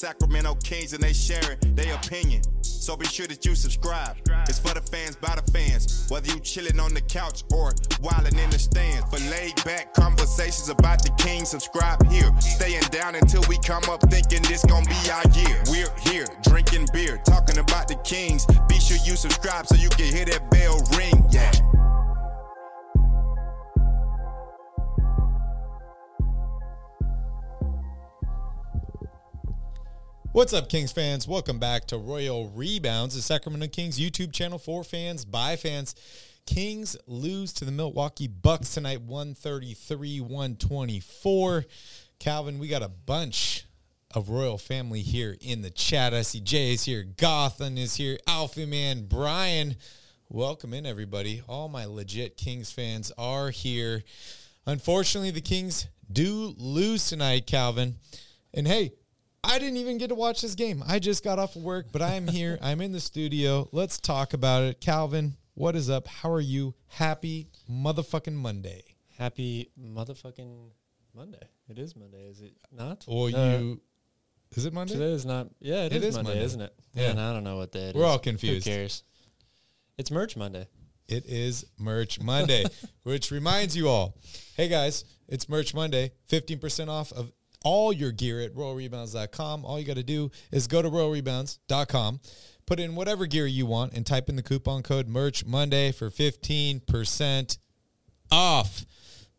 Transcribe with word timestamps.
Sacramento 0.00 0.54
Kings 0.64 0.94
and 0.94 1.02
they 1.02 1.12
sharing 1.12 1.58
their 1.74 1.94
opinion. 1.94 2.40
So 2.62 2.96
be 2.96 3.04
sure 3.04 3.26
that 3.26 3.44
you 3.44 3.54
subscribe. 3.54 4.16
It's 4.48 4.58
for 4.58 4.72
the 4.72 4.80
fans 4.80 5.14
by 5.14 5.34
the 5.36 5.52
fans. 5.52 6.06
Whether 6.08 6.32
you 6.32 6.40
chilling 6.40 6.80
on 6.80 6.94
the 6.94 7.02
couch 7.02 7.44
or 7.52 7.72
wildin' 8.00 8.42
in 8.42 8.48
the 8.48 8.58
stands. 8.58 9.04
For 9.10 9.20
laid 9.30 9.62
back 9.62 9.92
conversations 9.92 10.70
about 10.70 11.02
the 11.02 11.10
Kings, 11.22 11.50
subscribe 11.50 12.02
here. 12.10 12.32
Staying 12.40 12.80
down 12.90 13.14
until 13.14 13.42
we 13.46 13.58
come 13.58 13.84
up 13.90 14.00
thinking 14.08 14.40
this 14.48 14.64
gon' 14.64 14.86
be 14.86 14.96
our 15.12 15.28
year. 15.36 15.62
We're 15.68 15.94
here 16.10 16.24
drinking 16.44 16.86
beer, 16.94 17.20
talking 17.26 17.58
about 17.58 17.86
the 17.86 17.96
Kings. 17.96 18.46
Be 18.68 18.80
sure 18.80 18.96
you 19.04 19.16
subscribe 19.16 19.66
so 19.66 19.74
you 19.74 19.90
can 19.90 20.06
hear 20.06 20.24
that 20.24 20.50
bell 20.50 20.80
ring. 20.96 21.26
Yeah. 21.28 21.52
What's 30.32 30.52
up, 30.52 30.68
Kings 30.68 30.92
fans? 30.92 31.26
Welcome 31.26 31.58
back 31.58 31.86
to 31.86 31.98
Royal 31.98 32.50
Rebounds, 32.50 33.16
the 33.16 33.20
Sacramento 33.20 33.66
Kings 33.66 33.98
YouTube 33.98 34.32
channel 34.32 34.60
for 34.60 34.84
fans, 34.84 35.24
by 35.24 35.56
fans. 35.56 35.96
Kings 36.46 36.96
lose 37.08 37.52
to 37.54 37.64
the 37.64 37.72
Milwaukee 37.72 38.28
Bucks 38.28 38.72
tonight, 38.72 39.02
133 39.02 40.20
124. 40.20 41.64
Calvin, 42.20 42.60
we 42.60 42.68
got 42.68 42.84
a 42.84 42.88
bunch 42.88 43.66
of 44.14 44.28
Royal 44.28 44.56
family 44.56 45.02
here 45.02 45.36
in 45.40 45.62
the 45.62 45.70
chat. 45.70 46.14
I 46.14 46.22
see 46.22 46.38
Jay 46.38 46.74
is 46.74 46.84
here, 46.84 47.02
Gotham 47.02 47.76
is 47.76 47.96
here, 47.96 48.16
Alpha 48.28 48.68
Man, 48.68 49.06
Brian. 49.06 49.74
Welcome 50.28 50.72
in, 50.74 50.86
everybody. 50.86 51.42
All 51.48 51.68
my 51.68 51.86
legit 51.86 52.36
Kings 52.36 52.70
fans 52.70 53.10
are 53.18 53.50
here. 53.50 54.04
Unfortunately, 54.64 55.32
the 55.32 55.40
Kings 55.40 55.88
do 56.12 56.54
lose 56.56 57.08
tonight, 57.08 57.48
Calvin. 57.48 57.96
And 58.54 58.68
hey, 58.68 58.92
I 59.42 59.58
didn't 59.58 59.78
even 59.78 59.98
get 59.98 60.08
to 60.08 60.14
watch 60.14 60.42
this 60.42 60.54
game. 60.54 60.82
I 60.86 60.98
just 60.98 61.24
got 61.24 61.38
off 61.38 61.56
of 61.56 61.62
work, 61.62 61.86
but 61.92 62.02
I 62.02 62.14
am 62.14 62.26
here. 62.28 62.58
I'm 62.62 62.80
in 62.80 62.92
the 62.92 63.00
studio. 63.00 63.68
Let's 63.72 63.98
talk 63.98 64.34
about 64.34 64.62
it. 64.64 64.80
Calvin, 64.80 65.36
what 65.54 65.74
is 65.76 65.88
up? 65.88 66.06
How 66.06 66.30
are 66.30 66.40
you? 66.40 66.74
Happy 66.88 67.48
motherfucking 67.70 68.34
Monday. 68.34 68.84
Happy 69.18 69.70
motherfucking 69.80 70.70
Monday. 71.14 71.40
It 71.68 71.78
is 71.78 71.96
Monday, 71.96 72.26
is 72.28 72.40
it 72.40 72.52
not? 72.72 73.04
Or 73.06 73.26
Uh, 73.28 73.30
you 73.58 73.80
is 74.56 74.66
it 74.66 74.72
Monday? 74.72 74.94
Today 74.94 75.12
is 75.12 75.24
not. 75.24 75.48
Yeah, 75.60 75.84
It 75.84 75.92
it 75.92 76.02
is 76.02 76.04
is, 76.10 76.14
Monday, 76.16 76.30
Monday. 76.32 76.44
isn't 76.44 76.60
it? 76.60 76.74
Yeah. 76.94 77.10
And 77.10 77.20
I 77.20 77.32
don't 77.32 77.44
know 77.44 77.56
what 77.56 77.72
day 77.72 77.90
it 77.90 77.94
We're 77.96 78.02
is. 78.04 78.08
all 78.10 78.18
confused. 78.18 78.66
Who 78.66 78.72
cares? 78.72 79.04
It's 79.96 80.10
merch 80.10 80.36
Monday. 80.36 80.66
It 81.08 81.26
is 81.26 81.66
Merch 81.78 82.20
Monday, 82.20 82.64
which 83.02 83.30
reminds 83.32 83.76
you 83.76 83.88
all, 83.88 84.14
hey 84.56 84.68
guys, 84.68 85.04
it's 85.28 85.48
Merch 85.48 85.74
Monday. 85.74 86.12
15% 86.30 86.88
off 86.88 87.10
of 87.12 87.32
all 87.64 87.92
your 87.92 88.12
gear 88.12 88.40
at 88.40 88.54
royalrebounds.com. 88.54 89.64
All 89.64 89.78
you 89.78 89.84
got 89.84 89.96
to 89.96 90.02
do 90.02 90.30
is 90.50 90.66
go 90.66 90.82
to 90.82 90.90
royalrebounds.com, 90.90 92.20
put 92.66 92.80
in 92.80 92.94
whatever 92.94 93.26
gear 93.26 93.46
you 93.46 93.66
want, 93.66 93.92
and 93.92 94.06
type 94.06 94.28
in 94.28 94.36
the 94.36 94.42
coupon 94.42 94.82
code 94.82 95.08
Merch 95.08 95.44
Monday 95.44 95.92
for 95.92 96.10
15% 96.10 97.58
off. 98.30 98.86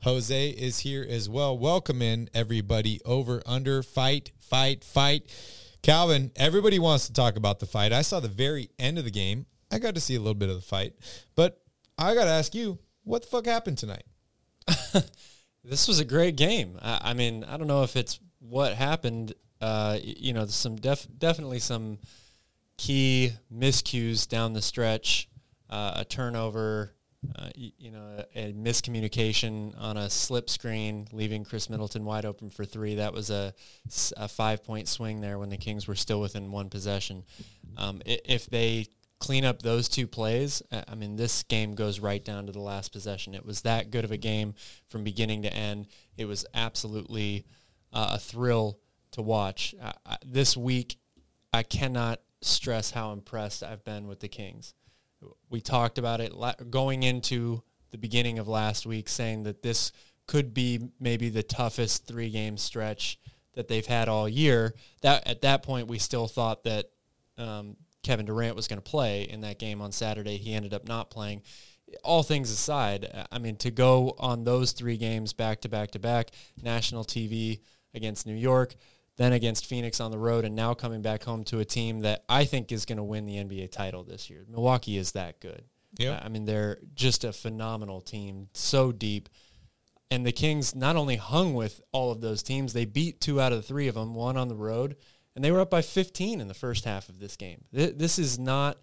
Jose 0.03 0.49
is 0.49 0.79
here 0.79 1.05
as 1.07 1.29
well. 1.29 1.57
Welcome 1.57 2.01
in 2.01 2.29
everybody 2.33 2.99
over 3.05 3.41
under 3.45 3.83
fight, 3.83 4.31
fight, 4.39 4.83
fight. 4.83 5.29
Calvin, 5.83 6.31
everybody 6.35 6.79
wants 6.79 7.07
to 7.07 7.13
talk 7.13 7.35
about 7.35 7.59
the 7.59 7.65
fight. 7.65 7.93
I 7.93 8.01
saw 8.01 8.19
the 8.19 8.27
very 8.27 8.69
end 8.79 8.97
of 8.97 9.05
the 9.05 9.11
game. 9.11 9.45
I 9.71 9.79
got 9.79 9.95
to 9.95 10.01
see 10.01 10.15
a 10.15 10.19
little 10.19 10.33
bit 10.33 10.49
of 10.49 10.55
the 10.55 10.61
fight, 10.61 10.93
but 11.35 11.61
I 11.97 12.13
got 12.13 12.25
to 12.25 12.31
ask 12.31 12.53
you, 12.53 12.79
what 13.03 13.21
the 13.21 13.27
fuck 13.29 13.45
happened 13.45 13.77
tonight? 13.77 14.03
This 15.63 15.87
was 15.87 15.99
a 15.99 16.05
great 16.05 16.35
game. 16.35 16.77
I, 16.81 16.99
I 17.11 17.13
mean, 17.13 17.43
I 17.43 17.57
don't 17.57 17.67
know 17.67 17.83
if 17.83 17.95
it's 17.95 18.19
what 18.39 18.73
happened. 18.73 19.33
Uh, 19.59 19.99
you 20.01 20.33
know, 20.33 20.45
some 20.47 20.75
def- 20.75 21.07
definitely 21.17 21.59
some 21.59 21.99
key 22.77 23.31
miscues 23.53 24.27
down 24.27 24.53
the 24.53 24.61
stretch. 24.61 25.29
Uh, 25.69 25.93
a 25.97 26.05
turnover, 26.05 26.91
uh, 27.35 27.49
you 27.55 27.91
know, 27.91 28.25
a, 28.35 28.49
a 28.49 28.53
miscommunication 28.53 29.73
on 29.79 29.95
a 29.95 30.09
slip 30.09 30.49
screen, 30.49 31.07
leaving 31.13 31.45
Khris 31.45 31.69
Middleton 31.69 32.03
wide 32.03 32.25
open 32.25 32.49
for 32.49 32.65
three. 32.65 32.95
That 32.95 33.13
was 33.13 33.29
a 33.29 33.53
five 34.27 34.63
point 34.63 34.87
swing 34.87 35.21
there 35.21 35.39
when 35.39 35.49
the 35.49 35.57
Kings 35.57 35.87
were 35.87 35.95
still 35.95 36.19
within 36.19 36.51
one 36.51 36.69
possession. 36.69 37.23
Um, 37.77 38.01
if 38.05 38.47
they 38.47 38.87
clean 39.21 39.45
up 39.45 39.61
those 39.61 39.87
two 39.87 40.07
plays, 40.07 40.63
uh, 40.71 40.81
I 40.87 40.95
mean, 40.95 41.15
this 41.15 41.43
game 41.43 41.75
goes 41.75 41.99
right 41.99 42.25
down 42.25 42.47
to 42.47 42.51
the 42.51 42.59
last 42.59 42.91
possession. 42.91 43.35
It 43.35 43.45
was 43.45 43.61
that 43.61 43.91
good 43.91 44.03
of 44.03 44.11
a 44.11 44.17
game 44.17 44.55
from 44.87 45.03
beginning 45.03 45.43
to 45.43 45.53
end. 45.53 45.87
It 46.17 46.25
was 46.25 46.43
absolutely 46.55 47.45
uh, 47.93 48.13
a 48.13 48.17
thrill 48.17 48.79
to 49.11 49.21
watch. 49.21 49.75
I, 49.79 50.17
this 50.25 50.57
week, 50.57 50.97
I 51.53 51.61
cannot 51.61 52.19
stress 52.41 52.89
how 52.89 53.13
impressed 53.13 53.61
I've 53.61 53.85
been 53.85 54.07
with 54.07 54.21
the 54.21 54.27
Kings. 54.27 54.73
We 55.51 55.61
talked 55.61 55.99
about 55.99 56.19
it 56.19 56.33
la- 56.33 56.55
going 56.71 57.03
into 57.03 57.61
the 57.91 57.99
beginning 57.99 58.39
of 58.39 58.47
last 58.47 58.87
week, 58.87 59.07
saying 59.07 59.43
that 59.43 59.61
this 59.61 59.91
could 60.25 60.51
be 60.51 60.89
maybe 60.99 61.29
the 61.29 61.43
toughest 61.43 62.07
three 62.07 62.31
game 62.31 62.57
stretch 62.57 63.19
that 63.53 63.67
they've 63.67 63.85
had 63.85 64.09
all 64.09 64.27
year. 64.27 64.73
That 65.01 65.27
at 65.27 65.41
that 65.41 65.61
point, 65.61 65.87
we 65.87 65.99
still 65.99 66.27
thought 66.27 66.63
that 66.63 66.85
um, 67.37 67.75
Kevin 68.03 68.25
Durant 68.25 68.55
was 68.55 68.67
going 68.67 68.81
to 68.81 68.89
play 68.89 69.23
in 69.23 69.41
that 69.41 69.59
game 69.59 69.81
on 69.81 69.91
Saturday. 69.91 70.37
He 70.37 70.53
ended 70.53 70.73
up 70.73 70.87
not 70.87 71.09
playing. 71.09 71.43
All 72.03 72.23
things 72.23 72.51
aside, 72.51 73.27
I 73.31 73.37
mean, 73.37 73.57
to 73.57 73.71
go 73.71 74.15
on 74.17 74.43
those 74.43 74.71
three 74.71 74.97
games 74.97 75.33
back 75.33 75.61
to 75.61 75.69
back 75.69 75.91
to 75.91 75.99
back, 75.99 76.31
national 76.61 77.03
TV 77.03 77.59
against 77.93 78.25
New 78.25 78.35
York, 78.35 78.75
then 79.17 79.33
against 79.33 79.65
Phoenix 79.65 79.99
on 79.99 80.11
the 80.11 80.17
road, 80.17 80.45
and 80.45 80.55
now 80.55 80.73
coming 80.73 81.01
back 81.01 81.23
home 81.23 81.43
to 81.45 81.59
a 81.59 81.65
team 81.65 81.99
that 81.99 82.23
I 82.29 82.45
think 82.45 82.71
is 82.71 82.85
going 82.85 82.97
to 82.97 83.03
win 83.03 83.25
the 83.25 83.35
NBA 83.35 83.71
title 83.71 84.03
this 84.03 84.29
year. 84.29 84.45
Milwaukee 84.47 84.97
is 84.97 85.11
that 85.11 85.41
good. 85.41 85.65
Yeah. 85.97 86.19
I 86.23 86.29
mean, 86.29 86.45
they're 86.45 86.79
just 86.95 87.23
a 87.23 87.33
phenomenal 87.33 88.01
team, 88.01 88.47
so 88.53 88.91
deep. 88.91 89.29
And 90.09 90.25
the 90.25 90.31
Kings 90.31 90.73
not 90.73 90.95
only 90.95 91.17
hung 91.17 91.53
with 91.53 91.81
all 91.91 92.11
of 92.11 92.21
those 92.21 92.41
teams, 92.43 92.73
they 92.73 92.85
beat 92.85 93.21
two 93.21 93.39
out 93.39 93.51
of 93.51 93.59
the 93.59 93.67
three 93.67 93.87
of 93.87 93.95
them, 93.95 94.13
one 94.13 94.37
on 94.37 94.47
the 94.47 94.55
road, 94.55 94.95
and 95.35 95.43
they 95.43 95.51
were 95.51 95.59
up 95.59 95.69
by 95.69 95.81
15 95.81 96.41
in 96.41 96.47
the 96.47 96.53
first 96.53 96.85
half 96.85 97.09
of 97.09 97.19
this 97.19 97.35
game. 97.35 97.63
This 97.71 98.19
is 98.19 98.37
not 98.37 98.77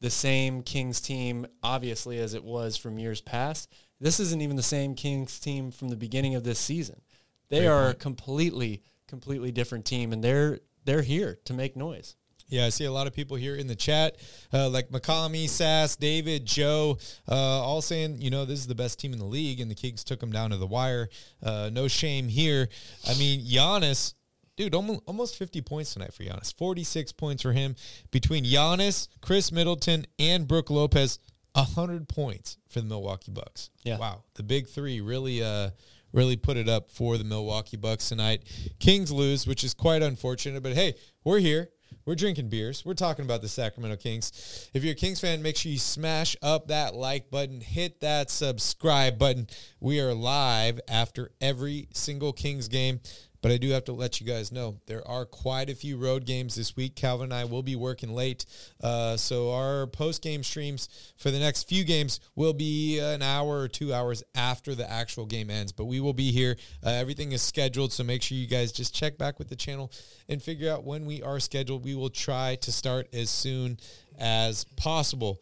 the 0.00 0.10
same 0.10 0.62
Kings 0.62 1.00
team, 1.00 1.46
obviously, 1.62 2.18
as 2.18 2.34
it 2.34 2.44
was 2.44 2.76
from 2.76 2.98
years 2.98 3.20
past. 3.20 3.72
This 4.00 4.20
isn't 4.20 4.42
even 4.42 4.56
the 4.56 4.62
same 4.62 4.94
Kings 4.94 5.38
team 5.38 5.70
from 5.70 5.88
the 5.88 5.96
beginning 5.96 6.34
of 6.34 6.44
this 6.44 6.58
season. 6.58 7.00
They 7.48 7.60
Great 7.60 7.68
are 7.68 7.84
point. 7.84 7.96
a 7.96 7.98
completely, 7.98 8.82
completely 9.08 9.52
different 9.52 9.84
team, 9.84 10.12
and 10.12 10.22
they're 10.22 10.60
they're 10.84 11.02
here 11.02 11.38
to 11.44 11.54
make 11.54 11.76
noise. 11.76 12.16
Yeah, 12.48 12.66
I 12.66 12.68
see 12.68 12.84
a 12.84 12.92
lot 12.92 13.08
of 13.08 13.12
people 13.12 13.36
here 13.36 13.56
in 13.56 13.66
the 13.66 13.74
chat, 13.74 14.16
uh, 14.52 14.68
like 14.68 14.90
McCallum, 14.90 15.48
Sass, 15.48 15.96
David, 15.96 16.46
Joe, 16.46 16.96
uh, 17.28 17.34
all 17.34 17.82
saying, 17.82 18.20
you 18.20 18.30
know, 18.30 18.44
this 18.44 18.60
is 18.60 18.68
the 18.68 18.74
best 18.76 19.00
team 19.00 19.12
in 19.12 19.18
the 19.18 19.24
league, 19.24 19.58
and 19.58 19.68
the 19.68 19.74
Kings 19.74 20.04
took 20.04 20.20
them 20.20 20.30
down 20.30 20.50
to 20.50 20.56
the 20.56 20.66
wire. 20.66 21.08
Uh, 21.42 21.70
no 21.72 21.88
shame 21.88 22.28
here. 22.28 22.68
I 23.08 23.14
mean, 23.14 23.44
Giannis, 23.44 24.14
dude, 24.56 24.74
almost, 24.74 25.00
almost 25.06 25.36
50 25.36 25.60
points 25.62 25.92
tonight 25.92 26.12
for 26.12 26.22
Giannis. 26.22 26.54
46 26.56 27.12
points 27.12 27.42
for 27.42 27.52
him. 27.52 27.76
Between 28.10 28.44
Giannis, 28.44 29.08
Khris 29.20 29.52
Middleton, 29.52 30.06
and 30.18 30.48
Brook 30.48 30.70
Lopez, 30.70 31.18
100 31.52 32.08
points 32.08 32.58
for 32.68 32.80
the 32.80 32.86
Milwaukee 32.86 33.30
Bucks. 33.30 33.70
Yeah. 33.82 33.98
Wow. 33.98 34.24
The 34.34 34.42
big 34.42 34.68
three 34.68 35.00
really, 35.00 35.42
uh, 35.42 35.70
really 36.12 36.36
put 36.36 36.56
it 36.56 36.68
up 36.68 36.90
for 36.90 37.18
the 37.18 37.24
Milwaukee 37.24 37.76
Bucks 37.76 38.08
tonight. 38.08 38.44
Kings 38.78 39.12
lose, 39.12 39.46
which 39.46 39.64
is 39.64 39.74
quite 39.74 40.02
unfortunate, 40.02 40.62
but 40.62 40.72
hey, 40.72 40.94
we're 41.24 41.38
here. 41.38 41.70
We're 42.04 42.14
drinking 42.14 42.50
beers. 42.50 42.84
We're 42.84 42.94
talking 42.94 43.24
about 43.24 43.42
the 43.42 43.48
Sacramento 43.48 43.96
Kings. 43.96 44.70
If 44.72 44.84
you're 44.84 44.92
a 44.92 44.96
Kings 44.96 45.20
fan, 45.20 45.42
make 45.42 45.56
sure 45.56 45.72
you 45.72 45.78
smash 45.78 46.36
up 46.40 46.68
that 46.68 46.94
like 46.94 47.30
button, 47.30 47.60
hit 47.60 48.00
that 48.00 48.30
subscribe 48.30 49.18
button. 49.18 49.48
We 49.80 50.00
are 50.00 50.14
live 50.14 50.80
after 50.88 51.32
every 51.40 51.88
single 51.92 52.32
Kings 52.32 52.68
game. 52.68 53.00
But 53.42 53.52
I 53.52 53.56
do 53.58 53.70
have 53.70 53.84
to 53.84 53.92
let 53.92 54.20
you 54.20 54.26
guys 54.26 54.50
know 54.50 54.80
there 54.86 55.06
are 55.06 55.24
quite 55.24 55.70
a 55.70 55.74
few 55.74 55.96
road 55.96 56.24
games 56.26 56.54
this 56.54 56.76
week. 56.76 56.96
Calvin 56.96 57.26
and 57.26 57.34
I 57.34 57.44
will 57.44 57.62
be 57.62 57.76
working 57.76 58.14
late. 58.14 58.46
Uh, 58.82 59.16
so 59.16 59.52
our 59.52 59.86
post 59.86 60.22
game 60.22 60.42
streams 60.42 60.88
for 61.16 61.30
the 61.30 61.38
next 61.38 61.68
few 61.68 61.84
games 61.84 62.20
will 62.34 62.52
be 62.52 62.98
an 62.98 63.22
hour 63.22 63.60
or 63.60 63.68
two 63.68 63.92
hours 63.92 64.22
after 64.34 64.74
the 64.74 64.90
actual 64.90 65.26
game 65.26 65.50
ends. 65.50 65.72
But 65.72 65.86
we 65.86 66.00
will 66.00 66.12
be 66.12 66.32
here. 66.32 66.56
Uh, 66.84 66.90
everything 66.90 67.32
is 67.32 67.42
scheduled. 67.42 67.92
So 67.92 68.04
make 68.04 68.22
sure 68.22 68.38
you 68.38 68.46
guys 68.46 68.72
just 68.72 68.94
check 68.94 69.18
back 69.18 69.38
with 69.38 69.48
the 69.48 69.56
channel 69.56 69.92
and 70.28 70.42
figure 70.42 70.70
out 70.70 70.84
when 70.84 71.06
we 71.06 71.22
are 71.22 71.40
scheduled. 71.40 71.84
We 71.84 71.94
will 71.94 72.10
try 72.10 72.56
to 72.56 72.72
start 72.72 73.08
as 73.12 73.30
soon 73.30 73.78
as 74.18 74.64
possible. 74.76 75.40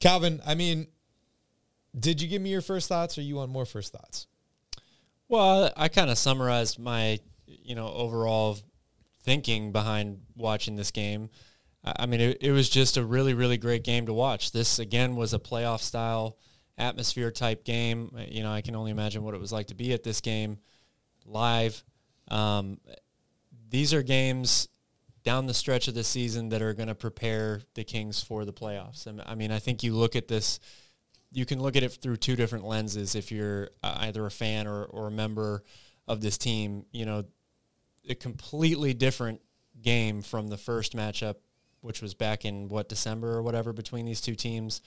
Calvin, 0.00 0.40
I 0.46 0.54
mean, 0.54 0.88
did 1.98 2.20
you 2.20 2.28
give 2.28 2.42
me 2.42 2.50
your 2.50 2.60
first 2.60 2.88
thoughts 2.88 3.16
or 3.16 3.22
you 3.22 3.36
want 3.36 3.50
more 3.50 3.64
first 3.64 3.92
thoughts? 3.92 4.26
Well, 5.28 5.72
I 5.76 5.88
kind 5.88 6.10
of 6.10 6.18
summarized 6.18 6.78
my, 6.78 7.18
you 7.46 7.74
know, 7.74 7.88
overall 7.88 8.58
thinking 9.22 9.72
behind 9.72 10.20
watching 10.36 10.76
this 10.76 10.90
game. 10.90 11.30
I 11.84 12.06
mean, 12.06 12.20
it, 12.20 12.38
it, 12.40 12.52
was 12.52 12.68
just 12.68 12.96
a 12.96 13.04
really, 13.04 13.34
really 13.34 13.58
great 13.58 13.84
game 13.84 14.06
to 14.06 14.12
watch. 14.12 14.52
This 14.52 14.78
again 14.78 15.14
was 15.14 15.34
a 15.34 15.38
playoff 15.38 15.80
style 15.80 16.36
atmosphere 16.78 17.30
type 17.30 17.64
game. 17.64 18.10
You 18.28 18.42
know, 18.42 18.52
I 18.52 18.60
can 18.60 18.74
only 18.74 18.90
imagine 18.90 19.22
what 19.22 19.34
it 19.34 19.40
was 19.40 19.52
like 19.52 19.68
to 19.68 19.74
be 19.74 19.92
at 19.92 20.02
this 20.02 20.20
game 20.20 20.58
live. 21.24 21.84
Um, 22.28 22.80
these 23.68 23.94
are 23.94 24.02
games 24.02 24.68
down 25.22 25.46
the 25.46 25.54
stretch 25.54 25.88
of 25.88 25.94
the 25.94 26.04
season 26.04 26.48
that 26.50 26.62
are 26.62 26.74
going 26.74 26.88
to 26.88 26.94
prepare 26.94 27.60
the 27.74 27.84
Kings 27.84 28.22
for 28.22 28.44
the 28.44 28.52
playoffs. 28.52 29.06
I 29.26 29.34
mean, 29.34 29.50
I 29.50 29.58
think 29.58 29.82
you 29.82 29.94
look 29.94 30.14
at 30.16 30.28
this 30.28 30.60
you 31.36 31.44
can 31.44 31.60
look 31.60 31.76
at 31.76 31.82
it 31.82 31.92
through 31.92 32.16
two 32.16 32.34
different 32.34 32.64
lenses 32.64 33.14
if 33.14 33.30
you're 33.30 33.68
uh, 33.82 33.98
either 34.00 34.24
a 34.24 34.30
fan 34.30 34.66
or, 34.66 34.84
or 34.84 35.08
a 35.08 35.10
member 35.10 35.62
of 36.08 36.22
this 36.22 36.38
team. 36.38 36.86
You 36.92 37.04
know, 37.04 37.24
a 38.08 38.14
completely 38.14 38.94
different 38.94 39.42
game 39.82 40.22
from 40.22 40.48
the 40.48 40.56
first 40.56 40.96
matchup, 40.96 41.34
which 41.82 42.00
was 42.00 42.14
back 42.14 42.46
in 42.46 42.70
what 42.70 42.88
December 42.88 43.34
or 43.34 43.42
whatever 43.42 43.74
between 43.74 44.06
these 44.06 44.22
two 44.22 44.34
teams. 44.34 44.80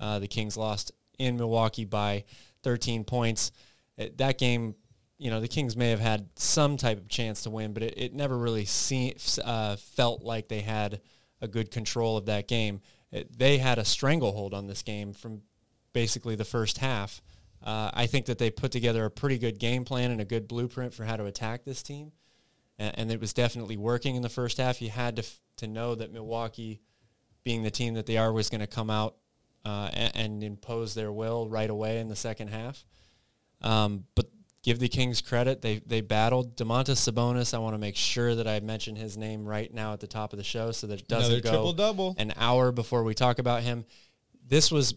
Uh, 0.00 0.18
the 0.18 0.26
Kings 0.26 0.56
lost 0.56 0.90
in 1.18 1.36
Milwaukee 1.36 1.84
by 1.84 2.24
13 2.62 3.04
points. 3.04 3.52
It, 3.98 4.16
that 4.16 4.38
game, 4.38 4.76
you 5.18 5.28
know, 5.28 5.38
the 5.42 5.48
Kings 5.48 5.76
may 5.76 5.90
have 5.90 6.00
had 6.00 6.30
some 6.34 6.78
type 6.78 6.96
of 6.96 7.08
chance 7.08 7.42
to 7.42 7.50
win, 7.50 7.74
but 7.74 7.82
it, 7.82 7.94
it 7.98 8.14
never 8.14 8.38
really 8.38 8.64
see, 8.64 9.14
uh, 9.44 9.76
felt 9.76 10.22
like 10.22 10.48
they 10.48 10.60
had 10.60 11.02
a 11.42 11.46
good 11.46 11.70
control 11.70 12.16
of 12.16 12.24
that 12.24 12.48
game. 12.48 12.80
It, 13.12 13.38
they 13.38 13.58
had 13.58 13.78
a 13.78 13.84
stranglehold 13.84 14.54
on 14.54 14.66
this 14.66 14.82
game 14.82 15.12
from 15.12 15.42
basically 15.92 16.34
the 16.34 16.44
first 16.44 16.78
half. 16.78 17.20
Uh, 17.62 17.90
I 17.92 18.06
think 18.06 18.26
that 18.26 18.38
they 18.38 18.50
put 18.50 18.72
together 18.72 19.04
a 19.04 19.10
pretty 19.10 19.38
good 19.38 19.58
game 19.58 19.84
plan 19.84 20.10
and 20.10 20.20
a 20.20 20.24
good 20.24 20.48
blueprint 20.48 20.94
for 20.94 21.04
how 21.04 21.16
to 21.16 21.26
attack 21.26 21.64
this 21.64 21.82
team, 21.82 22.12
and, 22.78 22.98
and 22.98 23.10
it 23.10 23.20
was 23.20 23.32
definitely 23.34 23.76
working 23.76 24.16
in 24.16 24.22
the 24.22 24.30
first 24.30 24.56
half. 24.56 24.80
You 24.80 24.88
had 24.88 25.16
to 25.16 25.22
f- 25.22 25.40
to 25.56 25.66
know 25.66 25.94
that 25.94 26.10
Milwaukee, 26.10 26.80
being 27.44 27.62
the 27.62 27.70
team 27.70 27.94
that 27.94 28.06
they 28.06 28.16
are, 28.16 28.32
was 28.32 28.48
going 28.48 28.62
to 28.62 28.66
come 28.66 28.88
out 28.88 29.16
uh, 29.64 29.90
and, 29.92 30.16
and, 30.16 30.42
impose 30.42 30.94
their 30.94 31.12
will 31.12 31.48
right 31.48 31.68
away 31.68 31.98
in 31.98 32.08
the 32.08 32.16
second 32.16 32.48
half. 32.48 32.82
Um, 33.60 34.04
but 34.14 34.30
give 34.62 34.78
the 34.78 34.88
Kings 34.88 35.20
credit; 35.20 35.60
they 35.60 35.82
they 35.84 36.00
battled 36.00 36.56
Domantas 36.56 36.96
Sabonis. 36.96 37.52
I 37.52 37.58
want 37.58 37.74
to 37.74 37.78
make 37.78 37.96
sure 37.96 38.34
that 38.34 38.48
I 38.48 38.60
mention 38.60 38.96
his 38.96 39.18
name 39.18 39.44
right 39.44 39.72
now 39.72 39.92
at 39.92 40.00
the 40.00 40.06
top 40.06 40.32
of 40.32 40.38
the 40.38 40.44
show, 40.44 40.72
so 40.72 40.86
that 40.86 41.00
it 41.00 41.08
doesn't 41.08 41.32
Another 41.32 41.42
go 41.42 41.50
an 42.16 42.32
hour 42.36 42.72
before 42.72 43.04
we 43.04 43.12
talk 43.12 43.38
about 43.38 43.62
him. 43.62 43.84
This 44.46 44.72
was 44.72 44.94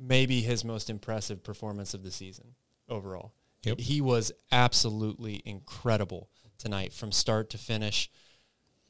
maybe 0.00 0.40
his 0.40 0.64
most 0.64 0.88
impressive 0.88 1.44
performance 1.44 1.94
of 1.94 2.02
the 2.02 2.10
season 2.10 2.54
overall. 2.88 3.32
Yep. 3.62 3.78
He 3.78 4.00
was 4.00 4.32
absolutely 4.50 5.42
incredible 5.44 6.30
tonight 6.58 6.92
from 6.92 7.12
start 7.12 7.50
to 7.50 7.58
finish. 7.58 8.10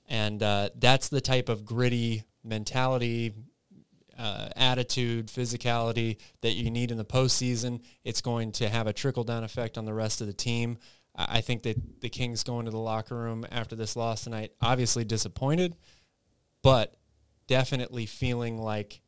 And 0.08 0.42
uh, 0.42 0.70
that's 0.76 1.08
the 1.08 1.20
type 1.20 1.48
of 1.48 1.64
gritty 1.64 2.24
mentality, 2.44 3.34
uh, 4.18 4.48
attitude, 4.56 5.26
physicality 5.26 6.18
that 6.42 6.52
you 6.52 6.70
need 6.70 6.90
in 6.90 6.98
the 6.98 7.04
postseason. 7.04 7.82
It's 8.04 8.20
going 8.20 8.52
to 8.52 8.68
have 8.68 8.86
a 8.86 8.92
trickle 8.92 9.24
down 9.24 9.44
effect 9.44 9.76
on 9.76 9.84
the 9.84 9.94
rest 9.94 10.20
of 10.20 10.26
the 10.26 10.32
team. 10.32 10.78
I 11.16 11.40
think 11.40 11.64
that 11.64 12.00
the 12.00 12.08
Kings 12.08 12.44
going 12.44 12.66
to 12.66 12.70
the 12.70 12.78
locker 12.78 13.16
room 13.16 13.44
after 13.50 13.74
this 13.74 13.96
loss 13.96 14.24
tonight, 14.24 14.52
obviously 14.60 15.04
disappointed, 15.04 15.76
but 16.62 16.96
definitely 17.46 18.06
feeling 18.06 18.58
like 18.58 19.00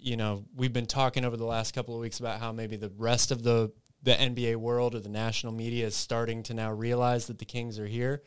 you 0.00 0.16
know, 0.16 0.44
we've 0.54 0.72
been 0.72 0.86
talking 0.86 1.24
over 1.24 1.36
the 1.36 1.44
last 1.44 1.74
couple 1.74 1.94
of 1.94 2.00
weeks 2.00 2.20
about 2.20 2.40
how 2.40 2.52
maybe 2.52 2.76
the 2.76 2.92
rest 2.96 3.30
of 3.30 3.42
the 3.42 3.72
the 4.02 4.12
NBA 4.12 4.56
world 4.56 4.94
or 4.94 5.00
the 5.00 5.10
national 5.10 5.52
media 5.52 5.86
is 5.86 5.94
starting 5.94 6.42
to 6.44 6.54
now 6.54 6.72
realize 6.72 7.26
that 7.26 7.38
the 7.38 7.44
Kings 7.44 7.78
are 7.78 7.86
here. 7.86 8.22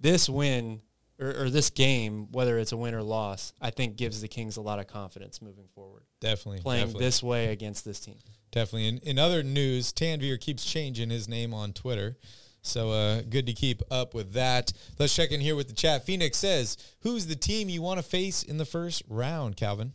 This 0.00 0.28
win 0.28 0.82
or, 1.18 1.44
or, 1.44 1.50
this 1.50 1.70
game, 1.70 2.28
whether 2.30 2.58
it's 2.58 2.72
a 2.72 2.76
win 2.76 2.94
or 2.94 3.02
loss, 3.02 3.52
I 3.60 3.70
think 3.70 3.96
gives 3.96 4.20
the 4.20 4.28
Kings 4.28 4.56
a 4.56 4.60
lot 4.60 4.78
of 4.78 4.86
confidence 4.86 5.42
moving 5.42 5.66
forward. 5.74 6.04
Definitely. 6.20 6.60
Playing 6.60 6.86
definitely. 6.86 7.04
this 7.06 7.22
way 7.22 7.46
against 7.48 7.84
this 7.84 8.00
team. 8.00 8.16
Definitely. 8.52 8.88
In, 8.88 8.98
in 8.98 9.18
other 9.18 9.42
news, 9.42 9.92
Tanvir 9.92 10.38
keeps 10.40 10.64
changing 10.64 11.10
his 11.10 11.28
name 11.28 11.52
on 11.52 11.72
Twitter. 11.72 12.18
So 12.62 12.90
uh, 12.90 13.22
good 13.22 13.46
to 13.46 13.52
keep 13.52 13.82
up 13.90 14.14
with 14.14 14.34
that. 14.34 14.72
Let's 14.98 15.14
check 15.14 15.32
in 15.32 15.40
here 15.40 15.56
with 15.56 15.68
the 15.68 15.74
chat. 15.74 16.04
Phoenix 16.04 16.38
says, 16.38 16.76
who's 17.00 17.26
the 17.26 17.36
team 17.36 17.68
you 17.68 17.82
want 17.82 17.98
to 17.98 18.02
face 18.02 18.42
in 18.42 18.58
the 18.58 18.64
first 18.64 19.02
round, 19.08 19.56
Calvin? 19.56 19.94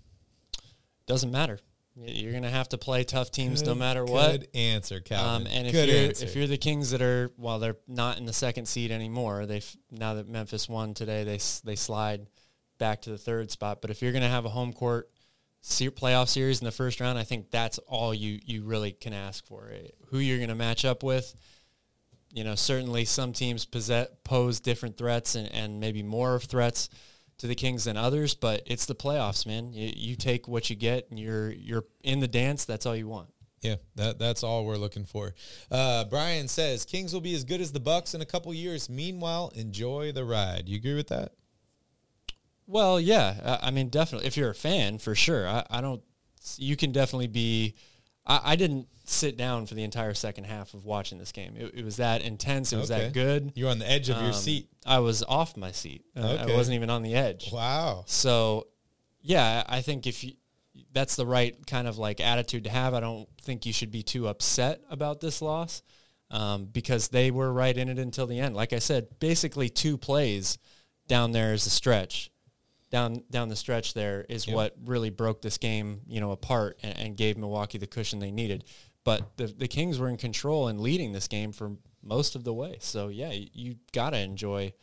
Doesn't 1.05 1.31
matter. 1.31 1.59
You're 1.95 2.31
going 2.31 2.43
to 2.43 2.49
have 2.49 2.69
to 2.69 2.77
play 2.79 3.03
tough 3.03 3.29
teams 3.29 3.61
good, 3.61 3.67
no 3.67 3.75
matter 3.75 4.03
what. 4.03 4.31
Good 4.31 4.47
answer, 4.55 4.99
Calvin. 4.99 5.47
Um, 5.47 5.53
and 5.53 5.67
if 5.67 5.73
good 5.73 5.89
you're 5.89 6.07
answer. 6.07 6.25
if 6.25 6.35
you're 6.35 6.47
the 6.47 6.57
Kings 6.57 6.89
that 6.89 7.03
are 7.03 7.31
well, 7.37 7.59
they're 7.59 7.77
not 7.87 8.17
in 8.17 8.25
the 8.25 8.33
second 8.33 8.67
seed 8.67 8.91
anymore. 8.91 9.45
They 9.45 9.61
now 9.91 10.15
that 10.15 10.27
Memphis 10.27 10.67
won 10.67 10.95
today, 10.95 11.23
they 11.23 11.39
they 11.63 11.75
slide 11.75 12.25
back 12.79 13.03
to 13.03 13.11
the 13.11 13.17
third 13.17 13.51
spot. 13.51 13.79
But 13.79 13.91
if 13.91 14.01
you're 14.01 14.11
going 14.11 14.23
to 14.23 14.29
have 14.29 14.45
a 14.45 14.49
home 14.49 14.73
court 14.73 15.09
playoff 15.63 16.29
series 16.29 16.59
in 16.59 16.65
the 16.65 16.71
first 16.71 16.99
round, 16.99 17.19
I 17.19 17.23
think 17.23 17.51
that's 17.51 17.77
all 17.79 18.11
you 18.11 18.39
you 18.43 18.63
really 18.63 18.91
can 18.91 19.13
ask 19.13 19.45
for. 19.45 19.69
Eh, 19.71 19.89
who 20.07 20.17
you're 20.17 20.37
going 20.37 20.49
to 20.49 20.55
match 20.55 20.85
up 20.85 21.03
with. 21.03 21.35
You 22.31 22.43
know, 22.43 22.55
certainly 22.55 23.05
some 23.05 23.33
teams 23.33 23.65
possess, 23.65 24.07
pose 24.23 24.59
different 24.59 24.97
threats 24.97 25.35
and, 25.35 25.51
and 25.53 25.79
maybe 25.79 26.01
more 26.01 26.33
of 26.33 26.45
threats 26.45 26.89
to 27.37 27.47
the 27.47 27.55
Kings 27.55 27.85
than 27.85 27.97
others, 27.97 28.35
but 28.35 28.63
it's 28.65 28.85
the 28.85 28.95
playoffs, 28.95 29.45
man. 29.45 29.73
You, 29.73 29.91
you 29.95 30.15
take 30.15 30.47
what 30.47 30.69
you 30.69 30.75
get, 30.75 31.09
and 31.09 31.19
you're 31.19 31.51
you're 31.51 31.85
in 32.03 32.19
the 32.19 32.27
dance. 32.27 32.65
That's 32.65 32.85
all 32.85 32.95
you 32.95 33.07
want. 33.07 33.29
Yeah, 33.61 33.75
that 33.95 34.19
that's 34.19 34.43
all 34.43 34.65
we're 34.65 34.77
looking 34.77 35.05
for. 35.05 35.33
Uh, 35.71 36.03
Brian 36.05 36.47
says 36.47 36.85
Kings 36.85 37.13
will 37.13 37.21
be 37.21 37.33
as 37.33 37.43
good 37.43 37.61
as 37.61 37.71
the 37.71 37.79
Bucks 37.79 38.13
in 38.13 38.21
a 38.21 38.25
couple 38.25 38.53
years. 38.53 38.89
Meanwhile, 38.89 39.53
enjoy 39.55 40.11
the 40.11 40.25
ride. 40.25 40.67
You 40.67 40.75
agree 40.75 40.95
with 40.95 41.07
that? 41.07 41.31
Well, 42.67 42.99
yeah. 42.99 43.59
I 43.61 43.71
mean, 43.71 43.89
definitely. 43.89 44.27
If 44.27 44.37
you're 44.37 44.49
a 44.49 44.55
fan, 44.55 44.97
for 44.97 45.15
sure. 45.15 45.47
I, 45.47 45.65
I 45.69 45.81
don't. 45.81 46.01
You 46.57 46.75
can 46.75 46.91
definitely 46.91 47.27
be. 47.27 47.75
I, 48.25 48.39
I 48.43 48.55
didn't 48.55 48.87
sit 49.05 49.35
down 49.37 49.65
for 49.65 49.73
the 49.75 49.83
entire 49.83 50.13
second 50.13 50.45
half 50.45 50.73
of 50.73 50.85
watching 50.85 51.17
this 51.17 51.31
game. 51.31 51.55
It, 51.57 51.73
it 51.75 51.85
was 51.85 51.97
that 51.97 52.21
intense. 52.21 52.71
It 52.71 52.77
was 52.77 52.89
Okay. 52.91 53.05
that 53.05 53.13
good. 53.13 53.51
You're 53.55 53.69
on 53.69 53.79
the 53.79 53.89
edge 53.89 54.09
of 54.09 54.17
your 54.17 54.27
Um, 54.27 54.33
seat. 54.33 54.69
I 54.85 54.99
was 54.99 55.23
off 55.23 55.57
my 55.57 55.71
seat. 55.71 56.05
Uh, 56.15 56.37
Okay. 56.41 56.53
I 56.53 56.55
wasn't 56.55 56.75
even 56.75 56.89
on 56.89 57.01
the 57.03 57.13
edge. 57.15 57.51
Wow. 57.51 58.03
So, 58.07 58.67
yeah, 59.21 59.63
I 59.67 59.81
think 59.81 60.07
if 60.07 60.23
you, 60.23 60.33
that's 60.93 61.15
the 61.15 61.25
right 61.25 61.55
kind 61.67 61.87
of 61.87 61.97
like 61.97 62.19
attitude 62.21 62.63
to 62.63 62.69
have. 62.69 62.93
I 62.93 62.99
don't 63.01 63.27
think 63.41 63.65
you 63.65 63.73
should 63.73 63.91
be 63.91 64.03
too 64.03 64.27
upset 64.27 64.81
about 64.89 65.19
this 65.19 65.41
loss 65.41 65.81
um, 66.31 66.65
because 66.65 67.09
they 67.09 67.29
were 67.29 67.51
right 67.51 67.77
in 67.77 67.89
it 67.89 67.99
until 67.99 68.25
the 68.25 68.39
end. 68.39 68.55
Like 68.55 68.73
I 68.73 68.79
said, 68.79 69.07
basically 69.19 69.69
two 69.69 69.97
plays 69.97 70.57
down 71.07 71.31
there 71.33 71.53
is 71.53 71.65
a 71.65 71.69
stretch. 71.69 72.31
Down 72.93 73.23
down 73.31 73.49
the 73.49 73.55
stretch 73.55 73.95
there 73.95 74.23
is 74.29 74.45
Yep. 74.47 74.55
what 74.55 74.75
really 74.85 75.09
broke 75.09 75.41
this 75.41 75.57
game, 75.57 76.01
you 76.07 76.21
know, 76.21 76.29
apart 76.31 76.79
and, 76.83 76.97
and 76.97 77.17
gave 77.17 77.37
Milwaukee 77.37 77.79
the 77.79 77.87
cushion 77.87 78.19
they 78.19 78.31
needed. 78.31 78.63
But 79.03 79.35
the 79.35 79.47
the 79.47 79.67
Kings 79.67 79.97
were 79.97 80.07
in 80.07 80.15
control 80.17 80.67
and 80.67 80.79
leading 80.79 81.11
this 81.11 81.27
game 81.27 81.51
for 81.51 81.71
most 82.03 82.35
of 82.35 82.43
the 82.43 82.53
way. 82.53 82.77
So 82.79 83.07
yeah, 83.07 83.31
you, 83.31 83.47
you 83.51 83.75
gotta 83.93 84.19
enjoy 84.19 84.73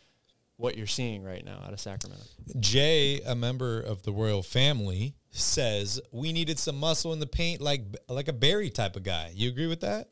what 0.57 0.77
you're 0.77 0.87
seeing 0.89 1.23
right 1.23 1.45
now 1.45 1.63
out 1.65 1.73
of 1.73 1.79
Sacramento. 1.81 2.25
Jay, 2.59 3.21
a 3.23 3.35
member 3.37 3.81
of 3.81 4.03
the 4.03 4.13
royal 4.13 4.43
family, 4.43 5.15
says 5.31 6.01
we 6.13 6.33
needed 6.33 6.59
some 6.59 6.77
muscle 6.79 7.13
in 7.13 7.21
the 7.21 7.27
paint, 7.29 7.61
like 7.63 7.83
like 8.09 8.27
a 8.27 8.33
Barry 8.33 8.71
type 8.71 8.97
of 8.97 9.05
guy. 9.05 9.31
You 9.33 9.49
agree 9.49 9.69
with 9.69 9.81
that? 9.83 10.09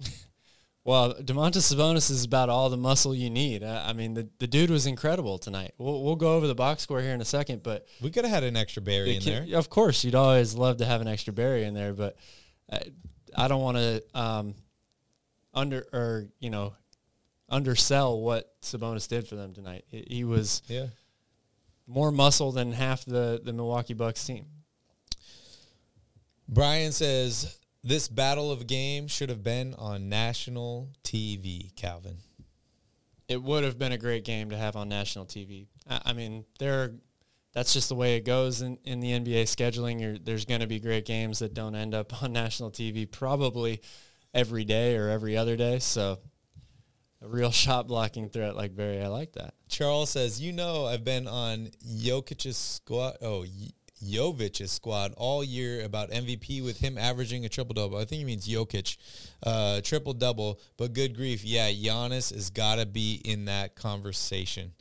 Well, 0.84 1.14
Domantas 1.14 1.72
Sabonis 1.72 2.10
is 2.10 2.24
about 2.24 2.48
all 2.48 2.68
the 2.68 2.76
muscle 2.76 3.14
you 3.14 3.30
need. 3.30 3.62
Uh, 3.62 3.84
I 3.86 3.92
mean, 3.92 4.14
the, 4.14 4.28
the 4.40 4.48
dude 4.48 4.68
was 4.68 4.84
incredible 4.86 5.38
tonight. 5.38 5.74
We'll, 5.78 6.02
we'll 6.02 6.16
go 6.16 6.34
over 6.34 6.48
the 6.48 6.56
box 6.56 6.82
score 6.82 7.00
here 7.00 7.14
in 7.14 7.20
a 7.20 7.24
second, 7.24 7.62
but 7.62 7.86
We 8.00 8.10
could 8.10 8.24
have 8.24 8.34
had 8.34 8.42
an 8.42 8.56
extra 8.56 8.82
Barry 8.82 9.14
in 9.16 9.22
there. 9.22 9.46
of 9.56 9.70
course, 9.70 10.02
you'd 10.02 10.16
always 10.16 10.54
love 10.56 10.78
to 10.78 10.84
have 10.84 11.00
an 11.00 11.06
extra 11.06 11.32
Barry 11.32 11.62
in 11.64 11.74
there, 11.74 11.92
but 11.92 12.16
uh, 12.70 12.80
I 13.36 13.46
don't 13.48 13.62
want 13.62 13.76
to. 13.76 14.02
Um, 14.14 14.54
under 15.54 15.86
or 15.92 16.28
you 16.40 16.48
know 16.48 16.72
undersell 17.48 18.18
what 18.20 18.50
Sabonis 18.62 19.06
did 19.06 19.28
for 19.28 19.36
them 19.36 19.52
tonight. 19.52 19.84
He, 19.88 20.04
he 20.08 20.24
was 20.24 20.62
Yeah. 20.66 20.86
more 21.86 22.10
muscle 22.10 22.50
than 22.52 22.72
half 22.72 23.04
the 23.04 23.40
the 23.44 23.52
Milwaukee 23.52 23.92
Bucks 23.94 24.24
team. 24.24 24.46
Brian 26.48 26.90
says 26.92 27.56
this 27.84 28.08
battle 28.08 28.50
of 28.50 28.66
game 28.66 29.08
should 29.08 29.28
have 29.28 29.42
been 29.42 29.74
on 29.74 30.08
national 30.08 30.90
TV, 31.02 31.74
Calvin. 31.74 32.18
It 33.28 33.42
would 33.42 33.64
have 33.64 33.78
been 33.78 33.92
a 33.92 33.98
great 33.98 34.24
game 34.24 34.50
to 34.50 34.56
have 34.56 34.76
on 34.76 34.88
national 34.88 35.26
TV. 35.26 35.66
I, 35.88 36.00
I 36.06 36.12
mean, 36.12 36.44
there. 36.58 36.92
That's 37.54 37.74
just 37.74 37.90
the 37.90 37.94
way 37.94 38.16
it 38.16 38.24
goes 38.24 38.62
in, 38.62 38.78
in 38.84 39.00
the 39.00 39.10
NBA 39.10 39.42
scheduling. 39.42 40.00
You're, 40.00 40.16
there's 40.16 40.46
going 40.46 40.62
to 40.62 40.66
be 40.66 40.80
great 40.80 41.04
games 41.04 41.40
that 41.40 41.52
don't 41.52 41.74
end 41.74 41.94
up 41.94 42.22
on 42.22 42.32
national 42.32 42.70
TV 42.70 43.10
probably 43.10 43.82
every 44.32 44.64
day 44.64 44.96
or 44.96 45.10
every 45.10 45.36
other 45.36 45.56
day. 45.56 45.78
So, 45.78 46.18
a 47.20 47.28
real 47.28 47.50
shot 47.52 47.88
blocking 47.88 48.28
threat 48.28 48.56
like 48.56 48.74
Barry, 48.74 49.02
I 49.02 49.08
like 49.08 49.32
that. 49.32 49.54
Charles 49.68 50.10
says, 50.10 50.40
"You 50.40 50.52
know, 50.52 50.86
I've 50.86 51.04
been 51.04 51.26
on 51.26 51.70
Jokic's 51.86 52.56
squad. 52.56 53.16
Oh, 53.20 53.44
Jovic's 54.02 54.70
squad 54.70 55.14
all 55.16 55.42
year 55.44 55.84
about 55.84 56.10
MVP 56.10 56.62
with 56.64 56.78
him 56.80 56.98
averaging 56.98 57.44
a 57.44 57.48
triple 57.48 57.74
double. 57.74 57.96
I 57.98 58.04
think 58.04 58.18
he 58.20 58.24
means 58.24 58.46
Jokic, 58.48 58.96
uh, 59.44 59.80
triple 59.82 60.12
double. 60.12 60.60
But 60.76 60.92
good 60.92 61.14
grief, 61.16 61.44
yeah, 61.44 61.70
Giannis 61.70 62.34
has 62.34 62.50
got 62.50 62.76
to 62.76 62.86
be 62.86 63.20
in 63.24 63.44
that 63.46 63.74
conversation. 63.76 64.72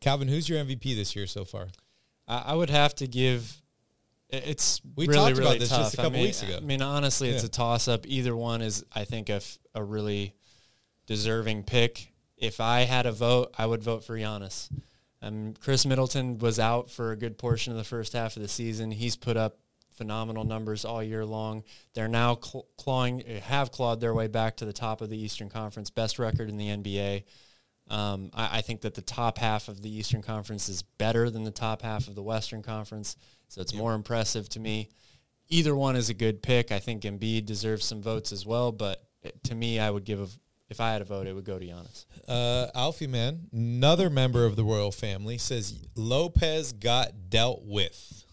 Calvin, 0.00 0.28
who's 0.28 0.48
your 0.48 0.62
MVP 0.64 0.94
this 0.94 1.16
year 1.16 1.26
so 1.26 1.44
far? 1.44 1.68
I, 2.28 2.54
would 2.54 2.68
have 2.70 2.94
to 2.96 3.06
give. 3.06 3.62
It's 4.28 4.82
We 4.96 5.06
really, 5.06 5.18
talked 5.18 5.32
about 5.38 5.44
really 5.46 5.58
this 5.60 5.70
tough. 5.70 5.80
just 5.80 5.94
a 5.94 5.96
couple 5.96 6.10
I 6.10 6.14
mean, 6.14 6.22
weeks 6.24 6.42
ago. 6.42 6.56
I 6.58 6.60
mean, 6.60 6.82
honestly, 6.82 7.30
it's 7.30 7.42
Yeah. 7.42 7.46
a 7.46 7.50
toss 7.50 7.88
up. 7.88 8.06
Either 8.06 8.36
one 8.36 8.60
is, 8.60 8.84
I 8.94 9.04
think, 9.04 9.30
a, 9.30 9.34
f- 9.36 9.58
a 9.74 9.82
really 9.82 10.34
deserving 11.06 11.62
pick. 11.64 12.12
If 12.36 12.60
I 12.60 12.80
had 12.82 13.06
a 13.06 13.12
vote, 13.12 13.54
I 13.56 13.64
would 13.66 13.82
vote 13.82 14.04
for 14.04 14.16
Giannis. 14.16 14.68
Um, 15.20 15.54
Khris 15.54 15.84
Middleton 15.84 16.38
was 16.38 16.58
out 16.58 16.90
for 16.90 17.12
a 17.12 17.16
good 17.16 17.38
portion 17.38 17.72
of 17.72 17.78
the 17.78 17.84
first 17.84 18.12
half 18.12 18.36
of 18.36 18.42
the 18.42 18.48
season. 18.48 18.90
He's 18.90 19.16
put 19.16 19.36
up 19.36 19.58
phenomenal 19.90 20.44
numbers 20.44 20.84
all 20.84 21.02
year 21.02 21.26
long. 21.26 21.64
They're 21.94 22.08
now 22.08 22.38
cl- 22.40 22.66
clawing, 22.78 23.20
have 23.42 23.72
clawed 23.72 24.00
their 24.00 24.14
way 24.14 24.28
back 24.28 24.56
to 24.58 24.64
the 24.64 24.72
top 24.72 25.00
of 25.00 25.10
the 25.10 25.18
Eastern 25.18 25.48
Conference, 25.48 25.90
best 25.90 26.18
record 26.18 26.48
in 26.48 26.56
the 26.56 26.68
NBA. 26.68 27.24
Um, 27.90 28.30
I, 28.32 28.58
I 28.58 28.60
think 28.60 28.82
that 28.82 28.94
the 28.94 29.02
top 29.02 29.38
half 29.38 29.68
of 29.68 29.82
the 29.82 29.90
Eastern 29.90 30.22
Conference 30.22 30.68
is 30.68 30.82
better 30.82 31.30
than 31.30 31.42
the 31.42 31.50
top 31.50 31.82
half 31.82 32.06
of 32.06 32.14
the 32.14 32.22
Western 32.22 32.62
Conference, 32.62 33.16
so 33.48 33.60
it's 33.60 33.74
more 33.74 33.94
impressive 33.94 34.48
to 34.50 34.60
me. 34.60 34.88
Either 35.48 35.74
one 35.74 35.96
is 35.96 36.10
a 36.10 36.14
good 36.14 36.42
pick. 36.42 36.70
I 36.70 36.78
think 36.78 37.02
Embiid 37.02 37.46
deserves 37.46 37.84
some 37.84 38.02
votes 38.02 38.32
as 38.32 38.46
well, 38.46 38.70
but 38.70 39.02
to 39.44 39.54
me, 39.54 39.80
I 39.80 39.90
would 39.90 40.04
give 40.04 40.20
a 40.20 40.28
if 40.70 40.80
I 40.80 40.92
had 40.92 41.00
a 41.00 41.04
vote, 41.04 41.26
it 41.26 41.32
would 41.32 41.44
go 41.44 41.58
to 41.58 41.64
Giannis. 41.64 42.04
Uh, 42.26 42.68
Alfie 42.74 43.06
man, 43.06 43.48
another 43.52 44.10
member 44.10 44.44
of 44.44 44.56
the 44.56 44.64
royal 44.64 44.92
family, 44.92 45.38
says 45.38 45.78
Lopez 45.94 46.72
got 46.72 47.30
dealt 47.30 47.62
with. 47.64 48.24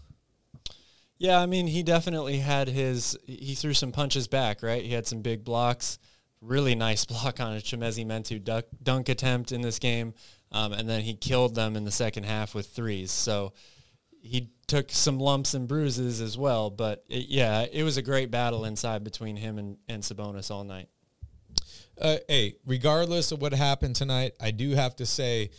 Yeah, 1.17 1.39
I 1.39 1.45
mean, 1.45 1.67
he 1.67 1.81
definitely 1.81 2.39
had 2.39 2.67
his. 2.67 3.17
He 3.25 3.55
threw 3.55 3.73
some 3.73 3.91
punches 3.93 4.27
back, 4.27 4.61
right? 4.61 4.83
He 4.83 4.91
had 4.91 5.07
some 5.07 5.21
big 5.21 5.45
blocks. 5.45 5.97
Really 6.41 6.75
nice 6.75 7.05
block 7.05 7.39
on 7.39 7.53
a 7.53 7.59
Chimezi 7.59 8.05
Metu 8.05 8.43
duck, 8.43 8.65
dunk 8.83 9.07
attempt 9.07 9.53
in 9.53 9.61
this 9.61 9.79
game, 9.79 10.13
um, 10.51 10.73
and 10.73 10.89
then 10.89 11.01
he 11.01 11.13
killed 11.13 11.55
them 11.55 11.77
in 11.77 11.85
the 11.85 11.91
second 11.91 12.25
half 12.25 12.53
with 12.53 12.67
threes. 12.67 13.11
So 13.11 13.53
he 14.21 14.49
took 14.67 14.91
some 14.91 15.19
lumps 15.19 15.53
and 15.53 15.67
bruises 15.67 16.19
as 16.19 16.37
well. 16.37 16.69
But 16.69 17.05
it, 17.07 17.27
yeah, 17.29 17.65
it 17.71 17.83
was 17.83 17.95
a 17.95 18.01
great 18.01 18.29
battle 18.29 18.65
inside 18.65 19.03
between 19.05 19.37
him 19.37 19.57
and, 19.57 19.77
and 19.87 20.03
Sabonis 20.03 20.51
all 20.51 20.65
night. 20.65 20.89
Uh, 21.99 22.17
hey, 22.27 22.55
regardless 22.65 23.31
of 23.31 23.41
what 23.41 23.53
happened 23.53 23.95
tonight, 23.95 24.33
I 24.39 24.51
do 24.51 24.71
have 24.71 24.95
to 24.97 25.05
say, 25.05 25.51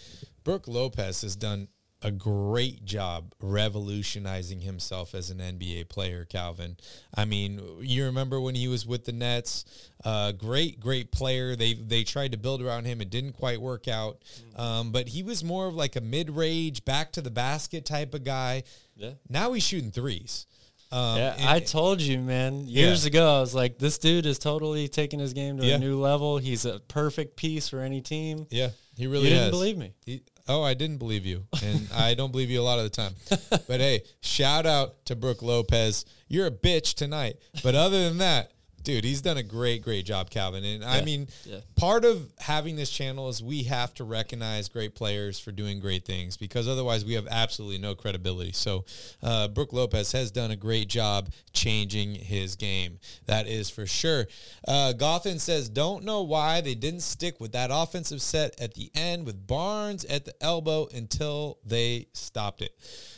Brook 0.44 0.68
Lopez 0.68 1.22
has 1.22 1.34
done 1.34 1.68
a 2.02 2.10
great 2.10 2.84
job 2.84 3.32
revolutionizing 3.40 4.60
himself 4.60 5.14
as 5.14 5.30
an 5.30 5.38
NBA 5.38 5.88
player, 5.88 6.24
Calvin. 6.24 6.76
I 7.14 7.24
mean, 7.24 7.60
you 7.80 8.04
remember 8.04 8.40
when 8.40 8.54
he 8.54 8.68
was 8.68 8.86
with 8.86 9.06
the 9.06 9.12
Nets? 9.12 9.64
Uh, 10.04 10.32
great, 10.32 10.78
great 10.78 11.10
player. 11.10 11.56
They 11.56 11.74
they 11.74 12.04
tried 12.04 12.32
to 12.32 12.38
build 12.38 12.62
around 12.62 12.84
him. 12.84 13.00
It 13.00 13.10
didn't 13.10 13.32
quite 13.32 13.60
work 13.60 13.88
out. 13.88 14.22
Um, 14.56 14.92
but 14.92 15.08
he 15.08 15.22
was 15.22 15.42
more 15.42 15.66
of 15.66 15.74
like 15.74 15.96
a 15.96 16.00
mid-range, 16.00 16.84
back 16.84 17.12
to 17.12 17.22
the 17.22 17.30
basket 17.30 17.84
type 17.86 18.14
of 18.14 18.24
guy. 18.24 18.64
Yeah. 18.94 19.12
Now 19.28 19.52
he's 19.52 19.64
shooting 19.64 19.90
threes. 19.90 20.46
Um, 20.92 21.18
Yeah, 21.18 21.34
and- 21.36 21.48
I 21.48 21.60
told 21.60 22.00
you, 22.00 22.18
man. 22.20 22.66
Years 22.66 23.04
Yeah. 23.04 23.08
ago, 23.08 23.36
I 23.36 23.40
was 23.40 23.54
like, 23.54 23.78
this 23.78 23.98
dude 23.98 24.24
is 24.26 24.38
totally 24.38 24.88
taking 24.88 25.18
his 25.20 25.32
game 25.32 25.58
to 25.58 25.66
Yeah. 25.66 25.74
a 25.74 25.78
new 25.78 26.00
level. 26.00 26.38
He's 26.38 26.64
a 26.64 26.78
perfect 26.80 27.36
piece 27.36 27.68
for 27.68 27.80
any 27.80 28.00
team. 28.00 28.46
yeah, 28.50 28.70
he 28.96 29.06
really 29.06 29.24
you 29.24 29.30
didn't 29.30 29.42
has. 29.44 29.50
believe 29.50 29.76
me. 29.76 29.92
He- 30.04 30.22
oh, 30.48 30.62
I 30.62 30.74
didn't 30.74 30.98
believe 30.98 31.26
you, 31.26 31.44
and 31.62 31.88
I 31.94 32.14
don't 32.14 32.30
believe 32.30 32.50
you 32.50 32.60
a 32.60 32.62
lot 32.62 32.78
of 32.78 32.84
the 32.84 32.90
time. 32.90 33.14
But 33.66 33.80
hey, 33.80 34.02
shout 34.20 34.64
out 34.64 35.04
to 35.06 35.16
Brook 35.16 35.42
Lopez. 35.42 36.04
You're 36.28 36.46
a 36.46 36.50
bitch 36.52 36.94
tonight, 36.94 37.36
but 37.64 37.74
other 37.74 38.08
than 38.08 38.18
that, 38.18 38.52
dude, 38.86 39.04
he's 39.04 39.20
done 39.20 39.36
a 39.36 39.42
great, 39.42 39.82
great 39.82 40.06
job, 40.06 40.30
Calvin. 40.30 40.64
And 40.64 40.84
I 40.84 41.02
mean, 41.02 41.26
yeah. 41.44 41.58
part 41.74 42.04
of 42.04 42.30
having 42.38 42.76
this 42.76 42.88
channel 42.88 43.28
is 43.28 43.42
we 43.42 43.64
have 43.64 43.92
to 43.94 44.04
recognize 44.04 44.68
great 44.68 44.94
players 44.94 45.40
for 45.40 45.50
doing 45.50 45.80
great 45.80 46.04
things 46.04 46.36
because 46.36 46.68
otherwise 46.68 47.04
we 47.04 47.14
have 47.14 47.26
absolutely 47.28 47.78
no 47.78 47.96
credibility. 47.96 48.52
So, 48.52 48.84
uh, 49.24 49.48
Brook 49.48 49.72
Lopez 49.72 50.12
has 50.12 50.30
done 50.30 50.52
a 50.52 50.56
great 50.56 50.88
job 50.88 51.30
changing 51.52 52.14
his 52.14 52.54
game. 52.54 53.00
That 53.26 53.48
is 53.48 53.68
for 53.68 53.86
sure. 53.86 54.28
Uh, 54.66 54.92
Gothan 54.96 55.40
says, 55.40 55.68
don't 55.68 56.04
know 56.04 56.22
why 56.22 56.60
they 56.60 56.76
didn't 56.76 57.00
stick 57.00 57.40
with 57.40 57.52
that 57.52 57.70
offensive 57.72 58.22
set 58.22 58.58
at 58.60 58.74
the 58.74 58.92
end 58.94 59.26
with 59.26 59.48
Barnes 59.48 60.04
at 60.04 60.24
the 60.24 60.34
elbow 60.40 60.86
until 60.94 61.58
they 61.64 62.06
stopped 62.12 62.62
it. 62.62 62.70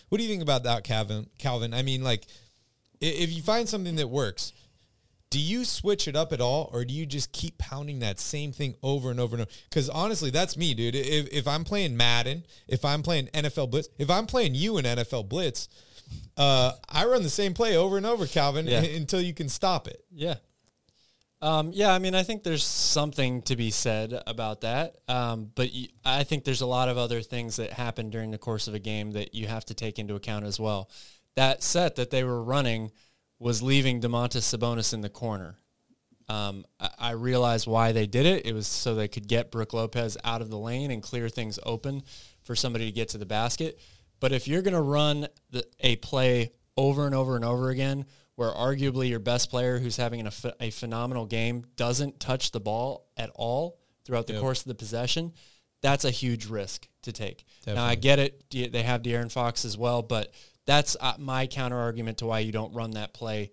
What 0.09 0.17
do 0.17 0.25
you 0.25 0.31
think 0.31 0.43
about 0.43 0.63
that, 0.63 0.83
Calvin? 0.83 1.29
Calvin, 1.37 1.75
I 1.75 1.83
mean, 1.83 2.03
like, 2.03 2.27
if 3.01 3.33
you 3.33 3.43
find 3.43 3.69
something 3.69 3.97
that 3.97 4.09
works, 4.09 4.55
do 5.31 5.39
you 5.39 5.65
switch 5.65 6.09
it 6.09 6.17
up 6.17 6.33
at 6.33 6.41
all 6.41 6.71
or 6.73 6.85
do 6.85 6.95
you 6.95 7.05
just 7.05 7.33
keep 7.33 7.59
pounding 7.59 7.99
that 7.99 8.19
same 8.19 8.51
thing 8.53 8.75
over 8.83 9.11
and 9.11 9.21
over 9.21 9.35
and 9.37 9.43
over 9.43 9.51
because 9.69 9.89
honestly 9.91 10.31
that's 10.31 10.57
me 10.57 10.75
dude 10.75 10.95
if, 10.95 11.29
if 11.33 11.47
i'm 11.47 11.65
playing 11.65 11.97
madden 11.97 12.45
if 12.67 12.85
i'm 12.85 13.03
playing 13.03 13.27
nfl 13.29 13.71
blitz 13.71 13.89
if 13.99 14.09
i'm 14.11 14.27
playing 14.27 14.55
you 14.55 14.79
in 14.79 14.85
nfl 14.85 15.29
blitz 15.29 15.69
uh, 16.37 16.73
i 16.89 17.05
run 17.05 17.23
the 17.23 17.29
same 17.29 17.53
play 17.53 17.77
over 17.77 17.97
and 17.97 18.07
over 18.07 18.27
calvin 18.27 18.67
Yeah. 18.67 18.81
until 18.97 19.21
you 19.21 19.35
can 19.35 19.49
stop 19.49 19.87
it 19.87 20.03
Yeah. 20.13 20.37
Um, 21.41 21.71
yeah, 21.73 21.93
I 21.93 22.01
mean, 22.01 22.17
I 22.17 22.25
think 22.25 22.43
there's 22.43 22.65
something 22.65 23.43
to 23.43 23.55
be 23.55 23.71
said 23.71 24.21
about 24.27 24.63
that. 24.63 24.97
Um, 25.07 25.53
but 25.55 25.71
I 26.05 26.25
think 26.25 26.43
there's 26.43 26.63
a 26.63 26.67
lot 26.67 26.89
of 26.89 26.99
other 26.99 27.23
things 27.23 27.55
that 27.57 27.73
happen 27.73 28.11
during 28.11 28.33
the 28.33 28.39
course 28.39 28.67
of 28.67 28.75
a 28.75 28.81
game 28.81 29.13
that 29.13 29.37
you 29.37 29.47
have 29.47 29.65
to 29.67 29.75
take 29.75 30.01
into 30.01 30.17
account 30.17 30.47
as 30.47 30.59
well. 30.59 30.91
That 31.37 31.63
set 31.63 31.95
that 31.95 32.11
they 32.11 32.25
were 32.25 32.43
running 32.43 32.91
was 33.39 33.63
leaving 33.63 34.01
Domantas 34.01 34.43
Sabonis 34.57 34.93
in 34.93 35.01
the 35.01 35.09
corner. 35.09 35.59
Um, 36.29 36.65
I, 36.79 36.91
I 36.99 37.11
realized 37.13 37.67
why 37.67 37.93
they 37.93 38.07
did 38.07 38.27
it. 38.27 38.45
It 38.45 38.53
was 38.55 38.67
so 38.67 38.95
they 38.95 39.09
could 39.09 39.29
get 39.29 39.51
Brook 39.51 39.73
Lopez 39.73 40.17
out 40.25 40.43
of 40.43 40.51
the 40.51 40.59
lane 40.59 40.91
and 40.91 41.03
clear 41.03 41.29
things 41.29 41.59
open 41.65 42.03
for 42.43 42.55
somebody 42.55 42.87
to 42.87 42.93
get 42.93 43.09
to 43.11 43.19
the 43.19 43.27
basket. 43.27 43.79
But 44.21 44.33
if 44.33 44.49
you're 44.49 44.63
going 44.63 44.75
to 44.75 44.81
run 44.81 45.29
the, 45.51 45.65
a 45.81 45.97
play 45.97 46.53
over 46.77 47.07
and 47.07 47.15
over 47.15 47.37
and 47.37 47.45
over 47.45 47.71
again, 47.71 48.05
where 48.35 48.51
arguably 48.51 49.09
your 49.09 49.19
best 49.21 49.51
player 49.51 49.79
who's 49.79 49.97
having 49.97 50.21
an, 50.21 50.27
a, 50.29 50.53
a 50.65 50.71
phenomenal 50.71 51.27
game 51.27 51.65
doesn't 51.77 52.21
touch 52.21 52.51
the 52.53 52.61
ball 52.61 53.07
at 53.17 53.31
all 53.35 53.79
throughout 54.05 54.27
the 54.27 54.35
Yep. 54.35 54.43
course 54.43 54.61
of 54.61 54.67
the 54.69 54.75
possession, 54.75 55.33
that's 55.83 56.05
a 56.05 56.11
huge 56.11 56.47
risk 56.47 56.89
to 57.03 57.13
take. 57.13 57.45
Now 57.67 57.85
I 57.85 57.95
get 57.95 58.19
it; 58.19 58.45
they 58.51 58.83
have 58.83 59.03
De'Aaron 59.03 59.31
Fox 59.31 59.65
as 59.65 59.77
well, 59.79 60.03
but 60.03 60.33
that's 60.69 60.99
uh, 61.01 61.15
my 61.19 61.47
counter 61.47 61.79
argument 61.79 62.19
to 62.19 62.27
why 62.27 62.41
you 62.41 62.53
don't 62.53 62.75
run 62.75 62.91
that 62.91 63.15
play 63.15 63.53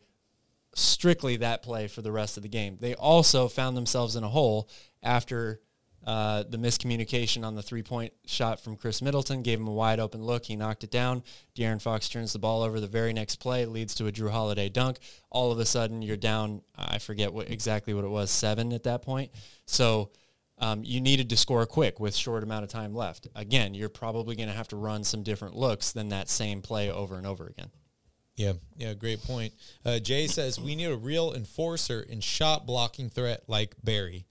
strictly 0.76 1.38
that 1.38 1.64
play 1.64 1.88
for 1.88 2.02
the 2.02 2.12
rest 2.12 2.36
of 2.36 2.44
the 2.44 2.50
game. 2.50 2.78
They 2.82 2.94
also 2.94 3.48
found 3.48 3.78
themselves 3.78 4.18
in 4.18 4.26
a 4.26 4.28
hole 4.28 4.70
after 5.02 5.62
uh, 6.06 6.44
the 6.50 6.58
miscommunication 6.58 7.46
on 7.46 7.56
the 7.56 7.64
three 7.64 7.84
point 7.84 8.12
shot 8.26 8.60
from 8.60 8.76
Khris 8.76 9.02
Middleton 9.02 9.44
gave 9.44 9.62
him 9.62 9.68
a 9.70 9.72
wide 9.72 10.02
open 10.02 10.26
look. 10.26 10.44
He 10.44 10.58
knocked 10.58 10.84
it 10.84 10.92
down. 10.92 11.24
De'Aaron 11.56 11.82
Fox 11.82 12.10
turns 12.10 12.34
the 12.34 12.40
ball 12.40 12.64
over. 12.64 12.82
The 12.82 12.88
very 12.88 13.14
next 13.14 13.38
play 13.38 13.66
leads 13.66 13.96
to 13.96 14.08
a 14.08 14.12
Jrue 14.12 14.30
Holiday 14.30 14.68
dunk. 14.68 14.98
All 15.30 15.54
of 15.54 15.60
a 15.60 15.66
sudden, 15.66 16.02
you're 16.02 16.18
down. 16.18 16.64
I 16.78 17.00
forget 17.00 17.32
what 17.32 17.50
exactly 17.50 17.94
what 17.94 18.04
it 18.04 18.10
was, 18.10 18.30
seven 18.30 18.74
at 18.74 18.84
that 18.84 19.04
point. 19.04 19.32
So. 19.66 20.12
Um, 20.58 20.84
you 20.86 21.02
needed 21.02 21.30
to 21.32 21.38
score 21.38 21.66
quick 21.66 22.00
with 22.00 22.16
short 22.16 22.42
amount 22.44 22.64
of 22.64 22.70
time 22.70 22.96
left. 22.96 23.28
Again, 23.36 23.74
you're 23.74 23.90
probably 23.90 24.36
going 24.38 24.48
to 24.48 24.56
have 24.56 24.70
to 24.70 24.78
run 24.78 25.04
some 25.04 25.22
different 25.22 25.56
looks 25.56 25.92
than 25.92 26.10
that 26.10 26.30
same 26.30 26.62
play 26.62 26.90
over 26.90 27.18
and 27.18 27.28
over 27.28 27.48
again. 27.48 27.70
yeah 28.38 28.54
yeah 28.78 28.94
great 28.94 29.22
point 29.24 29.54
uh, 29.86 29.98
jay 30.00 30.28
says 30.28 30.60
we 30.60 30.76
need 30.76 30.86
a 30.92 30.96
real 30.98 31.34
enforcer 31.34 32.06
and 32.12 32.22
shot 32.24 32.66
blocking 32.66 33.10
threat 33.10 33.42
like 33.48 33.76
barry 33.84 34.26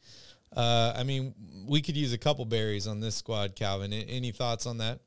uh, 0.56 0.92
i 0.96 1.02
mean 1.02 1.34
we 1.66 1.80
could 1.80 1.96
use 1.96 2.12
a 2.12 2.18
couple 2.18 2.44
berries 2.44 2.86
on 2.86 3.00
this 3.00 3.14
squad 3.14 3.54
calvin 3.56 3.92
A- 3.94 3.96
any 4.18 4.30
thoughts 4.32 4.66
on 4.66 4.78
that 4.78 5.00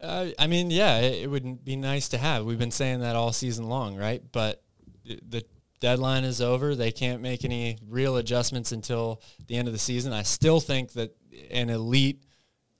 Uh, 0.00 0.26
I 0.38 0.46
mean, 0.46 0.70
yeah, 0.70 0.98
it, 1.00 1.22
it 1.24 1.26
would 1.30 1.64
be 1.64 1.76
nice 1.76 2.08
to 2.10 2.18
have. 2.18 2.44
We've 2.44 2.58
been 2.58 2.70
saying 2.70 3.00
that 3.00 3.16
all 3.16 3.32
season 3.32 3.68
long, 3.68 3.96
right? 3.96 4.22
But 4.32 4.62
the- 5.04 5.20
the 5.28 5.44
deadline 5.80 6.24
is 6.24 6.40
over. 6.40 6.74
They 6.74 6.92
can't 6.92 7.20
make 7.20 7.44
any 7.44 7.78
real 7.86 8.16
adjustments 8.16 8.72
until 8.72 9.20
the 9.46 9.56
end 9.56 9.68
of 9.68 9.74
the 9.74 9.78
season. 9.78 10.12
I 10.12 10.22
still 10.22 10.60
think 10.60 10.92
that 10.92 11.14
an 11.50 11.70
elite 11.70 12.22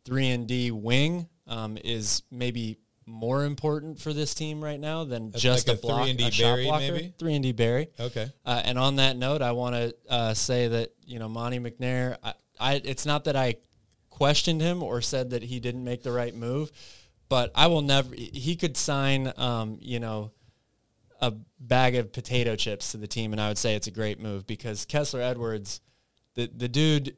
three 0.04 0.28
and 0.30 0.46
D 0.46 0.70
wing 0.70 1.28
um, 1.46 1.78
is 1.82 2.22
maybe 2.30 2.78
more 3.06 3.44
important 3.44 4.00
for 4.00 4.12
this 4.12 4.34
team 4.34 4.62
right 4.62 4.80
now 4.80 5.04
than 5.04 5.30
That's 5.30 5.42
just 5.42 5.68
like 5.68 5.76
a 5.76 5.78
a 5.78 5.82
block, 5.82 6.02
3 6.02 6.10
and 6.10 6.18
D 6.18 6.30
Barry, 6.42 6.64
blocker. 6.64 6.92
maybe? 6.92 7.14
Three 7.18 7.34
and 7.34 7.42
D 7.42 7.52
Barry. 7.52 7.88
Okay. 7.98 8.30
Uh, 8.44 8.62
and 8.64 8.78
on 8.78 8.96
that 8.96 9.16
note, 9.16 9.42
I 9.42 9.52
want 9.52 9.74
to 9.74 9.94
uh, 10.08 10.34
say 10.34 10.68
that 10.68 10.90
you 11.04 11.18
know 11.18 11.28
Monte 11.28 11.58
McNair. 11.58 12.16
I, 12.22 12.34
I 12.58 12.80
it's 12.84 13.06
not 13.06 13.24
that 13.24 13.36
I 13.36 13.56
questioned 14.10 14.60
him 14.60 14.82
or 14.82 15.00
said 15.00 15.30
that 15.30 15.42
he 15.42 15.60
didn't 15.60 15.84
make 15.84 16.02
the 16.02 16.12
right 16.12 16.34
move, 16.34 16.70
but 17.28 17.50
I 17.54 17.66
will 17.66 17.82
never. 17.82 18.14
He 18.14 18.56
could 18.56 18.76
sign, 18.76 19.32
um, 19.36 19.78
you 19.80 20.00
know, 20.00 20.32
a 21.28 21.34
bag 21.60 21.94
of 21.96 22.12
potato 22.12 22.56
chips 22.56 22.92
to 22.92 22.96
the 22.98 23.06
team, 23.06 23.32
and 23.32 23.40
I 23.40 23.48
would 23.48 23.58
say 23.58 23.74
it's 23.74 23.86
a 23.86 23.90
great 23.92 24.20
move 24.20 24.46
because 24.46 24.84
Kessler 24.84 25.20
Edwards, 25.20 25.80
the 26.34 26.50
the 26.54 26.68
dude. 26.68 27.16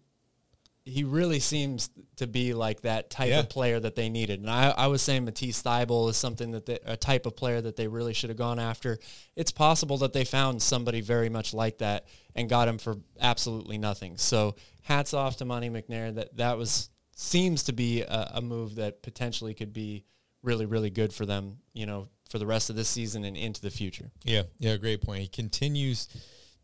He 0.89 1.03
really 1.03 1.41
seems 1.41 1.91
to 2.15 2.29
be 2.29 2.55
like 2.55 2.83
that 2.83 3.11
type 3.11 3.31
Yeah. 3.31 3.41
of 3.41 3.49
player 3.49 3.81
that 3.81 3.97
they 3.97 4.09
needed. 4.09 4.39
And 4.39 4.49
I, 4.49 4.71
I 4.71 4.87
was 4.87 5.03
saying 5.03 5.25
Matisse 5.25 5.61
Thybulle 5.61 6.09
is 6.11 6.17
something 6.17 6.53
that 6.53 6.65
they, 6.67 6.79
a 6.85 6.97
type 6.97 7.27
of 7.27 7.35
player 7.35 7.61
that 7.61 7.75
they 7.75 7.89
really 7.89 8.15
should 8.15 8.31
have 8.31 8.37
gone 8.37 8.61
after. 8.61 9.01
It's 9.35 9.51
possible 9.51 9.99
that 9.99 10.13
they 10.13 10.25
found 10.25 10.63
somebody 10.63 11.01
very 11.01 11.29
much 11.29 11.53
like 11.53 11.79
that 11.79 12.07
and 12.37 12.49
got 12.49 12.69
him 12.69 12.79
for 12.79 12.99
absolutely 13.21 13.79
nothing. 13.79 14.17
So 14.17 14.55
hats 14.83 15.13
off 15.13 15.39
to 15.39 15.45
Monte 15.45 15.71
McNair. 15.71 16.15
That 16.15 16.37
that 16.37 16.57
was 16.57 16.89
seems 17.17 17.65
to 17.65 17.73
be 17.73 18.03
a, 18.03 18.31
a 18.35 18.41
move 18.41 18.77
that 18.77 19.03
potentially 19.03 19.55
could 19.55 19.73
be 19.73 20.05
really 20.45 20.67
really 20.67 20.91
good 20.91 21.13
for 21.13 21.27
them. 21.27 21.59
You 21.73 21.87
know, 21.87 22.07
for 22.31 22.39
the 22.39 22.47
rest 22.47 22.71
of 22.71 22.77
this 22.77 22.89
season 22.89 23.25
and 23.25 23.37
into 23.37 23.61
the 23.61 23.71
future. 23.71 24.11
Yeah, 24.25 24.43
yeah, 24.59 24.77
great 24.77 25.03
point. 25.03 25.23
He 25.23 25.29
continues 25.29 26.09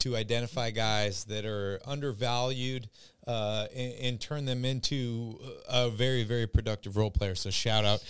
to 0.01 0.17
identify 0.17 0.71
guys 0.71 1.25
that 1.25 1.45
are 1.45 1.81
undervalued 1.87 2.89
uh, 3.27 3.67
and, 3.75 3.95
and 3.95 4.21
turn 4.21 4.45
them 4.45 4.65
into 4.65 5.39
a 5.69 5.91
very, 5.91 6.25
very 6.25 6.47
productive 6.47 6.97
role 6.97 7.11
player. 7.11 7.37
So 7.37 7.51
shout 7.51 7.85
out. 7.85 8.03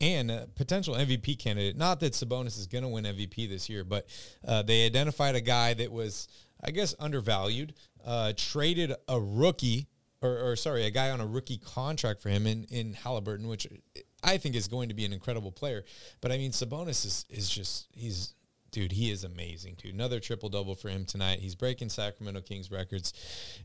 And 0.00 0.30
a 0.30 0.48
potential 0.56 0.94
MVP 0.94 1.38
candidate. 1.38 1.76
Not 1.76 2.00
that 2.00 2.14
Sabonis 2.14 2.58
is 2.58 2.66
going 2.66 2.82
to 2.82 2.88
win 2.88 3.04
MVP 3.04 3.48
this 3.48 3.68
year, 3.68 3.84
but 3.84 4.06
uh, 4.46 4.62
they 4.62 4.86
identified 4.86 5.34
a 5.34 5.40
guy 5.40 5.74
that 5.74 5.92
was, 5.92 6.28
I 6.62 6.70
guess, 6.70 6.94
undervalued, 6.98 7.74
uh, 8.04 8.32
traded 8.36 8.92
a 9.06 9.20
rookie, 9.20 9.86
or, 10.20 10.50
or 10.50 10.56
sorry, 10.56 10.84
a 10.84 10.90
guy 10.90 11.10
on 11.10 11.20
a 11.20 11.26
rookie 11.26 11.58
contract 11.58 12.20
for 12.20 12.28
him 12.28 12.46
in, 12.46 12.64
in 12.64 12.94
Halliburton, 12.94 13.46
which 13.46 13.66
I 14.24 14.38
think 14.38 14.54
is 14.54 14.68
going 14.68 14.88
to 14.88 14.94
be 14.94 15.04
an 15.04 15.12
incredible 15.12 15.52
player. 15.52 15.84
But 16.20 16.32
I 16.32 16.38
mean, 16.38 16.52
Sabonis 16.52 17.04
is, 17.04 17.26
is 17.30 17.48
just, 17.48 17.86
he's, 17.94 18.32
dude, 18.74 18.90
he 18.90 19.12
is 19.12 19.22
amazing, 19.22 19.76
dude. 19.80 19.94
Another 19.94 20.18
triple 20.18 20.48
double 20.48 20.74
for 20.74 20.88
him 20.88 21.04
tonight. 21.04 21.38
He's 21.38 21.54
breaking 21.54 21.90
Sacramento 21.90 22.40
Kings 22.40 22.72
records, 22.72 23.12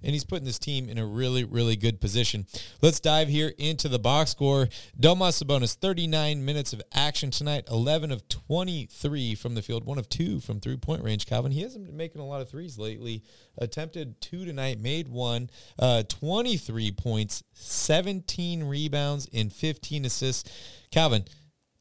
and 0.03 0.13
he's 0.13 0.23
putting 0.23 0.45
this 0.45 0.59
team 0.59 0.87
in 0.87 0.99
a 0.99 1.05
really, 1.05 1.43
really 1.43 1.75
good 1.75 1.99
position. 1.99 2.45
Let's 2.83 2.99
dive 2.99 3.27
here 3.27 3.51
into 3.57 3.89
the 3.89 3.97
box 3.97 4.29
score. 4.29 4.67
Domas 4.99 5.43
Sabonis, 5.43 5.75
39 5.75 6.45
minutes 6.45 6.73
of 6.73 6.83
action 6.93 7.31
tonight, 7.31 7.63
11 7.71 8.11
of 8.11 8.29
23 8.29 9.33
from 9.33 9.55
the 9.55 9.63
field, 9.63 9.83
one 9.83 9.97
of 9.97 10.07
two 10.09 10.39
from 10.39 10.59
three 10.59 10.77
point 10.77 11.03
range. 11.03 11.25
Calvin, 11.25 11.51
he 11.51 11.63
hasn't 11.63 11.85
been 11.85 11.97
making 11.97 12.21
a 12.21 12.27
lot 12.27 12.41
of 12.41 12.47
threes 12.47 12.77
lately. 12.77 13.23
Attempted 13.57 14.21
two 14.21 14.45
tonight, 14.45 14.79
made 14.79 15.07
one, 15.07 15.49
uh, 15.79 16.03
23 16.03 16.91
points, 16.91 17.43
17 17.53 18.63
rebounds, 18.63 19.27
and 19.33 19.51
15 19.51 20.05
assists. 20.05 20.51
Calvin, 20.91 21.25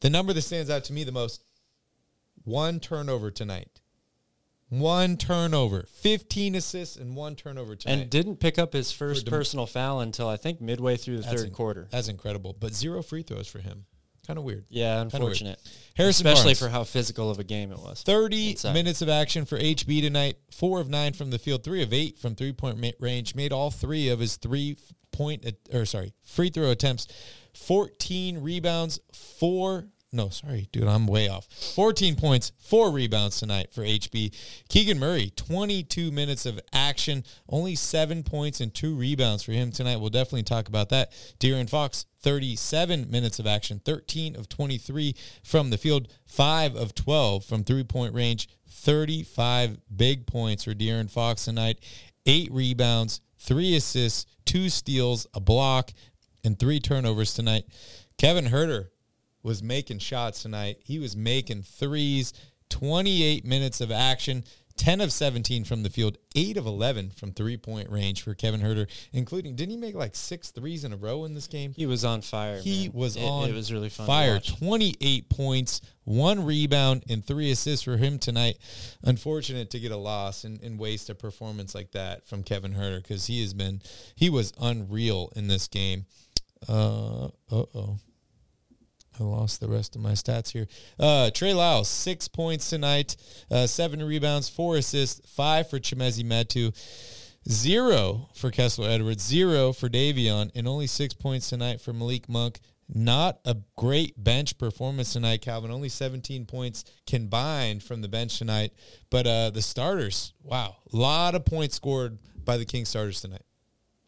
the 0.00 0.08
number 0.08 0.32
that 0.32 0.42
stands 0.42 0.70
out 0.70 0.84
to 0.84 0.94
me 0.94 1.04
the 1.04 1.12
most 1.12 1.42
one 2.48 2.80
turnover 2.80 3.30
tonight. 3.30 3.80
One 4.70 5.16
turnover. 5.16 5.86
15 5.88 6.54
assists 6.54 6.96
and 6.96 7.16
one 7.16 7.36
turnover 7.36 7.74
tonight. 7.74 7.94
And 7.94 8.10
didn't 8.10 8.36
pick 8.36 8.58
up 8.58 8.74
his 8.74 8.92
first 8.92 9.24
Dem- 9.24 9.32
personal 9.32 9.64
foul 9.66 10.00
until 10.00 10.28
I 10.28 10.36
think 10.36 10.60
midway 10.60 10.96
through 10.96 11.16
the 11.18 11.22
That's 11.22 11.42
third 11.42 11.52
quarter. 11.52 11.88
That's 11.90 12.08
incredible. 12.08 12.54
But 12.58 12.74
zero 12.74 13.02
free 13.02 13.22
throws 13.22 13.48
for 13.48 13.60
him. 13.60 13.86
Kind 14.26 14.38
of 14.38 14.44
weird. 14.44 14.66
Yeah, 14.68 14.96
weird. 15.02 15.14
unfortunate. 15.14 15.58
Harrison 15.96 16.26
Especially 16.26 16.48
Barnes. 16.50 16.58
for 16.58 16.68
how 16.68 16.84
physical 16.84 17.30
of 17.30 17.38
a 17.38 17.44
game 17.44 17.72
it 17.72 17.78
was. 17.78 18.02
30 18.02 18.50
Inside. 18.50 18.74
minutes 18.74 19.00
of 19.00 19.08
action 19.08 19.46
for 19.46 19.56
HB 19.58 20.02
tonight. 20.02 20.36
Four 20.50 20.80
of 20.80 20.90
nine 20.90 21.14
from 21.14 21.30
the 21.30 21.38
field. 21.38 21.64
Three 21.64 21.82
of 21.82 21.94
eight 21.94 22.18
from 22.18 22.34
three 22.34 22.52
point 22.52 22.78
ma- 22.78 22.90
range. 23.00 23.34
Made 23.34 23.52
all 23.54 23.70
three 23.70 24.10
of 24.10 24.18
his 24.20 24.36
three 24.36 24.76
point, 25.12 25.46
or 25.72 25.86
sorry, 25.86 26.12
free 26.22 26.50
throw 26.50 26.70
attempts. 26.70 27.06
14 27.54 28.38
rebounds. 28.42 29.00
Four. 29.14 29.86
No, 30.10 30.30
sorry, 30.30 30.68
dude, 30.72 30.88
I'm 30.88 31.06
way 31.06 31.28
off. 31.28 31.46
14 31.74 32.16
points, 32.16 32.52
four 32.58 32.90
rebounds 32.90 33.38
tonight 33.38 33.74
for 33.74 33.82
HB. 33.82 34.34
Keegan 34.70 34.98
Murray, 34.98 35.30
22 35.36 36.10
minutes 36.10 36.46
of 36.46 36.58
action, 36.72 37.24
only 37.46 37.74
seven 37.74 38.22
points 38.22 38.62
and 38.62 38.72
two 38.72 38.94
rebounds 38.94 39.42
for 39.42 39.52
him 39.52 39.70
tonight. 39.70 40.00
We'll 40.00 40.08
definitely 40.08 40.44
talk 40.44 40.66
about 40.66 40.88
that. 40.88 41.12
De'Aaron 41.38 41.68
Fox, 41.68 42.06
37 42.22 43.10
minutes 43.10 43.38
of 43.38 43.46
action, 43.46 43.82
13 43.84 44.34
of 44.34 44.48
23 44.48 45.14
from 45.44 45.68
the 45.68 45.76
field, 45.76 46.08
5 46.24 46.74
of 46.74 46.94
12 46.94 47.44
from 47.44 47.62
three 47.62 47.84
point 47.84 48.14
range, 48.14 48.48
35 48.66 49.76
big 49.94 50.26
points 50.26 50.64
for 50.64 50.72
De'Aaron 50.72 51.10
Fox 51.10 51.44
tonight, 51.44 51.80
8 52.24 52.50
rebounds, 52.50 53.20
3 53.40 53.76
assists, 53.76 54.24
2 54.46 54.70
steals, 54.70 55.26
a 55.34 55.40
block, 55.40 55.90
and 56.44 56.58
3 56.58 56.80
turnovers 56.80 57.34
tonight. 57.34 57.64
Kevin 58.16 58.46
Huerter 58.46 58.88
was 59.42 59.62
making 59.62 59.98
shots 59.98 60.42
tonight. 60.42 60.78
He 60.84 60.98
was 60.98 61.16
making 61.16 61.62
threes, 61.62 62.32
28 62.70 63.44
minutes 63.44 63.80
of 63.80 63.90
action, 63.90 64.44
10 64.76 65.00
of 65.00 65.12
17 65.12 65.64
from 65.64 65.82
the 65.82 65.90
field, 65.90 66.18
8 66.36 66.56
of 66.56 66.64
11 66.66 67.10
from 67.10 67.32
three 67.32 67.56
point 67.56 67.90
range 67.90 68.22
for 68.22 68.34
Kevin 68.34 68.60
Huerter, 68.60 68.86
including, 69.12 69.56
didn't 69.56 69.72
he 69.72 69.76
make 69.76 69.96
like 69.96 70.14
six 70.14 70.50
threes 70.52 70.84
in 70.84 70.92
a 70.92 70.96
row 70.96 71.24
in 71.24 71.34
this 71.34 71.48
game? 71.48 71.72
He 71.76 71.84
was 71.86 72.04
on 72.04 72.20
fire. 72.20 72.60
He 72.60 72.84
man. 72.88 72.92
was 72.96 73.16
It- 73.16 73.24
on 73.24 73.48
It 73.50 73.54
was 73.54 73.72
really 73.72 73.88
fun. 73.88 74.06
fire. 74.06 74.38
28 74.38 75.28
points, 75.28 75.80
one 76.04 76.44
rebound, 76.44 77.02
and 77.08 77.24
three 77.24 77.50
assists 77.50 77.82
for 77.82 77.96
him 77.96 78.20
tonight. 78.20 78.58
Unfortunate 79.02 79.70
to 79.70 79.80
get 79.80 79.90
a 79.90 79.96
loss 79.96 80.44
and, 80.44 80.62
and 80.62 80.78
waste 80.78 81.10
a 81.10 81.14
performance 81.16 81.74
like 81.74 81.90
that 81.92 82.28
from 82.28 82.44
Kevin 82.44 82.74
Huerter 82.74 83.02
because 83.02 83.26
he 83.26 83.40
has 83.40 83.54
been, 83.54 83.82
he 84.14 84.30
was 84.30 84.52
unreal 84.60 85.32
in 85.34 85.48
this 85.48 85.66
game. 85.66 86.06
Uh 86.68 87.28
oh. 87.50 87.98
I 89.18 89.24
lost 89.24 89.60
the 89.60 89.68
rest 89.68 89.96
of 89.96 90.02
my 90.02 90.12
stats 90.12 90.52
here. 90.52 90.66
Uh, 90.98 91.30
Trey 91.30 91.54
Lyles, 91.54 91.88
six 91.88 92.28
points 92.28 92.70
tonight, 92.70 93.16
uh, 93.50 93.66
seven 93.66 94.02
rebounds, 94.02 94.48
four 94.48 94.76
assists, 94.76 95.20
five 95.30 95.68
for 95.68 95.78
Chimezi 95.78 96.24
Metu, 96.24 96.74
zero 97.48 98.28
for 98.34 98.50
Kessler 98.50 98.88
Edwards, 98.88 99.24
zero 99.24 99.72
for 99.72 99.88
Davion, 99.88 100.50
and 100.54 100.68
only 100.68 100.86
six 100.86 101.14
points 101.14 101.48
tonight 101.48 101.80
for 101.80 101.92
Malik 101.92 102.28
Monk. 102.28 102.60
Not 102.92 103.40
a 103.44 103.56
great 103.76 104.22
bench 104.22 104.56
performance 104.56 105.12
tonight, 105.12 105.42
Calvin. 105.42 105.70
Only 105.70 105.90
17 105.90 106.46
points 106.46 106.84
combined 107.06 107.82
from 107.82 108.00
the 108.00 108.08
bench 108.08 108.38
tonight. 108.38 108.72
But 109.10 109.26
uh, 109.26 109.50
the 109.50 109.60
starters, 109.60 110.32
wow, 110.42 110.76
a 110.90 110.96
lot 110.96 111.34
of 111.34 111.44
points 111.44 111.76
scored 111.76 112.18
by 112.42 112.56
the 112.56 112.64
King 112.64 112.86
starters 112.86 113.20
tonight. 113.20 113.42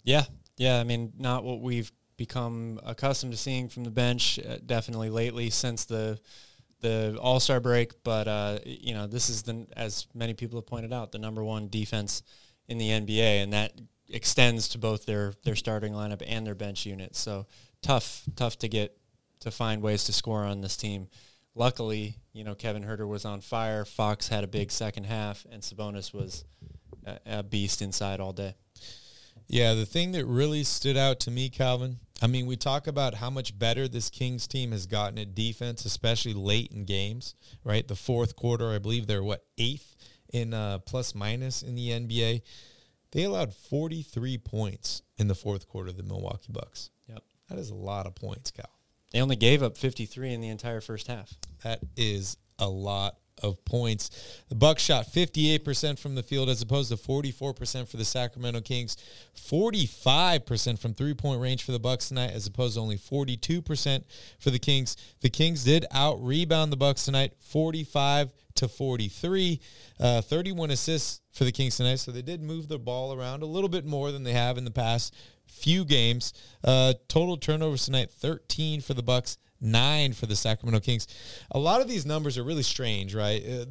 Yeah, 0.02 0.24
yeah. 0.56 0.80
I 0.80 0.84
mean, 0.84 1.12
not 1.18 1.44
what 1.44 1.60
we've 1.60 1.92
become 2.20 2.78
accustomed 2.84 3.32
to 3.32 3.38
seeing 3.38 3.66
from 3.66 3.82
the 3.82 3.90
bench. 3.90 4.38
Uh, 4.38 4.58
definitely 4.66 5.08
lately 5.08 5.48
since 5.48 5.86
the 5.86 6.20
the 6.80 7.16
All 7.18 7.40
Star 7.40 7.60
break, 7.60 8.04
but 8.04 8.28
uh, 8.28 8.58
you 8.62 8.92
know, 8.92 9.06
this 9.06 9.30
is 9.30 9.42
the 9.42 9.66
as 9.74 10.06
many 10.12 10.34
people 10.34 10.58
have 10.58 10.66
pointed 10.66 10.92
out, 10.92 11.12
the 11.12 11.18
number 11.18 11.42
one 11.42 11.68
defense 11.70 12.22
in 12.68 12.76
the 12.76 12.90
NBA, 12.90 13.42
and 13.42 13.54
that 13.54 13.72
extends 14.10 14.68
to 14.68 14.78
both 14.78 15.06
their 15.06 15.32
their 15.44 15.56
starting 15.56 15.94
lineup 15.94 16.22
and 16.26 16.46
their 16.46 16.54
bench 16.54 16.84
unit. 16.84 17.16
So 17.16 17.46
tough, 17.80 18.24
tough 18.36 18.58
to 18.58 18.68
get 18.68 18.98
to 19.40 19.50
find 19.50 19.80
ways 19.80 20.04
to 20.04 20.12
score 20.12 20.44
on 20.44 20.60
this 20.60 20.76
team. 20.76 21.08
Luckily, 21.54 22.18
you 22.34 22.44
know, 22.44 22.54
Kevin 22.54 22.84
Huerter 22.84 23.08
was 23.08 23.24
on 23.24 23.40
fire. 23.40 23.86
Fox 23.86 24.28
had 24.28 24.44
a 24.44 24.46
big 24.46 24.70
second 24.70 25.04
half, 25.04 25.46
and 25.50 25.62
Sabonis 25.62 26.12
was 26.12 26.44
a, 27.06 27.38
a 27.38 27.42
beast 27.42 27.80
inside 27.80 28.20
all 28.20 28.34
day. 28.34 28.54
Yeah, 29.52 29.74
the 29.74 29.84
thing 29.84 30.12
that 30.12 30.26
really 30.26 30.62
stood 30.62 30.96
out 30.96 31.18
to 31.20 31.30
me, 31.32 31.48
Calvin, 31.48 31.96
I 32.22 32.28
mean, 32.28 32.46
we 32.46 32.54
talk 32.54 32.86
about 32.86 33.14
how 33.14 33.30
much 33.30 33.58
better 33.58 33.88
this 33.88 34.08
Kings 34.08 34.46
team 34.46 34.70
has 34.70 34.86
gotten 34.86 35.18
at 35.18 35.34
defense, 35.34 35.84
especially 35.84 36.34
late 36.34 36.70
in 36.70 36.84
games, 36.84 37.34
right? 37.64 37.86
The 37.86 37.96
fourth 37.96 38.36
quarter, 38.36 38.70
I 38.70 38.78
believe 38.78 39.08
they're 39.08 39.24
what, 39.24 39.44
eighth 39.58 39.96
in 40.32 40.54
uh, 40.54 40.78
plus 40.78 41.16
minus 41.16 41.62
in 41.62 41.74
the 41.74 41.88
NBA. 41.88 42.42
They 43.10 43.24
allowed 43.24 43.52
43 43.52 44.38
points 44.38 45.02
in 45.16 45.26
the 45.26 45.34
fourth 45.34 45.66
quarter 45.66 45.88
of 45.88 45.96
the 45.96 46.04
Milwaukee 46.04 46.52
Bucks. 46.52 46.90
Yep. 47.08 47.24
That 47.48 47.58
is 47.58 47.70
a 47.70 47.74
lot 47.74 48.06
of 48.06 48.14
points, 48.14 48.52
Cal. 48.52 48.70
They 49.12 49.20
only 49.20 49.34
gave 49.34 49.64
up 49.64 49.76
53 49.76 50.32
in 50.32 50.40
the 50.40 50.48
entire 50.48 50.80
first 50.80 51.08
half. 51.08 51.34
That 51.64 51.80
is 51.96 52.36
a 52.60 52.68
lot 52.68 53.16
of 53.42 53.64
points. 53.64 54.42
The 54.48 54.54
Bucks 54.54 54.82
shot 54.82 55.06
58% 55.06 55.98
from 55.98 56.14
the 56.14 56.22
field 56.22 56.48
as 56.48 56.62
opposed 56.62 56.90
to 56.90 56.96
44% 56.96 57.88
for 57.88 57.96
the 57.96 58.04
Sacramento 58.04 58.60
Kings. 58.60 58.96
45% 59.36 60.78
from 60.78 60.94
three-point 60.94 61.40
range 61.40 61.64
for 61.64 61.72
the 61.72 61.78
Bucks 61.78 62.08
tonight 62.08 62.32
as 62.32 62.46
opposed 62.46 62.74
to 62.74 62.80
only 62.80 62.96
42% 62.96 64.04
for 64.38 64.50
the 64.50 64.58
Kings. 64.58 64.96
The 65.20 65.30
Kings 65.30 65.64
did 65.64 65.86
out-rebound 65.90 66.72
the 66.72 66.76
Bucks 66.76 67.04
tonight 67.04 67.32
45 67.40 68.32
to 68.56 68.68
43. 68.68 69.60
Uh, 69.98 70.20
31 70.20 70.70
assists 70.70 71.20
for 71.32 71.44
the 71.44 71.52
Kings 71.52 71.76
tonight, 71.76 71.96
so 71.96 72.10
they 72.10 72.22
did 72.22 72.42
move 72.42 72.68
the 72.68 72.78
ball 72.78 73.12
around 73.12 73.42
a 73.42 73.46
little 73.46 73.68
bit 73.68 73.84
more 73.84 74.12
than 74.12 74.22
they 74.22 74.32
have 74.32 74.58
in 74.58 74.64
the 74.64 74.70
past 74.70 75.14
few 75.46 75.84
games. 75.84 76.32
Uh, 76.62 76.94
total 77.08 77.36
turnovers 77.36 77.84
tonight 77.84 78.10
13 78.10 78.80
for 78.80 78.94
the 78.94 79.02
Bucks, 79.02 79.38
nine 79.60 80.12
for 80.12 80.26
the 80.26 80.36
Sacramento 80.36 80.80
Kings. 80.80 81.06
A 81.50 81.58
lot 81.58 81.80
of 81.80 81.88
these 81.88 82.06
numbers 82.06 82.38
are 82.38 82.44
really 82.44 82.62
strange, 82.62 83.14
right? 83.14 83.42
Uh, 83.46 83.64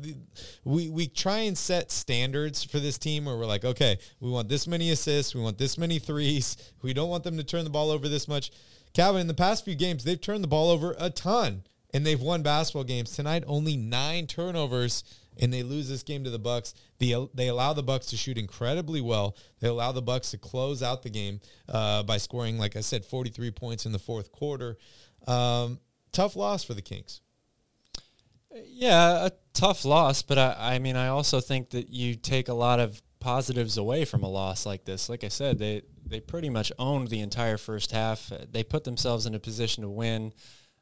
we 0.63 0.89
we 0.89 1.07
try 1.07 1.39
and 1.39 1.57
set 1.57 1.91
standards 1.91 2.63
for 2.63 2.79
this 2.79 2.97
team 2.97 3.25
where 3.25 3.37
we're 3.37 3.45
like, 3.45 3.65
okay, 3.65 3.97
we 4.19 4.29
want 4.29 4.49
this 4.49 4.67
many 4.67 4.91
assists, 4.91 5.33
we 5.33 5.41
want 5.41 5.57
this 5.57 5.77
many 5.77 5.99
threes, 5.99 6.57
we 6.81 6.93
don't 6.93 7.09
want 7.09 7.23
them 7.23 7.37
to 7.37 7.43
turn 7.43 7.63
the 7.63 7.69
ball 7.69 7.89
over 7.91 8.07
this 8.07 8.27
much. 8.27 8.51
Calvin, 8.93 9.21
in 9.21 9.27
the 9.27 9.33
past 9.33 9.65
few 9.65 9.75
games, 9.75 10.03
they've 10.03 10.19
turned 10.19 10.43
the 10.43 10.47
ball 10.47 10.69
over 10.69 10.95
a 10.99 11.09
ton, 11.09 11.63
and 11.93 12.05
they've 12.05 12.21
won 12.21 12.41
basketball 12.41 12.83
games. 12.83 13.15
Tonight, 13.15 13.43
only 13.47 13.77
nine 13.77 14.27
turnovers. 14.27 15.03
And 15.41 15.53
they 15.53 15.63
lose 15.63 15.87
this 15.87 16.03
game 16.03 16.25
to 16.25 16.29
the 16.29 16.39
Bucks. 16.39 16.73
They, 16.97 17.15
they 17.33 17.47
allow 17.47 17.71
the 17.71 17.83
Bucks 17.83 18.07
to 18.07 18.17
shoot 18.17 18.37
incredibly 18.37 18.99
well. 18.99 19.37
They 19.61 19.69
allow 19.69 19.93
the 19.93 20.01
Bucks 20.01 20.31
to 20.31 20.37
close 20.37 20.83
out 20.83 21.01
the 21.01 21.09
game 21.09 21.39
uh, 21.69 22.03
by 22.03 22.17
scoring, 22.17 22.57
like 22.57 22.75
I 22.75 22.81
said, 22.81 23.05
43 23.05 23.51
points 23.51 23.85
in 23.85 23.93
the 23.93 23.99
fourth 23.99 24.33
quarter. 24.33 24.77
Um, 25.29 25.79
tough 26.11 26.35
loss 26.35 26.63
for 26.63 26.73
the 26.73 26.81
Kings. 26.81 27.21
Yeah, 28.65 29.27
a 29.27 29.31
tough 29.53 29.85
loss, 29.85 30.21
but 30.23 30.37
I, 30.37 30.55
I 30.57 30.79
mean, 30.79 30.95
I 30.95 31.09
also 31.09 31.39
think 31.39 31.69
that 31.71 31.89
you 31.89 32.15
take 32.15 32.47
a 32.47 32.53
lot 32.53 32.79
of 32.79 33.01
positives 33.19 33.77
away 33.77 34.05
from 34.05 34.23
a 34.23 34.29
loss 34.29 34.65
like 34.65 34.85
this. 34.85 35.07
Like 35.09 35.23
I 35.23 35.27
said, 35.27 35.59
they 35.59 35.83
they 36.05 36.19
pretty 36.19 36.49
much 36.49 36.71
owned 36.79 37.09
the 37.09 37.19
entire 37.19 37.57
first 37.57 37.91
half. 37.91 38.31
They 38.51 38.63
put 38.63 38.83
themselves 38.85 39.25
in 39.25 39.35
a 39.35 39.39
position 39.39 39.83
to 39.83 39.89
win 39.89 40.33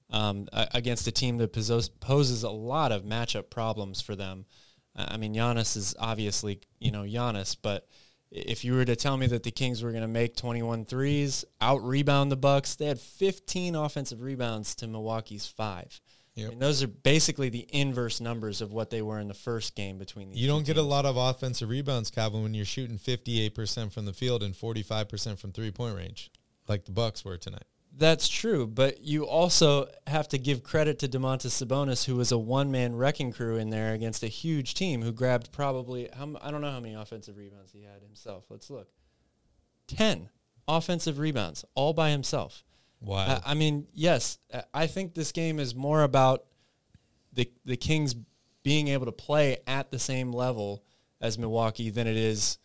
um, 0.10 0.48
against 0.54 1.08
a 1.08 1.12
team 1.12 1.38
that 1.38 1.52
poses 2.00 2.44
a 2.44 2.50
lot 2.50 2.92
of 2.94 3.04
matchup 3.04 3.50
problems 3.50 4.00
for 4.00 4.16
them. 4.16 4.46
I 4.96 5.18
mean, 5.18 5.34
Giannis 5.36 5.76
is 5.76 5.94
obviously 6.00 6.62
you 6.80 6.92
know 6.92 7.04
Giannis, 7.04 7.58
but 7.62 7.88
if 8.32 8.64
you 8.64 8.74
were 8.74 8.86
to 8.86 8.96
tell 8.96 9.18
me 9.18 9.28
that 9.28 9.44
the 9.44 9.52
Kings 9.52 9.84
were 9.84 9.92
going 9.92 10.02
to 10.02 10.08
make 10.08 10.36
21 10.36 10.86
threes, 10.86 11.46
out 11.62 11.84
rebound 11.84 12.32
the 12.32 12.38
Bucks, 12.38 12.76
they 12.76 12.86
had 12.86 13.00
15 13.00 13.76
offensive 13.76 14.22
rebounds 14.22 14.76
to 14.76 14.88
Milwaukee's 14.88 15.48
five. 15.48 16.00
Yep. 16.36 16.52
And 16.52 16.62
those 16.62 16.84
are 16.84 16.88
basically 16.88 17.50
the 17.50 17.66
inverse 17.70 18.22
numbers 18.22 18.62
of 18.62 18.72
what 18.72 18.92
they 18.92 19.02
were 19.02 19.20
in 19.20 19.28
the 19.28 19.34
first 19.34 19.74
game 19.76 19.98
between 19.98 20.30
these. 20.30 20.38
You 20.38 20.48
don't 20.48 20.60
teams. 20.60 20.68
get 20.68 20.78
a 20.78 20.84
lot 20.84 21.06
of 21.06 21.18
offensive 21.18 21.70
rebounds, 21.70 22.12
Calvin, 22.12 22.44
when 22.44 22.54
you're 22.54 22.64
shooting 22.64 23.00
58% 23.00 23.92
from 23.92 24.06
the 24.06 24.14
field 24.14 24.44
and 24.44 24.54
45% 24.54 25.40
from 25.40 25.52
three 25.52 25.72
point 25.72 25.96
range, 25.96 26.30
like 26.68 26.86
the 26.86 26.92
Bucks 26.92 27.26
were 27.26 27.38
tonight. 27.38 27.66
That's 28.00 28.28
true, 28.28 28.68
but 28.68 29.02
you 29.02 29.26
also 29.26 29.88
have 30.06 30.28
to 30.30 30.38
give 30.38 30.62
credit 30.62 31.00
to 31.00 31.08
Domantas 31.08 31.66
Sabonis, 31.66 32.06
who 32.06 32.16
was 32.16 32.32
a 32.32 32.38
one-man 32.38 32.96
wrecking 32.96 33.32
crew 33.32 33.58
in 33.58 33.72
there 33.72 33.94
against 33.94 34.22
a 34.22 34.28
huge 34.28 34.76
team 34.76 35.02
who 35.02 35.12
grabbed 35.12 35.52
probably 35.52 36.08
how, 36.16 36.36
I 36.40 36.52
don't 36.52 36.62
know 36.62 36.70
how 36.70 36.80
many 36.80 36.94
offensive 36.94 37.38
rebounds 37.38 37.72
he 37.72 37.82
had 37.82 38.04
himself. 38.04 38.46
Let's 38.50 38.70
look. 38.70 38.88
Ten 39.88 40.30
offensive 40.68 41.18
rebounds, 41.18 41.66
all 41.74 41.94
by 41.94 42.12
himself. 42.12 42.64
Wow. 43.00 43.42
I, 43.44 43.52
I 43.52 43.54
mean, 43.56 43.88
yes, 43.94 44.38
I 44.74 44.86
think 44.86 45.16
this 45.16 45.32
game 45.32 45.60
is 45.60 45.74
more 45.74 46.04
about 46.04 46.46
the 47.34 47.50
the 47.66 47.78
Kings 47.78 48.16
being 48.64 48.90
able 48.90 49.06
to 49.06 49.12
play 49.12 49.58
at 49.66 49.90
the 49.90 50.00
same 50.00 50.32
level 50.32 50.84
as 51.20 51.38
Milwaukee 51.40 51.90
than 51.90 52.06
it 52.06 52.18
is 52.18 52.60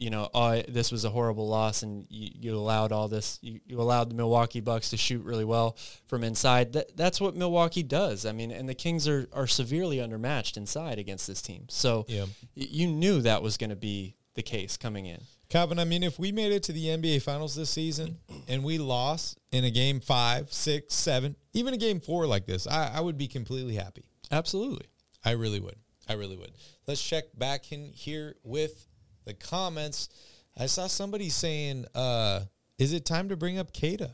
you 0.00 0.08
know, 0.08 0.30
oh, 0.32 0.62
this 0.66 0.90
was 0.90 1.04
a 1.04 1.10
horrible 1.10 1.46
loss, 1.46 1.82
and 1.82 2.06
you, 2.08 2.30
you 2.34 2.54
allowed 2.56 2.90
all 2.90 3.06
this. 3.06 3.38
You, 3.42 3.60
you, 3.66 3.78
allowed 3.80 4.10
the 4.10 4.14
Milwaukee 4.14 4.60
Bucks 4.60 4.88
to 4.90 4.96
shoot 4.96 5.22
really 5.22 5.44
well 5.44 5.76
from 6.06 6.24
inside. 6.24 6.72
That, 6.72 6.96
that's 6.96 7.20
what 7.20 7.36
Milwaukee 7.36 7.82
does. 7.82 8.24
I 8.24 8.32
mean, 8.32 8.50
and 8.50 8.66
the 8.66 8.74
Kings 8.74 9.06
are 9.06 9.28
are 9.34 9.46
severely 9.46 9.98
undermatched 9.98 10.56
inside 10.56 10.98
against 10.98 11.26
this 11.26 11.42
team. 11.42 11.66
So 11.68 12.06
yeah. 12.08 12.24
you 12.54 12.86
knew 12.86 13.20
that 13.20 13.42
was 13.42 13.58
going 13.58 13.70
to 13.70 13.76
be 13.76 14.16
the 14.34 14.42
case 14.42 14.78
coming 14.78 15.04
in. 15.04 15.20
Calvin, 15.50 15.78
I 15.78 15.84
mean, 15.84 16.02
if 16.02 16.18
we 16.18 16.32
made 16.32 16.52
it 16.52 16.62
to 16.64 16.72
the 16.72 16.86
NBA 16.86 17.20
Finals 17.20 17.54
this 17.54 17.68
season 17.68 18.18
and 18.48 18.64
we 18.64 18.78
lost 18.78 19.38
in 19.52 19.64
a 19.64 19.70
game 19.70 20.00
five, 20.00 20.50
six, 20.52 20.94
seven, 20.94 21.36
even 21.52 21.74
a 21.74 21.76
game 21.76 22.00
four 22.00 22.26
like 22.26 22.46
this, 22.46 22.66
I, 22.66 22.92
I 22.94 23.00
would 23.00 23.18
be 23.18 23.28
completely 23.28 23.74
happy. 23.74 24.04
Absolutely. 24.30 24.86
I 25.24 25.32
really 25.32 25.60
would. 25.60 25.76
I 26.08 26.14
really 26.14 26.36
would. 26.36 26.52
Let's 26.86 27.02
check 27.02 27.24
back 27.36 27.70
in 27.72 27.92
here 27.92 28.36
with 28.44 28.86
the 29.24 29.34
comments, 29.34 30.08
I 30.56 30.66
saw 30.66 30.86
somebody 30.86 31.28
saying, 31.28 31.86
uh, 31.94 32.42
"Is 32.78 32.92
it 32.92 33.04
time 33.04 33.28
to 33.28 33.36
bring 33.36 33.58
up 33.58 33.72
Queta?" 33.72 34.10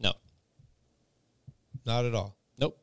No, 0.00 0.12
not 1.84 2.04
at 2.04 2.14
all. 2.14 2.36
Nope. 2.58 2.78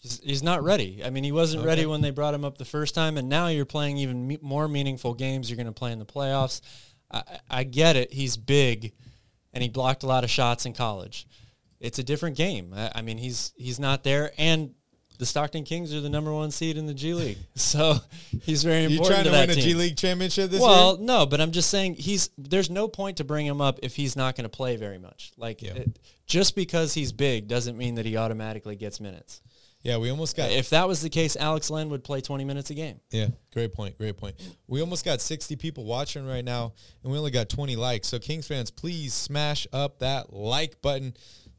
He's, 0.00 0.20
he's 0.20 0.42
not 0.42 0.62
ready. 0.62 1.02
I 1.04 1.10
mean, 1.10 1.24
he 1.24 1.32
wasn't 1.32 1.60
okay. 1.60 1.68
ready 1.68 1.86
when 1.86 2.00
they 2.00 2.10
brought 2.10 2.34
him 2.34 2.44
up 2.44 2.58
the 2.58 2.64
first 2.64 2.94
time, 2.94 3.16
and 3.16 3.28
now 3.28 3.48
you're 3.48 3.64
playing 3.64 3.98
even 3.98 4.26
me- 4.26 4.38
more 4.40 4.68
meaningful 4.68 5.14
games. 5.14 5.50
You're 5.50 5.56
going 5.56 5.66
to 5.66 5.72
play 5.72 5.92
in 5.92 5.98
the 5.98 6.06
playoffs. 6.06 6.60
I, 7.10 7.22
I 7.50 7.64
get 7.64 7.96
it. 7.96 8.12
He's 8.12 8.36
big, 8.36 8.92
and 9.52 9.62
he 9.62 9.68
blocked 9.68 10.02
a 10.02 10.06
lot 10.06 10.24
of 10.24 10.30
shots 10.30 10.66
in 10.66 10.72
college. 10.72 11.26
It's 11.80 11.98
a 11.98 12.04
different 12.04 12.36
game. 12.36 12.72
I, 12.74 12.92
I 12.96 13.02
mean, 13.02 13.18
he's 13.18 13.52
he's 13.56 13.78
not 13.80 14.04
there, 14.04 14.32
and 14.38 14.74
the 15.18 15.26
Stockton 15.26 15.64
Kings 15.64 15.92
are 15.94 16.00
the 16.00 16.08
number 16.08 16.32
one 16.32 16.50
seed 16.50 16.76
in 16.76 16.86
the 16.86 16.94
G 16.94 17.14
League, 17.14 17.38
so 17.54 17.96
he's 18.42 18.64
very 18.64 18.84
important. 18.84 19.08
You 19.08 19.10
trying 19.10 19.24
to, 19.24 19.30
to 19.30 19.36
win 19.36 19.50
a 19.50 19.54
team. 19.54 19.64
G 19.64 19.74
League 19.74 19.96
championship 19.96 20.50
this 20.50 20.60
well, 20.60 20.70
year? 20.70 20.96
Well, 20.98 20.98
no, 20.98 21.26
but 21.26 21.40
I'm 21.40 21.52
just 21.52 21.70
saying 21.70 21.96
he's. 21.96 22.30
There's 22.38 22.70
no 22.70 22.88
point 22.88 23.18
to 23.18 23.24
bring 23.24 23.46
him 23.46 23.60
up 23.60 23.80
if 23.82 23.96
he's 23.96 24.16
not 24.16 24.36
going 24.36 24.44
to 24.44 24.48
play 24.48 24.76
very 24.76 24.98
much. 24.98 25.32
Like 25.36 25.62
yeah. 25.62 25.74
it, 25.74 25.98
just 26.26 26.54
because 26.54 26.94
he's 26.94 27.12
big 27.12 27.48
doesn't 27.48 27.76
mean 27.76 27.96
that 27.96 28.06
he 28.06 28.16
automatically 28.16 28.76
gets 28.76 29.00
minutes. 29.00 29.42
Yeah, 29.82 29.98
we 29.98 30.10
almost 30.10 30.36
got. 30.36 30.50
If 30.50 30.70
that 30.70 30.88
was 30.88 31.02
the 31.02 31.08
case, 31.08 31.36
Alex 31.36 31.70
Len 31.70 31.88
would 31.90 32.02
play 32.02 32.20
20 32.20 32.44
minutes 32.44 32.70
a 32.70 32.74
game. 32.74 33.00
Yeah, 33.10 33.28
great 33.52 33.72
point. 33.72 33.96
Great 33.96 34.16
point. 34.16 34.34
We 34.66 34.80
almost 34.80 35.04
got 35.04 35.20
60 35.20 35.54
people 35.56 35.84
watching 35.84 36.26
right 36.26 36.44
now, 36.44 36.72
and 37.02 37.12
we 37.12 37.18
only 37.18 37.30
got 37.30 37.48
20 37.48 37.76
likes. 37.76 38.08
So, 38.08 38.18
Kings 38.18 38.46
fans, 38.46 38.70
please 38.72 39.14
smash 39.14 39.66
up 39.72 40.00
that 40.00 40.32
like 40.32 40.82
button. 40.82 41.14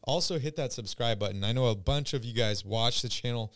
Also, 0.09 0.39
hit 0.39 0.55
that 0.55 0.73
subscribe 0.73 1.19
button. 1.19 1.43
I 1.43 1.51
know 1.51 1.67
a 1.67 1.75
bunch 1.75 2.15
of 2.15 2.25
you 2.25 2.33
guys 2.33 2.65
watch 2.65 3.03
the 3.03 3.09
channel 3.09 3.53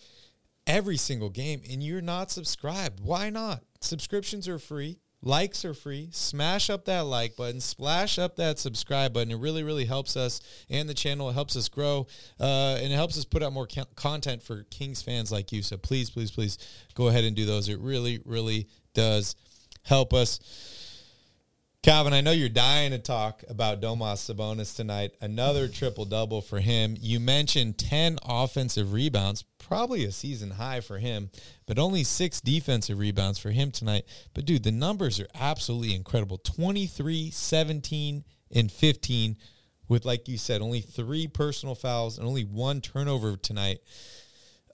every 0.68 0.98
single 0.98 1.32
game 1.32 1.64
and 1.68 1.82
you're 1.82 2.00
not 2.00 2.30
subscribed. 2.30 3.00
Why 3.00 3.32
not? 3.32 3.64
Subscriptions 3.82 4.48
are 4.48 4.60
free. 4.60 5.00
Likes 5.24 5.66
are 5.66 5.74
free. 5.74 6.10
Smash 6.12 6.70
up 6.70 6.86
that 6.86 7.08
like 7.08 7.36
button, 7.36 7.60
splash 7.60 8.20
up 8.20 8.36
that 8.36 8.60
subscribe 8.60 9.14
button. 9.14 9.32
It 9.32 9.40
really, 9.40 9.64
really 9.64 9.86
helps 9.86 10.16
us 10.16 10.42
and 10.70 10.88
the 10.88 10.94
channel. 10.94 11.28
It 11.32 11.34
helps 11.34 11.56
us 11.56 11.70
grow 11.70 12.06
uh, 12.40 12.78
and 12.80 12.94
it 12.94 12.96
helps 12.96 13.18
us 13.18 13.26
put 13.26 13.42
out 13.42 13.52
more 13.52 13.66
co- 13.66 13.86
content 13.96 14.44
for 14.44 14.62
Kings 14.70 15.02
fans 15.02 15.32
like 15.32 15.52
you. 15.52 15.64
So 15.64 15.78
please, 15.78 16.12
please, 16.12 16.30
please 16.30 16.60
go 16.94 17.08
ahead 17.08 17.24
and 17.24 17.36
do 17.36 17.48
those. 17.48 17.68
It 17.68 17.80
really, 17.80 18.22
really 18.26 18.68
does 18.94 19.36
help 19.82 20.14
us. 20.14 20.40
Calvin, 21.84 22.14
I 22.14 22.22
know 22.22 22.32
you're 22.32 22.48
dying 22.48 22.92
to 22.92 22.98
talk 22.98 23.44
about 23.50 23.82
Domas 23.82 24.34
Sabonis 24.34 24.74
tonight. 24.74 25.16
Another 25.20 25.68
triple 25.68 26.06
double 26.06 26.40
for 26.40 26.62
him. 26.62 26.96
You 26.98 27.20
mentioned 27.20 27.78
10 27.78 28.20
offensive 28.24 28.94
rebounds, 28.94 29.44
probably 29.60 30.06
a 30.06 30.12
season 30.14 30.52
high 30.52 30.80
for 30.80 30.98
him, 30.98 31.30
but 31.66 31.78
only 31.78 32.06
six 32.06 32.40
defensive 32.40 32.98
rebounds 32.98 33.38
for 33.38 33.52
him 33.52 33.70
tonight. 33.70 34.06
But 34.34 34.46
dude, 34.46 34.64
the 34.64 34.72
numbers 34.72 35.20
are 35.20 35.28
absolutely 35.36 35.94
incredible 35.94 36.38
23, 36.38 37.32
17, 37.32 38.24
and 38.56 38.72
15, 38.72 39.38
with, 39.90 40.06
like 40.06 40.30
you 40.30 40.38
said, 40.38 40.62
only 40.62 40.80
three 40.80 41.28
personal 41.28 41.76
fouls 41.76 42.18
and 42.18 42.26
only 42.26 42.46
one 42.46 42.80
turnover 42.80 43.36
tonight 43.36 43.82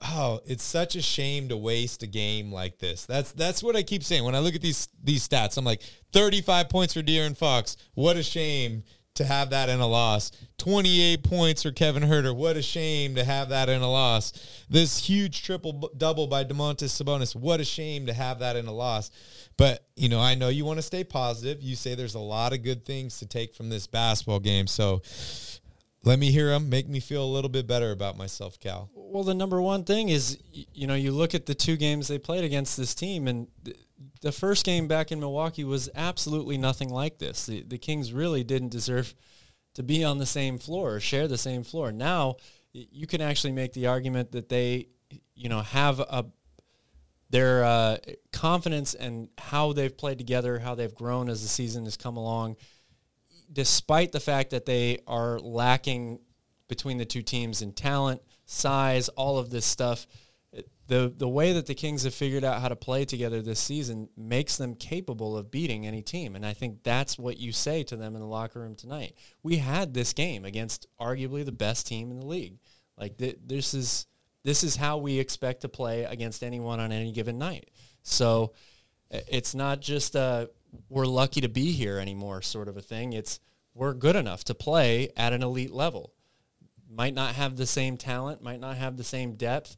oh, 0.02 0.40
it's 0.46 0.64
such 0.64 0.96
a 0.96 1.02
shame 1.02 1.50
to 1.50 1.58
waste 1.58 2.04
a 2.04 2.08
game 2.08 2.52
like 2.52 2.80
this. 2.80 3.06
That's 3.06 3.32
that's 3.32 3.62
what 3.62 3.76
I 3.76 3.84
keep 3.84 4.04
saying 4.04 4.24
when 4.24 4.36
I 4.36 4.40
look 4.40 4.56
at 4.56 4.62
these 4.62 4.88
these 5.04 5.28
stats. 5.28 5.58
I'm 5.58 5.66
like, 5.66 5.82
35 6.14 6.70
points 6.70 6.94
for 6.94 7.02
De'Aaron 7.02 7.36
Fox. 7.38 7.78
What 7.94 8.18
a 8.18 8.24
shame 8.24 8.84
to 9.20 9.26
have 9.26 9.50
that 9.50 9.68
in 9.68 9.82
a 9.82 9.88
loss. 9.88 10.32
28 10.60 11.24
points 11.24 11.64
for 11.64 11.72
Kevin 11.72 12.04
Huerter. 12.04 12.34
What 12.34 12.56
a 12.56 12.62
shame 12.62 13.16
to 13.16 13.24
have 13.26 13.50
that 13.50 13.68
in 13.68 13.82
a 13.82 13.90
loss. 13.90 14.32
This 14.70 14.98
huge 14.98 15.44
triple 15.44 15.92
double 15.98 16.28
by 16.28 16.46
Domantas 16.46 16.92
Sabonis. 16.92 17.36
What 17.36 17.60
a 17.60 17.66
shame 17.66 18.06
to 18.06 18.14
have 18.14 18.40
that 18.40 18.56
in 18.56 18.66
a 18.68 18.72
loss. 18.72 19.12
But, 19.58 19.86
you 19.98 20.08
know, 20.08 20.22
I 20.22 20.36
know 20.36 20.48
you 20.48 20.64
want 20.64 20.78
to 20.78 20.84
stay 20.84 21.04
positive. 21.04 21.62
You 21.62 21.76
say 21.76 21.96
there's 21.96 22.16
a 22.16 22.20
lot 22.20 22.54
of 22.54 22.64
good 22.64 22.86
things 22.86 23.20
to 23.20 23.26
take 23.26 23.54
from 23.54 23.68
this 23.68 23.88
basketball 23.88 24.40
game. 24.40 24.68
So 24.68 25.02
let 26.04 26.20
me 26.20 26.32
hear 26.32 26.50
them. 26.50 26.70
Make 26.70 26.88
me 26.88 27.00
feel 27.00 27.24
a 27.24 27.28
little 27.28 27.50
bit 27.50 27.68
better 27.68 27.92
about 27.92 28.18
myself, 28.18 28.60
Cal. 28.60 28.90
Well, 28.94 29.24
the 29.24 29.34
number 29.34 29.62
one 29.62 29.84
thing 29.84 30.10
is, 30.10 30.38
you 30.52 30.88
know, 30.88 30.96
you 30.96 31.12
look 31.12 31.36
at 31.36 31.46
the 31.46 31.56
two 31.56 31.78
games 31.78 32.08
they 32.08 32.20
played 32.20 32.44
against 32.44 32.78
this 32.78 32.96
team, 32.96 33.28
and 33.28 33.48
the 34.22 34.32
first 34.32 34.66
game 34.66 34.88
back 34.88 35.12
in 35.12 35.20
Milwaukee 35.20 35.64
was 35.64 35.90
absolutely 35.96 36.58
nothing 36.58 36.90
like 36.90 37.20
this. 37.20 37.46
The, 37.46 37.64
the 37.64 37.78
Kings 37.78 38.14
really 38.14 38.44
didn't 38.44 38.70
deserve 38.70 39.14
to 39.74 39.84
be 39.84 40.04
on 40.04 40.18
the 40.18 40.26
same 40.26 40.58
floor 40.58 40.96
or 40.96 41.00
share 41.00 41.28
the 41.28 41.38
same 41.38 41.64
floor. 41.64 41.92
Now, 41.92 42.38
you 42.72 43.08
can 43.08 43.22
actually 43.22 43.54
make 43.54 43.74
the 43.74 43.88
argument 43.88 44.32
that 44.32 44.50
they 44.50 44.88
you 45.40 45.50
know, 45.50 45.62
have 45.62 46.00
a 46.00 46.26
their 47.32 47.64
uh, 47.64 47.98
confidence 48.34 48.96
and 48.96 49.30
how 49.38 49.72
they've 49.72 49.96
played 49.96 50.18
together, 50.18 50.58
how 50.60 50.74
they've 50.74 50.96
grown 50.96 51.30
as 51.30 51.44
the 51.44 51.48
season 51.48 51.86
has 51.86 51.96
come 51.96 52.18
along, 52.18 52.56
despite 53.52 54.12
the 54.12 54.20
fact 54.20 54.52
that 54.52 54.66
they 54.66 55.00
are 55.08 55.40
lacking 55.40 56.20
between 56.68 56.98
the 56.98 57.06
two 57.06 57.22
teams 57.22 57.62
in 57.62 57.74
talent, 57.74 58.22
size, 58.46 59.10
all 59.10 59.38
of 59.38 59.50
this 59.50 59.66
stuff. 59.66 60.08
The 60.88 61.14
the 61.16 61.30
way 61.30 61.54
that 61.54 61.68
the 61.68 61.76
Kings 61.76 62.04
have 62.04 62.16
figured 62.16 62.44
out 62.44 62.62
how 62.62 62.68
to 62.70 62.76
play 62.76 63.06
together 63.06 63.44
this 63.44 63.60
season 63.60 64.10
makes 64.18 64.58
them 64.58 64.74
capable 64.74 65.38
of 65.38 65.52
beating 65.52 65.86
any 65.86 66.02
team, 66.02 66.36
and 66.36 66.44
I 66.44 66.54
think 66.54 66.82
that's 66.82 67.20
what 67.20 67.38
you 67.38 67.52
say 67.52 67.84
to 67.84 67.96
them 67.96 68.16
in 68.16 68.22
the 68.22 68.28
locker 68.28 68.60
room 68.60 68.76
tonight. 68.76 69.14
We 69.44 69.58
had 69.58 69.94
this 69.94 70.14
game 70.14 70.46
against 70.46 70.88
arguably 71.00 71.46
the 71.46 71.52
best 71.52 71.86
team 71.86 72.10
in 72.10 72.20
the 72.20 72.26
league. 72.26 72.58
Like 72.98 73.18
th- 73.18 73.38
this 73.46 73.76
is 73.76 74.08
this 74.44 74.64
is 74.64 74.76
how 74.76 74.98
we 74.98 75.20
expect 75.20 75.62
to 75.62 75.70
play 75.70 76.06
against 76.06 76.44
anyone 76.44 76.80
on 76.80 76.92
any 76.92 77.12
given 77.12 77.38
night. 77.38 77.70
So 78.02 78.54
it's 79.12 79.54
not 79.54 79.82
just 79.82 80.16
a 80.16 80.50
we're 80.90 81.06
lucky 81.06 81.42
to 81.42 81.50
be 81.50 81.72
here 81.72 81.98
anymore 81.98 82.42
sort 82.42 82.68
of 82.68 82.78
a 82.78 82.82
thing. 82.82 83.14
It's 83.14 83.40
we're 83.74 83.94
good 83.94 84.16
enough 84.16 84.44
to 84.46 84.54
play 84.54 85.10
at 85.16 85.34
an 85.34 85.44
elite 85.44 85.72
level. 85.72 86.14
Might 86.90 87.14
not 87.14 87.36
have 87.36 87.56
the 87.56 87.68
same 87.68 87.98
talent, 87.98 88.42
might 88.42 88.60
not 88.60 88.78
have 88.78 88.98
the 88.98 89.04
same 89.04 89.36
depth. 89.36 89.76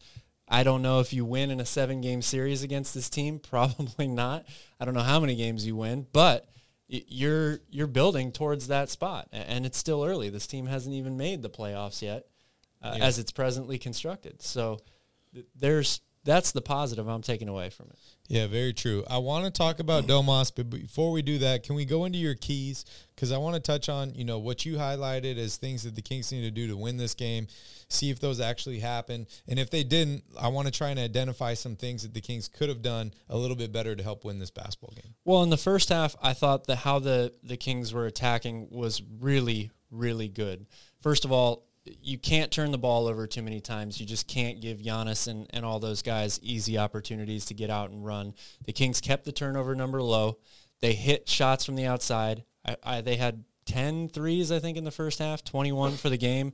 I 0.48 0.64
don't 0.64 0.82
know 0.82 1.00
if 1.00 1.14
you 1.14 1.24
win 1.24 1.52
in 1.52 1.60
a 1.60 1.66
seven 1.66 2.02
game 2.02 2.22
series 2.22 2.64
against 2.64 2.94
this 2.94 3.10
team. 3.10 3.40
Probably 3.50 4.08
not. 4.08 4.46
I 4.80 4.86
don't 4.86 4.94
know 4.94 5.02
how 5.02 5.20
many 5.20 5.36
games 5.36 5.66
you 5.66 5.76
win, 5.76 6.08
but 6.12 6.48
you're 6.88 7.60
you're 7.70 7.88
building 7.88 8.32
towards 8.32 8.68
that 8.68 8.90
spot, 8.90 9.30
and 9.32 9.66
it's 9.66 9.78
still 9.78 10.04
early. 10.04 10.30
This 10.30 10.48
team 10.48 10.66
hasn't 10.66 10.94
even 10.94 11.16
made 11.16 11.42
the 11.42 11.50
playoffs 11.50 12.02
yet 12.02 12.26
uh, 12.82 12.96
yeah. 12.98 13.06
as 13.06 13.18
it's 13.18 13.32
presently 13.32 13.78
constructed. 13.78 14.42
So 14.42 14.80
there's 15.56 16.02
that's 16.24 16.52
the 16.52 16.62
positive 16.62 17.08
I'm 17.08 17.22
taking 17.22 17.48
away 17.48 17.70
from 17.70 17.88
it. 17.88 17.98
Yeah, 18.32 18.48
very 18.48 18.72
true. 18.72 19.04
I 19.10 19.18
want 19.18 19.44
to 19.44 19.52
talk 19.52 19.82
about 19.82 20.06
Domas, 20.06 20.54
but 20.56 20.70
before 20.70 21.12
we 21.12 21.22
do 21.22 21.40
that, 21.40 21.64
can 21.64 21.76
we 21.76 21.84
go 21.84 22.06
into 22.06 22.18
your 22.18 22.34
keys? 22.34 22.86
Because 23.14 23.34
I 23.34 23.38
want 23.38 23.56
to 23.56 23.60
touch 23.60 23.90
on 23.90 24.16
you 24.16 24.24
know 24.24 24.40
what 24.40 24.66
you 24.66 24.78
highlighted 24.78 25.38
as 25.38 25.58
things 25.58 25.84
that 25.84 25.96
the 25.96 26.02
Kings 26.02 26.32
need 26.32 26.44
to 26.44 26.50
do 26.50 26.66
to 26.70 26.78
win 26.78 26.96
this 26.96 27.14
game. 27.14 27.48
See 27.90 28.10
if 28.10 28.22
those 28.22 28.40
actually 28.40 28.80
happen, 28.80 29.28
and 29.50 29.60
if 29.60 29.70
they 29.70 29.84
didn't, 29.84 30.24
I 30.40 30.48
want 30.48 30.68
to 30.68 30.72
try 30.72 30.92
and 30.92 31.00
identify 31.00 31.56
some 31.56 31.76
things 31.76 32.04
that 32.04 32.14
the 32.14 32.22
Kings 32.22 32.48
could 32.48 32.70
have 32.70 32.82
done 32.82 33.14
a 33.28 33.38
little 33.38 33.58
bit 33.58 33.74
better 33.74 33.98
to 33.98 34.02
help 34.02 34.24
win 34.24 34.40
this 34.40 34.50
basketball 34.50 34.94
game. 34.96 35.14
Well, 35.26 35.44
in 35.44 35.50
the 35.50 35.58
first 35.58 35.90
half, 35.90 36.16
I 36.22 36.32
thought 36.32 36.68
that 36.68 36.78
how 36.78 37.00
the 37.00 37.34
the 37.44 37.58
Kings 37.58 37.94
were 37.94 38.06
attacking 38.06 38.70
was 38.72 39.02
really 39.20 39.72
really 39.92 40.30
good. 40.30 40.68
First 41.02 41.26
of 41.26 41.34
all, 41.34 41.68
you 41.86 42.18
can't 42.18 42.52
turn 42.52 42.72
the 42.72 42.78
ball 42.78 43.08
over 43.08 43.26
too 43.26 43.42
many 43.42 43.60
times. 43.60 44.00
You 44.00 44.06
just 44.06 44.28
can't 44.28 44.62
give 44.62 44.80
Giannis 44.80 45.28
and, 45.28 45.48
and 45.50 45.66
all 45.66 45.80
those 45.80 46.02
guys 46.02 46.40
easy 46.44 46.78
opportunities 46.78 47.46
to 47.46 47.54
get 47.54 47.70
out 47.70 47.90
and 47.90 48.06
run. 48.06 48.34
The 48.66 48.74
Kings 48.74 49.02
kept 49.02 49.26
the 49.26 49.32
turnover 49.32 49.74
number 49.74 50.02
low. 50.02 50.38
They 50.80 50.94
hit 50.94 51.28
shots 51.28 51.66
from 51.66 51.76
the 51.76 51.86
outside. 51.86 52.44
I, 52.66 52.76
I, 52.84 53.02
they 53.02 53.16
had 53.16 53.44
10 53.66 54.10
threes, 54.10 54.52
I 54.52 54.60
think, 54.60 54.78
in 54.78 54.84
the 54.84 54.92
first 54.92 55.20
half, 55.20 55.44
21 55.44 55.94
for 55.94 56.10
the 56.10 56.18
game. 56.18 56.54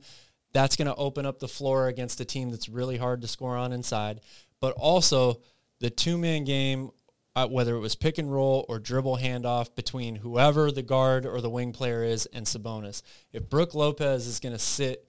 That's 0.52 0.76
going 0.76 0.88
to 0.88 0.94
open 0.94 1.26
up 1.26 1.40
the 1.40 1.48
floor 1.48 1.88
against 1.88 2.20
a 2.20 2.24
team 2.24 2.50
that's 2.50 2.68
really 2.68 2.96
hard 2.96 3.20
to 3.20 3.28
score 3.28 3.56
on 3.56 3.72
inside. 3.72 4.20
But 4.60 4.72
also, 4.74 5.40
the 5.80 5.90
two-man 5.90 6.44
game, 6.44 6.90
uh, 7.36 7.46
whether 7.46 7.74
it 7.74 7.80
was 7.80 7.94
pick 7.94 8.16
and 8.16 8.32
roll 8.32 8.64
or 8.68 8.78
dribble 8.78 9.18
handoff 9.18 9.74
between 9.74 10.16
whoever 10.16 10.72
the 10.72 10.82
guard 10.82 11.26
or 11.26 11.40
the 11.42 11.50
wing 11.50 11.72
player 11.72 12.02
is 12.02 12.26
and 12.26 12.46
Sabonis. 12.46 13.02
If 13.32 13.50
Brook 13.50 13.74
Lopez 13.74 14.26
is 14.26 14.40
going 14.40 14.54
to 14.54 14.58
sit 14.58 15.04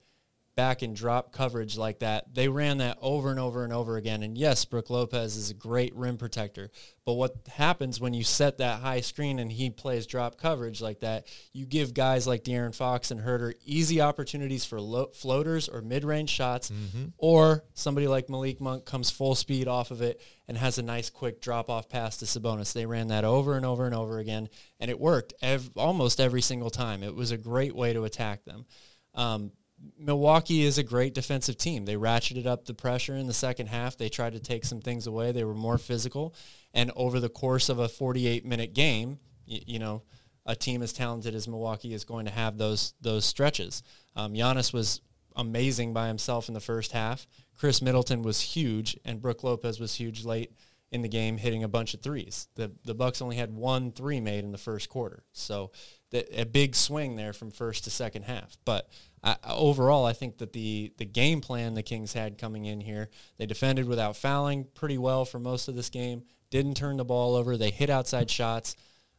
back 0.56 0.82
and 0.82 0.94
drop 0.94 1.32
coverage 1.32 1.78
like 1.78 2.00
that. 2.00 2.34
They 2.34 2.48
ran 2.48 2.78
that 2.78 2.98
over 3.00 3.30
and 3.30 3.40
over 3.40 3.64
and 3.64 3.72
over 3.72 3.96
again. 3.96 4.22
And 4.22 4.36
yes, 4.36 4.64
Brook 4.64 4.90
Lopez 4.90 5.36
is 5.36 5.50
a 5.50 5.54
great 5.54 5.94
rim 5.94 6.18
protector. 6.18 6.70
But 7.06 7.14
what 7.14 7.48
happens 7.54 8.00
when 8.00 8.14
you 8.14 8.24
set 8.24 8.58
that 8.58 8.80
high 8.80 9.00
screen 9.00 9.38
and 9.38 9.50
he 9.50 9.70
plays 9.70 10.06
drop 10.06 10.38
coverage 10.38 10.80
like 10.80 11.00
that, 11.00 11.26
you 11.52 11.66
give 11.66 11.94
guys 11.94 12.26
like 12.26 12.44
De'Aaron 12.44 12.74
Fox 12.74 13.10
and 13.10 13.20
Huerter 13.20 13.54
easy 13.64 14.00
opportunities 14.00 14.64
for 14.64 14.80
lo- 14.80 15.10
floaters 15.14 15.68
or 15.68 15.80
mid-range 15.80 16.30
shots, 16.30 16.70
mm-hmm. 16.70 17.06
or 17.16 17.64
somebody 17.74 18.06
like 18.06 18.28
Malik 18.28 18.60
Monk 18.60 18.84
comes 18.84 19.10
full 19.10 19.34
speed 19.34 19.66
off 19.66 19.90
of 19.90 20.02
it 20.02 20.20
and 20.46 20.58
has 20.58 20.78
a 20.78 20.82
nice 20.82 21.10
quick 21.10 21.40
drop-off 21.40 21.88
pass 21.88 22.18
to 22.18 22.26
Sabonis. 22.26 22.72
They 22.72 22.86
ran 22.86 23.08
that 23.08 23.24
over 23.24 23.56
and 23.56 23.64
over 23.64 23.86
and 23.86 23.94
over 23.94 24.18
again, 24.18 24.48
and 24.78 24.90
it 24.90 25.00
worked 25.00 25.32
ev- 25.40 25.70
almost 25.76 26.20
every 26.20 26.42
single 26.42 26.70
time. 26.70 27.02
It 27.02 27.14
was 27.14 27.30
a 27.30 27.38
great 27.38 27.74
way 27.74 27.92
to 27.92 28.04
attack 28.04 28.44
them. 28.44 28.66
Um, 29.14 29.52
Milwaukee 29.98 30.62
is 30.62 30.78
a 30.78 30.82
great 30.82 31.14
defensive 31.14 31.56
team. 31.56 31.84
They 31.84 31.96
ratcheted 31.96 32.46
up 32.46 32.64
the 32.64 32.74
pressure 32.74 33.16
in 33.16 33.26
the 33.26 33.34
second 33.34 33.68
half. 33.68 33.96
They 33.96 34.08
tried 34.08 34.32
to 34.34 34.40
take 34.40 34.64
some 34.64 34.80
things 34.80 35.06
away. 35.06 35.32
They 35.32 35.44
were 35.44 35.54
more 35.54 35.78
physical. 35.78 36.34
And 36.74 36.90
over 36.96 37.20
the 37.20 37.28
course 37.28 37.68
of 37.68 37.78
a 37.78 37.88
48 37.88 38.44
minute 38.44 38.74
game, 38.74 39.18
you, 39.46 39.60
you 39.66 39.78
know, 39.78 40.02
a 40.46 40.56
team 40.56 40.82
as 40.82 40.92
talented 40.92 41.34
as 41.34 41.48
Milwaukee 41.48 41.94
is 41.94 42.04
going 42.04 42.26
to 42.26 42.32
have 42.32 42.58
those 42.58 42.94
those 43.00 43.24
stretches. 43.24 43.82
Um, 44.16 44.34
Giannis 44.34 44.72
was 44.72 45.00
amazing 45.36 45.92
by 45.92 46.08
himself 46.08 46.48
in 46.48 46.54
the 46.54 46.60
first 46.60 46.92
half. 46.92 47.26
Khris 47.58 47.82
Middleton 47.82 48.22
was 48.22 48.40
huge, 48.40 48.98
and 49.04 49.20
Brook 49.20 49.44
Lopez 49.44 49.78
was 49.78 49.94
huge 49.94 50.24
late 50.24 50.52
in 50.90 51.02
the 51.02 51.08
game, 51.08 51.36
hitting 51.36 51.62
a 51.62 51.68
bunch 51.68 51.94
of 51.94 52.00
threes. 52.00 52.48
The 52.56 52.72
the 52.84 52.94
Bucks 52.94 53.22
only 53.22 53.36
had 53.36 53.54
one 53.54 53.92
three 53.92 54.20
made 54.20 54.44
in 54.44 54.52
the 54.52 54.58
first 54.58 54.88
quarter, 54.88 55.24
so 55.32 55.70
the, 56.10 56.40
a 56.40 56.46
big 56.46 56.74
swing 56.74 57.16
there 57.16 57.32
from 57.32 57.50
first 57.50 57.84
to 57.84 57.90
second 57.90 58.22
half. 58.22 58.56
But 58.64 58.88
uh, 59.22 59.34
overall, 59.46 60.06
I 60.06 60.12
think 60.12 60.38
that 60.38 60.52
the 60.52 60.92
the 60.96 61.04
game 61.04 61.40
plan 61.40 61.74
the 61.74 61.82
Kings 61.82 62.12
had 62.12 62.38
coming 62.38 62.64
in 62.64 62.80
here, 62.80 63.10
they 63.36 63.46
defended 63.46 63.86
without 63.86 64.16
fouling 64.16 64.66
pretty 64.74 64.98
well 64.98 65.24
for 65.24 65.38
most 65.38 65.68
of 65.68 65.74
this 65.74 65.90
game. 65.90 66.22
Didn't 66.50 66.74
turn 66.74 66.96
the 66.96 67.04
ball 67.04 67.34
over. 67.34 67.56
They 67.56 67.70
hit 67.70 67.90
outside 67.90 68.30
shots, 68.30 68.76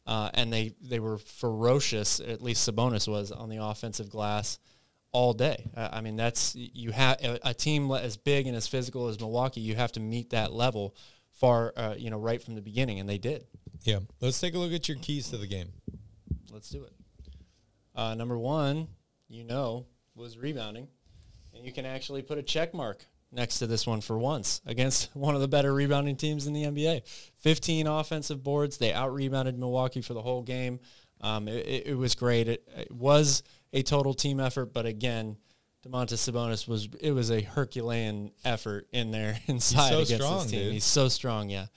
uh, 0.08 0.32
and 0.34 0.52
they 0.52 0.74
they 0.82 1.00
were 1.00 1.20
ferocious. 1.20 2.20
At 2.20 2.42
least 2.42 2.68
Sabonis 2.68 3.08
was 3.08 3.32
on 3.32 3.50
the 3.50 3.64
offensive 3.64 4.10
glass 4.10 4.58
all 5.12 5.34
day. 5.34 5.70
Uh, 5.76 5.90
I 5.92 6.02
mean, 6.02 6.16
that's 6.16 6.56
you 6.56 6.92
have 6.92 7.22
a, 7.22 7.40
a, 7.50 7.54
team 7.54 7.92
as 7.92 8.18
big 8.18 8.48
and 8.48 8.56
as 8.56 8.68
physical 8.68 9.08
as 9.08 9.20
Milwaukee. 9.20 9.62
You 9.62 9.76
have 9.76 9.92
to 9.94 10.00
meet 10.00 10.32
that 10.32 10.52
level 10.52 10.96
far, 11.32 11.74
uh, 11.76 11.96
you 11.98 12.10
know, 12.10 12.18
right 12.18 12.42
from 12.42 12.56
the 12.56 12.62
beginning, 12.62 13.00
and 13.00 13.08
they 13.08 13.18
did. 13.18 13.46
Yeah, 13.84 14.00
let's 14.20 14.40
take 14.40 14.56
a 14.56 14.58
look 14.58 14.72
at 14.74 14.88
your 14.88 14.98
keys 14.98 15.30
to 15.30 15.38
the 15.38 15.48
game. 15.48 15.70
Let's 16.52 16.70
do 16.70 16.84
it. 16.84 16.94
Uh, 17.96 18.16
number 18.16 18.38
one, 18.38 18.88
you 19.28 19.44
know, 19.44 19.86
was 20.16 20.38
rebounding. 20.38 20.88
And 21.54 21.66
you 21.66 21.72
can 21.72 21.86
actually 21.86 22.22
put 22.22 22.38
a 22.38 22.44
check 22.44 22.74
mark 22.74 23.06
next 23.32 23.60
to 23.60 23.68
this 23.68 23.88
one 23.88 24.02
for 24.02 24.18
once 24.18 24.62
against 24.66 25.10
one 25.16 25.36
of 25.36 25.42
the 25.42 25.48
better 25.48 25.74
rebounding 25.74 26.16
teams 26.16 26.48
in 26.48 26.54
the 26.54 26.64
NBA. 26.64 27.02
15 27.38 27.88
offensive 27.88 28.44
boards. 28.44 28.78
They 28.78 28.94
out 28.94 29.14
rebounded 29.14 29.58
Milwaukee 29.58 30.02
for 30.02 30.14
the 30.14 30.22
whole 30.22 30.42
game. 30.42 30.80
Um, 31.22 31.48
it, 31.48 31.88
it, 31.88 31.98
was 31.98 32.16
great. 32.16 32.48
It, 32.48 32.68
it, 32.76 32.92
was 32.92 33.44
a 33.74 33.84
total 33.84 34.14
team 34.14 34.40
effort, 34.40 34.74
but 34.74 34.88
again, 34.88 35.38
Domantas 35.86 36.30
Sabonis 36.30 36.68
was 36.68 36.90
it 37.00 37.12
was 37.12 37.32
a 37.32 37.42
Herculean 37.42 38.32
effort 38.44 38.88
in 38.92 39.12
there 39.12 39.40
inside 39.48 39.90
so 39.90 40.00
against 40.00 40.16
strong, 40.16 40.42
this 40.44 40.52
team. 40.52 40.64
Dude. 40.64 40.74
He's 40.74 40.86
so 40.86 41.10
strong, 41.10 41.50
yeah. 41.50 41.68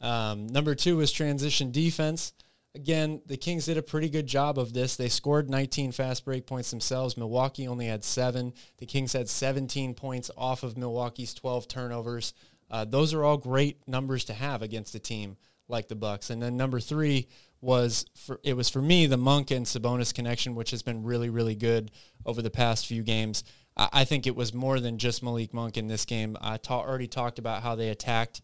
Um, 0.00 0.46
number 0.46 0.74
two 0.74 0.96
was 0.96 1.10
transition 1.10 1.72
defense. 1.72 2.32
Again, 2.74 3.22
the 3.26 3.36
Kings 3.36 3.66
did 3.66 3.78
a 3.78 3.82
pretty 3.82 4.08
good 4.08 4.26
job 4.26 4.58
of 4.58 4.72
this. 4.72 4.96
They 4.96 5.08
scored 5.08 5.50
19 5.50 5.92
fast 5.92 6.24
break 6.24 6.46
points 6.46 6.70
themselves. 6.70 7.16
Milwaukee 7.16 7.66
only 7.66 7.86
had 7.86 8.04
seven. 8.04 8.52
The 8.76 8.86
Kings 8.86 9.12
had 9.12 9.28
17 9.28 9.94
points 9.94 10.30
off 10.36 10.62
of 10.62 10.76
Milwaukee's 10.76 11.34
12 11.34 11.66
turnovers. 11.66 12.34
Uh, 12.70 12.84
those 12.84 13.14
are 13.14 13.24
all 13.24 13.38
great 13.38 13.78
numbers 13.88 14.24
to 14.26 14.34
have 14.34 14.62
against 14.62 14.94
a 14.94 14.98
team 14.98 15.36
like 15.68 15.88
the 15.88 15.96
Bucks. 15.96 16.30
And 16.30 16.42
then 16.42 16.56
number 16.56 16.80
three 16.80 17.28
was 17.60 18.04
for 18.14 18.38
it 18.44 18.54
was 18.54 18.68
for 18.68 18.80
me 18.80 19.06
the 19.06 19.16
Monk 19.16 19.50
and 19.50 19.66
Sabonis 19.66 20.14
connection, 20.14 20.54
which 20.54 20.70
has 20.70 20.82
been 20.82 21.02
really 21.02 21.28
really 21.28 21.54
good 21.54 21.90
over 22.24 22.42
the 22.42 22.50
past 22.50 22.86
few 22.86 23.02
games. 23.02 23.44
I, 23.76 23.88
I 23.92 24.04
think 24.04 24.26
it 24.26 24.36
was 24.36 24.54
more 24.54 24.80
than 24.80 24.98
just 24.98 25.22
Malik 25.22 25.52
Monk 25.52 25.76
in 25.76 25.88
this 25.88 26.04
game. 26.04 26.36
I 26.40 26.56
ta- 26.58 26.80
already 26.80 27.08
talked 27.08 27.38
about 27.38 27.62
how 27.62 27.74
they 27.74 27.88
attacked 27.88 28.42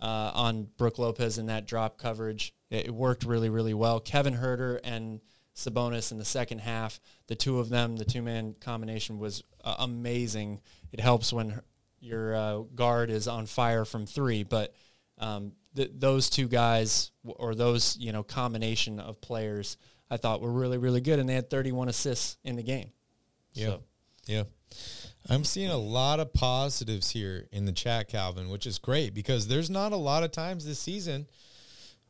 uh, 0.00 0.30
on 0.34 0.68
Brook 0.76 0.98
Lopez 0.98 1.38
in 1.38 1.46
that 1.46 1.66
drop 1.66 1.98
coverage. 1.98 2.54
It, 2.74 2.94
worked 2.94 3.24
really, 3.24 3.50
really 3.50 3.74
well. 3.74 4.00
Kevin 4.00 4.34
Huerter 4.34 4.80
and 4.82 5.20
Sabonis 5.54 6.12
in 6.12 6.18
the 6.18 6.24
second 6.24 6.58
half, 6.58 7.00
the 7.26 7.34
two 7.34 7.58
of 7.58 7.68
them, 7.68 7.96
the 7.96 8.04
two-man 8.04 8.54
combination 8.60 9.18
was 9.18 9.42
uh, 9.62 9.76
amazing. 9.78 10.60
It 10.92 11.00
helps 11.00 11.32
when 11.32 11.60
your 12.00 12.34
uh, 12.34 12.58
guard 12.74 13.10
is 13.10 13.28
on 13.28 13.46
fire 13.46 13.84
from 13.84 14.06
three, 14.06 14.42
but 14.42 14.74
um, 15.18 15.52
th- 15.76 15.90
those 15.94 16.28
two 16.28 16.48
guys 16.48 17.10
or 17.24 17.54
those 17.54 17.96
you 17.98 18.12
know 18.12 18.22
combination 18.22 18.98
of 19.00 19.20
players, 19.20 19.76
I 20.10 20.16
thought 20.16 20.40
were 20.40 20.52
really, 20.52 20.78
really 20.78 21.00
good, 21.00 21.18
and 21.18 21.28
they 21.28 21.34
had 21.34 21.50
31 21.50 21.88
assists 21.88 22.36
in 22.44 22.56
the 22.56 22.62
game. 22.62 22.90
Yeah, 23.52 23.66
so. 23.66 23.82
yeah. 24.26 24.42
I'm 25.28 25.44
seeing 25.44 25.70
a 25.70 25.78
lot 25.78 26.20
of 26.20 26.34
positives 26.34 27.10
here 27.10 27.46
in 27.50 27.64
the 27.64 27.72
chat, 27.72 28.08
Calvin, 28.08 28.50
which 28.50 28.66
is 28.66 28.78
great 28.78 29.14
because 29.14 29.48
there's 29.48 29.70
not 29.70 29.92
a 29.92 29.96
lot 29.96 30.22
of 30.22 30.32
times 30.32 30.66
this 30.66 30.78
season 30.78 31.26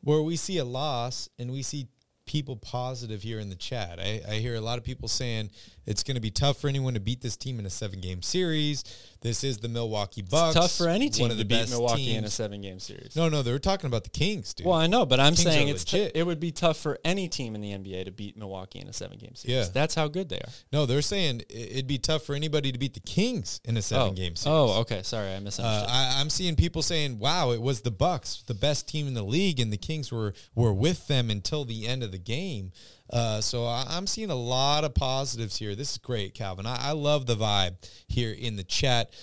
where 0.05 0.21
we 0.21 0.35
see 0.35 0.59
a 0.59 0.63
loss 0.63 1.27
and 1.39 1.51
we 1.51 1.63
see 1.63 1.87
people 2.25 2.55
positive 2.55 3.21
here 3.21 3.39
in 3.39 3.49
the 3.49 3.55
chat. 3.55 3.99
I, 3.99 4.21
I 4.27 4.35
hear 4.35 4.55
a 4.55 4.61
lot 4.61 4.77
of 4.77 4.83
people 4.83 5.07
saying 5.07 5.51
it's 5.85 6.03
going 6.03 6.15
to 6.15 6.21
be 6.21 6.31
tough 6.31 6.57
for 6.57 6.67
anyone 6.67 6.95
to 6.95 6.99
beat 6.99 7.21
this 7.21 7.37
team 7.37 7.59
in 7.59 7.65
a 7.65 7.69
seven 7.69 8.01
game 8.01 8.21
series. 8.23 8.83
This 9.21 9.43
is 9.43 9.59
the 9.59 9.69
Milwaukee 9.69 10.21
Bucks. 10.21 10.55
It's 10.55 10.65
tough 10.65 10.71
for 10.85 10.89
any 10.89 11.09
team 11.09 11.23
one 11.23 11.31
of 11.31 11.37
to 11.37 11.43
the 11.43 11.47
beat 11.47 11.69
Milwaukee 11.69 12.15
in 12.15 12.25
a 12.25 12.29
seven 12.29 12.61
game 12.61 12.79
series. 12.79 13.15
No, 13.15 13.29
no, 13.29 13.41
they 13.41 13.51
were 13.51 13.59
talking 13.59 13.87
about 13.87 14.03
the 14.03 14.09
Kings, 14.09 14.53
dude. 14.53 14.67
Well, 14.67 14.75
I 14.77 14.87
know, 14.87 15.05
but 15.05 15.19
I'm 15.19 15.33
Kings 15.33 15.43
saying 15.43 15.67
it's 15.67 15.83
t- 15.83 16.11
it 16.13 16.25
would 16.25 16.39
be 16.39 16.51
tough 16.51 16.77
for 16.77 16.97
any 17.03 17.27
team 17.27 17.55
in 17.55 17.61
the 17.61 17.71
NBA 17.71 18.05
to 18.05 18.11
beat 18.11 18.37
Milwaukee 18.37 18.79
in 18.79 18.87
a 18.87 18.93
seven 18.93 19.17
game 19.17 19.35
series. 19.35 19.67
Yeah. 19.67 19.71
That's 19.71 19.95
how 19.95 20.07
good 20.07 20.29
they 20.29 20.37
are. 20.37 20.49
no, 20.71 20.85
they're 20.85 21.01
saying 21.01 21.43
it'd 21.49 21.87
be 21.87 21.97
tough 21.97 22.23
for 22.23 22.33
anybody 22.35 22.71
to 22.71 22.77
beat 22.79 22.93
the 22.95 22.99
Kings 22.99 23.61
in 23.65 23.77
a 23.77 23.81
seven 23.81 24.09
oh. 24.09 24.13
game 24.13 24.35
series. 24.35 24.47
Oh, 24.47 24.79
okay. 24.81 25.01
Sorry, 25.03 25.29
I 25.29 25.37
Uh, 25.37 25.41
misunderstood. 25.41 25.89
I, 25.89 26.19
I'm 26.19 26.29
seeing 26.29 26.55
people 26.55 26.81
saying, 26.81 27.19
"Wow, 27.19 27.51
it 27.51 27.61
was 27.61 27.81
the 27.81 27.91
Bucks, 27.91 28.43
the 28.47 28.53
best 28.53 28.87
team 28.87 29.07
in 29.07 29.13
the 29.13 29.23
league, 29.23 29.59
and 29.59 29.71
the 29.71 29.77
Kings 29.77 30.11
were 30.11 30.33
were 30.55 30.73
with 30.73 31.07
them 31.07 31.29
until 31.29 31.65
the 31.65 31.87
end 31.87 32.03
of 32.03 32.11
the 32.11 32.14
game." 32.17 32.71
Uh, 33.09 33.41
so 33.41 33.65
I, 33.65 33.85
I'm 33.89 34.07
seeing 34.07 34.31
a 34.31 34.35
lot 34.35 34.83
of 34.83 34.93
positives 34.93 35.57
here. 35.57 35.75
This 35.75 35.91
is 35.91 35.97
great, 35.97 36.33
Calvin. 36.33 36.65
I, 36.65 36.89
I 36.89 36.91
love 36.93 37.25
the 37.25 37.35
vibe 37.35 37.75
here 38.07 38.31
in 38.31 38.55
the 38.55 38.63
chat. 38.63 39.13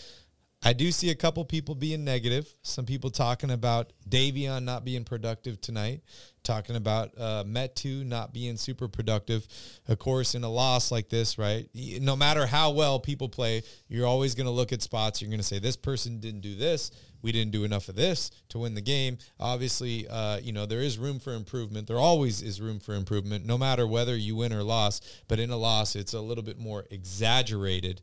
I 0.65 0.73
do 0.73 0.93
see 0.93 1.11
a 1.11 1.17
couple 1.17 1.45
people 1.45 1.75
being 1.75 2.05
negative. 2.05 2.49
Some 2.63 2.87
people 2.87 3.11
talking 3.11 3.51
about 3.51 3.93
Davion 4.09 4.63
not 4.63 4.85
being 4.85 5.03
productive 5.03 5.61
tonight, 5.61 6.03
talking 6.45 6.77
about 6.77 7.11
uh, 7.19 7.43
Metu 7.45 8.07
not 8.07 8.33
being 8.33 8.57
super 8.57 8.87
productive. 8.87 9.45
Of 9.89 9.99
course, 9.99 10.37
in 10.37 10.45
a 10.45 10.49
loss 10.49 10.93
like 10.93 11.09
this, 11.09 11.37
right? 11.37 11.69
No 11.75 12.15
matter 12.15 12.47
how 12.47 12.71
well 12.71 13.01
people 13.01 13.29
play, 13.29 13.65
you're 13.89 14.07
always 14.07 14.37
going 14.37 14.47
to 14.47 14.53
look 14.53 14.73
at 14.73 14.83
spots. 14.83 15.21
You're 15.21 15.31
going 15.31 15.41
to 15.41 15.45
say, 15.45 15.59
this 15.59 15.77
person 15.77 16.21
didn't 16.21 16.43
do 16.43 16.55
this. 16.55 16.93
We 17.23 17.33
didn't 17.33 17.53
do 17.53 17.65
enough 17.65 17.89
of 17.89 17.95
this 17.95 18.31
to 18.51 18.59
win 18.59 18.75
the 18.75 18.81
game. 18.81 19.19
Obviously, 19.41 20.07
uh, 20.09 20.39
you 20.39 20.53
know, 20.53 20.67
there 20.67 20.81
is 20.81 20.99
room 20.99 21.19
for 21.19 21.33
improvement. 21.33 21.87
There 21.87 21.99
always 21.99 22.43
is 22.43 22.61
room 22.61 22.81
for 22.81 22.95
improvement, 22.95 23.47
no 23.47 23.57
matter 23.57 23.87
whether 23.87 24.17
you 24.17 24.37
win 24.37 24.53
or 24.53 24.63
loss. 24.63 25.01
But 25.29 25.39
in 25.39 25.51
a 25.51 25.57
loss, 25.57 25.97
it's 25.97 26.13
a 26.13 26.21
little 26.21 26.45
bit 26.45 26.59
more 26.59 26.85
exaggerated. 26.91 28.03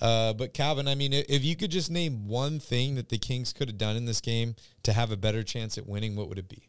Uh, 0.00 0.32
but 0.32 0.54
Calvin, 0.54 0.86
I 0.86 0.94
mean, 0.94 1.12
if 1.12 1.44
you 1.44 1.56
could 1.56 1.70
just 1.70 1.90
name 1.90 2.28
one 2.28 2.60
thing 2.60 2.94
that 2.94 3.08
the 3.08 3.18
Kings 3.18 3.52
could 3.52 3.68
have 3.68 3.78
done 3.78 3.96
in 3.96 4.04
this 4.04 4.20
game 4.20 4.54
to 4.84 4.92
have 4.92 5.10
a 5.10 5.16
better 5.16 5.42
chance 5.42 5.76
at 5.78 5.86
winning, 5.86 6.14
what 6.14 6.28
would 6.28 6.38
it 6.38 6.48
be? 6.48 6.68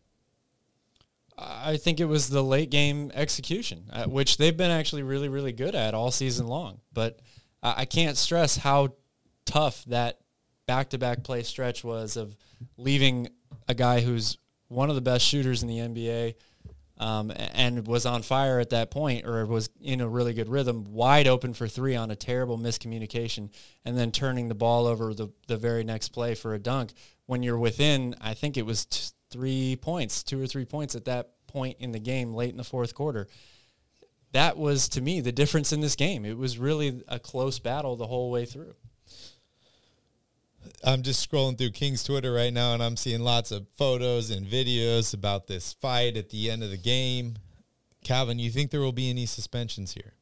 I 1.37 1.77
think 1.77 1.99
it 1.99 2.05
was 2.05 2.29
the 2.29 2.43
late 2.43 2.69
game 2.69 3.11
execution, 3.13 3.85
uh, 3.91 4.05
which 4.05 4.37
they've 4.37 4.55
been 4.55 4.71
actually 4.71 5.03
really, 5.03 5.29
really 5.29 5.51
good 5.51 5.75
at 5.75 5.93
all 5.93 6.11
season 6.11 6.47
long. 6.47 6.81
But 6.93 7.19
I, 7.63 7.73
I 7.77 7.85
can't 7.85 8.17
stress 8.17 8.57
how 8.57 8.89
tough 9.45 9.83
that 9.85 10.19
back 10.67 10.89
to 10.91 10.97
back 10.97 11.23
play 11.23 11.43
stretch 11.43 11.83
was 11.83 12.17
of 12.17 12.35
leaving 12.77 13.27
a 13.67 13.73
guy 13.73 14.01
who's 14.01 14.37
one 14.67 14.89
of 14.89 14.95
the 14.95 15.01
best 15.01 15.25
shooters 15.25 15.63
in 15.63 15.67
the 15.67 15.77
NBA 15.77 16.35
um, 17.01 17.31
and 17.35 17.87
was 17.87 18.05
on 18.05 18.21
fire 18.21 18.59
at 18.59 18.69
that 18.69 18.91
point 18.91 19.25
or 19.25 19.43
was 19.47 19.69
in 19.81 20.01
a 20.01 20.07
really 20.07 20.33
good 20.33 20.47
rhythm, 20.47 20.85
wide 20.85 21.27
open 21.27 21.53
for 21.53 21.67
three 21.67 21.95
on 21.95 22.11
a 22.11 22.15
terrible 22.15 22.59
miscommunication, 22.59 23.49
and 23.83 23.97
then 23.97 24.11
turning 24.11 24.47
the 24.47 24.55
ball 24.55 24.85
over 24.85 25.13
the, 25.13 25.29
the 25.47 25.57
very 25.57 25.83
next 25.83 26.09
play 26.09 26.35
for 26.35 26.53
a 26.53 26.59
dunk. 26.59 26.93
When 27.25 27.41
you're 27.41 27.57
within, 27.57 28.15
I 28.21 28.35
think 28.35 28.55
it 28.55 28.67
was 28.67 28.85
t- 28.85 29.11
three 29.31 29.77
points, 29.77 30.21
two 30.23 30.41
or 30.41 30.45
three 30.45 30.65
points 30.65 30.93
at 30.93 31.05
that 31.05 31.31
point 31.47 31.77
in 31.79 31.91
the 31.91 31.99
game 31.99 32.35
late 32.35 32.51
in 32.51 32.57
the 32.57 32.63
fourth 32.63 32.93
quarter. 32.93 33.27
That 34.33 34.57
was, 34.57 34.87
to 34.89 35.01
me, 35.01 35.21
the 35.21 35.31
difference 35.31 35.73
in 35.73 35.81
this 35.81 35.95
game. 35.95 36.23
It 36.23 36.37
was 36.37 36.59
really 36.59 37.01
a 37.07 37.19
close 37.19 37.57
battle 37.57 37.95
the 37.95 38.07
whole 38.07 38.29
way 38.29 38.45
through. 38.45 38.75
I'm 40.83 41.03
just 41.03 41.29
scrolling 41.29 41.57
through 41.57 41.71
King's 41.71 42.03
Twitter 42.03 42.31
right 42.31 42.53
now, 42.53 42.73
and 42.73 42.81
I'm 42.81 42.97
seeing 42.97 43.21
lots 43.21 43.51
of 43.51 43.67
photos 43.77 44.31
and 44.31 44.45
videos 44.45 45.13
about 45.13 45.47
this 45.47 45.73
fight 45.73 46.17
at 46.17 46.29
the 46.29 46.49
end 46.49 46.63
of 46.63 46.71
the 46.71 46.77
game. 46.77 47.35
Calvin, 48.03 48.39
you 48.39 48.49
think 48.49 48.71
there 48.71 48.81
will 48.81 48.91
be 48.91 49.09
any 49.09 49.25
suspensions 49.25 49.93
here? 49.93 50.13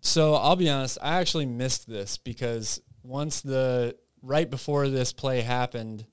So 0.00 0.34
I'll 0.34 0.56
be 0.56 0.68
honest, 0.68 0.98
I 1.00 1.20
actually 1.20 1.46
missed 1.46 1.88
this 1.88 2.18
because 2.18 2.80
once 3.02 3.40
the 3.40 3.96
right 4.22 4.50
before 4.50 4.88
this 4.88 5.12
play 5.12 5.40
happened, 5.40 6.04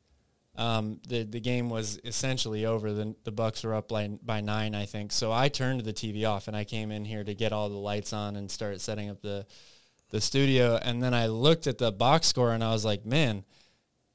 um, 0.56 1.00
the 1.08 1.24
the 1.24 1.39
game 1.39 1.70
was 1.70 2.00
essentially 2.04 2.65
over. 2.65 2.94
The 2.94 3.15
the 3.24 3.32
Bucks 3.32 3.63
were 3.63 3.74
up 3.74 3.89
by 3.89 4.08
by 4.22 4.41
nine, 4.41 4.76
I 4.76 4.86
think. 4.86 5.12
So 5.12 5.32
I 5.32 5.50
turned 5.50 5.82
the 5.82 5.94
TV 5.94 6.28
off 6.28 6.48
and 6.48 6.56
I 6.56 6.63
came 6.63 6.91
in 6.91 7.04
here 7.04 7.24
to 7.24 7.34
get 7.34 7.52
all 7.52 7.70
the 7.70 7.76
lights 7.76 8.13
on 8.13 8.36
and 8.36 8.50
start 8.50 8.80
setting 8.80 9.10
up 9.10 9.22
the 9.22 9.46
the 10.12 10.21
studio. 10.21 10.78
And 10.82 11.02
then 11.02 11.13
I 11.13 11.28
looked 11.28 11.67
at 11.67 11.78
the 11.78 11.91
box 11.91 12.28
score 12.28 12.52
and 12.52 12.63
I 12.63 12.71
was 12.71 12.86
like, 12.86 13.06
man, 13.06 13.43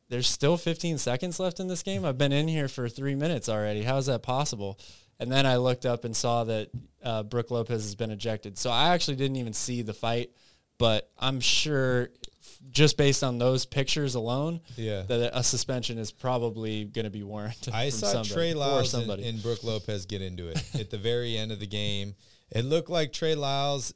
there's 0.09 0.29
still 0.29 0.57
15 0.57 0.99
seconds 0.99 1.41
left 1.41 1.59
in 1.59 1.67
this 1.67 1.83
game. 1.83 2.05
I've 2.05 2.19
been 2.19 2.33
in 2.33 2.47
here 2.49 2.69
for 2.69 2.89
three 2.89 3.15
minutes 3.17 3.49
already. 3.49 3.83
How 3.83 3.97
is 3.97 4.07
that 4.07 4.23
possible? 4.23 4.79
And 5.19 5.33
then 5.33 5.47
I 5.47 5.57
looked 5.57 5.87
up 5.87 6.05
and 6.05 6.15
saw 6.15 6.45
that 6.45 6.69
uh, 7.03 7.23
Brook 7.25 7.51
Lopez 7.51 7.83
has 7.83 7.95
been 7.95 8.11
ejected. 8.11 8.59
So 8.59 8.71
I 8.71 8.91
actually 8.95 9.17
didn't 9.17 9.37
even 9.39 9.53
see 9.55 9.83
the 9.83 9.95
fight, 9.95 10.31
but 10.79 11.11
I'm 11.19 11.41
sure 11.41 12.11
just 12.71 12.97
based 12.97 13.25
on 13.25 13.39
those 13.39 13.65
pictures 13.65 14.15
alone, 14.15 14.61
Yeah. 14.77 15.03
that 15.03 15.31
a 15.37 15.43
suspension 15.43 15.99
is 15.99 16.13
probably 16.13 16.85
going 16.85 17.05
to 17.05 17.11
be 17.11 17.23
warranted. 17.23 17.73
I 17.75 17.89
saw 17.89 18.07
somebody, 18.07 18.31
Trey 18.35 18.55
Lyles 18.55 18.93
and, 18.95 19.11
and 19.11 19.43
Brook 19.43 19.63
Lopez 19.65 20.07
get 20.07 20.21
into 20.21 20.49
it 20.49 20.63
at 20.79 20.91
the 20.91 20.99
very 20.99 21.37
end 21.37 21.51
of 21.53 21.61
the 21.61 21.67
game. 21.67 22.15
It 22.51 22.65
looked 22.65 22.91
like 22.91 23.13
Trey 23.13 23.35
Lyles. 23.35 23.95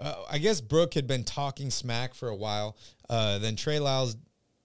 Uh, 0.00 0.14
I 0.30 0.38
guess 0.38 0.60
Brook 0.60 0.94
had 0.94 1.06
been 1.06 1.24
talking 1.24 1.70
smack 1.70 2.14
for 2.14 2.28
a 2.28 2.36
while. 2.36 2.76
Uh, 3.08 3.38
then 3.38 3.56
Trey 3.56 3.78
Lyles, 3.78 4.16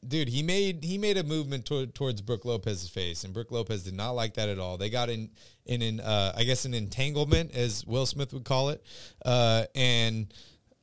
dude, 0.08 0.30
he 0.30 0.44
made 0.44 0.84
he 0.84 0.98
made 0.98 1.18
a 1.18 1.24
movement 1.24 1.66
toward, 1.66 1.94
towards 1.94 2.22
Brook 2.22 2.46
Lopez's 2.46 2.90
face, 2.90 3.24
and 3.24 3.34
Brook 3.34 3.52
Lopez 3.52 3.84
did 3.84 3.94
not 3.94 4.12
like 4.12 4.36
that 4.36 4.50
at 4.50 4.60
all. 4.60 4.78
They 4.78 4.90
got 4.90 5.10
in 5.10 5.30
in 5.66 5.82
an 5.82 6.00
uh, 6.00 6.34
I 6.36 6.44
guess 6.44 6.66
an 6.66 6.74
entanglement, 6.74 7.54
as 7.54 7.86
Will 7.86 8.06
Smith 8.06 8.34
would 8.34 8.46
call 8.46 8.70
it, 8.70 8.84
uh, 9.26 9.66
and 9.76 10.34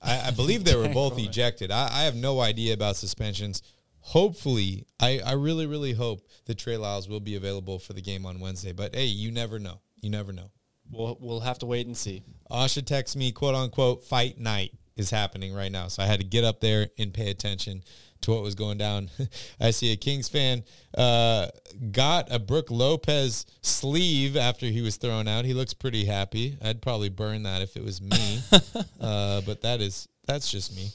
I, 0.03 0.29
I 0.29 0.31
believe 0.33 0.65
they 0.65 0.77
were 0.77 0.89
both 0.93 1.19
ejected. 1.19 1.71
I, 1.71 1.89
I 1.91 2.03
have 2.03 2.17
no 2.17 2.41
idea 2.41 2.75
about 2.75 2.97
suspensions. 2.97 3.63
Hopefully, 4.01 4.85
I, 4.99 5.21
I 5.25 5.33
really, 5.35 5.67
really 5.67 5.93
hope 5.93 6.27
that 6.47 6.59
Trey 6.59 6.77
Lyles 6.77 7.09
will 7.09 7.21
be 7.21 7.37
available 7.37 7.79
for 7.79 7.93
the 7.93 8.03
game 8.03 8.27
on 8.27 8.41
Wednesday. 8.41 8.73
But 8.73 8.95
hey, 8.95 9.05
you 9.05 9.31
never 9.31 9.61
know. 9.61 9.81
You 10.01 10.11
never 10.11 10.33
know. 10.33 10.51
We'll, 10.93 11.17
we'll 11.21 11.41
have 11.41 11.59
to 11.61 11.67
wait 11.67 11.87
and 11.87 11.97
see. 11.97 12.23
Asha 12.51 12.85
texts 12.85 13.17
me, 13.17 13.33
quote 13.33 13.55
unquote, 13.55 14.05
fight 14.05 14.39
night 14.39 14.73
is 14.97 15.11
happening 15.11 15.55
right 15.55 15.73
now. 15.73 15.89
So 15.89 16.03
I 16.03 16.07
had 16.07 16.21
to 16.21 16.27
get 16.27 16.45
up 16.45 16.61
there 16.61 16.89
and 16.99 17.13
pay 17.13 17.31
attention 17.31 17.83
to 18.23 18.31
what 18.31 18.43
was 18.43 18.55
going 18.55 18.79
down. 18.79 19.11
I 19.61 19.71
see 19.71 19.93
a 19.93 19.97
Kings 19.97 20.29
fan 20.29 20.65
uh, 20.97 21.49
got 21.91 22.33
a 22.33 22.39
Brook 22.39 22.71
Lopez 22.71 23.47
sleeve 23.63 24.37
after 24.37 24.67
he 24.67 24.83
was 24.83 24.97
thrown 24.97 25.27
out. 25.27 25.45
He 25.45 25.55
looks 25.55 25.75
pretty 25.75 26.05
happy. 26.05 26.57
I'd 26.63 26.83
probably 26.83 27.09
burn 27.09 27.45
that 27.45 27.63
if 27.63 27.77
it 27.77 27.85
was 27.85 28.01
me. 28.01 28.41
uh, 29.01 29.41
but 29.43 29.63
that 29.63 29.81
is 29.81 30.09
that's 30.27 30.51
just 30.51 30.75
me. 30.77 30.91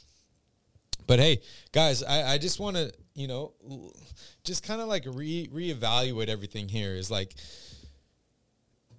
But 1.06 1.20
hey, 1.20 1.42
guys, 1.72 2.04
I, 2.04 2.34
I 2.34 2.38
just 2.38 2.60
want 2.60 2.76
to, 2.76 2.92
you 3.16 3.28
know, 3.28 3.54
just 4.44 4.64
kind 4.64 4.82
of 4.82 4.88
like 4.88 5.06
re 5.06 5.48
reevaluate 5.52 6.28
everything 6.28 6.68
here. 6.68 6.96
Is 6.96 7.10
like 7.10 7.34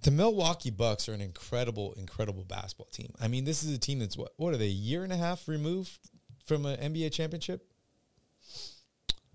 the 0.03 0.11
Milwaukee 0.11 0.69
Bucks 0.69 1.09
are 1.09 1.13
an 1.13 1.21
incredible, 1.21 1.93
incredible 1.93 2.43
basketball 2.45 2.87
team. 2.91 3.13
I 3.19 3.27
mean, 3.27 3.45
this 3.45 3.63
is 3.63 3.73
a 3.75 3.77
team 3.79 3.99
that's 3.99 4.17
what 4.17 4.31
what 4.37 4.53
are 4.53 4.57
they 4.57 4.65
a 4.67 4.69
year 4.69 5.03
and 5.03 5.11
a 5.13 5.17
half 5.17 5.47
removed 5.47 5.91
from 6.45 6.65
an 6.65 6.77
NBA 6.93 7.11
championship? 7.11 7.65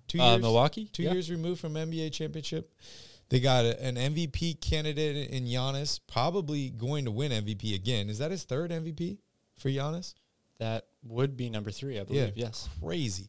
Two 0.08 0.20
Uh, 0.20 0.32
years, 0.32 0.42
Milwaukee? 0.42 0.86
two 0.92 1.02
Yeah. 1.02 1.12
years 1.12 1.30
removed 1.30 1.60
from 1.60 1.74
NBA 1.76 2.10
championship. 2.12 2.72
They 3.30 3.40
got 3.40 3.64
a, 3.64 3.82
an 3.82 3.96
MVP 3.96 4.54
candidate 4.60 5.30
in 5.30 5.44
Giannis, 5.46 5.98
probably 6.06 6.70
going 6.70 7.04
to 7.06 7.10
win 7.10 7.32
MVP 7.32 7.74
again. 7.74 8.08
Is 8.10 8.18
that 8.18 8.30
his 8.30 8.44
third 8.44 8.70
MVP 8.70 9.18
for 9.56 9.70
Giannis? 9.70 10.14
That 10.58 10.86
would 11.02 11.36
be 11.36 11.50
number 11.50 11.70
three, 11.70 11.98
I 11.98 12.04
believe. 12.04 12.36
Yes. 12.36 12.68
Crazy. 12.80 13.28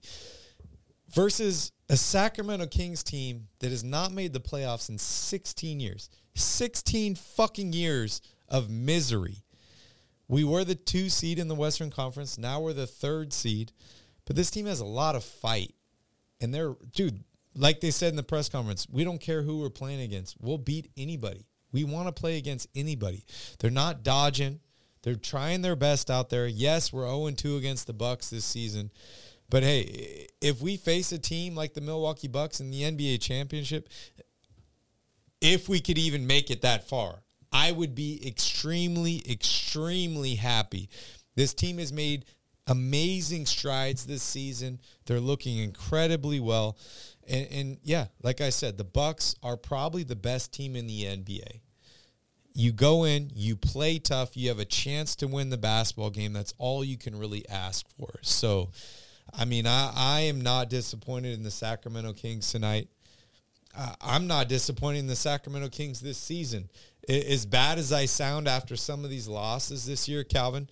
Versus 1.14 1.72
a 1.90 1.96
Sacramento 1.98 2.68
Kings 2.68 3.04
team 3.04 3.48
that 3.60 3.70
has 3.72 3.84
not 3.84 4.12
made 4.12 4.34
the 4.34 4.40
playoffs 4.40 4.90
in 4.90 4.98
16 4.98 5.80
years. 5.80 6.10
16 6.36 7.16
fucking 7.16 7.74
years 7.74 8.22
of 8.48 8.70
misery. 8.70 9.44
We 10.28 10.44
were 10.44 10.64
the 10.64 10.76
two 10.76 11.10
seed 11.10 11.40
in 11.40 11.48
the 11.48 11.56
Western 11.56 11.92
Conference. 11.92 12.38
Now 12.38 12.62
we're 12.62 12.74
the 12.74 12.88
third 12.88 13.34
seed. 13.34 13.72
But 14.26 14.36
this 14.36 14.50
team 14.52 14.66
has 14.66 14.80
a 14.80 14.86
lot 14.86 15.16
of 15.16 15.24
fight. 15.24 15.74
And 16.42 16.54
they're, 16.54 16.76
dude, 16.94 17.24
like 17.56 17.80
they 17.80 17.92
said 17.92 18.10
in 18.10 18.16
the 18.16 18.24
press 18.24 18.50
conference, 18.50 18.88
we 18.92 19.04
don't 19.04 19.22
care 19.22 19.42
who 19.42 19.60
we're 19.60 19.70
playing 19.70 20.02
against. 20.02 20.36
We'll 20.40 20.58
beat 20.58 20.92
anybody. 20.98 21.46
We 21.72 21.84
want 21.84 22.08
to 22.08 22.20
play 22.20 22.38
against 22.38 22.68
anybody. 22.76 23.24
They're 23.60 23.72
not 23.72 24.04
dodging. 24.04 24.60
They're 25.04 25.16
trying 25.16 25.62
their 25.62 25.76
best 25.76 26.10
out 26.10 26.30
there. 26.30 26.48
Yes, 26.48 26.92
we're 26.92 27.04
0-2 27.04 27.58
against 27.58 27.88
the 27.88 27.94
Bucks 27.94 28.30
this 28.30 28.46
season. 28.46 28.92
But 29.50 29.64
hey, 29.64 30.28
if 30.42 30.62
we 30.62 30.78
face 30.78 31.12
a 31.12 31.20
team 31.20 31.56
like 31.56 31.74
the 31.74 31.82
Milwaukee 31.82 32.28
Bucks 32.28 32.60
in 32.60 32.72
the 32.72 32.82
NBA 32.82 33.22
championship, 33.22 33.90
if 35.42 35.70
we 35.70 35.80
could 35.80 35.98
even 35.98 36.28
make 36.28 36.50
it 36.50 36.62
that 36.62 36.88
far, 36.88 37.24
I 37.52 37.72
would 37.72 37.96
be 37.96 38.22
extremely, 38.26 39.22
extremely 39.30 40.36
happy. 40.36 40.90
This 41.36 41.54
team 41.54 41.78
has 41.78 41.94
made 41.94 42.26
amazing 42.68 43.46
strides 43.46 44.06
this 44.06 44.24
season. 44.24 44.80
They're 45.06 45.20
looking 45.20 45.60
incredibly 45.60 46.40
well. 46.40 46.78
And, 47.28 47.48
and 47.52 47.78
yeah, 47.84 48.08
like 48.24 48.42
I 48.42 48.50
said, 48.50 48.78
the 48.78 48.84
Bucks 48.84 49.36
are 49.44 49.58
probably 49.58 50.04
the 50.04 50.16
best 50.16 50.54
team 50.54 50.76
in 50.76 50.88
the 50.88 51.04
NBA. 51.04 51.62
you 52.54 52.72
go 52.72 53.04
in, 53.04 53.32
you 53.34 53.56
play 53.56 54.00
tough, 54.00 54.36
you 54.38 54.50
have 54.50 54.60
a 54.60 54.66
chance 54.66 55.16
to 55.18 55.28
win 55.28 55.50
the 55.50 55.58
basketball 55.58 56.10
game. 56.10 56.34
That's 56.34 56.54
all 56.58 56.84
you 56.84 56.98
can 56.98 57.18
really 57.18 57.48
ask 57.50 57.86
for. 57.98 58.20
So, 58.22 58.72
I 59.34 59.46
mean, 59.46 59.68
I, 59.68 59.92
I 59.96 60.20
am 60.22 60.42
not 60.42 60.70
disappointed 60.70 61.34
in 61.34 61.44
the 61.44 61.52
Sacramento 61.52 62.14
Kings 62.14 62.52
tonight. 62.52 62.88
Uh, 63.78 63.94
I'm 64.02 64.28
not 64.28 64.48
disappointing 64.48 65.08
the 65.08 65.16
Sacramento 65.16 65.70
Kings 65.70 66.00
this 66.00 66.18
season. 66.18 66.70
As 67.08 67.46
bad 67.46 67.78
as 67.78 67.92
I 67.94 68.06
sound 68.06 68.48
after 68.48 68.76
some 68.76 69.04
of 69.04 69.10
these 69.10 69.28
losses 69.28 69.86
this 69.86 70.08
year, 70.08 70.24
Calvin, 70.24 70.70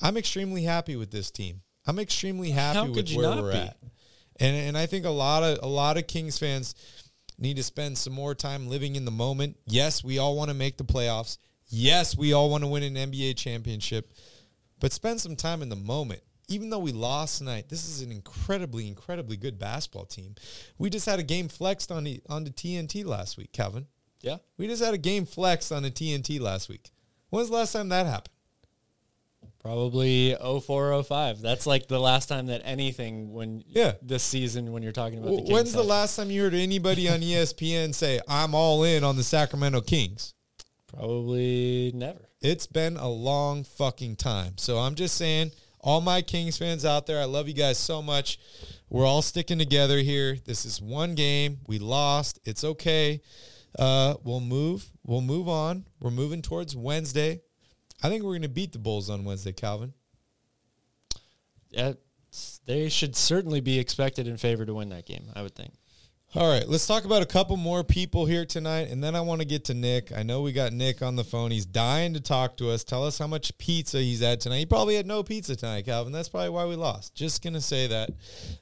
I'm 0.00 0.16
extremely 0.16 0.62
happy 0.62 0.96
with 0.96 1.10
this 1.10 1.30
team. 1.30 1.62
I'm 1.86 1.98
extremely 1.98 2.50
happy 2.50 2.78
How 2.78 2.86
with 2.86 3.12
where 3.14 3.42
we're 3.42 3.52
be? 3.52 3.58
at. 3.58 3.76
And 4.38 4.56
and 4.56 4.78
I 4.78 4.86
think 4.86 5.04
a 5.04 5.10
lot 5.10 5.42
of 5.42 5.58
a 5.62 5.66
lot 5.66 5.96
of 5.96 6.06
Kings 6.06 6.38
fans 6.38 6.74
need 7.38 7.56
to 7.56 7.62
spend 7.62 7.98
some 7.98 8.12
more 8.12 8.34
time 8.34 8.68
living 8.68 8.96
in 8.96 9.04
the 9.04 9.10
moment. 9.10 9.56
Yes, 9.66 10.04
we 10.04 10.18
all 10.18 10.36
want 10.36 10.50
to 10.50 10.54
make 10.54 10.76
the 10.76 10.84
playoffs. 10.84 11.38
Yes, 11.68 12.16
we 12.16 12.32
all 12.32 12.50
want 12.50 12.62
to 12.62 12.68
win 12.68 12.82
an 12.82 12.94
NBA 12.94 13.36
championship. 13.36 14.12
But 14.78 14.92
spend 14.92 15.20
some 15.20 15.36
time 15.36 15.62
in 15.62 15.68
the 15.68 15.76
moment. 15.76 16.22
Even 16.52 16.68
though 16.70 16.78
we 16.78 16.92
lost 16.92 17.38
tonight, 17.38 17.68
this 17.68 17.88
is 17.88 18.02
an 18.02 18.12
incredibly, 18.12 18.86
incredibly 18.86 19.36
good 19.36 19.58
basketball 19.58 20.04
team. 20.04 20.34
We 20.76 20.90
just 20.90 21.06
had 21.06 21.18
a 21.18 21.22
game 21.22 21.48
flexed 21.48 21.90
on 21.90 22.04
the 22.04 22.20
on 22.28 22.44
the 22.44 22.50
TNT 22.50 23.04
last 23.06 23.38
week, 23.38 23.52
Calvin. 23.52 23.86
Yeah. 24.20 24.36
We 24.58 24.66
just 24.66 24.82
had 24.84 24.92
a 24.94 24.98
game 24.98 25.24
flexed 25.24 25.72
on 25.72 25.82
the 25.82 25.90
TNT 25.90 26.38
last 26.40 26.68
week. 26.68 26.90
When's 27.30 27.48
the 27.48 27.54
last 27.56 27.72
time 27.72 27.88
that 27.88 28.04
happened? 28.06 28.28
Probably 29.58 30.34
0405. 30.40 31.40
That's 31.40 31.66
like 31.66 31.86
the 31.88 31.98
last 32.00 32.28
time 32.28 32.46
that 32.46 32.62
anything 32.64 33.32
when 33.32 33.62
Yeah. 33.68 33.94
this 34.02 34.22
season 34.22 34.72
when 34.72 34.82
you're 34.82 34.92
talking 34.92 35.18
about 35.18 35.30
the 35.30 35.36
W- 35.36 35.46
Kings. 35.46 35.52
When's 35.54 35.72
the 35.72 35.82
last 35.84 36.16
time 36.16 36.30
you 36.30 36.42
heard 36.42 36.54
anybody 36.54 37.08
on 37.08 37.20
ESPN 37.22 37.92
say, 37.94 38.20
I'm 38.28 38.54
all 38.54 38.82
in 38.84 39.04
on 39.04 39.16
the 39.16 39.22
Sacramento 39.24 39.80
Kings? 39.82 40.34
Probably 40.88 41.92
never. 41.94 42.28
It's 42.40 42.66
been 42.66 42.96
a 42.96 43.08
long 43.08 43.62
fucking 43.64 44.16
time. 44.16 44.58
So 44.58 44.78
I'm 44.78 44.94
just 44.96 45.14
saying, 45.16 45.52
all 45.82 46.00
my 46.00 46.22
Kings 46.22 46.56
fans 46.56 46.84
out 46.84 47.06
there, 47.06 47.20
I 47.20 47.24
love 47.24 47.48
you 47.48 47.54
guys 47.54 47.78
so 47.78 48.00
much. 48.00 48.38
We're 48.88 49.06
all 49.06 49.22
sticking 49.22 49.58
together 49.58 49.98
here. 49.98 50.36
This 50.44 50.64
is 50.64 50.80
one 50.80 51.14
game. 51.14 51.58
We 51.66 51.78
lost. 51.78 52.38
It's 52.44 52.62
okay. 52.62 53.20
Uh, 53.78 54.14
we'll 54.22 54.40
move. 54.40 54.90
We'll 55.04 55.22
move 55.22 55.48
on. 55.48 55.86
We're 56.00 56.10
moving 56.10 56.42
towards 56.42 56.76
Wednesday. 56.76 57.40
I 58.02 58.08
think 58.08 58.22
we're 58.22 58.32
going 58.32 58.42
to 58.42 58.48
beat 58.48 58.72
the 58.72 58.78
Bulls 58.78 59.08
on 59.08 59.24
Wednesday, 59.24 59.52
Calvin. 59.52 59.94
They 62.66 62.88
should 62.88 63.16
certainly 63.16 63.60
be 63.60 63.78
expected 63.78 64.26
in 64.26 64.36
favor 64.36 64.64
to 64.66 64.74
win 64.74 64.90
that 64.90 65.06
game, 65.06 65.24
I 65.34 65.42
would 65.42 65.54
think. 65.54 65.72
All 66.34 66.48
right, 66.50 66.66
let's 66.66 66.86
talk 66.86 67.04
about 67.04 67.20
a 67.20 67.26
couple 67.26 67.58
more 67.58 67.84
people 67.84 68.24
here 68.24 68.46
tonight, 68.46 68.88
and 68.88 69.04
then 69.04 69.14
I 69.14 69.20
want 69.20 69.42
to 69.42 69.46
get 69.46 69.66
to 69.66 69.74
Nick. 69.74 70.16
I 70.16 70.22
know 70.22 70.40
we 70.40 70.52
got 70.52 70.72
Nick 70.72 71.02
on 71.02 71.14
the 71.14 71.24
phone. 71.24 71.50
He's 71.50 71.66
dying 71.66 72.14
to 72.14 72.20
talk 72.20 72.56
to 72.56 72.70
us. 72.70 72.84
Tell 72.84 73.04
us 73.04 73.18
how 73.18 73.26
much 73.26 73.58
pizza 73.58 73.98
he's 73.98 74.20
had 74.20 74.40
tonight. 74.40 74.56
He 74.60 74.64
probably 74.64 74.96
had 74.96 75.06
no 75.06 75.22
pizza 75.22 75.54
tonight, 75.54 75.84
Calvin. 75.84 76.10
That's 76.10 76.30
probably 76.30 76.48
why 76.48 76.64
we 76.64 76.74
lost. 76.74 77.14
Just 77.14 77.44
gonna 77.44 77.60
say 77.60 77.86
that. 77.88 78.08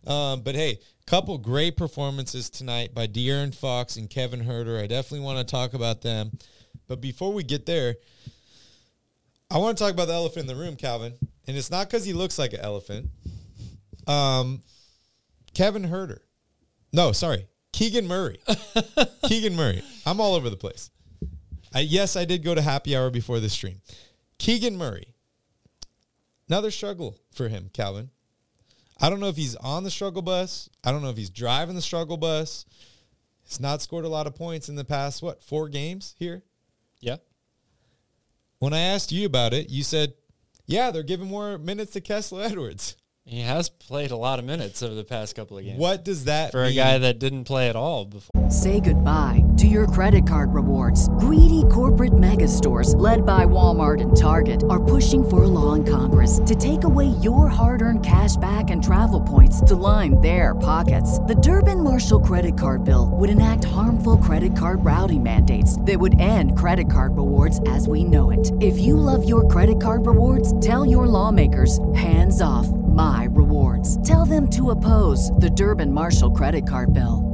Um, 0.05 0.41
but 0.41 0.57
hey, 0.57 0.81
couple 1.07 1.39
great 1.39 1.77
performances 1.77 2.51
tonight 2.51 2.93
by 2.93 3.07
De'Aaron 3.07 3.55
Fox 3.55 3.95
and 3.95 4.11
Kevin 4.11 4.41
Huerter. 4.41 4.83
I 4.83 4.89
definitely 4.89 5.25
want 5.25 5.39
to 5.39 5.45
talk 5.45 5.73
about 5.73 6.03
them. 6.03 6.33
But 6.89 7.01
before 7.01 7.33
we 7.33 7.45
get 7.45 7.67
there, 7.67 7.95
I 9.49 9.59
want 9.59 9.79
to 9.79 9.85
talk 9.85 9.93
about 9.93 10.09
the 10.09 10.15
elephant 10.15 10.51
in 10.51 10.57
the 10.57 10.61
room, 10.61 10.75
Calvin. 10.75 11.15
And 11.47 11.57
it's 11.57 11.71
not 11.71 11.89
because 11.89 12.05
he 12.05 12.15
looks 12.15 12.37
like 12.37 12.53
an 12.53 12.61
elephant. 12.61 13.11
Um, 14.09 14.63
Kevin 15.55 15.85
Huerter. 15.85 16.19
No, 16.93 17.13
sorry. 17.13 17.47
Keegan 17.81 18.07
Murray. 18.07 18.39
Keegan 19.25 19.57
Murray. 19.57 19.83
I'm 20.05 20.21
all 20.21 20.35
over 20.35 20.51
the 20.51 20.57
place. 20.59 20.91
I, 21.75 21.81
yes, 21.81 22.15
I 22.15 22.27
did 22.27 22.45
go 22.45 22.55
to 22.55 22.61
happy 22.61 22.95
hour 22.95 23.09
before 23.09 23.41
this 23.41 23.55
stream. 23.55 23.81
Keegan 24.37 24.77
Murray. 24.77 25.15
Another 26.47 26.71
struggle 26.71 27.17
for 27.33 27.49
him, 27.49 27.71
Calvin. 27.73 28.11
I 29.01 29.09
don't 29.09 29.19
know 29.19 29.29
if 29.29 29.37
he's 29.37 29.57
on 29.57 29.85
the 29.85 29.91
struggle 29.91 30.21
bus. 30.21 30.69
I 30.85 30.93
don't 30.93 31.01
know 31.01 31.09
if 31.09 31.17
he's 31.17 31.31
driving 31.31 31.75
the 31.75 31.81
struggle 31.81 32.19
bus. 32.19 32.67
He's 33.45 33.61
not 33.61 33.81
scored 33.81 34.05
a 34.05 34.11
lot 34.11 34.27
of 34.27 34.35
points 34.35 34.69
in 34.69 34.77
the 34.77 34.85
past, 34.85 35.23
what, 35.23 35.43
four 35.43 35.71
games 35.71 36.15
here? 36.19 36.43
Yeah. 37.01 37.17
When 38.59 38.75
I 38.75 38.81
asked 38.81 39.11
you 39.11 39.25
about 39.25 39.55
it, 39.55 39.71
you 39.71 39.85
said, 39.85 40.13
yeah, 40.67 40.91
they're 40.91 41.03
giving 41.03 41.29
more 41.29 41.57
minutes 41.57 41.95
to 41.95 42.03
Kessler 42.03 42.43
Edwards. 42.43 42.97
He 43.31 43.43
has 43.43 43.69
played 43.69 44.11
a 44.11 44.17
lot 44.17 44.41
of 44.41 44.45
minutes 44.45 44.83
over 44.83 44.93
the 44.93 45.05
past 45.05 45.37
couple 45.37 45.57
of 45.57 45.65
games. 45.65 45.79
What 45.79 46.05
does 46.05 46.25
that 46.25 46.51
For 46.51 46.65
a 46.65 46.73
guy 46.73 46.99
that 46.99 47.21
didn't 47.21 47.45
play 47.45 47.69
at 47.69 47.77
all 47.77 48.05
before. 48.05 48.51
Say 48.51 48.81
goodbye 48.81 49.45
to 49.59 49.69
your 49.69 49.87
credit 49.87 50.27
card 50.27 50.53
rewards. 50.53 51.09
Greedy 51.21 51.63
corporate 51.71 52.19
mega 52.19 52.49
stores, 52.49 52.97
led 52.97 53.25
by 53.25 53.45
Walmart 53.45 54.01
and 54.01 54.17
Target, 54.17 54.65
are 54.69 54.83
pushing 54.83 55.23
for 55.23 55.45
a 55.45 55.47
law 55.47 55.75
in 55.75 55.85
Congress 55.85 56.41
to 56.45 56.57
take 56.57 56.83
away 56.83 57.05
your 57.23 57.47
hard 57.47 57.83
earned 57.83 58.05
cash 58.05 58.35
back 58.35 58.71
and 58.71 58.83
travel 58.83 59.21
points 59.21 59.61
to 59.61 59.77
line 59.77 60.21
their 60.21 60.57
pockets. 60.57 61.21
The 61.21 61.37
Durbin 61.37 61.85
Marshall 61.85 62.23
credit 62.23 62.57
card 62.57 62.85
bill 62.85 63.11
would 63.13 63.31
enact 63.31 63.63
harmful 63.63 64.17
credit 64.17 64.57
card 64.57 64.85
routing 64.85 65.23
mandates 65.23 65.81
that 65.83 66.01
would 66.01 66.19
end 66.19 66.59
credit 66.59 66.91
card 66.91 67.17
rewards 67.17 67.61
as 67.69 67.87
we 67.87 68.03
know 68.03 68.33
it. 68.33 68.51
If 68.61 68.77
you 68.81 68.97
love 68.97 69.29
your 69.29 69.47
credit 69.47 69.81
card 69.81 70.07
rewards, 70.07 70.59
tell 70.59 70.85
your 70.85 71.07
lawmakers 71.07 71.79
hands 71.95 72.41
off 72.41 72.67
my 72.67 73.20
rewards. 73.25 73.97
Tell 74.07 74.27
them 74.27 74.49
to 74.51 74.71
oppose 74.71 75.31
the 75.33 75.51
Durbin 75.51 75.93
Marshall 75.93 76.33
credit 76.33 76.69
card 76.69 76.93
bill. 76.93 77.31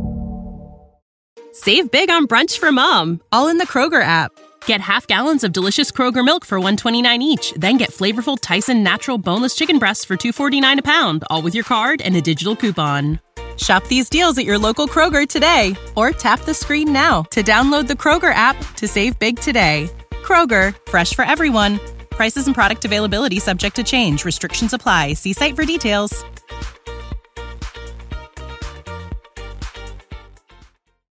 Save 1.52 1.90
big 1.90 2.10
on 2.10 2.26
brunch 2.26 2.58
for 2.58 2.70
mom, 2.70 3.22
all 3.32 3.48
in 3.48 3.56
the 3.56 3.66
Kroger 3.66 4.02
app. 4.02 4.30
Get 4.66 4.82
half 4.82 5.06
gallons 5.06 5.42
of 5.42 5.52
delicious 5.52 5.90
Kroger 5.90 6.22
milk 6.22 6.44
for 6.44 6.58
129 6.58 7.22
each, 7.22 7.52
then 7.52 7.78
get 7.78 7.90
flavorful 7.90 8.36
Tyson 8.38 8.82
natural 8.82 9.16
boneless 9.16 9.54
chicken 9.54 9.78
breasts 9.78 10.04
for 10.04 10.16
249 10.16 10.80
a 10.80 10.82
pound, 10.82 11.24
all 11.30 11.40
with 11.40 11.54
your 11.54 11.64
card 11.64 12.02
and 12.02 12.14
a 12.14 12.20
digital 12.20 12.54
coupon. 12.54 13.20
Shop 13.56 13.86
these 13.86 14.08
deals 14.08 14.36
at 14.36 14.44
your 14.44 14.58
local 14.58 14.86
Kroger 14.86 15.26
today 15.26 15.74
or 15.94 16.10
tap 16.10 16.40
the 16.40 16.52
screen 16.52 16.92
now 16.92 17.22
to 17.30 17.42
download 17.42 17.86
the 17.86 17.94
Kroger 17.94 18.34
app 18.34 18.56
to 18.74 18.86
save 18.86 19.18
big 19.18 19.38
today. 19.38 19.88
Kroger, 20.10 20.76
fresh 20.90 21.14
for 21.14 21.24
everyone. 21.24 21.80
Prices 22.16 22.46
and 22.46 22.54
product 22.54 22.86
availability 22.86 23.38
subject 23.38 23.76
to 23.76 23.82
change. 23.82 24.24
Restrictions 24.24 24.72
apply. 24.72 25.12
See 25.12 25.34
site 25.34 25.54
for 25.54 25.66
details. 25.66 26.24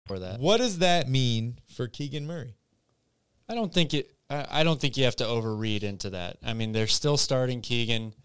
For 0.08 0.18
that. 0.18 0.40
What 0.40 0.58
does 0.58 0.80
that 0.80 1.08
mean 1.08 1.60
for 1.68 1.88
Keegan 1.88 2.26
Murray? 2.26 2.56
I 3.48 3.54
don't 3.54 3.72
think 3.72 3.94
it. 3.94 4.16
I 4.32 4.48
I 4.62 4.64
don't 4.64 4.82
think 4.82 4.98
you 4.98 5.04
have 5.04 5.16
to 5.18 5.26
overread 5.26 5.84
into 5.84 6.10
that. 6.10 6.38
I 6.44 6.54
mean, 6.54 6.72
they're 6.72 6.88
still 6.88 7.18
starting 7.18 7.62
Keegan. 7.62 8.16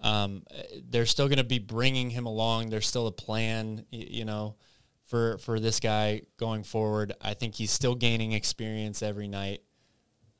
Um, 0.00 0.44
they're 0.88 1.04
still 1.04 1.28
going 1.28 1.36
to 1.36 1.44
be 1.44 1.58
bringing 1.58 2.08
him 2.08 2.24
along. 2.24 2.70
There's 2.70 2.86
still 2.86 3.06
a 3.06 3.12
plan, 3.12 3.84
you 3.90 4.24
know, 4.24 4.56
for 5.04 5.36
for 5.36 5.60
this 5.60 5.80
guy 5.80 6.22
going 6.38 6.64
forward. 6.64 7.12
I 7.20 7.34
think 7.34 7.56
he's 7.56 7.70
still 7.70 7.94
gaining 7.94 8.32
experience 8.32 9.02
every 9.02 9.28
night, 9.28 9.60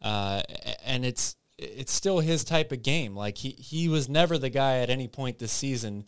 uh, 0.00 0.40
and 0.86 1.04
it's 1.04 1.36
it's 1.62 1.92
still 1.92 2.20
his 2.20 2.44
type 2.44 2.72
of 2.72 2.82
game. 2.82 3.14
Like 3.14 3.38
he 3.38 3.50
he 3.50 3.88
was 3.88 4.08
never 4.08 4.38
the 4.38 4.50
guy 4.50 4.78
at 4.78 4.90
any 4.90 5.08
point 5.08 5.38
this 5.38 5.52
season 5.52 6.04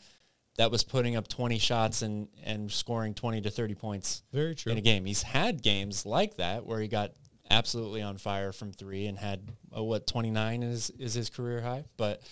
that 0.57 0.71
was 0.71 0.85
putting 0.85 1.17
up 1.17 1.29
20 1.29 1.59
shots 1.59 2.03
and 2.03 2.29
and 2.45 2.71
scoring 2.71 3.15
20 3.15 3.41
to 3.43 3.51
30 3.51 3.75
points 3.75 4.23
Very 4.33 4.55
true. 4.55 4.73
in 4.73 4.79
a 4.79 4.81
game. 4.81 5.05
He's 5.05 5.23
had 5.23 5.63
games 5.63 6.07
like 6.07 6.37
that 6.37 6.65
where 6.65 6.81
he 6.81 6.89
got 6.89 7.13
absolutely 7.51 8.03
on 8.03 8.19
fire 8.19 8.53
from 8.53 8.73
three 8.73 9.07
and 9.07 9.19
had 9.19 9.51
uh, 9.77 9.83
what 9.83 10.07
29 10.07 10.63
is 10.63 10.91
is 10.99 11.15
his 11.15 11.31
career 11.31 11.61
high, 11.61 11.85
but 11.97 12.23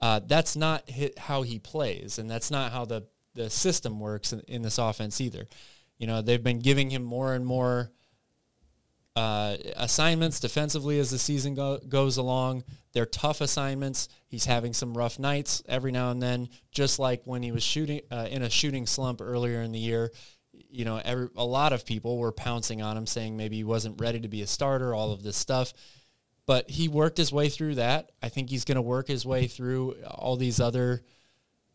uh, 0.00 0.20
that's 0.26 0.56
not 0.56 0.88
how 1.16 1.42
he 1.42 1.58
plays, 1.58 2.18
and 2.18 2.28
that's 2.30 2.50
not 2.50 2.72
how 2.72 2.84
the 2.84 3.06
the 3.34 3.48
system 3.48 4.00
works 4.00 4.32
in, 4.32 4.40
in 4.40 4.62
this 4.62 4.78
offense 4.78 5.20
either. 5.20 5.46
You 5.96 6.06
know, 6.06 6.20
they've 6.20 6.42
been 6.42 6.58
giving 6.58 6.90
him 6.90 7.02
more 7.02 7.34
and 7.34 7.46
more 7.46 7.90
uh, 9.14 9.56
assignments 9.76 10.40
defensively 10.40 10.98
as 10.98 11.10
the 11.10 11.18
season 11.18 11.54
go- 11.54 11.80
goes 11.88 12.16
along. 12.16 12.64
They're 12.92 13.06
tough 13.06 13.40
assignments. 13.40 14.08
He's 14.26 14.46
having 14.46 14.72
some 14.72 14.96
rough 14.96 15.18
nights 15.18 15.62
every 15.68 15.92
now 15.92 16.10
and 16.10 16.22
then, 16.22 16.48
just 16.70 16.98
like 16.98 17.22
when 17.24 17.42
he 17.42 17.52
was 17.52 17.62
shooting 17.62 18.00
uh, 18.10 18.28
in 18.30 18.42
a 18.42 18.50
shooting 18.50 18.86
slump 18.86 19.20
earlier 19.20 19.60
in 19.60 19.72
the 19.72 19.78
year. 19.78 20.12
You 20.52 20.84
know, 20.84 21.00
every, 21.04 21.28
a 21.36 21.44
lot 21.44 21.72
of 21.72 21.84
people 21.84 22.18
were 22.18 22.32
pouncing 22.32 22.80
on 22.80 22.96
him, 22.96 23.06
saying 23.06 23.36
maybe 23.36 23.56
he 23.56 23.64
wasn't 23.64 24.00
ready 24.00 24.20
to 24.20 24.28
be 24.28 24.42
a 24.42 24.46
starter. 24.46 24.94
All 24.94 25.12
of 25.12 25.22
this 25.22 25.36
stuff, 25.36 25.74
but 26.46 26.70
he 26.70 26.88
worked 26.88 27.18
his 27.18 27.32
way 27.32 27.48
through 27.50 27.76
that. 27.76 28.12
I 28.22 28.30
think 28.30 28.48
he's 28.48 28.64
going 28.64 28.76
to 28.76 28.82
work 28.82 29.08
his 29.08 29.26
way 29.26 29.46
through 29.46 29.96
all 30.06 30.36
these 30.36 30.60
other 30.60 31.02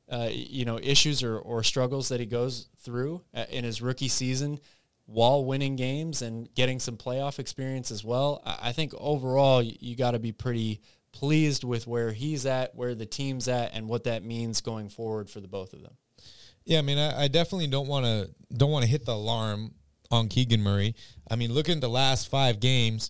uh, 0.09 0.29
you 0.31 0.65
know 0.65 0.79
issues 0.81 1.21
or, 1.21 1.37
or 1.37 1.63
struggles 1.63 2.09
that 2.09 2.19
he 2.19 2.25
goes 2.25 2.69
through 2.79 3.21
uh, 3.35 3.45
in 3.49 3.63
his 3.63 3.81
rookie 3.81 4.07
season 4.07 4.59
while 5.07 5.43
winning 5.43 5.75
games 5.75 6.21
and 6.21 6.53
getting 6.53 6.79
some 6.79 6.97
playoff 6.97 7.39
experience 7.39 7.91
as 7.91 8.03
well. 8.03 8.41
I, 8.45 8.73
think 8.73 8.93
overall 8.97 9.63
you, 9.63 9.95
got 9.95 10.11
to 10.11 10.19
be 10.19 10.33
pretty 10.33 10.81
pleased 11.13 11.63
with 11.63 11.87
where 11.87 12.11
he's 12.11 12.45
at, 12.45 12.75
where 12.75 12.93
the 12.93 13.05
team's 13.05 13.47
at, 13.47 13.73
and 13.73 13.87
what 13.87 14.03
that 14.03 14.23
means 14.23 14.61
going 14.61 14.89
forward 14.89 15.29
for 15.29 15.39
the 15.39 15.47
both 15.47 15.73
of 15.73 15.81
them. 15.81 15.95
Yeah, 16.65 16.79
I 16.79 16.81
mean, 16.81 16.97
I, 16.97 17.23
I 17.23 17.27
definitely 17.29 17.67
don't 17.67 17.87
want 17.87 18.05
to 18.05 18.29
don't 18.55 18.69
want 18.69 18.83
to 18.83 18.91
hit 18.91 19.05
the 19.05 19.13
alarm 19.13 19.71
on 20.11 20.27
Keegan 20.27 20.61
Murray. 20.61 20.93
I 21.31 21.37
mean, 21.37 21.53
looking 21.53 21.75
at 21.75 21.81
the 21.81 21.89
last 21.89 22.29
five 22.29 22.59
games, 22.59 23.09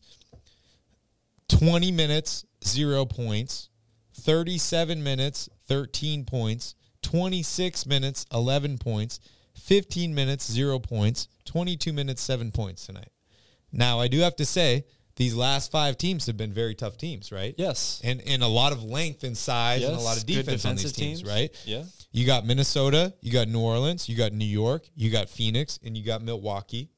20 1.50 1.92
minutes, 1.92 2.46
zero 2.64 3.06
points. 3.06 3.70
37 4.14 5.04
minutes, 5.04 5.50
13 5.68 6.26
points. 6.26 6.76
26 7.02 7.86
minutes, 7.86 8.26
11 8.32 8.78
points. 8.78 9.20
15 9.56 10.14
minutes, 10.14 10.52
zero 10.52 10.80
points. 10.80 11.28
22 11.48 11.92
minutes, 11.94 12.22
seven 12.22 12.52
points 12.52 12.86
tonight. 12.86 13.10
Now, 13.72 14.00
I 14.00 14.08
do 14.08 14.20
have 14.20 14.36
to 14.38 14.46
say, 14.46 14.86
these 15.16 15.34
last 15.34 15.72
five 15.72 15.98
teams 15.98 16.28
have 16.28 16.38
been 16.38 16.54
very 16.54 16.76
tough 16.76 16.96
teams, 16.98 17.32
right? 17.32 17.56
Yes. 17.58 18.00
And 18.04 18.22
and 18.28 18.44
a 18.44 18.48
lot 18.48 18.72
of 18.72 18.84
length 18.84 19.24
and 19.24 19.36
size 19.36 19.84
and 19.84 19.96
a 19.96 20.00
lot 20.00 20.16
of 20.18 20.28
defense 20.28 20.64
on 20.64 20.76
these 20.76 20.94
teams, 20.94 21.20
teams. 21.22 21.24
right? 21.26 21.50
Yeah. 21.66 21.84
You 22.12 22.26
got 22.28 22.46
Minnesota, 22.46 23.14
you 23.22 23.32
got 23.32 23.48
New 23.48 23.60
Orleans, 23.60 24.08
you 24.08 24.16
got 24.16 24.32
New 24.32 24.46
York, 24.46 24.88
you 24.96 25.10
got 25.10 25.28
Phoenix, 25.28 25.80
and 25.84 25.98
you 25.98 26.04
got 26.04 26.22
Milwaukee. 26.22 26.90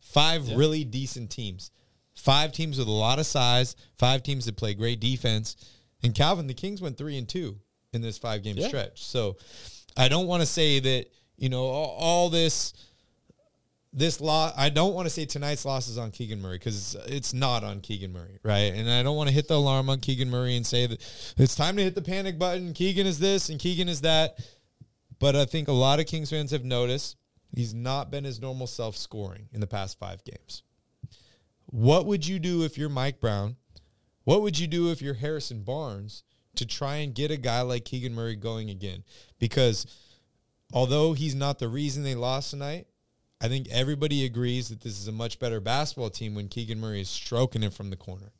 Five 0.00 0.48
really 0.52 0.84
decent 0.84 1.30
teams. 1.30 1.72
Five 2.14 2.52
teams 2.52 2.78
with 2.78 2.86
a 2.88 2.92
lot 2.92 3.18
of 3.18 3.26
size, 3.26 3.74
five 3.98 4.22
teams 4.22 4.46
that 4.46 4.56
play 4.56 4.72
great 4.74 5.00
defense. 5.00 5.56
And 6.04 6.14
Calvin, 6.14 6.46
the 6.46 6.54
Kings 6.54 6.80
went 6.80 6.96
three 6.96 7.18
and 7.18 7.28
two 7.28 7.58
in 7.92 8.00
this 8.00 8.16
five 8.16 8.42
game 8.44 8.56
Yeah. 8.56 8.68
stretch. 8.68 9.02
So 9.02 9.36
I 9.96 10.08
don't 10.08 10.26
want 10.28 10.40
to 10.40 10.46
say 10.46 10.78
that, 10.80 11.06
you 11.36 11.48
know, 11.48 11.64
all, 11.64 11.96
all 11.98 12.30
this 12.30 12.72
this 13.96 14.20
loss 14.20 14.52
I 14.56 14.68
don't 14.68 14.94
want 14.94 15.06
to 15.06 15.10
say 15.10 15.24
tonight's 15.24 15.64
loss 15.64 15.88
is 15.88 15.96
on 15.96 16.10
Keegan 16.10 16.40
Murray 16.40 16.58
because 16.58 16.94
it's 17.06 17.32
not 17.32 17.64
on 17.64 17.80
Keegan 17.80 18.12
Murray, 18.12 18.38
right? 18.42 18.74
And 18.74 18.88
I 18.88 19.02
don't 19.02 19.16
want 19.16 19.30
to 19.30 19.34
hit 19.34 19.48
the 19.48 19.54
alarm 19.54 19.88
on 19.88 20.00
Keegan 20.00 20.30
Murray 20.30 20.54
and 20.54 20.66
say 20.66 20.86
that 20.86 21.00
it's 21.38 21.56
time 21.56 21.76
to 21.76 21.82
hit 21.82 21.94
the 21.94 22.02
panic 22.02 22.38
button. 22.38 22.74
Keegan 22.74 23.06
is 23.06 23.18
this 23.18 23.48
and 23.48 23.58
Keegan 23.58 23.88
is 23.88 24.02
that. 24.02 24.38
But 25.18 25.34
I 25.34 25.46
think 25.46 25.68
a 25.68 25.72
lot 25.72 25.98
of 25.98 26.06
Kings 26.06 26.28
fans 26.28 26.50
have 26.50 26.62
noticed 26.62 27.16
he's 27.54 27.72
not 27.72 28.10
been 28.10 28.24
his 28.24 28.38
normal 28.38 28.66
self 28.66 28.96
scoring 28.96 29.48
in 29.52 29.60
the 29.60 29.66
past 29.66 29.98
five 29.98 30.22
games. 30.24 30.62
What 31.64 32.04
would 32.04 32.26
you 32.26 32.38
do 32.38 32.64
if 32.64 32.76
you're 32.76 32.90
Mike 32.90 33.18
Brown? 33.18 33.56
What 34.24 34.42
would 34.42 34.58
you 34.58 34.66
do 34.66 34.90
if 34.90 35.00
you're 35.00 35.14
Harrison 35.14 35.62
Barnes 35.62 36.22
to 36.56 36.66
try 36.66 36.96
and 36.96 37.14
get 37.14 37.30
a 37.30 37.36
guy 37.36 37.62
like 37.62 37.86
Keegan 37.86 38.14
Murray 38.14 38.36
going 38.36 38.68
again? 38.68 39.04
Because 39.38 39.86
although 40.70 41.14
he's 41.14 41.34
not 41.34 41.58
the 41.58 41.68
reason 41.68 42.02
they 42.02 42.14
lost 42.14 42.50
tonight, 42.50 42.86
I 43.46 43.48
think 43.48 43.68
everybody 43.70 44.24
agrees 44.24 44.70
that 44.70 44.80
this 44.80 44.98
is 44.98 45.06
a 45.06 45.12
much 45.12 45.38
better 45.38 45.60
basketball 45.60 46.10
team 46.10 46.34
when 46.34 46.48
Keegan 46.48 46.80
Murray 46.80 47.00
is 47.00 47.08
stroking 47.08 47.62
it 47.62 47.72
from 47.72 47.90
the 47.90 47.96
corner. 47.96 48.32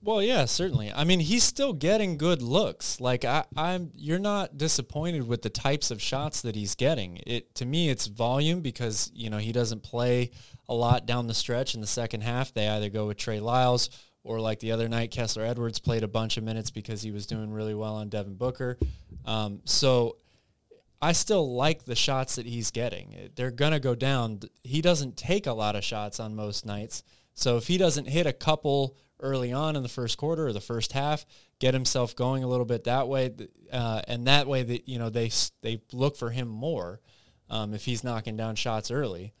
Well, 0.00 0.22
yeah, 0.22 0.44
certainly. 0.44 0.92
I 0.92 1.02
mean, 1.02 1.18
he's 1.18 1.42
still 1.42 1.72
getting 1.72 2.16
good 2.16 2.42
looks. 2.42 3.00
Like 3.00 3.24
I, 3.24 3.44
I'm, 3.56 3.90
you're 3.96 4.20
not 4.20 4.56
disappointed 4.56 5.26
with 5.26 5.42
the 5.42 5.50
types 5.50 5.90
of 5.90 6.00
shots 6.00 6.42
that 6.42 6.54
he's 6.54 6.76
getting. 6.76 7.18
It 7.26 7.56
to 7.56 7.66
me, 7.66 7.88
it's 7.88 8.06
volume 8.06 8.60
because 8.60 9.10
you 9.16 9.30
know 9.30 9.38
he 9.38 9.50
doesn't 9.50 9.82
play 9.82 10.30
a 10.68 10.74
lot 10.74 11.06
down 11.06 11.26
the 11.26 11.34
stretch 11.34 11.74
in 11.74 11.80
the 11.80 11.86
second 11.88 12.20
half. 12.20 12.54
They 12.54 12.68
either 12.68 12.88
go 12.88 13.08
with 13.08 13.16
Trey 13.16 13.40
Lyles 13.40 13.90
or 14.22 14.38
like 14.38 14.60
the 14.60 14.70
other 14.70 14.88
night, 14.88 15.10
Kessler 15.10 15.44
Edwards 15.44 15.80
played 15.80 16.04
a 16.04 16.08
bunch 16.08 16.36
of 16.36 16.44
minutes 16.44 16.70
because 16.70 17.02
he 17.02 17.10
was 17.10 17.26
doing 17.26 17.52
really 17.52 17.74
well 17.74 17.96
on 17.96 18.08
Devin 18.08 18.36
Booker. 18.36 18.78
Um, 19.24 19.60
so 19.64 20.18
I 21.00 21.12
still 21.12 21.54
like 21.54 21.84
the 21.84 21.94
shots 21.94 22.36
that 22.36 22.46
he's 22.46 22.70
getting. 22.70 23.30
They're 23.34 23.50
going 23.50 23.72
to 23.72 23.80
go 23.80 23.94
down. 23.94 24.40
He 24.62 24.80
doesn't 24.80 25.16
take 25.16 25.46
a 25.46 25.52
lot 25.52 25.76
of 25.76 25.84
shots 25.84 26.18
on 26.20 26.34
most 26.34 26.64
nights. 26.64 27.02
So 27.34 27.58
if 27.58 27.66
he 27.66 27.76
doesn't 27.76 28.08
hit 28.08 28.26
a 28.26 28.32
couple 28.32 28.96
early 29.20 29.52
on 29.52 29.76
in 29.76 29.82
the 29.82 29.88
first 29.88 30.16
quarter 30.16 30.46
or 30.46 30.52
the 30.52 30.60
first 30.60 30.92
half, 30.92 31.26
get 31.58 31.74
himself 31.74 32.16
going 32.16 32.42
a 32.42 32.48
little 32.48 32.64
bit 32.64 32.84
that 32.84 33.08
way, 33.08 33.34
uh, 33.72 34.02
and 34.08 34.26
that 34.26 34.46
way 34.46 34.62
that 34.62 34.88
you 34.88 34.98
know 34.98 35.10
they 35.10 35.30
they 35.62 35.82
look 35.92 36.16
for 36.16 36.30
him 36.30 36.48
more 36.48 37.00
um, 37.50 37.74
if 37.74 37.84
he's 37.84 38.02
knocking 38.02 38.36
down 38.36 38.56
shots 38.56 38.90
early. 38.90 39.34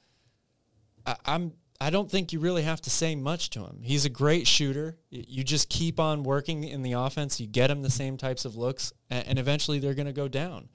I, 1.06 1.16
I'm 1.24 1.52
I 1.80 1.90
don't 1.90 2.10
think 2.10 2.32
you 2.32 2.40
really 2.40 2.62
have 2.62 2.80
to 2.82 2.90
say 2.90 3.14
much 3.14 3.50
to 3.50 3.60
him. 3.60 3.80
He's 3.82 4.04
a 4.04 4.10
great 4.10 4.46
shooter. 4.46 4.96
You 5.10 5.44
just 5.44 5.68
keep 5.68 6.00
on 6.00 6.22
working 6.22 6.64
in 6.64 6.82
the 6.82 6.92
offense. 6.92 7.38
You 7.38 7.46
get 7.46 7.70
him 7.70 7.82
the 7.82 7.90
same 7.90 8.16
types 8.16 8.44
of 8.44 8.56
looks, 8.56 8.92
and, 9.10 9.26
and 9.26 9.38
eventually 9.38 9.78
they're 9.78 9.94
going 9.94 10.06
to 10.06 10.12
go 10.12 10.28
down. 10.28 10.68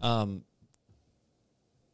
Um, 0.00 0.42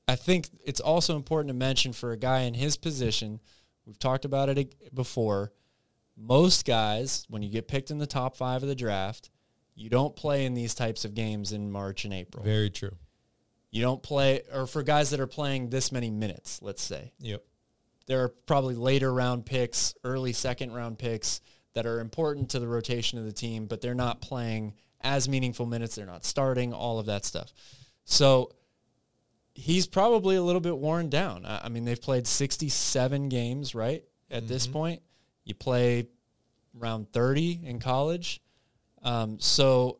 I 0.08 0.16
think 0.16 0.48
it's 0.64 0.80
also 0.80 1.16
important 1.16 1.48
to 1.48 1.54
mention 1.54 1.92
for 1.92 2.12
a 2.12 2.16
guy 2.16 2.40
in 2.42 2.54
his 2.54 2.76
position, 2.76 3.40
we've 3.84 3.98
talked 3.98 4.24
about 4.24 4.48
it 4.48 4.74
before. 4.94 5.52
Most 6.16 6.64
guys, 6.64 7.26
when 7.28 7.42
you 7.42 7.50
get 7.50 7.68
picked 7.68 7.90
in 7.90 7.98
the 7.98 8.06
top 8.06 8.36
five 8.36 8.62
of 8.62 8.68
the 8.68 8.74
draft, 8.74 9.30
you 9.74 9.90
don't 9.90 10.16
play 10.16 10.46
in 10.46 10.54
these 10.54 10.74
types 10.74 11.04
of 11.04 11.14
games 11.14 11.52
in 11.52 11.70
March 11.70 12.04
and 12.04 12.14
April. 12.14 12.44
Very 12.44 12.70
true. 12.70 12.96
You 13.70 13.82
don't 13.82 14.02
play, 14.02 14.42
or 14.54 14.66
for 14.66 14.82
guys 14.82 15.10
that 15.10 15.20
are 15.20 15.26
playing 15.26 15.68
this 15.68 15.92
many 15.92 16.08
minutes, 16.10 16.60
let's 16.62 16.82
say 16.82 17.12
Yep. 17.18 17.44
there 18.06 18.22
are 18.22 18.28
probably 18.28 18.74
later 18.74 19.12
round 19.12 19.44
picks, 19.44 19.94
early 20.04 20.32
second 20.32 20.72
round 20.72 20.98
picks 20.98 21.40
that 21.74 21.84
are 21.84 22.00
important 22.00 22.48
to 22.50 22.58
the 22.60 22.68
rotation 22.68 23.18
of 23.18 23.26
the 23.26 23.32
team, 23.32 23.66
but 23.66 23.82
they're 23.82 23.94
not 23.94 24.22
playing 24.22 24.72
as 25.02 25.28
meaningful 25.28 25.66
minutes. 25.66 25.96
They're 25.96 26.06
not 26.06 26.24
starting, 26.24 26.72
all 26.72 26.98
of 26.98 27.04
that 27.06 27.26
stuff. 27.26 27.52
So 28.06 28.52
he's 29.54 29.86
probably 29.86 30.36
a 30.36 30.42
little 30.42 30.60
bit 30.60 30.78
worn 30.78 31.10
down. 31.10 31.44
I 31.44 31.62
I 31.64 31.68
mean, 31.68 31.84
they've 31.84 32.00
played 32.00 32.26
67 32.26 33.28
games, 33.28 33.74
right? 33.74 34.02
At 34.30 34.48
this 34.48 34.66
point, 34.66 35.02
you 35.44 35.54
play 35.54 36.06
around 36.80 37.12
30 37.12 37.60
in 37.64 37.78
college. 37.78 38.40
Um, 39.02 39.38
so 39.38 39.98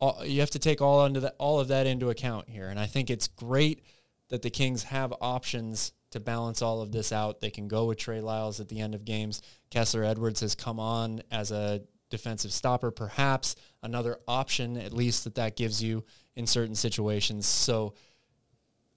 all, 0.00 0.24
you 0.24 0.40
have 0.40 0.50
to 0.50 0.58
take 0.58 0.80
all 0.80 1.00
under 1.00 1.20
that, 1.20 1.36
all 1.38 1.60
of 1.60 1.68
that 1.68 1.86
into 1.86 2.10
account 2.10 2.48
here. 2.48 2.68
And 2.68 2.78
I 2.78 2.86
think 2.86 3.08
it's 3.08 3.28
great 3.28 3.84
that 4.28 4.42
the 4.42 4.50
Kings 4.50 4.84
have 4.84 5.12
options 5.20 5.92
to 6.10 6.20
balance 6.20 6.62
all 6.62 6.82
of 6.82 6.92
this 6.92 7.12
out. 7.12 7.40
They 7.40 7.50
can 7.50 7.68
go 7.68 7.86
with 7.86 7.98
Trey 7.98 8.20
Lyles 8.20 8.60
at 8.60 8.68
the 8.68 8.80
end 8.80 8.94
of 8.94 9.04
games. 9.04 9.42
Kessler 9.70 10.04
Edwards 10.04 10.40
has 10.40 10.54
come 10.54 10.78
on 10.78 11.22
as 11.30 11.50
a 11.50 11.82
defensive 12.10 12.52
stopper, 12.52 12.90
perhaps 12.90 13.56
another 13.82 14.18
option, 14.28 14.76
at 14.76 14.92
least 14.92 15.24
that 15.24 15.34
that 15.36 15.56
gives 15.56 15.82
you 15.82 16.04
in 16.36 16.46
certain 16.46 16.74
situations. 16.74 17.46
So 17.46 17.94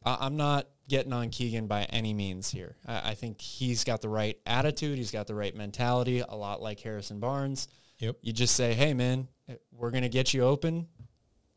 I- 0.06 0.18
I'm 0.22 0.38
not 0.38 0.68
getting 0.88 1.14
on 1.14 1.30
Keegan 1.30 1.68
by 1.68 1.84
any 1.86 2.14
means 2.14 2.50
here. 2.52 2.76
I, 2.88 3.12
I 3.12 3.14
think 3.16 3.42
he's 3.42 3.84
got 3.84 4.02
the 4.02 4.10
right 4.10 4.38
attitude. 4.46 4.98
He's 4.98 5.12
got 5.12 5.28
the 5.28 5.36
right 5.36 5.56
mentality, 5.56 6.20
a 6.20 6.36
lot 6.36 6.62
like 6.62 6.80
Harrison 6.80 7.20
Barnes. 7.20 7.68
Yep. 8.00 8.18
You 8.22 8.34
just 8.34 8.56
say, 8.56 8.74
hey, 8.74 8.94
man, 8.94 9.28
we're 9.72 9.92
going 9.92 10.04
to 10.04 10.10
get 10.10 10.34
you 10.34 10.44
open. 10.44 10.88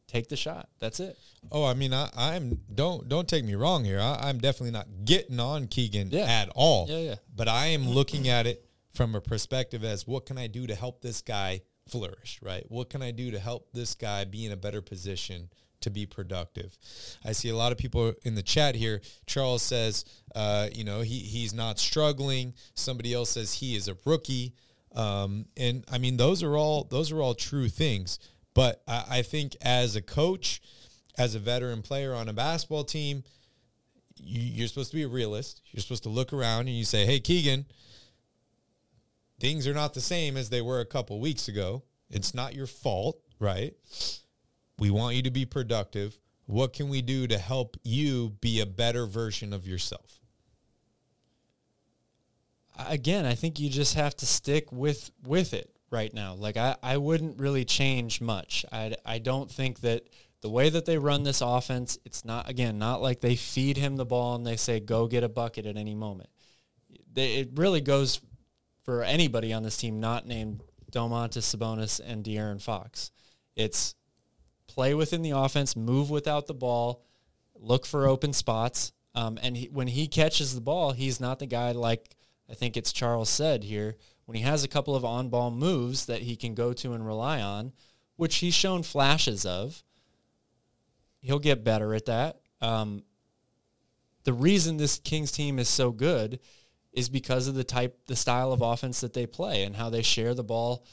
Take 0.06 0.28
the 0.28 0.36
shot. 0.36 0.68
That's 0.78 1.00
it. 1.00 1.18
Oh, 1.52 1.64
I 1.66 1.74
mean, 1.74 1.92
I, 1.92 2.08
I'm 2.16 2.60
don't 2.74 3.06
don't 3.10 3.28
take 3.28 3.44
me 3.44 3.54
wrong 3.56 3.84
here. 3.84 4.00
I, 4.00 4.18
I'm 4.22 4.38
definitely 4.38 4.70
not 4.70 4.86
getting 5.04 5.38
on 5.38 5.66
Keegan 5.66 6.08
Yeah. 6.10 6.20
at 6.24 6.48
all. 6.54 6.86
Yeah, 6.88 6.96
yeah. 6.98 7.14
But 7.36 7.46
I 7.48 7.66
am 7.66 7.86
looking 7.86 8.26
at 8.28 8.46
it 8.46 8.64
from 8.94 9.14
a 9.14 9.20
perspective 9.20 9.84
as 9.84 10.06
what 10.06 10.24
can 10.24 10.38
I 10.38 10.46
do 10.46 10.66
to 10.66 10.74
help 10.74 11.02
this 11.02 11.20
guy 11.20 11.60
flourish, 11.88 12.38
right? 12.42 12.64
What 12.68 12.88
can 12.88 13.02
I 13.02 13.10
do 13.10 13.32
to 13.32 13.38
help 13.38 13.68
this 13.74 13.94
guy 13.94 14.24
be 14.24 14.46
in 14.46 14.52
a 14.52 14.56
better 14.56 14.80
position 14.80 15.50
to 15.80 15.90
be 15.90 16.06
productive? 16.06 16.76
I 17.24 17.32
see 17.32 17.48
a 17.48 17.56
lot 17.56 17.72
of 17.72 17.78
people 17.78 18.12
in 18.22 18.34
the 18.34 18.42
chat 18.42 18.74
here. 18.74 19.00
Charles 19.26 19.62
says, 19.62 20.04
uh, 20.34 20.68
you 20.72 20.84
know, 20.84 21.00
he 21.00 21.18
he's 21.18 21.54
not 21.54 21.78
struggling. 21.78 22.54
Somebody 22.74 23.14
else 23.14 23.30
says 23.30 23.54
he 23.54 23.76
is 23.76 23.88
a 23.88 23.96
rookie. 24.04 24.54
Um, 24.94 25.46
and 25.56 25.84
I 25.90 25.98
mean, 25.98 26.16
those 26.16 26.42
are 26.42 26.56
all 26.56 26.84
those 26.84 27.12
are 27.12 27.20
all 27.20 27.34
true 27.34 27.68
things. 27.68 28.18
But 28.54 28.82
I, 28.88 29.04
I 29.10 29.22
think 29.22 29.56
as 29.60 29.96
a 29.96 30.02
coach, 30.02 30.60
as 31.16 31.34
a 31.34 31.38
veteran 31.38 31.82
player 31.82 32.14
on 32.14 32.28
a 32.28 32.32
basketball 32.32 32.84
team, 32.84 33.24
you, 34.16 34.40
you're 34.40 34.68
supposed 34.68 34.90
to 34.90 34.96
be 34.96 35.04
a 35.04 35.08
realist. 35.08 35.62
You're 35.70 35.82
supposed 35.82 36.02
to 36.04 36.08
look 36.08 36.32
around 36.32 36.68
and 36.68 36.76
you 36.76 36.84
say, 36.84 37.06
"Hey, 37.06 37.20
Keegan, 37.20 37.66
things 39.40 39.66
are 39.66 39.74
not 39.74 39.94
the 39.94 40.00
same 40.00 40.36
as 40.36 40.50
they 40.50 40.60
were 40.60 40.80
a 40.80 40.86
couple 40.86 41.20
weeks 41.20 41.48
ago. 41.48 41.82
It's 42.10 42.34
not 42.34 42.54
your 42.54 42.66
fault, 42.66 43.20
right? 43.38 43.74
We 44.78 44.90
want 44.90 45.16
you 45.16 45.22
to 45.22 45.30
be 45.30 45.44
productive. 45.44 46.18
What 46.46 46.72
can 46.72 46.88
we 46.88 47.02
do 47.02 47.26
to 47.26 47.38
help 47.38 47.76
you 47.82 48.30
be 48.40 48.60
a 48.60 48.66
better 48.66 49.06
version 49.06 49.52
of 49.52 49.66
yourself?" 49.66 50.20
again, 52.86 53.26
I 53.26 53.34
think 53.34 53.58
you 53.58 53.68
just 53.68 53.94
have 53.94 54.16
to 54.16 54.26
stick 54.26 54.70
with 54.72 55.10
with 55.24 55.54
it 55.54 55.70
right 55.90 56.12
now. 56.12 56.34
Like 56.34 56.56
I, 56.56 56.76
I 56.82 56.96
wouldn't 56.96 57.40
really 57.40 57.64
change 57.64 58.20
much. 58.20 58.64
I, 58.70 58.94
I 59.04 59.18
don't 59.18 59.50
think 59.50 59.80
that 59.80 60.08
the 60.40 60.50
way 60.50 60.68
that 60.68 60.84
they 60.84 60.98
run 60.98 61.24
this 61.24 61.40
offense, 61.40 61.98
it's 62.04 62.24
not 62.24 62.48
again 62.48 62.78
not 62.78 63.02
like 63.02 63.20
they 63.20 63.36
feed 63.36 63.76
him 63.76 63.96
the 63.96 64.06
ball 64.06 64.36
and 64.36 64.46
they 64.46 64.56
say 64.56 64.80
go 64.80 65.06
get 65.06 65.24
a 65.24 65.28
bucket 65.28 65.66
at 65.66 65.76
any 65.76 65.94
moment. 65.94 66.30
They, 67.12 67.36
it 67.36 67.50
really 67.54 67.80
goes 67.80 68.20
for 68.84 69.02
anybody 69.02 69.52
on 69.52 69.62
this 69.62 69.76
team 69.76 70.00
not 70.00 70.26
named 70.26 70.62
Domantas 70.92 71.54
Sabonis 71.54 72.00
and 72.04 72.24
De'Aaron 72.24 72.62
Fox. 72.62 73.10
It's 73.56 73.94
play 74.78 74.94
within 74.94 75.22
the 75.22 75.32
offense, 75.32 75.74
move 75.74 76.08
without 76.08 76.46
the 76.46 76.54
ball, 76.54 77.02
look 77.56 77.84
for 77.84 78.06
open 78.06 78.32
spots. 78.32 78.92
Um, 79.12 79.36
and 79.42 79.56
he, 79.56 79.66
when 79.66 79.88
he 79.88 80.06
catches 80.06 80.54
the 80.54 80.60
ball, 80.60 80.92
he's 80.92 81.18
not 81.18 81.40
the 81.40 81.46
guy 81.46 81.72
like 81.72 82.14
I 82.48 82.54
think 82.54 82.76
it's 82.76 82.92
Charles 82.92 83.28
said 83.28 83.64
here. 83.64 83.96
When 84.26 84.36
he 84.36 84.42
has 84.44 84.62
a 84.62 84.68
couple 84.68 84.94
of 84.94 85.04
on-ball 85.04 85.50
moves 85.50 86.06
that 86.06 86.20
he 86.20 86.36
can 86.36 86.54
go 86.54 86.72
to 86.74 86.92
and 86.92 87.04
rely 87.04 87.42
on, 87.42 87.72
which 88.14 88.36
he's 88.36 88.54
shown 88.54 88.84
flashes 88.84 89.44
of, 89.44 89.82
he'll 91.22 91.40
get 91.40 91.64
better 91.64 91.92
at 91.92 92.06
that. 92.06 92.38
Um, 92.60 93.02
the 94.22 94.32
reason 94.32 94.76
this 94.76 95.00
Kings 95.00 95.32
team 95.32 95.58
is 95.58 95.68
so 95.68 95.90
good 95.90 96.38
is 96.92 97.08
because 97.08 97.48
of 97.48 97.56
the 97.56 97.64
type, 97.64 97.98
the 98.06 98.14
style 98.14 98.52
of 98.52 98.62
offense 98.62 99.00
that 99.00 99.12
they 99.12 99.26
play 99.26 99.64
and 99.64 99.74
how 99.74 99.90
they 99.90 100.02
share 100.02 100.34
the 100.34 100.44
ball. 100.44 100.84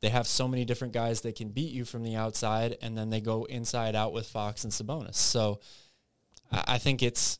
They 0.00 0.08
have 0.08 0.26
so 0.26 0.48
many 0.48 0.64
different 0.64 0.94
guys 0.94 1.20
that 1.22 1.36
can 1.36 1.50
beat 1.50 1.72
you 1.72 1.84
from 1.84 2.02
the 2.02 2.16
outside, 2.16 2.78
and 2.80 2.96
then 2.96 3.10
they 3.10 3.20
go 3.20 3.44
inside 3.44 3.94
out 3.94 4.12
with 4.12 4.26
Fox 4.26 4.64
and 4.64 4.72
Sabonis. 4.72 5.16
So 5.16 5.60
I, 6.50 6.78
think 6.78 7.02
it's. 7.02 7.38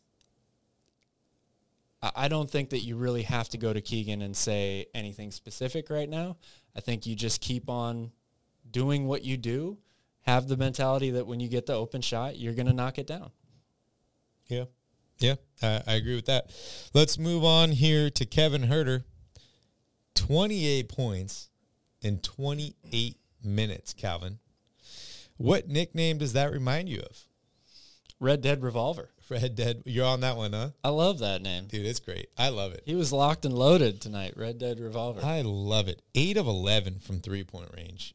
I 2.02 2.10
I 2.14 2.28
don't 2.28 2.50
think 2.50 2.70
that 2.70 2.80
you 2.80 2.96
really 2.96 3.22
have 3.22 3.48
to 3.50 3.58
go 3.58 3.72
to 3.72 3.80
Keegan 3.80 4.20
and 4.22 4.36
say 4.36 4.86
anything 4.94 5.30
specific 5.30 5.88
right 5.88 6.08
now. 6.08 6.36
I 6.76 6.80
think 6.80 7.06
you 7.06 7.14
just 7.14 7.40
keep 7.40 7.68
on 7.70 8.12
doing 8.70 9.06
what 9.06 9.24
you 9.24 9.36
do. 9.36 9.78
Have 10.22 10.48
the 10.48 10.56
mentality 10.56 11.12
that 11.12 11.26
when 11.26 11.40
you 11.40 11.48
get 11.48 11.64
the 11.64 11.74
open 11.74 12.02
shot, 12.02 12.38
you're 12.38 12.54
going 12.54 12.66
to 12.66 12.74
knock 12.74 12.98
it 12.98 13.06
down. 13.06 13.30
Yeah. 14.48 14.64
Yeah, 15.18 15.34
I, 15.62 15.82
I 15.86 15.94
agree 15.94 16.14
with 16.14 16.26
that. 16.26 16.50
Let's 16.94 17.18
move 17.18 17.44
on 17.44 17.72
here 17.72 18.10
to 18.10 18.24
Kevin 18.24 18.62
Huerter. 18.62 19.04
28 20.14 20.88
points 20.88 21.50
in 22.02 22.18
28 22.18 23.16
minutes, 23.44 23.92
Calvin. 23.92 24.38
What 25.36 25.68
nickname 25.68 26.18
does 26.18 26.34
that 26.34 26.52
remind 26.52 26.88
you 26.88 27.00
of? 27.00 27.24
Red 28.18 28.42
Dead 28.42 28.62
Revolver. 28.62 29.08
Red 29.30 29.54
Dead. 29.54 29.82
You're 29.86 30.06
on 30.06 30.20
that 30.20 30.36
one, 30.36 30.52
huh? 30.52 30.70
I 30.84 30.90
love 30.90 31.20
that 31.20 31.40
name. 31.40 31.66
Dude, 31.66 31.86
it's 31.86 32.00
great. 32.00 32.28
I 32.36 32.48
love 32.50 32.72
it. 32.72 32.82
He 32.84 32.94
was 32.94 33.12
locked 33.12 33.44
and 33.44 33.54
loaded 33.54 34.00
tonight. 34.00 34.34
Red 34.36 34.58
Dead 34.58 34.80
Revolver. 34.80 35.20
I 35.24 35.40
love 35.42 35.88
it. 35.88 36.02
8 36.14 36.36
of 36.36 36.46
11 36.46 36.98
from 36.98 37.20
three 37.20 37.44
point 37.44 37.70
range. 37.74 38.14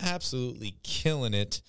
Absolutely 0.00 0.76
killing 0.82 1.34
it. 1.34 1.60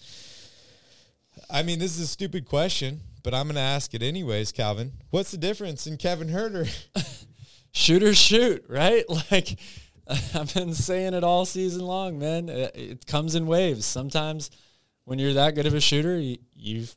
I 1.50 1.62
mean, 1.62 1.80
this 1.80 1.96
is 1.96 2.02
a 2.04 2.08
stupid 2.08 2.46
question, 2.46 3.02
but 3.22 3.34
I'm 3.34 3.48
going 3.48 3.56
to 3.56 3.62
ask 3.62 3.94
it 3.94 4.02
anyways, 4.02 4.52
Calvin. 4.52 4.94
What's 5.10 5.32
the 5.32 5.38
difference 5.38 5.86
in 5.86 5.98
Kevin 5.98 6.30
Huerter? 6.30 6.68
Shooters 7.72 8.18
shoot, 8.18 8.64
right? 8.70 9.04
Like 9.32 9.60
I've 10.36 10.54
been 10.54 10.74
saying 10.74 11.14
it 11.14 11.24
all 11.24 11.46
season 11.46 11.86
long, 11.86 12.20
man. 12.20 12.50
It, 12.50 12.76
it 12.76 13.06
comes 13.08 13.36
in 13.36 13.48
waves. 13.48 13.86
Sometimes 13.86 14.52
when 15.06 15.18
you're 15.20 15.34
that 15.34 15.56
good 15.56 15.66
of 15.66 15.74
a 15.74 15.82
shooter, 15.82 16.20
you 16.20 16.38
you've, 16.56 16.96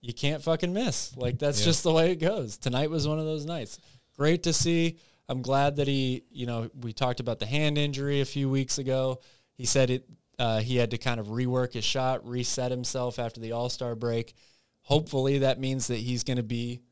you 0.00 0.14
can't 0.14 0.42
fucking 0.42 0.72
miss. 0.72 1.16
Like 1.16 1.38
that's 1.38 1.60
Yeah. 1.60 1.64
just 1.66 1.82
the 1.82 1.92
way 1.92 2.12
it 2.12 2.16
goes. 2.16 2.56
Tonight 2.56 2.90
was 2.90 3.08
one 3.08 3.18
of 3.18 3.24
those 3.24 3.44
nights. 3.44 3.78
Great 4.16 4.44
to 4.44 4.52
see. 4.52 4.98
I'm 5.28 5.42
glad 5.42 5.76
that 5.76 5.88
he, 5.88 6.22
you 6.30 6.46
know, 6.46 6.70
we 6.80 6.92
talked 6.92 7.18
about 7.18 7.40
the 7.40 7.46
hand 7.46 7.78
injury 7.78 8.20
a 8.20 8.24
few 8.24 8.48
weeks 8.48 8.78
ago. 8.78 9.20
He 9.54 9.64
said 9.66 9.90
it 9.90 10.08
uh, 10.38 10.60
he 10.60 10.76
had 10.76 10.90
to 10.90 10.98
kind 10.98 11.18
of 11.18 11.28
rework 11.28 11.72
his 11.72 11.84
shot, 11.84 12.28
reset 12.28 12.70
himself 12.70 13.18
after 13.18 13.40
the 13.40 13.52
All-Star 13.52 13.94
break. 13.94 14.34
Hopefully 14.82 15.38
that 15.38 15.58
means 15.58 15.86
that 15.86 15.96
he's 15.96 16.24
going 16.24 16.36
to 16.36 16.42
be 16.42 16.82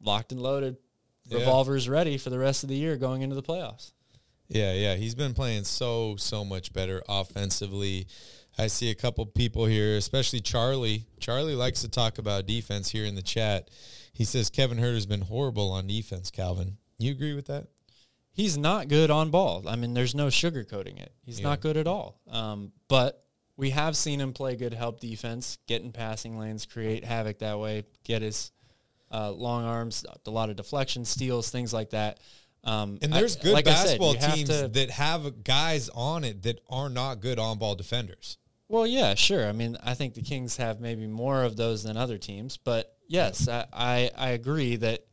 locked 0.00 0.30
and 0.30 0.40
loaded, 0.40 0.76
Yeah. 1.26 1.38
revolvers 1.38 1.88
ready 1.88 2.18
for 2.18 2.28
the 2.30 2.38
rest 2.38 2.62
of 2.62 2.68
the 2.68 2.76
year 2.76 2.96
going 2.96 3.22
into 3.22 3.34
the 3.34 3.42
playoffs. 3.42 3.92
Yeah, 4.48 4.72
yeah, 4.74 4.94
he's 4.96 5.14
been 5.14 5.34
playing 5.34 5.64
so 5.64 6.16
so 6.16 6.44
much 6.44 6.72
better 6.72 7.02
offensively. 7.08 8.06
I 8.56 8.68
see 8.68 8.90
a 8.90 8.94
couple 8.94 9.26
people 9.26 9.66
here, 9.66 9.96
especially 9.96 10.40
Charlie. 10.40 11.06
Charlie 11.18 11.56
likes 11.56 11.80
to 11.82 11.88
talk 11.88 12.18
about 12.18 12.46
defense 12.46 12.90
here 12.90 13.04
in 13.04 13.14
the 13.16 13.22
chat. 13.22 13.68
He 14.12 14.24
says 14.24 14.48
Kevin 14.50 14.78
Huerter's 14.78 15.06
been 15.06 15.22
horrible 15.22 15.72
on 15.72 15.88
defense. 15.88 16.30
Calvin, 16.30 16.76
you 16.98 17.10
agree 17.10 17.34
with 17.34 17.46
that? 17.46 17.66
He's 18.30 18.56
not 18.56 18.88
good 18.88 19.10
on 19.10 19.30
ball. 19.30 19.64
I 19.68 19.74
mean, 19.76 19.94
there's 19.94 20.14
no 20.14 20.26
sugarcoating 20.28 21.00
it. 21.00 21.12
He's 21.24 21.40
Yeah. 21.40 21.44
not 21.48 21.60
good 21.60 21.76
at 21.76 21.86
all. 21.88 22.20
Um, 22.28 22.72
but 22.88 23.24
we 23.56 23.70
have 23.70 23.96
seen 23.96 24.20
him 24.20 24.32
play 24.32 24.54
good 24.56 24.74
help 24.74 25.00
defense, 25.00 25.58
get 25.66 25.82
in 25.82 25.90
passing 25.92 26.38
lanes, 26.38 26.66
create 26.66 27.04
havoc 27.04 27.38
that 27.38 27.58
way, 27.58 27.84
get 28.04 28.22
his 28.22 28.52
uh, 29.12 29.30
long 29.30 29.64
arms, 29.64 30.04
a 30.26 30.30
lot 30.30 30.50
of 30.50 30.56
deflection, 30.56 31.04
steals, 31.04 31.48
things 31.50 31.72
like 31.72 31.90
that. 31.90 32.18
Um, 32.64 32.98
And 33.02 33.14
I- 33.14 33.18
there's 33.18 33.36
good 33.36 33.52
like 33.52 33.66
I 33.66 33.74
said, 33.74 33.84
basketball 33.98 34.14
have 34.14 34.34
teams 34.34 34.48
to- 34.48 34.68
that 34.68 34.90
have 34.90 35.44
guys 35.44 35.88
on 35.90 36.24
it 36.24 36.42
that 36.42 36.60
are 36.68 36.88
not 36.88 37.20
good 37.20 37.38
on 37.38 37.58
ball 37.58 37.74
defenders. 37.74 38.38
Well, 38.68 38.86
yeah, 38.86 39.14
sure. 39.14 39.46
I 39.46 39.52
mean, 39.52 39.76
I 39.82 39.94
think 39.94 40.14
the 40.14 40.22
Kings 40.22 40.56
have 40.56 40.80
maybe 40.80 41.06
more 41.06 41.42
of 41.44 41.56
those 41.56 41.82
than 41.82 41.96
other 41.98 42.16
teams, 42.18 42.56
but 42.56 42.96
yes, 43.06 43.46
I, 43.46 43.66
I, 43.72 44.10
I 44.16 44.28
agree 44.30 44.76
that 44.76 45.06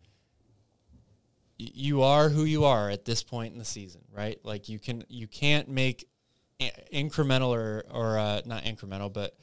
you 1.57 2.01
are 2.01 2.29
who 2.29 2.43
you 2.45 2.63
are 2.65 2.89
at 2.89 3.05
this 3.05 3.21
point 3.21 3.53
in 3.53 3.59
the 3.59 3.65
season, 3.65 4.01
right? 4.11 4.39
Like 4.43 4.67
you 4.69 4.79
can 4.79 5.03
you 5.09 5.27
can't 5.27 5.67
make 5.69 6.07
incremental 6.91 7.49
or 7.49 7.85
or 7.91 8.17
uh, 8.17 8.41
not 8.45 8.63
incremental, 8.63 9.11
but 9.13 9.37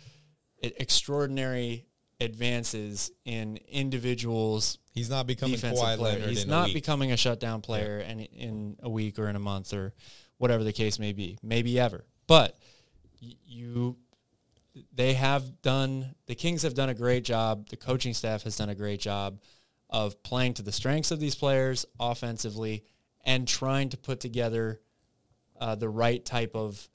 extraordinary 0.63 1.87
advances 2.21 3.11
in 3.25 3.59
individuals 3.69 4.79
He's 4.99 5.09
not 5.09 5.29
becoming 5.29 5.57
Kawhi. 5.57 5.97
Leonard 5.97 6.29
He's 6.29 6.43
in 6.43 6.49
a 6.49 6.53
not 6.53 6.65
week. 6.67 6.75
becoming 6.75 7.13
a 7.13 7.17
shutdown 7.17 7.61
player 7.61 7.99
and 7.99 8.21
in 8.21 8.77
a 8.83 8.91
week 8.91 9.19
or 9.19 9.29
in 9.29 9.37
a 9.37 9.41
month 9.41 9.73
or 9.73 9.95
whatever 10.39 10.65
the 10.65 10.73
case 10.73 10.99
may 10.99 11.13
be, 11.13 11.39
maybe 11.43 11.79
ever. 11.79 12.05
But 12.27 12.59
you, 13.21 13.97
they 14.93 15.15
have 15.15 15.63
done. 15.63 16.15
The 16.27 16.35
Kings 16.35 16.63
have 16.63 16.75
done 16.75 16.89
a 16.89 16.95
great 16.95 17.25
job. 17.25 17.69
The 17.69 17.77
coaching 17.77 18.13
staff 18.13 18.43
has 18.43 18.57
done 18.57 18.69
a 18.71 18.75
great 18.75 19.01
job 19.01 19.41
of 19.89 20.21
playing 20.23 20.55
to 20.55 20.63
the 20.63 20.73
strengths 20.73 21.13
of 21.13 21.21
these 21.21 21.37
players 21.37 21.87
offensively 22.01 22.85
and 23.25 23.47
trying 23.47 23.89
to 23.91 23.97
put 23.97 24.21
together 24.21 24.81
uh, 25.61 25.77
the 25.77 25.89
right 25.89 26.25
type 26.25 26.55
of 26.55 26.89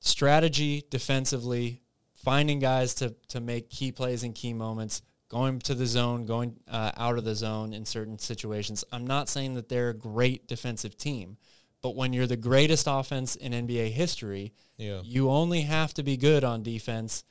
strategy 0.00 0.84
defensively, 0.90 1.82
finding 2.22 2.58
guys 2.58 2.94
to 2.94 3.14
to 3.28 3.40
make 3.40 3.70
key 3.70 3.92
plays 3.92 4.22
in 4.22 4.32
key 4.32 4.52
moments, 4.52 5.02
going 5.28 5.58
to 5.60 5.74
the 5.74 5.86
zone, 5.86 6.26
going 6.26 6.56
uh, 6.68 6.90
out 6.96 7.18
of 7.18 7.24
the 7.24 7.34
zone 7.34 7.72
in 7.72 7.84
certain 7.84 8.18
situations. 8.18 8.84
I'm 8.92 9.06
not 9.06 9.28
saying 9.28 9.54
that 9.54 9.68
they're 9.68 9.90
a 9.90 9.94
great 9.94 10.46
defensive 10.48 10.96
team, 10.96 11.36
but 11.82 11.94
when 11.96 12.12
you're 12.12 12.26
the 12.26 12.36
greatest 12.36 12.86
offense 12.88 13.36
in 13.36 13.52
NBA 13.52 13.90
history, 13.90 14.52
Yeah. 14.76 15.00
you 15.04 15.30
only 15.30 15.62
have 15.62 15.94
to 15.94 16.02
be 16.02 16.16
good 16.16 16.44
on 16.44 16.62
defense 16.62 17.24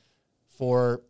for 0.56 1.02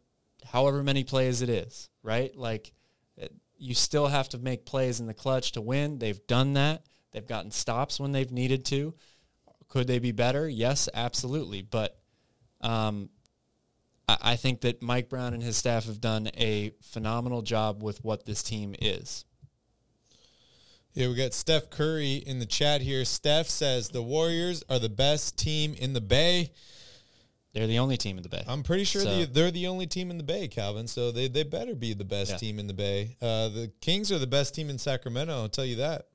however 0.44 0.82
many 0.82 1.04
plays 1.04 1.42
it 1.42 1.48
is, 1.48 1.88
right? 2.02 2.34
Like 2.36 2.72
it- 3.16 3.32
you 3.56 3.74
still 3.74 4.06
have 4.08 4.28
to 4.30 4.38
make 4.38 4.64
plays 4.64 5.00
in 5.00 5.06
the 5.06 5.14
clutch 5.14 5.52
to 5.52 5.60
win. 5.60 5.98
They've 5.98 6.26
done 6.26 6.54
that. 6.54 6.84
They've 7.12 7.26
gotten 7.26 7.50
stops 7.50 8.00
when 8.00 8.12
they've 8.12 8.30
needed 8.30 8.64
to. 8.66 8.94
Could 9.68 9.86
they 9.86 9.98
be 9.98 10.12
better? 10.12 10.48
Yes, 10.48 10.88
absolutely. 10.94 11.62
But 11.62 11.98
um, 12.62 13.10
I, 14.20 14.36
think 14.36 14.62
that 14.62 14.82
Mike 14.82 15.08
Brown 15.08 15.34
and 15.34 15.42
his 15.42 15.56
staff 15.56 15.84
have 15.86 16.00
done 16.00 16.28
a 16.36 16.72
phenomenal 16.82 17.42
job 17.42 17.82
with 17.82 18.02
what 18.04 18.24
this 18.26 18.42
team 18.42 18.74
is. 18.80 19.24
Yeah, 20.92 21.08
we 21.08 21.14
got 21.14 21.34
Steph 21.34 21.70
Curry 21.70 22.14
in 22.16 22.40
the 22.40 22.46
chat 22.46 22.80
here. 22.80 23.04
Steph 23.04 23.46
says 23.48 23.90
the 23.90 24.02
Warriors 24.02 24.64
are 24.68 24.78
the 24.80 24.88
best 24.88 25.38
team 25.38 25.74
in 25.74 25.92
the 25.92 26.00
Bay. 26.00 26.50
They're 27.52 27.66
the 27.68 27.78
only 27.78 27.96
team 27.96 28.16
in 28.16 28.22
the 28.22 28.28
Bay. 28.28 28.44
I'm 28.46 28.62
pretty 28.62 28.84
sure 28.84 29.02
So- 29.02 29.08
they, 29.18 29.24
they're 29.24 29.50
the 29.50 29.66
only 29.68 29.86
team 29.86 30.10
in 30.10 30.18
the 30.18 30.24
Bay, 30.24 30.48
Calvin. 30.48 30.86
So 30.88 31.10
they, 31.12 31.28
they 31.28 31.42
better 31.44 31.74
be 31.74 31.94
the 31.94 32.04
best 32.04 32.32
Yeah. 32.32 32.36
team 32.38 32.58
in 32.58 32.66
the 32.66 32.74
Bay. 32.74 33.16
Uh, 33.20 33.48
the 33.48 33.72
Kings 33.80 34.10
are 34.12 34.18
the 34.18 34.26
best 34.26 34.54
team 34.54 34.68
in 34.70 34.78
Sacramento. 34.78 35.32
I'll 35.32 35.48
tell 35.48 35.64
you 35.64 35.76
that. 35.76 36.06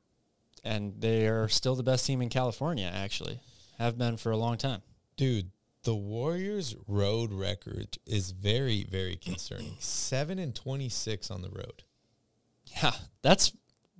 and 0.63 0.99
they 0.99 1.27
are 1.27 1.47
still 1.47 1.75
the 1.75 1.83
best 1.83 2.05
team 2.07 2.21
in 2.23 2.29
California, 2.29 2.91
actually. 2.91 3.39
Have 3.77 3.97
been 3.99 4.17
for 4.17 4.31
a 4.31 4.37
long 4.37 4.57
time. 4.57 4.81
Dude, 5.15 5.51
the 5.85 5.95
Warriors' 5.95 6.75
road 6.87 7.31
record 7.31 7.97
is 8.05 8.31
very, 8.31 8.83
very 8.83 9.15
concerning. 9.15 9.77
Seven 9.79 10.37
and 10.39 10.53
twenty-six 10.53 11.31
on 11.31 11.41
the 11.41 11.49
road. 11.49 11.83
Yeah, 12.83 12.91
that's 13.21 13.53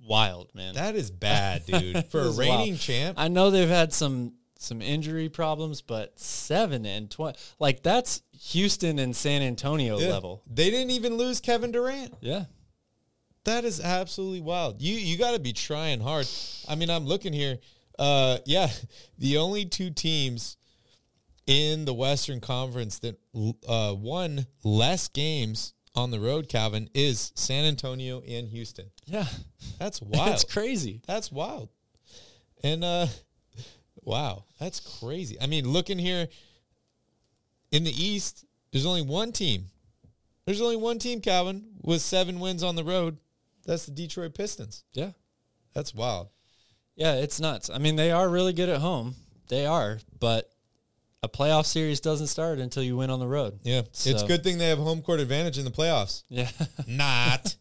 wild, 0.06 0.54
man. 0.54 0.74
That 0.74 0.94
is 0.96 1.10
bad, 1.10 1.64
dude. 1.66 2.06
For 2.06 2.20
a 2.20 2.30
reigning 2.30 2.72
wild. 2.72 2.80
champ, 2.80 3.18
I 3.18 3.28
know 3.28 3.50
they've 3.50 3.68
had 3.68 3.92
some 3.92 4.34
some 4.58 4.80
injury 4.82 5.28
problems, 5.28 5.80
but 5.82 6.18
seven 6.18 6.84
and 6.86 7.10
twenty, 7.10 7.38
like 7.58 7.82
that's 7.82 8.22
Houston 8.50 8.98
and 8.98 9.14
San 9.16 9.42
Antonio 9.42 9.98
Yeah. 9.98 10.08
level. 10.08 10.42
They 10.46 10.70
didn't 10.70 10.90
even 10.90 11.16
lose 11.16 11.40
Kevin 11.40 11.72
Durant. 11.72 12.14
Yeah, 12.20 12.44
That 13.44 13.64
is 13.64 13.80
absolutely 13.80 14.40
wild. 14.40 14.80
You 14.82 14.94
you 14.94 15.16
got 15.18 15.32
to 15.32 15.38
be 15.38 15.52
trying 15.52 16.00
hard. 16.00 16.26
I 16.68 16.74
mean, 16.74 16.90
I'm 16.90 17.06
looking 17.06 17.32
here. 17.32 17.58
Uh, 17.98 18.38
yeah, 18.44 18.68
the 19.18 19.38
only 19.38 19.64
two 19.66 19.90
teams 19.90 20.56
in 21.46 21.84
the 21.84 21.94
Western 21.94 22.40
Conference 22.40 22.98
that 23.00 23.18
uh, 23.68 23.94
won 23.96 24.46
less 24.64 25.08
games 25.08 25.74
on 25.94 26.10
the 26.10 26.20
road, 26.20 26.48
Calvin, 26.48 26.90
is 26.94 27.32
San 27.36 27.64
Antonio 27.64 28.20
and 28.28 28.48
Houston. 28.48 28.90
yeah, 29.06 29.26
That's 29.78 30.00
wild. 30.02 30.28
that's 30.28 30.44
crazy. 30.44 31.00
That's 31.06 31.30
wild. 31.32 31.68
And 32.62 32.82
uh 32.84 33.06
wow, 34.02 34.44
that's 34.58 34.80
crazy. 35.00 35.36
I 35.40 35.46
mean, 35.46 35.68
looking 35.68 35.98
here 35.98 36.28
in 37.70 37.84
the 37.84 37.90
East, 37.92 38.44
there's 38.72 38.86
only 38.86 39.02
one 39.02 39.32
team. 39.32 39.66
There's 40.44 40.60
only 40.60 40.76
one 40.76 40.98
team, 40.98 41.20
Calvin, 41.20 41.64
with 41.82 42.00
seven 42.02 42.38
wins 42.40 42.62
on 42.62 42.76
the 42.76 42.84
road. 42.84 43.18
That's 43.64 43.86
the 43.86 43.92
Detroit 43.92 44.34
Pistons. 44.34 44.84
Yeah, 44.92 45.10
That's 45.74 45.92
wild. 45.94 46.28
yeah, 46.94 47.14
it's 47.14 47.40
nuts. 47.40 47.68
I 47.68 47.78
mean, 47.78 47.96
they 47.96 48.10
are 48.12 48.28
really 48.28 48.52
good 48.52 48.68
at 48.68 48.80
home. 48.80 49.14
They 49.48 49.66
are, 49.66 49.98
but 50.20 50.50
a 51.26 51.28
playoff 51.28 51.66
series 51.66 52.00
doesn't 52.00 52.28
start 52.28 52.58
until 52.60 52.84
you 52.84 52.96
win 52.96 53.10
on 53.10 53.18
the 53.18 53.26
road. 53.26 53.58
Yeah. 53.64 53.80
It's 53.80 54.06
a 54.06 54.26
good 54.26 54.44
thing 54.44 54.58
they 54.58 54.68
have 54.68 54.78
home 54.78 55.02
court 55.02 55.18
advantage 55.18 55.58
in 55.58 55.64
the 55.64 55.70
playoffs. 55.72 56.22
Yeah, 56.28 56.48
Not. 56.86 57.56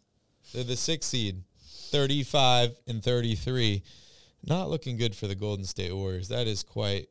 They're 0.53 0.63
the 0.63 0.75
sixth 0.75 1.09
seed. 1.09 1.43
35 1.89 2.75
and 2.87 3.03
33. 3.03 3.83
Not 4.43 4.69
looking 4.69 4.97
good 4.97 5.15
for 5.15 5.25
the 5.27 5.35
Golden 5.35 5.65
State 5.65 5.93
Warriors. 5.93 6.27
That 6.29 6.47
is 6.47 6.61
quite 6.61 7.07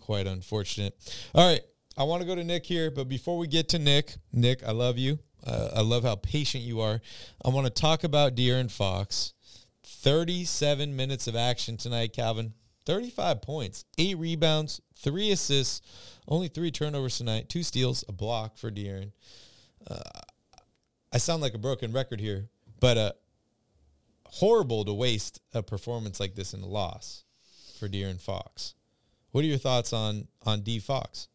quite 0.00 0.26
unfortunate. 0.26 0.96
All 1.34 1.46
right, 1.46 1.60
I 1.98 2.04
want 2.04 2.22
to 2.22 2.26
go 2.26 2.34
to 2.34 2.42
Nick 2.42 2.64
here, 2.64 2.90
but 2.90 3.08
before 3.08 3.36
we 3.36 3.46
get 3.46 3.68
to 3.70 3.78
Nick, 3.78 4.14
Nick, 4.32 4.66
I 4.66 4.70
love 4.72 4.96
you. 4.96 5.18
Uh, 5.46 5.68
I 5.76 5.82
love 5.82 6.04
how 6.04 6.14
patient 6.16 6.64
you 6.64 6.80
are. 6.80 7.00
I 7.44 7.50
want 7.50 7.66
to 7.66 7.70
talk 7.70 8.04
about 8.04 8.34
De'Aaron 8.34 8.70
Fox. 8.70 9.34
37 9.84 10.96
minutes 10.96 11.26
of 11.26 11.36
action 11.36 11.76
tonight, 11.76 12.14
Calvin. 12.14 12.54
35 12.86 13.42
points, 13.42 13.84
eight 13.98 14.16
rebounds, 14.16 14.80
three 14.98 15.30
assists, 15.30 15.80
only 16.26 16.48
three 16.48 16.70
turnovers 16.70 17.18
tonight, 17.18 17.48
two 17.48 17.62
steals, 17.62 18.04
a 18.08 18.12
block 18.12 18.56
for 18.56 18.70
De'Aaron. 18.70 19.12
Uh, 19.88 20.20
I 21.12 21.18
sound 21.18 21.40
like 21.40 21.54
a 21.54 21.58
broken 21.58 21.92
record 21.92 22.20
here, 22.20 22.48
but 22.80 22.96
uh, 22.98 23.12
horrible 24.24 24.84
to 24.84 24.92
waste 24.92 25.40
a 25.54 25.62
performance 25.62 26.20
like 26.20 26.34
this 26.34 26.52
in 26.52 26.60
a 26.60 26.66
loss 26.66 27.24
for 27.78 27.88
De'Aaron 27.88 28.20
Fox. 28.20 28.74
What 29.30 29.44
are 29.44 29.48
your 29.48 29.58
thoughts 29.58 29.92
on 29.92 30.28
on 30.44 30.62
D 30.62 30.78
Fox? 30.78 31.28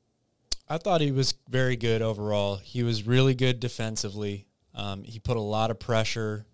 I 0.68 0.78
thought 0.78 1.02
he 1.02 1.12
was 1.12 1.36
very 1.50 1.76
good 1.76 2.02
overall. 2.02 2.58
He 2.58 2.84
was 2.84 3.06
really 3.06 3.36
good 3.36 3.60
defensively. 3.60 4.48
Um, 4.74 5.04
he 5.04 5.20
put 5.20 5.38
a 5.38 5.42
lot 5.42 5.72
of 5.72 5.80
pressure 5.80 6.46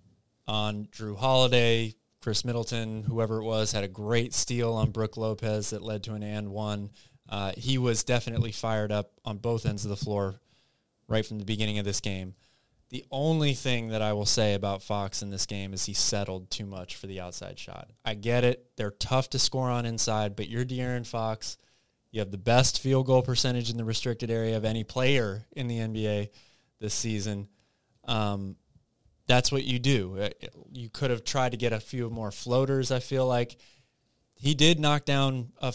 on 0.48 0.88
Jrue 0.92 1.18
Holiday, 1.18 1.96
Khris 2.22 2.44
Middleton, 2.44 3.04
whoever 3.04 3.38
it 3.38 3.44
was, 3.44 3.72
had 3.72 3.84
a 3.84 3.90
great 3.90 4.34
steal 4.34 4.74
on 4.74 4.92
Brook 4.92 5.18
Lopez 5.18 5.70
that 5.70 5.82
led 5.82 6.04
to 6.04 6.14
an 6.14 6.24
and 6.24 6.50
one. 6.50 6.92
Uh, 7.30 7.52
he 7.58 7.78
was 7.78 8.04
definitely 8.04 8.52
fired 8.52 8.92
up 8.92 9.12
on 9.24 9.38
both 9.38 9.66
ends 9.66 9.86
of 9.86 9.90
the 9.90 9.96
floor 9.96 10.42
right 11.08 11.26
from 11.26 11.40
the 11.40 11.46
beginning 11.46 11.80
of 11.80 11.86
this 11.86 12.02
game. 12.02 12.36
The 12.90 13.06
only 13.12 13.54
thing 13.54 13.90
that 13.90 14.02
I 14.02 14.14
will 14.14 14.26
say 14.26 14.56
about 14.56 14.82
Fox 14.82 15.22
in 15.22 15.30
this 15.30 15.46
game 15.46 15.74
is 15.74 15.86
he 15.86 15.94
settled 15.94 16.50
too 16.50 16.66
much 16.66 16.96
for 16.96 17.06
the 17.06 17.20
outside 17.20 17.60
shot. 17.60 17.92
I 18.04 18.16
get 18.16 18.44
it. 18.44 18.66
They're 18.78 18.90
tough 18.92 19.30
to 19.32 19.40
score 19.40 19.70
on 19.70 19.86
inside, 19.86 20.36
but 20.36 20.50
you're 20.50 20.66
De'Aaron 20.66 21.06
Fox. 21.06 21.58
You 22.12 22.20
have 22.20 22.32
the 22.32 22.38
best 22.40 22.80
field 22.80 23.06
goal 23.06 23.22
percentage 23.22 23.70
in 23.70 23.78
the 23.78 23.86
restricted 23.86 24.32
area 24.32 24.58
of 24.58 24.66
any 24.66 24.84
player 24.84 25.46
in 25.52 25.68
the 25.68 25.78
NBA 25.78 26.30
this 26.80 26.96
season. 26.96 27.48
Um, 28.06 28.56
that's 29.30 29.52
what 29.52 29.64
you 29.64 29.78
do. 29.78 30.18
Uh, 30.20 30.30
you 30.74 30.90
could 30.90 31.12
have 31.12 31.24
tried 31.24 31.52
to 31.52 31.58
get 31.58 31.72
a 31.72 31.80
few 31.80 32.10
more 32.10 32.32
floaters. 32.32 32.92
I 32.92 33.00
feel 33.00 33.28
like 33.28 33.58
he 34.34 34.56
did 34.56 34.80
knock 34.80 35.06
down 35.06 35.54
a, 35.62 35.72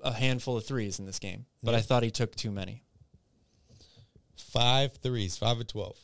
a 0.00 0.12
handful 0.12 0.56
of 0.56 0.66
threes 0.66 0.98
in 0.98 1.06
this 1.06 1.20
game, 1.20 1.46
but 1.62 1.70
yeah. 1.70 1.78
I 1.78 1.80
thought 1.80 2.02
he 2.02 2.10
took 2.10 2.34
too 2.34 2.50
many. 2.50 2.82
Five 4.36 4.96
threes, 4.96 5.38
five 5.38 5.58
of 5.60 5.66
12. 5.68 5.96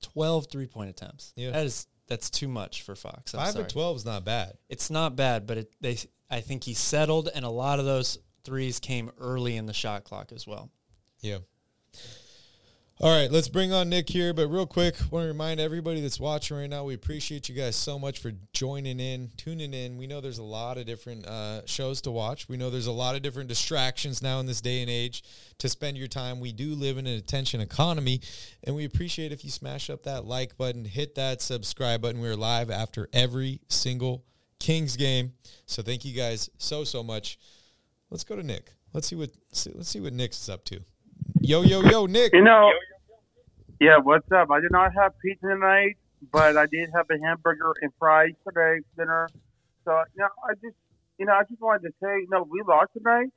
12 0.00 0.46
three 0.50 0.66
point 0.66 0.90
attempts. 0.90 1.32
Yeah. 1.36 1.50
That 1.50 1.66
is 1.66 1.86
that's 2.08 2.30
too 2.30 2.48
much 2.48 2.82
for 2.82 2.94
Fox. 2.94 3.34
I'm 3.34 3.40
Five 3.40 3.52
sorry. 3.52 3.64
of 3.64 3.72
twelve 3.72 3.96
is 3.96 4.04
not 4.04 4.24
bad. 4.24 4.54
It's 4.68 4.90
not 4.90 5.16
bad, 5.16 5.46
but 5.46 5.58
it, 5.58 5.72
they 5.80 5.98
I 6.30 6.40
think 6.40 6.64
he 6.64 6.74
settled, 6.74 7.28
and 7.34 7.44
a 7.44 7.50
lot 7.50 7.80
of 7.80 7.84
those 7.84 8.18
threes 8.44 8.78
came 8.78 9.10
early 9.18 9.56
in 9.56 9.66
the 9.66 9.72
shot 9.72 10.04
clock 10.04 10.32
as 10.32 10.46
well. 10.46 10.70
Yeah. 11.20 11.38
All 12.98 13.14
right, 13.14 13.30
let's 13.30 13.48
bring 13.48 13.74
on 13.74 13.90
Nick 13.90 14.08
here. 14.08 14.32
But 14.32 14.48
real 14.48 14.64
quick, 14.64 14.96
want 15.10 15.24
to 15.24 15.28
remind 15.28 15.60
everybody 15.60 16.00
that's 16.00 16.18
watching 16.18 16.56
right 16.56 16.70
now, 16.70 16.84
we 16.84 16.94
appreciate 16.94 17.46
you 17.46 17.54
guys 17.54 17.76
so 17.76 17.98
much 17.98 18.20
for 18.20 18.32
joining 18.54 19.00
in, 19.00 19.28
tuning 19.36 19.74
in. 19.74 19.98
We 19.98 20.06
know 20.06 20.22
there's 20.22 20.38
a 20.38 20.42
lot 20.42 20.78
of 20.78 20.86
different 20.86 21.26
uh, 21.26 21.66
shows 21.66 22.00
to 22.02 22.10
watch. 22.10 22.48
We 22.48 22.56
know 22.56 22.70
there's 22.70 22.86
a 22.86 22.92
lot 22.92 23.14
of 23.14 23.20
different 23.20 23.50
distractions 23.50 24.22
now 24.22 24.40
in 24.40 24.46
this 24.46 24.62
day 24.62 24.80
and 24.80 24.88
age 24.88 25.24
to 25.58 25.68
spend 25.68 25.98
your 25.98 26.08
time. 26.08 26.40
We 26.40 26.52
do 26.52 26.74
live 26.74 26.96
in 26.96 27.06
an 27.06 27.18
attention 27.18 27.60
economy, 27.60 28.22
and 28.64 28.74
we 28.74 28.86
appreciate 28.86 29.30
if 29.30 29.44
you 29.44 29.50
smash 29.50 29.90
up 29.90 30.04
that 30.04 30.24
like 30.24 30.56
button, 30.56 30.86
hit 30.86 31.16
that 31.16 31.42
subscribe 31.42 32.00
button. 32.00 32.22
We're 32.22 32.34
live 32.34 32.70
after 32.70 33.10
every 33.12 33.60
single 33.68 34.24
Kings 34.58 34.96
game. 34.96 35.34
So 35.66 35.82
thank 35.82 36.06
you 36.06 36.14
guys 36.14 36.48
so 36.56 36.82
so 36.82 37.02
much. 37.02 37.38
Let's 38.08 38.24
go 38.24 38.36
to 38.36 38.42
Nick. 38.42 38.72
Let's 38.94 39.06
see 39.06 39.16
what 39.16 39.32
let's 39.74 39.90
see 39.90 40.00
what 40.00 40.14
Nick's 40.14 40.48
up 40.48 40.64
to. 40.64 40.80
Yo, 41.40 41.62
yo, 41.62 41.80
yo, 41.82 42.06
Nick. 42.06 42.32
You 42.32 42.42
know, 42.42 42.70
yeah, 43.80 43.98
what's 44.02 44.30
up? 44.32 44.50
I 44.50 44.60
did 44.60 44.70
not 44.70 44.92
have 44.94 45.12
pizza 45.20 45.46
tonight, 45.46 45.96
but 46.32 46.56
I 46.56 46.66
did 46.66 46.90
have 46.94 47.06
a 47.10 47.18
hamburger 47.24 47.72
and 47.82 47.92
fries 47.98 48.32
today 48.46 48.80
for 48.94 49.04
dinner. 49.04 49.28
So, 49.84 49.92
you 50.14 50.22
know, 50.22 50.28
I 50.48 50.54
just, 50.54 50.76
you 51.18 51.26
know, 51.26 51.32
I 51.32 51.42
just 51.48 51.60
wanted 51.60 51.82
to 51.82 51.94
say, 52.02 52.20
you 52.20 52.28
know, 52.30 52.46
we 52.50 52.62
lost 52.66 52.92
tonight, 52.96 53.28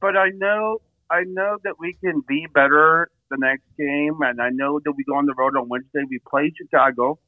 but 0.00 0.16
I 0.16 0.30
know, 0.34 0.80
I 1.10 1.24
know 1.26 1.58
that 1.64 1.74
we 1.78 1.96
can 2.02 2.22
be 2.26 2.46
better 2.52 3.10
the 3.30 3.36
next 3.38 3.64
game, 3.78 4.20
and 4.22 4.40
I 4.40 4.50
know 4.50 4.80
that 4.84 4.92
we 4.92 5.04
go 5.04 5.16
on 5.16 5.26
the 5.26 5.34
road 5.34 5.56
on 5.56 5.68
Wednesday. 5.68 6.00
We 6.08 6.18
play 6.28 6.52
Chicago, 6.56 7.18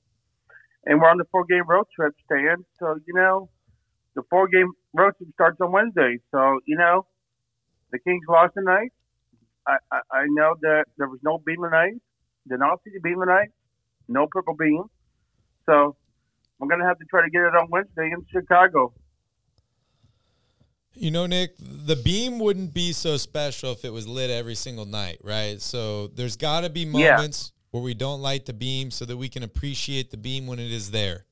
and 0.84 1.00
we're 1.00 1.08
on 1.08 1.18
the 1.18 1.24
four-game 1.30 1.66
road 1.66 1.86
trip, 1.94 2.14
Stan. 2.26 2.64
So, 2.78 2.98
you 3.06 3.14
know, 3.14 3.48
the 4.14 4.22
four-game 4.28 4.72
road 4.92 5.14
trip 5.16 5.30
starts 5.34 5.60
on 5.60 5.72
Wednesday. 5.72 6.18
So, 6.30 6.60
you 6.66 6.76
know, 6.76 7.06
the 7.90 7.98
Kings 7.98 8.24
lost 8.28 8.54
tonight. 8.54 8.92
I, 9.66 9.76
I, 9.90 10.00
I 10.12 10.24
know 10.28 10.54
that 10.62 10.84
there 10.98 11.08
was 11.08 11.20
no 11.22 11.38
beam 11.38 11.62
tonight. 11.62 11.94
Did 12.48 12.60
not 12.60 12.80
see 12.84 12.90
the 12.92 13.00
beam 13.00 13.20
tonight. 13.20 13.48
No 14.08 14.26
purple 14.30 14.54
beam. 14.54 14.84
So 15.66 15.96
I'm 16.60 16.68
going 16.68 16.80
to 16.80 16.86
have 16.86 16.98
to 16.98 17.04
try 17.06 17.22
to 17.22 17.30
get 17.30 17.42
it 17.42 17.54
on 17.54 17.68
Wednesday 17.70 18.10
in 18.12 18.24
Chicago. 18.30 18.92
You 20.96 21.10
know, 21.10 21.26
Nick, 21.26 21.54
the 21.58 21.96
beam 21.96 22.38
wouldn't 22.38 22.72
be 22.72 22.92
so 22.92 23.16
special 23.16 23.72
if 23.72 23.84
it 23.84 23.92
was 23.92 24.06
lit 24.06 24.30
every 24.30 24.54
single 24.54 24.86
night, 24.86 25.18
right? 25.24 25.60
So 25.60 26.06
there's 26.08 26.36
got 26.36 26.60
to 26.60 26.70
be 26.70 26.84
moments 26.84 27.52
yeah. 27.52 27.60
where 27.72 27.82
we 27.82 27.94
don't 27.94 28.20
light 28.20 28.46
the 28.46 28.52
beam 28.52 28.92
so 28.92 29.04
that 29.04 29.16
we 29.16 29.28
can 29.28 29.42
appreciate 29.42 30.10
the 30.10 30.16
beam 30.16 30.46
when 30.46 30.60
it 30.60 30.70
is 30.70 30.92
there. 30.92 31.24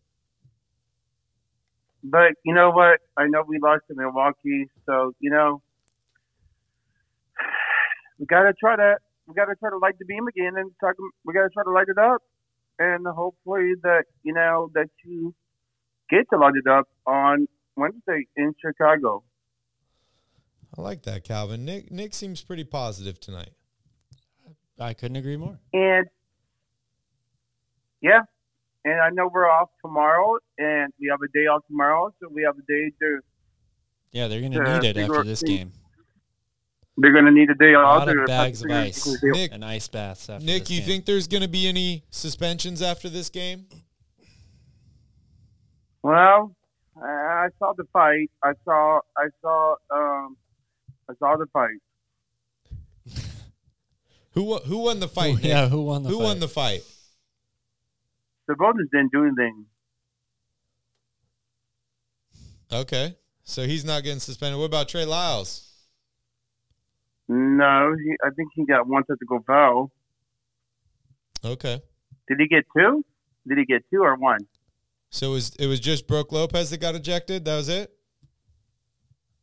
But 2.03 2.33
you 2.45 2.55
know 2.55 2.71
what? 2.71 2.99
I 3.17 3.29
know 3.29 3.45
we 3.47 3.59
lost 3.61 3.83
to 3.89 3.95
Milwaukee, 3.95 4.69
so 4.85 5.15
you 5.21 5.31
know 5.31 5.63
we 8.23 8.27
gotta 8.27 8.53
try 8.53 8.77
to 8.77 8.95
we 9.27 9.35
gotta 9.35 9.57
try 9.57 9.71
to 9.71 9.79
light 9.79 9.99
the 9.99 10.05
beam 10.05 10.29
again 10.29 10.53
and 10.57 10.71
talk. 10.81 10.95
We 11.25 11.35
gotta 11.35 11.51
try 11.51 11.65
to 11.65 11.73
light 11.73 11.89
it 11.89 11.99
up, 11.99 12.23
and 12.79 13.05
hopefully 13.05 13.73
that 13.83 14.05
you 14.23 14.33
know 14.33 14.71
that 14.75 14.91
you 15.05 15.35
get 16.09 16.31
to 16.33 16.39
light 16.39 16.55
it 16.55 16.71
up 16.71 16.87
on 17.05 17.49
Wednesday 17.77 18.27
in 18.37 18.55
Chicago. 18.65 19.25
I 20.79 20.83
like 20.83 21.03
that, 21.03 21.25
Calvin. 21.25 21.65
Nick 21.65 21.91
Nick 21.91 22.15
seems 22.15 22.43
pretty 22.43 22.63
positive 22.63 23.19
tonight. 23.19 23.51
I 24.79 24.95
couldn't 24.95 25.17
agree 25.17 25.37
more. 25.37 25.59
And 25.73 26.07
yeah, 28.01 28.21
and 28.85 29.01
I 29.01 29.11
know 29.11 29.29
we're 29.35 29.51
off 29.51 29.71
tomorrow, 29.85 30.37
and 30.59 30.93
we 31.01 31.09
have 31.11 31.21
a 31.23 31.29
day 31.37 31.47
off 31.47 31.67
tomorrow, 31.67 32.15
so 32.21 32.29
we 32.33 32.45
have 32.45 32.55
a 32.57 32.63
day 32.69 32.93
to. 33.01 33.21
Yeah, 34.13 34.29
they're 34.29 34.41
going 34.41 34.53
to 34.53 34.63
need 34.63 34.85
it 34.85 34.97
after 34.97 35.25
this 35.25 35.43
game. 35.43 35.73
They're 36.99 37.13
going 37.13 37.25
to 37.25 37.31
need 37.31 37.49
a 37.49 37.55
day 37.55 37.75
off. 37.75 38.03
A 38.03 38.07
lot 38.07 38.17
of 38.17 38.27
bags 38.27 38.63
of 38.63 38.71
ice. 38.71 39.23
Nick, 39.23 39.53
and 39.53 39.65
ice 39.65 39.89
baths. 39.89 40.29
Nick, 40.41 40.69
you 40.69 40.79
game. 40.79 40.87
think 40.87 41.07
there's 41.07 41.27
going 41.27 41.43
to 41.43 41.49
be 41.49 41.67
any 41.67 42.05
suspensions 42.11 42.83
after 42.83 43.09
this 43.09 43.31
game? 43.31 43.67
Well, 46.03 46.55
I 46.97 47.49
saw 47.59 47.73
the 47.77 47.85
fight. 47.93 48.31
I 48.43 48.53
saw. 48.65 49.01
I 49.17 49.29
saw. 49.41 49.77
Um, 49.91 50.37
I 51.09 51.15
saw 51.19 51.37
the 51.37 51.47
fight. 51.47 51.79
who 54.33 54.57
who 54.59 54.79
won 54.79 55.01
the 55.01 55.09
fight? 55.09 55.35
Nick? 55.37 55.45
Yeah, 55.45 55.69
who 55.69 55.83
won 55.83 56.03
the 56.03 56.11
who 56.11 56.19
fight? 56.19 56.25
won 56.25 56.41
the 56.41 56.49
fight? 56.49 56.83
The 58.49 58.55
Golden's 58.57 58.91
didn't 58.91 59.13
do 59.13 59.25
anything. 59.25 59.65
Okay, 62.71 63.17
so 63.45 63.67
he's 63.67 63.85
not 63.85 64.03
getting 64.03 64.19
suspended. 64.19 64.59
What 64.59 64.67
about 64.67 64.89
Trey 64.89 65.05
Lyles? 65.05 65.72
No, 67.29 67.95
he, 68.03 68.17
I 68.25 68.31
think 68.31 68.51
he 68.55 68.65
got 68.65 68.87
one 68.87 69.05
technical 69.05 69.41
foul. 69.47 69.91
Okay. 71.45 71.81
Did 72.29 72.39
he 72.41 72.47
get 72.47 72.65
two? 72.77 73.05
Did 73.49 73.59
he 73.59 73.65
get 73.65 73.83
two 73.93 74.03
or 74.03 74.17
one? 74.17 74.41
So 75.11 75.31
it 75.31 75.35
was 75.35 75.57
it 75.57 75.67
was 75.67 75.81
just 75.81 76.07
Brook 76.07 76.33
Lopez 76.33 76.71
that 76.71 76.81
got 76.81 76.95
ejected. 76.95 77.45
That 77.45 77.57
was 77.57 77.69
it. 77.69 77.93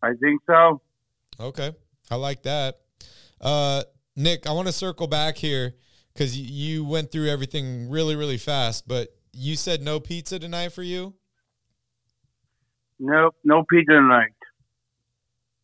I 0.01 0.13
think 0.19 0.41
so. 0.47 0.81
Okay, 1.39 1.71
I 2.09 2.15
like 2.15 2.43
that. 2.43 2.79
Uh, 3.39 3.83
Nick, 4.15 4.47
I 4.47 4.51
want 4.53 4.67
to 4.67 4.73
circle 4.73 5.07
back 5.07 5.37
here 5.37 5.75
because 6.13 6.37
you 6.37 6.83
went 6.83 7.11
through 7.11 7.29
everything 7.29 7.89
really 7.89 8.15
really 8.15 8.37
fast, 8.37 8.87
but 8.87 9.09
you 9.31 9.55
said 9.55 9.81
no 9.81 9.99
pizza 9.99 10.39
tonight 10.39 10.69
for 10.69 10.83
you. 10.83 11.13
Nope, 12.97 13.35
no 13.43 13.63
pizza 13.69 13.93
tonight. 13.93 14.33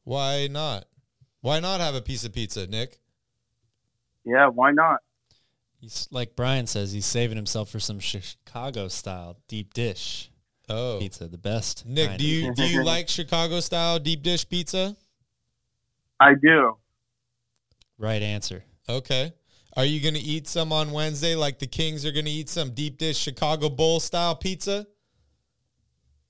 Why 0.04 0.48
not? 0.48 0.86
Why 1.46 1.60
not 1.60 1.80
have 1.80 1.94
a 1.94 2.02
piece 2.02 2.26
of 2.26 2.34
pizza, 2.34 2.66
Nick? 2.66 2.98
Yeah, 4.24 4.48
why 4.48 4.72
not? 4.72 5.02
He's 5.80 6.08
like 6.10 6.36
Brian 6.36 6.66
says, 6.66 6.92
he's 6.92 7.06
saving 7.06 7.36
himself 7.36 7.70
for 7.70 7.80
some 7.80 8.00
Chicago 8.00 8.88
style 8.88 9.38
deep 9.48 9.76
dish. 9.76 10.32
Oh, 10.70 10.98
pizza, 11.00 11.28
the 11.28 11.38
best. 11.38 11.86
Nick, 11.86 12.18
do 12.18 12.26
you 12.26 12.52
do 12.56 12.68
you 12.68 12.84
like 12.94 13.10
Chicago 13.10 13.60
style 13.60 14.00
deep 14.00 14.24
dish 14.24 14.50
pizza? 14.50 14.98
I 16.20 16.34
do. 16.34 16.78
Right 18.00 18.24
answer. 18.24 18.64
Okay. 18.90 19.32
Are 19.78 19.86
you 19.86 20.02
going 20.02 20.16
to 20.16 20.20
eat 20.20 20.48
some 20.48 20.74
on 20.74 20.90
Wednesday 20.90 21.36
like 21.36 21.60
the 21.60 21.68
Kings 21.68 22.08
are 22.08 22.12
going 22.12 22.26
to 22.26 22.32
eat 22.32 22.50
some 22.50 22.72
deep 22.72 22.98
dish 22.98 23.20
Chicago 23.20 23.70
Bowl 23.70 24.00
style 24.00 24.34
pizza? 24.34 24.88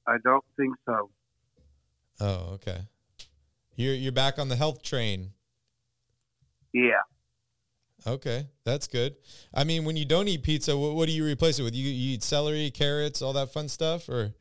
I 0.05 0.17
don't 0.25 0.43
think 0.57 0.75
so. 0.85 1.09
Oh, 2.19 2.55
okay. 2.55 2.79
You're 3.75 3.93
you're 3.93 4.11
back 4.11 4.39
on 4.39 4.49
the 4.49 4.55
health 4.55 4.81
train. 4.83 5.31
Yeah. 6.73 7.01
Okay, 8.07 8.47
that's 8.63 8.87
good. 8.87 9.15
I 9.53 9.63
mean, 9.63 9.83
when 9.83 9.97
you 9.97 10.05
don't 10.05 10.27
eat 10.27 10.43
pizza, 10.43 10.77
what, 10.77 10.93
what 10.93 11.07
do 11.07 11.11
you 11.11 11.25
replace 11.25 11.57
it 11.57 11.63
with? 11.63 11.73
You, 11.73 11.89
you 11.89 12.13
eat 12.13 12.23
celery, 12.23 12.69
carrots, 12.69 13.21
all 13.21 13.33
that 13.33 13.51
fun 13.51 13.67
stuff, 13.67 14.07
or 14.09 14.35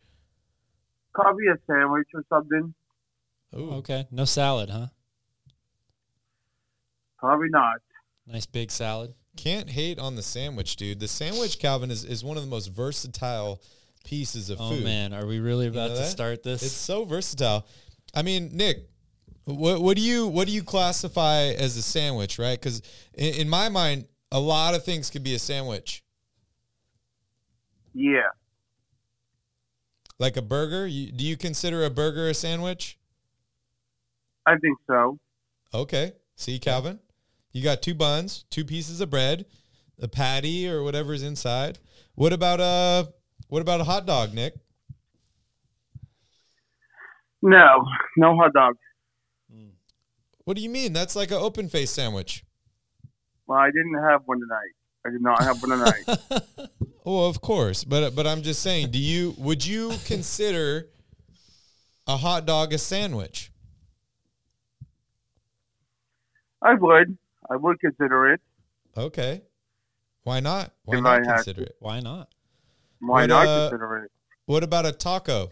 Probably 1.14 1.44
a 1.46 1.56
sandwich 1.66 2.08
or 2.12 2.24
something. 2.28 2.74
Ooh. 3.56 3.70
Okay, 3.74 4.06
no 4.10 4.24
salad, 4.24 4.68
huh? 4.68 4.88
Probably 7.18 7.48
not. 7.50 7.76
Nice 8.26 8.46
big 8.46 8.70
salad. 8.70 9.14
Can't 9.36 9.70
hate 9.70 9.98
on 9.98 10.16
the 10.16 10.22
sandwich, 10.22 10.76
dude. 10.76 11.00
The 11.00 11.08
sandwich, 11.08 11.58
Calvin, 11.58 11.90
is, 11.90 12.04
is 12.04 12.24
one 12.24 12.36
of 12.36 12.42
the 12.42 12.48
most 12.48 12.66
versatile 12.68 13.62
pieces 14.04 14.50
of 14.50 14.60
Oh 14.60 14.70
food. 14.70 14.80
Oh 14.80 14.84
man, 14.84 15.14
are 15.14 15.26
we 15.26 15.38
really 15.38 15.68
about 15.68 15.90
know 15.90 15.96
to 15.96 16.02
that? 16.02 16.10
start 16.10 16.42
this? 16.42 16.62
It's 16.62 16.72
so 16.72 17.04
versatile. 17.04 17.66
I 18.12 18.22
mean, 18.22 18.50
Nick, 18.52 18.88
what 19.44 19.82
what 19.82 19.96
do 19.96 20.02
you 20.02 20.26
what 20.26 20.46
do 20.46 20.52
you 20.52 20.62
classify 20.62 21.42
as 21.42 21.76
a 21.76 21.82
sandwich, 21.82 22.38
right? 22.38 22.58
Because 22.58 22.82
in, 23.14 23.34
in 23.34 23.48
my 23.48 23.68
mind, 23.68 24.06
a 24.32 24.40
lot 24.40 24.74
of 24.74 24.84
things 24.84 25.10
could 25.10 25.22
be 25.22 25.34
a 25.34 25.38
sandwich. 25.38 26.02
Yeah. 27.92 28.30
Like 30.18 30.36
a 30.36 30.42
burger, 30.42 30.86
you, 30.86 31.12
do 31.12 31.24
you 31.24 31.36
consider 31.36 31.84
a 31.84 31.90
burger 31.90 32.28
a 32.28 32.34
sandwich? 32.34 32.98
I 34.46 34.56
think 34.56 34.78
so. 34.86 35.18
Okay. 35.72 36.12
See, 36.36 36.58
Calvin, 36.58 37.00
you 37.52 37.62
got 37.62 37.82
two 37.82 37.94
buns, 37.94 38.44
two 38.50 38.64
pieces 38.64 39.00
of 39.00 39.10
bread, 39.10 39.46
a 40.00 40.08
patty 40.08 40.68
or 40.68 40.82
whatever's 40.82 41.22
inside. 41.22 41.78
What 42.14 42.32
about 42.32 42.60
a 42.60 43.12
what 43.48 43.62
about 43.62 43.80
a 43.80 43.84
hot 43.84 44.06
dog, 44.06 44.34
Nick? 44.34 44.54
No, 47.42 47.84
no 48.16 48.36
hot 48.36 48.52
dog. 48.52 48.76
What 50.44 50.56
do 50.56 50.62
you 50.62 50.70
mean? 50.70 50.92
That's 50.92 51.16
like 51.16 51.30
an 51.30 51.38
open 51.38 51.68
face 51.68 51.90
sandwich. 51.90 52.44
Well, 53.46 53.58
I 53.58 53.70
didn't 53.70 54.02
have 54.02 54.22
one 54.26 54.40
tonight. 54.40 54.72
I 55.06 55.10
did 55.10 55.22
not 55.22 55.42
have 55.42 55.62
one 55.62 55.70
tonight. 55.70 56.68
Oh, 57.06 57.28
of 57.28 57.42
course, 57.42 57.84
but 57.84 58.16
but 58.16 58.26
I'm 58.26 58.40
just 58.40 58.62
saying, 58.62 58.90
do 58.90 58.98
you 58.98 59.34
would 59.36 59.66
you 59.66 59.92
consider 60.06 60.88
a 62.06 62.16
hot 62.16 62.46
dog 62.46 62.72
a 62.72 62.78
sandwich? 62.78 63.52
I 66.62 66.72
would. 66.72 67.18
I 67.50 67.56
would 67.56 67.78
consider 67.78 68.32
it. 68.32 68.40
Okay. 68.96 69.42
Why 70.22 70.40
not? 70.40 70.72
Why 70.86 70.96
If 70.96 71.02
not 71.02 71.20
I 71.20 71.34
consider 71.34 71.64
it? 71.64 71.76
Why 71.78 72.00
not? 72.00 72.30
Why 73.00 73.26
not 73.26 73.46
uh, 73.46 73.68
consider 73.68 74.04
it? 74.04 74.10
What 74.46 74.62
about 74.62 74.86
a 74.86 74.92
taco? 74.92 75.50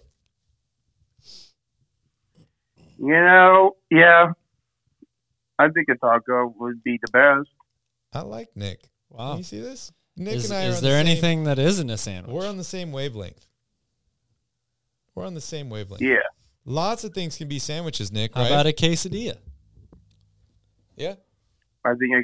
You 2.99 3.13
know, 3.13 3.77
yeah. 3.91 4.33
I 5.59 5.69
think 5.69 5.89
a 5.89 5.97
taco 5.97 6.55
would 6.59 6.83
be 6.83 6.99
the 7.03 7.11
best. 7.13 7.49
I 8.13 8.21
like 8.23 8.49
Nick. 8.57 8.81
Wow. 9.11 9.31
Can 9.31 9.39
you 9.39 9.45
see 9.45 9.61
this? 9.61 9.93
Nick 10.17 10.35
Is, 10.37 10.51
and 10.51 10.55
I 10.59 10.67
are 10.67 10.69
is 10.71 10.77
on 10.77 10.83
the 10.83 10.89
there 10.89 10.99
same- 11.01 11.07
anything 11.07 11.45
that 11.45 11.59
isn't 11.59 11.89
a 11.91 11.97
sandwich? 11.97 12.33
We're 12.33 12.49
on 12.49 12.57
the 12.59 12.65
same 12.65 12.93
wavelength. 12.93 13.47
We're 15.15 15.27
on 15.27 15.35
the 15.35 15.41
same 15.41 15.71
wavelength. 15.71 16.03
Yeah. 16.03 16.17
Lots 16.65 17.05
of 17.05 17.13
things 17.13 17.37
can 17.37 17.49
be 17.49 17.59
sandwiches, 17.59 18.13
Nick. 18.13 18.35
How 18.35 18.43
right? 18.43 18.51
about 18.51 18.67
a 18.67 18.73
quesadilla? 18.73 19.37
yeah. 20.97 21.15
I 21.85 21.95
think 21.95 22.13
a, 22.15 22.23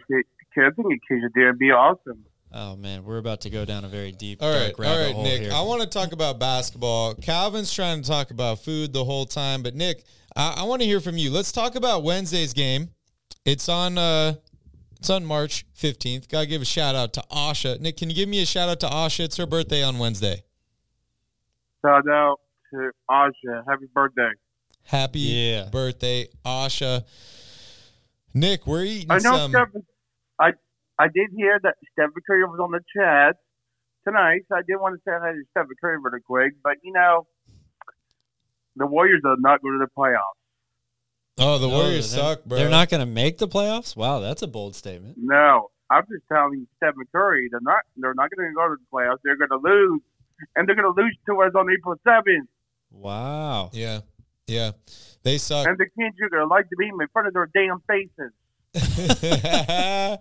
think 0.55 0.79
a 0.79 1.13
quesadilla 1.13 1.51
would 1.51 1.59
be 1.59 1.71
awesome. 1.73 2.25
Oh 2.53 2.77
man, 2.77 3.05
we're 3.05 3.19
about 3.19 3.43
to 3.43 3.51
go 3.51 3.65
down 3.67 3.85
a 3.85 3.89
very 3.89 4.13
deep, 4.13 4.43
All 4.43 4.51
right, 4.51 4.69
dark 4.69 4.79
rabbit 4.79 5.03
right, 5.07 5.15
hole 5.15 5.25
Nick. 5.25 5.41
here. 5.43 5.53
I 5.53 5.61
want 5.63 5.83
to 5.83 5.87
talk 5.89 6.13
about 6.13 6.39
basketball. 6.39 7.15
Calvin's 7.15 7.73
trying 7.75 8.01
to 8.03 8.09
talk 8.09 8.31
about 8.31 8.61
food 8.61 8.93
the 8.95 9.05
whole 9.05 9.27
time, 9.27 9.63
but 9.63 9.75
Nick, 9.75 10.05
I, 10.35 10.59
I 10.59 10.63
want 10.63 10.81
to 10.81 10.87
hear 10.87 11.01
from 11.01 11.19
you. 11.19 11.31
Let's 11.31 11.53
talk 11.53 11.75
about 11.75 12.05
Wednesday's 12.05 12.55
game. 12.55 12.89
It's 13.49 13.67
on. 13.67 13.97
uh 13.97 14.35
It's 14.99 15.09
on 15.09 15.25
March 15.25 15.65
fifteenth. 15.73 16.29
Got 16.29 16.41
to 16.43 16.47
give 16.47 16.61
a 16.61 16.67
shout 16.67 16.95
out 16.95 17.15
to 17.15 17.23
Asha. 17.33 17.81
Nick, 17.81 17.97
can 17.97 18.11
you 18.11 18.15
give 18.17 18.29
me 18.29 18.43
a 18.43 18.47
shout 18.47 18.69
out 18.69 18.79
to 18.81 18.87
Asha? 18.87 19.21
It's 19.25 19.39
her 19.39 19.47
birthday 19.47 19.83
on 19.83 19.99
Wednesday. 19.99 20.43
Shout 21.83 22.07
out 22.11 22.41
to 22.73 22.91
Asha. 23.11 23.63
Happy 23.67 23.87
birthday. 23.95 24.33
Happy 24.85 25.21
Yeah. 25.21 25.69
birthday, 25.71 26.29
Asha. 26.45 27.05
Nick, 28.35 28.67
we're 28.67 28.85
eating 28.85 29.11
I 29.11 29.15
know 29.15 29.37
some. 29.37 29.51
Stephen. 29.53 29.87
I 30.39 30.51
I 30.99 31.07
did 31.07 31.31
hear 31.35 31.59
that 31.63 31.77
Stephen 31.93 32.13
Curry 32.27 32.45
was 32.45 32.61
on 32.61 32.71
the 32.73 32.81
chat 32.95 33.37
tonight. 34.07 34.43
So 34.51 34.57
I 34.57 34.63
did 34.69 34.77
want 34.77 34.95
to 34.97 35.01
say 35.07 35.17
hi 35.19 35.33
to 35.33 35.43
Stephen 35.53 35.75
Curry 35.81 35.97
really 36.03 36.21
quick, 36.21 36.53
but 36.63 36.77
you 36.83 36.93
know, 36.93 37.27
the 38.77 38.87
Warriors 38.87 39.23
are 39.25 39.37
not 39.39 39.63
going 39.63 39.79
to 39.81 39.87
the 39.87 39.93
playoffs. 39.97 40.38
Oh, 41.39 41.59
the 41.59 41.69
No, 41.69 41.75
Warriors 41.75 42.13
they're- 42.13 42.23
suck, 42.23 42.45
bro. 42.45 42.59
They're 42.59 42.69
not 42.69 42.89
going 42.89 43.01
to 43.01 43.07
make 43.07 43.39
the 43.39 43.49
playoffs. 43.49 43.95
Wow, 43.97 44.21
that's 44.21 44.43
a 44.43 44.47
bold 44.47 44.75
statement. 44.75 45.17
No, 45.19 45.71
I'm 45.91 46.03
just 46.11 46.25
telling 46.31 46.61
you, 46.61 46.67
Stephen 46.77 47.07
Curry, 47.13 47.49
they're 47.51 47.61
not. 47.63 47.81
They're 47.97 48.15
not 48.15 48.31
going 48.35 48.49
to 48.49 48.55
go 48.55 48.69
to 48.69 48.77
the 48.77 48.87
playoffs. 48.93 49.19
They're 49.25 49.37
going 49.37 49.51
to 49.51 49.57
lose, 49.67 50.01
and 50.57 50.69
they're 50.69 50.75
going 50.77 50.93
to 50.93 51.01
lose 51.01 51.17
to 51.27 51.41
us 51.43 51.53
on 51.55 51.67
April 51.73 51.95
seventh. 52.05 52.49
Wow. 52.91 53.71
Yeah, 53.73 54.01
yeah, 54.47 54.73
they 55.23 55.39
suck. 55.39 55.67
And 55.67 55.79
the 55.79 55.85
kids 55.85 56.17
are 56.23 56.29
going 56.29 56.43
to 56.43 56.47
like 56.49 56.69
to 56.71 56.77
beat 56.79 56.91
them 56.91 57.01
in 57.01 57.09
front 57.09 57.29
of 57.29 57.35
their 57.35 57.49
damn 57.55 57.81
faces. 57.87 58.33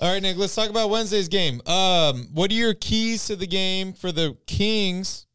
All 0.00 0.12
right, 0.12 0.22
Nick, 0.22 0.36
let's 0.36 0.54
talk 0.54 0.70
about 0.70 0.90
Wednesday's 0.90 1.28
game. 1.28 1.60
Um, 1.66 2.28
what 2.32 2.50
are 2.50 2.54
your 2.54 2.74
keys 2.74 3.26
to 3.26 3.36
the 3.36 3.46
game 3.46 3.92
for 3.92 4.10
the 4.10 4.36
Kings, 4.46 5.26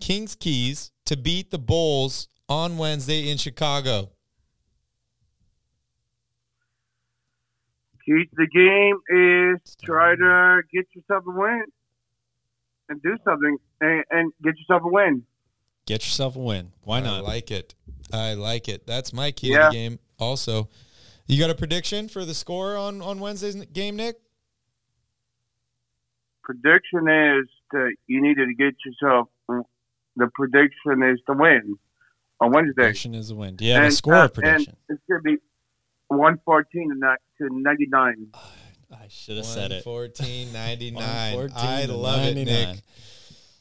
Kings 0.00 0.34
keys 0.34 0.92
to 1.06 1.16
beat 1.16 1.50
the 1.50 1.58
Bulls 1.58 2.28
on 2.48 2.78
Wednesday 2.78 3.28
in 3.30 3.36
Chicago? 3.36 4.10
Key 8.06 8.24
to 8.24 8.36
the 8.36 8.46
game 8.46 9.58
is 9.58 9.76
try 9.84 10.14
to 10.14 10.62
get 10.72 10.86
yourself 10.94 11.24
a 11.26 11.30
win 11.30 11.64
and 12.88 13.02
do 13.02 13.16
something 13.24 13.58
and, 13.80 14.04
and 14.10 14.32
get 14.44 14.54
yourself 14.58 14.82
a 14.84 14.88
win. 14.88 15.24
Get 15.86 16.04
yourself 16.04 16.36
a 16.36 16.38
win. 16.38 16.72
Why 16.82 17.00
not? 17.00 17.18
I 17.18 17.20
like 17.20 17.50
it. 17.50 17.74
I 18.12 18.34
like 18.34 18.68
it. 18.68 18.86
That's 18.86 19.12
my 19.12 19.32
key 19.32 19.52
to 19.52 19.58
the 19.58 19.70
game. 19.72 19.98
Also, 20.18 20.68
you 21.26 21.40
got 21.40 21.50
a 21.50 21.54
prediction 21.54 22.08
for 22.08 22.24
the 22.24 22.34
score 22.34 22.76
on 22.76 23.02
on 23.02 23.18
Wednesday's 23.18 23.56
game, 23.66 23.96
Nick? 23.96 24.16
Prediction 26.44 27.08
is 27.08 27.48
that 27.72 27.92
you 28.06 28.22
needed 28.22 28.46
to 28.46 28.54
get 28.54 28.74
yourself. 28.84 29.28
The 29.48 30.28
prediction 30.34 31.02
is 31.02 31.18
to 31.26 31.34
win 31.36 31.76
on 32.40 32.52
Wednesday. 32.52 32.74
prediction 32.74 33.14
is 33.14 33.30
a 33.30 33.34
win. 33.34 33.56
Do 33.56 33.64
you 33.64 33.72
have 33.72 33.84
a 33.84 33.90
score 33.90 34.14
uh, 34.14 34.28
prediction? 34.28 34.76
And 34.88 34.96
it's 34.96 35.06
going 35.08 35.22
to 35.22 35.36
be 35.36 35.42
one 36.08 36.38
fourteen 36.44 36.90
to 36.90 36.94
ni- 36.94 37.48
to 37.48 37.54
ninety 37.60 37.86
nine. 37.88 38.28
I 38.92 39.08
should 39.08 39.36
have 39.36 39.46
said 39.46 39.72
it. 39.72 39.84
114.99. 39.84 40.94
114 40.94 41.68
I 41.68 41.86
to 41.86 41.92
love 41.92 42.24
it, 42.24 42.34
Nick. 42.36 42.78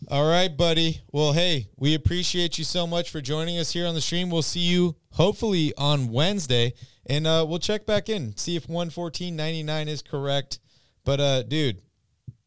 All 0.07 0.29
right, 0.29 0.55
buddy. 0.55 1.01
Well, 1.11 1.33
hey, 1.33 1.67
we 1.77 1.95
appreciate 1.95 2.59
you 2.59 2.63
so 2.63 2.85
much 2.85 3.09
for 3.09 3.21
joining 3.21 3.57
us 3.57 3.71
here 3.71 3.87
on 3.87 3.95
the 3.95 4.01
stream. 4.01 4.29
We'll 4.29 4.43
see 4.43 4.59
you 4.59 4.95
hopefully 5.13 5.73
on 5.79 6.11
Wednesday, 6.11 6.75
and 7.07 7.25
uh, 7.25 7.43
we'll 7.47 7.57
check 7.57 7.87
back 7.87 8.07
in, 8.07 8.37
see 8.37 8.55
if 8.55 8.67
114.99 8.67 9.87
is 9.87 10.03
correct. 10.03 10.59
But, 11.03 11.19
uh, 11.19 11.41
dude, 11.43 11.81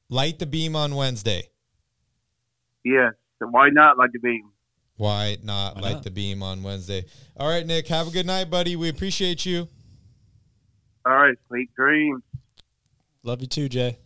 light 0.09 0.39
the 0.39 0.47
beam 0.47 0.77
on 0.77 0.95
Wednesday. 0.95 1.49
Yes. 2.85 3.15
So 3.41 3.49
why 3.49 3.71
not 3.71 3.99
like 3.99 4.13
the 4.13 4.21
beam? 4.21 4.51
Why 4.97 5.37
not 5.43 5.77
Why 5.77 5.81
light 5.83 5.95
not? 5.95 6.05
the 6.05 6.11
beam 6.13 6.45
on 6.45 6.63
Wednesday? 6.63 7.07
All 7.37 7.49
right, 7.49 7.67
Nick, 7.67 7.89
have 7.89 8.07
a 8.07 8.11
good 8.11 8.27
night, 8.27 8.51
buddy. 8.51 8.77
We 8.77 8.89
appreciate 8.89 9.45
you. 9.45 9.69
All 11.09 11.15
right. 11.17 11.39
Sweet 11.49 11.75
dreams. 11.75 12.23
Love 13.23 13.41
you 13.41 13.47
too, 13.47 13.69
Jay. 13.69 13.97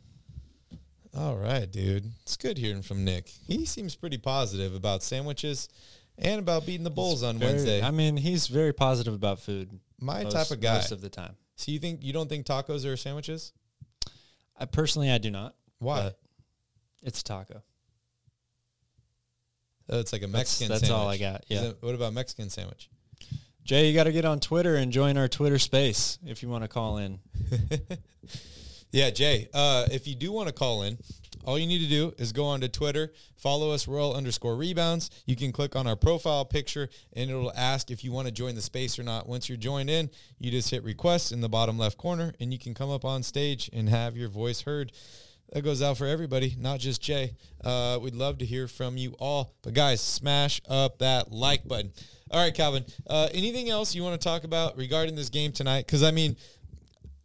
All 1.16 1.36
right, 1.36 1.70
dude. 1.70 2.04
It's 2.22 2.36
good 2.36 2.56
hearing 2.56 2.82
from 2.82 3.04
Nick. 3.04 3.28
He 3.46 3.66
seems 3.66 3.94
pretty 3.96 4.18
positive 4.18 4.74
about 4.74 5.02
sandwiches 5.02 5.68
and 6.16 6.38
about 6.38 6.64
beating 6.64 6.84
the 6.84 6.90
Bulls 6.90 7.22
on 7.22 7.38
Very- 7.38 7.52
Wednesday. 7.52 7.82
I 7.82 7.90
mean, 7.90 8.16
he's 8.16 8.46
very 8.46 8.72
positive 8.72 9.12
about 9.14 9.40
food. 9.40 9.80
My 10.00 10.22
most- 10.22 10.32
type 10.32 10.50
of 10.52 10.60
guy. 10.60 10.74
Most 10.76 10.92
of 10.92 11.00
the 11.00 11.10
time. 11.10 11.36
So 11.56 11.70
you 11.72 11.78
think 11.80 12.02
you 12.04 12.12
don't 12.12 12.28
think 12.28 12.46
tacos 12.46 12.86
are 12.86 12.96
sandwiches? 12.96 13.52
I 14.58 14.64
personally, 14.64 15.10
I 15.10 15.18
do 15.18 15.30
not. 15.30 15.54
Why? 15.80 16.02
but 16.04 16.18
It's 17.02 17.22
taco. 17.22 17.62
Oh, 19.88 19.98
it's 20.00 20.12
like 20.12 20.22
a 20.22 20.26
That's- 20.28 20.60
Mexican. 20.60 20.68
that's 20.72 20.90
all. 20.90 21.08
I 21.08 21.18
got, 21.18 21.44
yeah. 21.48 21.62
it- 21.64 21.78
what 21.82 21.94
about 21.94 22.12
Mexican 22.12 22.48
sandwich? 22.48 22.88
Jay, 23.64 23.88
you 23.88 23.94
got 23.94 24.04
to 24.04 24.12
get 24.12 24.24
on 24.24 24.40
Twitter 24.40 24.76
and 24.76 24.92
join 24.92 25.16
our 25.16 25.28
Twitter 25.28 25.58
space 25.58 26.18
if 26.24 26.42
you 26.42 26.48
want 26.48 26.64
to 26.64 26.68
call 26.68 26.98
in. 26.98 27.20
Yeah, 28.92 29.08
Jay. 29.08 29.48
Uh, 29.54 29.86
if 29.90 30.06
you 30.06 30.14
do 30.14 30.32
want 30.32 30.48
to 30.48 30.54
call 30.54 30.82
in, 30.82 30.98
all 31.44 31.58
you 31.58 31.66
need 31.66 31.78
to 31.78 31.88
do 31.88 32.12
is 32.18 32.30
go 32.30 32.44
onto 32.44 32.68
Twitter, 32.68 33.10
follow 33.36 33.70
us 33.70 33.88
royal 33.88 34.14
underscore 34.14 34.54
rebounds. 34.54 35.10
You 35.24 35.34
can 35.34 35.50
click 35.50 35.74
on 35.74 35.86
our 35.86 35.96
profile 35.96 36.44
picture, 36.44 36.90
and 37.14 37.30
it'll 37.30 37.54
ask 37.56 37.90
if 37.90 38.04
you 38.04 38.12
want 38.12 38.28
to 38.28 38.32
join 38.32 38.54
the 38.54 38.60
space 38.60 38.98
or 38.98 39.02
not. 39.02 39.26
Once 39.26 39.48
you're 39.48 39.56
joined 39.56 39.88
in, 39.88 40.10
you 40.38 40.50
just 40.50 40.68
hit 40.68 40.84
request 40.84 41.32
in 41.32 41.40
the 41.40 41.48
bottom 41.48 41.78
left 41.78 41.96
corner, 41.96 42.34
and 42.38 42.52
you 42.52 42.58
can 42.58 42.74
come 42.74 42.90
up 42.90 43.02
on 43.02 43.22
stage 43.22 43.70
and 43.72 43.88
have 43.88 44.14
your 44.14 44.28
voice 44.28 44.60
heard. 44.60 44.92
That 45.52 45.62
goes 45.62 45.82
out 45.82 45.98
for 45.98 46.06
everybody, 46.06 46.56
not 46.58 46.80
just 46.80 47.02
Jay. 47.02 47.34
Uh, 47.62 47.98
we'd 48.00 48.14
love 48.14 48.38
to 48.38 48.46
hear 48.46 48.66
from 48.66 48.96
you 48.96 49.14
all. 49.18 49.54
But 49.62 49.74
guys, 49.74 50.00
smash 50.00 50.60
up 50.68 50.98
that 50.98 51.30
like 51.30 51.68
button. 51.68 51.92
All 52.30 52.42
right, 52.42 52.54
Calvin. 52.54 52.84
Uh, 53.06 53.28
anything 53.34 53.68
else 53.68 53.94
you 53.94 54.02
want 54.02 54.18
to 54.18 54.24
talk 54.26 54.44
about 54.44 54.78
regarding 54.78 55.14
this 55.14 55.28
game 55.28 55.52
tonight? 55.52 55.86
Because 55.86 56.02
I 56.02 56.10
mean, 56.10 56.36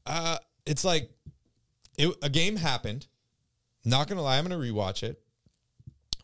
uh, 0.06 0.38
it's 0.66 0.84
like 0.84 1.10
it, 1.98 2.14
a 2.22 2.30
game 2.30 2.58
happened. 2.58 3.08
Not 3.86 4.10
gonna 4.10 4.22
lie, 4.22 4.38
I'm 4.38 4.44
gonna 4.44 4.62
rewatch 4.62 5.04
it. 5.04 5.22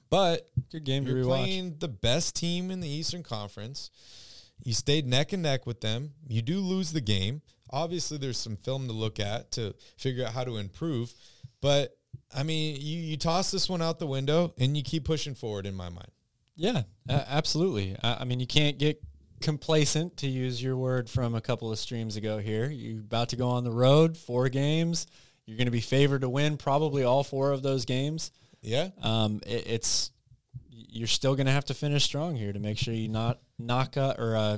But 0.09 0.49
Good 0.71 0.83
game 0.83 1.05
to 1.05 1.11
you're 1.11 1.23
playing 1.23 1.77
the 1.79 1.87
best 1.87 2.35
team 2.35 2.69
in 2.69 2.81
the 2.81 2.89
Eastern 2.89 3.23
Conference. 3.23 3.89
You 4.63 4.73
stayed 4.73 5.07
neck 5.07 5.33
and 5.33 5.41
neck 5.41 5.65
with 5.65 5.81
them. 5.81 6.11
You 6.27 6.41
do 6.41 6.59
lose 6.59 6.91
the 6.91 7.01
game. 7.01 7.41
Obviously, 7.69 8.17
there's 8.17 8.37
some 8.37 8.57
film 8.57 8.87
to 8.87 8.93
look 8.93 9.19
at 9.19 9.51
to 9.53 9.73
figure 9.97 10.25
out 10.25 10.33
how 10.33 10.43
to 10.43 10.57
improve. 10.57 11.13
But 11.63 11.97
I 12.35 12.43
mean, 12.43 12.75
you, 12.79 12.99
you 12.99 13.17
toss 13.17 13.49
this 13.49 13.69
one 13.69 13.81
out 13.81 13.97
the 13.97 14.05
window 14.05 14.53
and 14.59 14.75
you 14.75 14.83
keep 14.83 15.05
pushing 15.05 15.33
forward 15.33 15.65
in 15.65 15.73
my 15.73 15.87
mind. 15.87 16.11
Yeah, 16.57 16.83
absolutely. 17.09 17.95
I, 18.03 18.17
I 18.19 18.23
mean, 18.25 18.41
you 18.41 18.45
can't 18.45 18.77
get 18.77 19.01
complacent, 19.41 20.17
to 20.17 20.27
use 20.27 20.61
your 20.61 20.75
word 20.75 21.09
from 21.09 21.35
a 21.35 21.41
couple 21.41 21.71
of 21.71 21.79
streams 21.79 22.17
ago 22.17 22.37
here. 22.37 22.69
You're 22.69 22.99
about 22.99 23.29
to 23.29 23.37
go 23.37 23.47
on 23.47 23.63
the 23.63 23.71
road, 23.71 24.17
four 24.17 24.49
games. 24.49 25.07
You're 25.45 25.57
going 25.57 25.67
to 25.67 25.71
be 25.71 25.81
favored 25.81 26.21
to 26.21 26.29
win 26.29 26.57
probably 26.57 27.03
all 27.03 27.23
four 27.23 27.51
of 27.51 27.63
those 27.63 27.85
games. 27.85 28.31
Yeah. 28.61 28.89
Um, 29.01 29.39
it, 29.45 29.67
it's 29.67 30.11
you're 30.69 31.07
still 31.07 31.35
going 31.35 31.47
to 31.47 31.51
have 31.53 31.65
to 31.65 31.73
finish 31.73 32.03
strong 32.03 32.35
here 32.35 32.51
to 32.51 32.59
make 32.59 32.77
sure 32.77 32.93
you 32.93 33.07
not 33.07 33.39
knock 33.57 33.95
up 33.95 34.19
or 34.19 34.35
uh, 34.35 34.57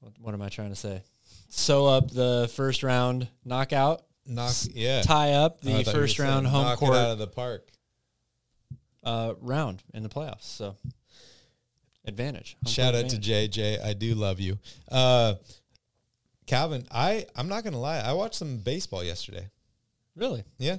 what, 0.00 0.12
what 0.20 0.34
am 0.34 0.42
I 0.42 0.50
trying 0.50 0.70
to 0.70 0.76
say? 0.76 1.02
Sew 1.48 1.86
up 1.86 2.10
the 2.10 2.50
first 2.54 2.82
round 2.82 3.28
knockout, 3.44 4.02
Knock. 4.30 4.54
Yeah. 4.72 5.02
tie 5.02 5.32
up 5.32 5.60
the 5.60 5.84
first 5.84 6.16
saying 6.16 6.28
round 6.28 6.46
home 6.46 6.62
knock 6.62 6.78
court 6.78 6.94
it 6.94 6.98
out 6.98 7.10
of 7.10 7.18
the 7.18 7.26
park. 7.26 7.68
uh, 9.04 9.34
round 9.40 9.82
in 9.92 10.02
the 10.02 10.08
playoffs. 10.08 10.44
So 10.44 10.76
advantage. 12.04 12.56
Home 12.64 12.72
Shout 12.72 12.94
out 12.94 13.08
to. 13.10 13.16
JJ. 13.16 13.84
I 13.84 13.92
do 13.92 14.14
love 14.14 14.40
you. 14.40 14.58
Uh, 14.90 15.34
Calvin, 16.46 16.86
I, 16.90 17.26
I'm 17.36 17.48
not 17.48 17.62
going 17.62 17.74
to 17.74 17.78
lie. 17.78 17.98
I 17.98 18.12
watched 18.12 18.34
some 18.36 18.58
baseball 18.58 19.04
yesterday. 19.04 19.48
Really? 20.16 20.44
Yeah. 20.58 20.78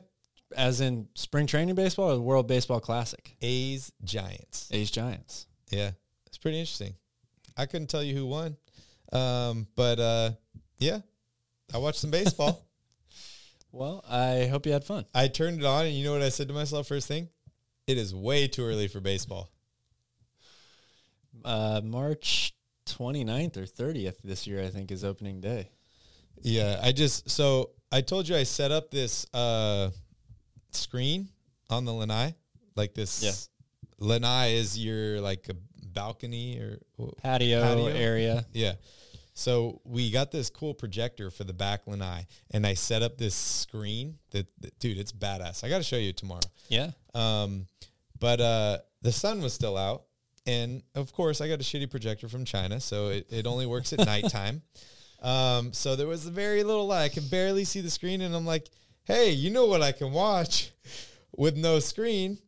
As 0.56 0.82
in 0.82 1.08
spring 1.16 1.48
training 1.48 1.76
baseball 1.76 2.12
or 2.12 2.16
the 2.16 2.22
World 2.22 2.48
Baseball 2.48 2.82
Classic? 2.82 3.36
A's 3.42 3.92
Giants. 4.04 4.68
A's 4.72 4.92
Giants. 4.92 5.48
Yeah, 5.70 5.92
it's 6.28 6.38
pretty 6.38 6.60
interesting. 6.60 6.96
I 7.56 7.66
couldn't 7.68 7.88
tell 7.88 8.04
you 8.04 8.14
who 8.14 8.26
won, 8.26 8.58
um, 9.14 9.68
but 9.78 9.98
uh, 10.00 10.32
yeah, 10.78 11.00
I 11.74 11.78
watched 11.78 12.00
some 12.00 12.12
baseball. 12.12 12.66
Well, 13.72 14.04
I 14.10 14.48
hope 14.48 14.66
you 14.66 14.74
had 14.74 14.84
fun. 14.84 15.06
I 15.16 15.28
turned 15.28 15.60
it 15.60 15.66
on, 15.66 15.86
and 15.86 15.96
you 15.96 16.04
know 16.04 16.14
what 16.14 16.22
I 16.22 16.30
said 16.30 16.48
to 16.50 16.54
myself 16.54 16.88
first 16.88 17.08
thing? 17.08 17.30
It 17.88 17.98
is 17.98 18.14
way 18.14 18.48
too 18.48 18.66
early 18.66 18.88
for 18.88 19.00
baseball. 19.00 19.50
Uh, 21.44 21.82
March 21.84 22.54
29th 22.88 23.58
or 23.58 23.62
30th 23.62 24.22
this 24.24 24.46
year, 24.46 24.62
I 24.62 24.70
think, 24.70 24.92
is 24.92 25.04
opening 25.04 25.40
day. 25.40 25.70
Yeah, 26.42 26.80
I 26.82 26.92
just 26.92 27.30
so 27.30 27.72
I 27.92 28.02
told 28.02 28.28
you 28.28 28.36
I 28.36 28.44
set 28.44 28.72
up 28.72 28.90
this 28.90 29.26
uh, 29.34 29.92
screen 30.72 31.30
on 31.70 31.86
the 31.86 31.94
lanai, 31.94 32.36
like 32.76 32.94
this. 32.94 33.24
Yeah. 33.24 34.06
Lanai 34.06 34.56
is 34.56 34.78
your 34.78 35.22
like 35.22 35.48
a 35.50 35.56
balcony 35.88 36.58
or 36.58 36.80
Patio, 37.22 37.62
Patio? 37.62 37.88
area. 37.88 38.46
Yeah. 38.54 38.74
So 39.42 39.82
we 39.84 40.12
got 40.12 40.30
this 40.32 40.52
cool 40.52 40.76
projector 40.76 41.32
for 41.32 41.44
the 41.44 41.52
back 41.54 41.88
lanai, 41.88 42.28
and 42.52 42.64
I 42.66 42.76
set 42.76 43.02
up 43.02 43.18
this 43.18 43.34
screen 43.34 44.20
that, 44.30 44.46
that- 44.60 44.78
dude, 44.78 45.00
it's 45.00 45.12
badass. 45.12 45.64
I 45.64 45.70
got 45.70 45.80
to 45.80 45.84
show 45.84 45.96
you 45.98 46.14
tomorrow. 46.14 46.42
Yeah. 46.70 46.92
Um, 47.16 47.66
but 48.20 48.40
uh, 48.40 48.78
the 49.02 49.12
sun 49.12 49.42
was 49.42 49.52
still 49.54 49.78
out, 49.78 50.04
and 50.46 50.84
of 50.94 51.12
course, 51.12 51.42
I 51.42 51.48
got 51.48 51.56
a 51.56 51.64
shitty 51.64 51.90
projector 51.90 52.30
from 52.30 52.46
China, 52.46 52.80
so 52.80 53.08
it, 53.08 53.26
it 53.32 53.48
only 53.48 53.66
works 53.66 53.94
at 53.94 54.00
nighttime. 54.06 54.62
Um, 55.24 55.72
so 55.72 55.96
there 55.96 56.08
was 56.08 56.26
very 56.26 56.64
little 56.64 56.88
light. 56.88 57.04
I 57.04 57.10
could 57.10 57.30
barely 57.30 57.64
see 57.64 57.80
the 57.82 57.92
screen, 57.92 58.22
and 58.22 58.34
I'm 58.36 58.44
like, 58.44 58.68
"Hey, 59.04 59.30
you 59.30 59.52
know 59.52 59.68
what 59.68 59.84
I 59.84 59.92
can 59.92 60.12
watch 60.12 60.72
with 61.38 61.56
no 61.56 61.78
screen? 61.78 62.40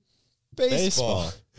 Baseball." 0.55 1.25
Baseball. 1.25 1.31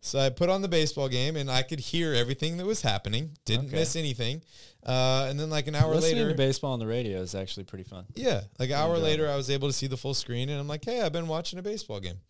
So 0.00 0.20
I 0.20 0.30
put 0.30 0.48
on 0.50 0.62
the 0.62 0.68
baseball 0.68 1.08
game, 1.08 1.34
and 1.34 1.50
I 1.50 1.62
could 1.62 1.80
hear 1.80 2.14
everything 2.14 2.58
that 2.58 2.66
was 2.66 2.80
happening. 2.80 3.36
Didn't 3.44 3.66
Okay. 3.66 3.76
miss 3.76 3.96
anything. 3.96 4.40
Uh, 4.86 5.26
and 5.28 5.38
then, 5.40 5.50
like 5.50 5.66
an 5.66 5.74
hour 5.74 5.92
Listening 5.94 6.18
later, 6.18 6.30
to 6.30 6.36
baseball 6.36 6.72
on 6.72 6.78
the 6.78 6.86
radio 6.86 7.18
is 7.20 7.34
actually 7.34 7.64
pretty 7.64 7.82
fun. 7.84 8.04
yeah, 8.14 8.42
like 8.58 8.70
an 8.70 8.76
hour 8.76 8.94
enjoy 8.94 9.04
later, 9.06 9.28
I 9.28 9.34
was 9.36 9.50
able 9.50 9.68
to 9.68 9.72
see 9.72 9.88
the 9.88 9.96
full 9.96 10.14
screen, 10.14 10.48
and 10.48 10.60
I'm 10.60 10.68
like, 10.68 10.84
hey, 10.84 11.00
I've 11.02 11.12
been 11.12 11.26
watching 11.26 11.58
a 11.58 11.62
baseball 11.62 11.98
game. 12.00 12.20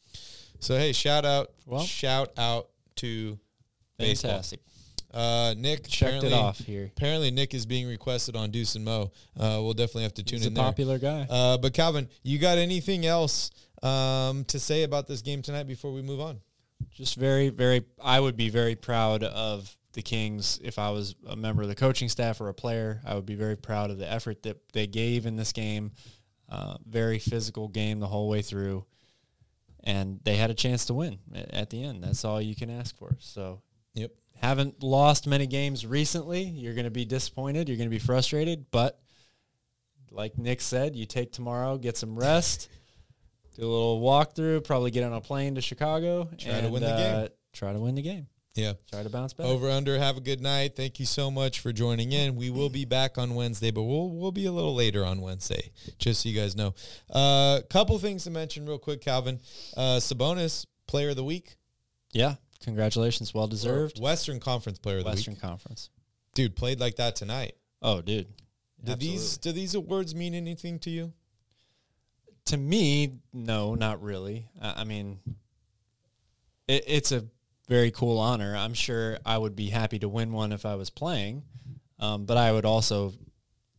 So 0.59 0.77
hey, 0.79 0.93
shout 0.93 1.25
out, 1.27 1.51
Well- 1.67 1.83
shout 1.83 2.33
out 2.39 2.69
to 2.97 3.39
baseball. 3.99 4.31
Fantastic. 4.31 4.61
Uh, 5.13 5.55
Nick 5.57 5.87
Checked 5.87 6.25
it 6.25 6.33
off 6.33 6.59
here. 6.59 6.91
Apparently, 6.97 7.31
Nick 7.31 7.55
is 7.55 7.65
being 7.65 7.87
requested 7.89 8.37
on 8.37 8.51
Deuce 8.51 8.75
and 8.75 8.85
Mo. 8.85 9.13
Uh, 9.39 9.61
we'll 9.63 9.73
definitely 9.73 10.03
have 10.03 10.15
to 10.15 10.23
tune 10.23 10.39
He's 10.39 10.47
a 10.47 10.49
in 10.49 10.55
there. 10.55 10.65
popular 10.65 10.99
guy. 10.99 11.27
Uh, 11.31 11.57
but 11.57 11.73
Calvin, 11.73 12.09
you 12.23 12.39
got 12.39 12.59
anything 12.59 13.07
else 13.07 13.51
um, 13.83 14.45
to 14.47 14.59
say 14.59 14.83
about 14.83 15.07
this 15.07 15.23
game 15.23 15.41
tonight 15.43 15.67
before 15.67 15.93
we 15.93 16.03
move 16.03 16.21
on? 16.21 16.41
Just 16.91 17.17
very, 17.17 17.49
very, 17.49 17.85
I 18.03 18.21
would 18.21 18.37
be 18.37 18.51
very 18.51 18.75
proud 18.75 19.23
of 19.23 19.75
the 19.97 20.03
Kings 20.03 20.61
if 20.62 20.78
I 20.78 20.90
was 20.90 21.16
a 21.26 21.34
member 21.34 21.62
of 21.62 21.68
the 21.68 21.74
coaching 21.74 22.09
staff 22.09 22.40
or 22.40 22.49
a 22.49 22.55
player. 22.55 23.01
I 23.05 23.16
would 23.16 23.26
be 23.26 23.34
very 23.34 23.57
proud 23.57 23.90
of 23.90 23.99
the 23.99 24.09
effort 24.11 24.44
that 24.44 24.59
they 24.72 24.86
gave 24.86 25.26
in 25.26 25.34
this 25.34 25.53
game. 25.53 25.90
Uh, 26.49 26.76
very 26.88 27.18
physical 27.18 27.66
game 27.66 27.99
the 27.99 28.07
whole 28.07 28.28
way 28.28 28.40
through. 28.42 28.84
And 29.82 30.20
they 30.22 30.36
had 30.36 30.51
a 30.51 30.55
chance 30.55 30.84
to 30.86 30.94
win 30.94 31.18
at, 31.51 31.70
the 31.70 31.82
end. 31.82 32.03
That's 32.05 32.24
all 32.24 32.40
you 32.40 32.55
can 32.55 32.70
ask 32.70 32.97
for. 32.97 33.16
So 33.20 33.62
Yep. 33.94 34.12
haven't 34.40 34.82
lost 34.82 35.26
many 35.26 35.47
games 35.47 35.84
recently. 35.86 36.42
You're 36.42 36.74
going 36.74 36.84
to 36.84 36.90
be 36.90 37.05
disappointed. 37.05 37.68
You're 37.68 37.78
going 37.78 37.88
to 37.90 37.94
be 37.94 37.99
frustrated. 38.01 38.66
But 38.70 39.01
like 40.11 40.38
Nick 40.38 40.61
said, 40.61 40.94
you 40.97 41.07
take 41.07 41.32
tomorrow, 41.32 41.78
get 41.78 41.97
some 41.97 42.16
rest, 42.18 42.68
do 43.57 43.62
a 43.62 43.66
little 43.66 44.01
walkthrough, 44.01 44.64
probably 44.64 44.90
get 44.90 45.05
on 45.05 45.12
a 45.12 45.20
plane 45.20 45.55
to 45.55 45.61
Chicago. 45.61 46.28
Try 46.38 46.61
to 46.61 46.68
win 46.68 46.82
the 46.82 46.88
game. 46.88 47.14
uh, 47.24 47.28
Try 47.53 47.72
to 47.72 47.78
win 47.80 47.94
the 47.94 48.03
game. 48.03 48.26
Yeah. 48.57 48.73
Try 48.91 49.03
to 49.03 49.11
bounce 49.11 49.33
back. 49.33 49.47
Over 49.47 49.71
under. 49.71 49.99
Have 49.99 50.17
a 50.17 50.21
good 50.21 50.41
night. 50.41 50.75
Thank 50.75 50.99
you 50.99 51.07
so 51.07 51.31
much 51.31 51.61
for 51.61 51.73
joining 51.73 52.13
in. 52.13 52.37
We 52.37 52.51
will 52.51 52.71
be 52.71 52.85
back 52.85 53.19
on 53.19 53.35
Wednesday, 53.35 53.71
but 53.71 53.83
we'll 53.83 54.11
we'll 54.11 54.33
be 54.33 54.47
a 54.47 54.53
little 54.53 54.75
later 54.75 55.05
on 55.05 55.21
Wednesday, 55.21 55.71
just 55.99 56.23
so 56.23 56.29
you 56.29 56.35
guys 56.35 56.57
know. 56.57 56.75
A 57.11 57.17
uh, 57.17 57.61
couple 57.71 57.99
things 57.99 58.25
to 58.25 58.31
mention 58.31 58.67
real 58.67 58.79
quick, 58.79 59.01
Calvin. 59.01 59.41
Uh, 59.77 59.99
Sabonis, 59.99 60.67
Player 60.87 61.11
of 61.11 61.17
the 61.17 61.25
Week, 61.25 61.57
Yeah. 62.13 62.37
Congratulations. 62.65 63.35
Well 63.35 63.47
deserved. 63.47 64.01
Western 64.01 64.41
Conference 64.41 64.79
Player 64.79 64.99
of 64.99 65.05
the 65.05 65.11
week. 65.11 65.17
Western 65.17 65.37
Conference. 65.37 65.91
Dude, 66.35 66.57
played 66.57 66.81
like 66.81 66.97
that 66.97 67.15
tonight. 67.15 67.55
Oh, 67.83 68.01
dude. 68.01 68.27
Do 68.83 68.93
Absolutely. 68.93 69.07
these 69.07 69.39
do 69.39 69.53
these 69.53 69.75
awards 69.75 70.15
mean 70.15 70.35
anything 70.35 70.79
to 70.81 70.91
you? 70.91 71.13
to 72.47 72.57
me, 72.57 73.13
no, 73.33 73.75
not 73.75 74.03
really. 74.03 74.49
I, 74.61 74.81
I 74.83 74.85
mean, 74.85 75.19
it, 76.67 76.85
it's 76.87 77.13
a 77.13 77.25
very 77.69 77.91
cool 77.91 78.19
honor. 78.19 78.55
I'm 78.57 78.75
sure 78.75 79.19
I 79.27 79.39
would 79.39 79.57
be 79.57 79.69
happy 79.69 79.99
to 80.01 80.09
win 80.09 80.33
one 80.33 80.53
if 80.53 80.64
I 80.67 80.75
was 80.77 80.91
playing, 80.91 81.43
um, 81.99 82.25
but 82.27 82.37
I 82.37 82.53
would 82.53 82.64
also, 82.64 83.12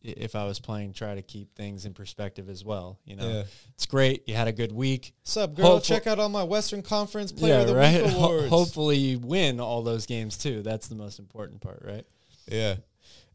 if 0.02 0.34
I 0.36 0.44
was 0.44 0.58
playing, 0.60 0.92
try 0.92 1.14
to 1.14 1.22
keep 1.22 1.54
things 1.54 1.84
in 1.86 1.94
perspective 1.94 2.48
as 2.48 2.64
well. 2.64 2.98
You 3.04 3.16
know, 3.16 3.28
Yeah. 3.28 3.44
it's 3.74 3.86
great. 3.86 4.28
You 4.28 4.34
had 4.34 4.46
a 4.48 4.52
good 4.52 4.72
week. 4.72 5.12
Sup, 5.24 5.54
girl? 5.54 5.66
Hopeful- 5.66 5.96
Check 5.96 6.06
out 6.06 6.18
all 6.18 6.28
my 6.28 6.42
Western 6.44 6.82
Conference 6.82 7.32
Player 7.32 7.60
of 7.60 7.66
the 7.66 7.74
Week 7.74 8.12
Ho- 8.12 8.24
awards. 8.26 8.48
hopefully, 8.48 8.96
you 8.96 9.18
win 9.18 9.60
all 9.60 9.82
those 9.82 10.06
games 10.06 10.36
too. 10.36 10.62
That's 10.62 10.88
the 10.88 10.94
most 10.96 11.18
important 11.18 11.60
part, 11.60 11.82
right? 11.84 12.06
Yeah. 12.46 12.76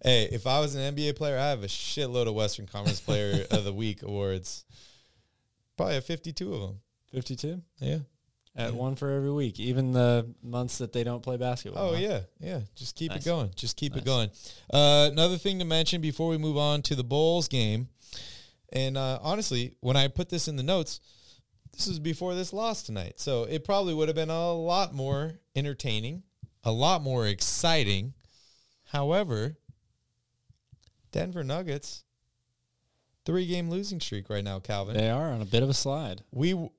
Hey, 0.03 0.27
if 0.31 0.45
I 0.47 0.59
was 0.59 0.75
an 0.75 0.81
NBA 0.95 1.13
player, 1.15 1.37
I 1.37 1.49
have 1.49 1.63
a 1.63 1.67
shitload 1.67 2.27
of 2.27 2.33
Western 2.33 2.65
Conference 2.67 2.99
Player 2.99 3.45
of 3.51 3.63
the 3.63 3.73
Week 3.73 4.03
awards. 4.03 4.65
Probably 5.77 5.95
have 5.95 6.05
52 6.05 6.53
of 6.53 6.61
them. 6.61 6.79
Fifty-two 7.11 7.61
Yeah. 7.79 7.99
At 8.55 8.73
one 8.73 8.95
for 8.95 9.09
every 9.09 9.31
week, 9.31 9.59
even 9.59 9.91
the 9.91 10.27
months 10.43 10.77
that 10.77 10.93
they 10.93 11.03
don't 11.03 11.21
play 11.21 11.37
basketball. 11.37 11.89
Oh 11.89 11.93
huh? 11.93 11.99
yeah, 11.99 12.19
yeah. 12.39 12.59
Just 12.75 12.95
keep 12.95 13.11
it 13.11 13.25
going. 13.25 13.51
Just 13.55 13.77
keep 13.77 13.97
it 13.97 14.05
going. 14.05 14.29
Uh, 14.71 15.09
another 15.11 15.37
thing 15.37 15.59
to 15.59 15.65
mention 15.65 16.01
before 16.01 16.29
we 16.29 16.37
move 16.37 16.57
on 16.57 16.81
to 16.83 16.95
the 16.95 17.03
Bulls 17.03 17.47
game, 17.47 17.89
and 18.71 18.97
uh, 18.97 19.19
honestly, 19.21 19.75
when 19.79 19.97
I 19.97 20.07
put 20.07 20.29
this 20.29 20.47
in 20.47 20.55
the 20.55 20.63
notes, 20.63 20.99
this 21.73 21.87
was 21.87 21.99
before 21.99 22.35
this 22.35 22.53
loss 22.53 22.83
tonight, 22.83 23.19
so 23.19 23.43
it 23.43 23.65
probably 23.65 23.93
would 23.93 24.07
have 24.07 24.15
been 24.15 24.29
a 24.29 24.53
lot 24.53 24.93
more 24.93 25.39
entertaining, 25.55 26.23
a 26.63 26.71
lot 26.71 27.01
more 27.01 27.27
exciting. 27.27 28.13
However, 28.91 29.57
Denver 31.11 31.43
Nuggets, 31.43 32.03
three 33.25 33.47
game 33.47 33.71
losing 33.71 33.99
streak 33.99 34.29
right 34.29 34.43
now, 34.43 34.59
Calvin 34.59 34.95
They 34.95 35.09
are 35.09 35.31
on 35.31 35.41
a 35.41 35.45
bit 35.45 35.63
of 35.63 35.69
a 35.69 35.73
slide. 35.73 36.21
we 36.31 36.69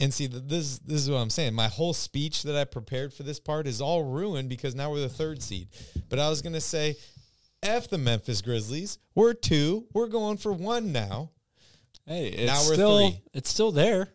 and 0.00 0.12
see 0.12 0.26
this 0.26 0.78
this 0.78 1.02
is 1.02 1.10
what 1.10 1.18
I'm 1.18 1.30
saying. 1.30 1.54
My 1.54 1.68
whole 1.68 1.92
speech 1.92 2.42
that 2.44 2.56
I 2.56 2.64
prepared 2.64 3.12
for 3.12 3.22
this 3.22 3.38
part 3.40 3.66
is 3.66 3.80
all 3.80 4.02
ruined 4.04 4.48
because 4.48 4.74
now 4.74 4.90
we're 4.90 5.00
the 5.00 5.08
third 5.08 5.42
seed. 5.42 5.68
But 6.08 6.18
I 6.18 6.28
was 6.28 6.42
gonna 6.42 6.60
say, 6.60 6.96
f 7.62 7.88
the 7.88 7.98
Memphis 7.98 8.42
Grizzlies. 8.42 8.98
We're 9.14 9.34
two. 9.34 9.86
We're 9.92 10.08
going 10.08 10.36
for 10.38 10.52
one 10.52 10.92
now. 10.92 11.30
Hey, 12.06 12.28
it's 12.28 12.46
Now 12.52 12.66
we're 12.68 12.74
still 12.74 13.10
three. 13.10 13.20
it's 13.34 13.50
still 13.50 13.72
there. 13.72 14.08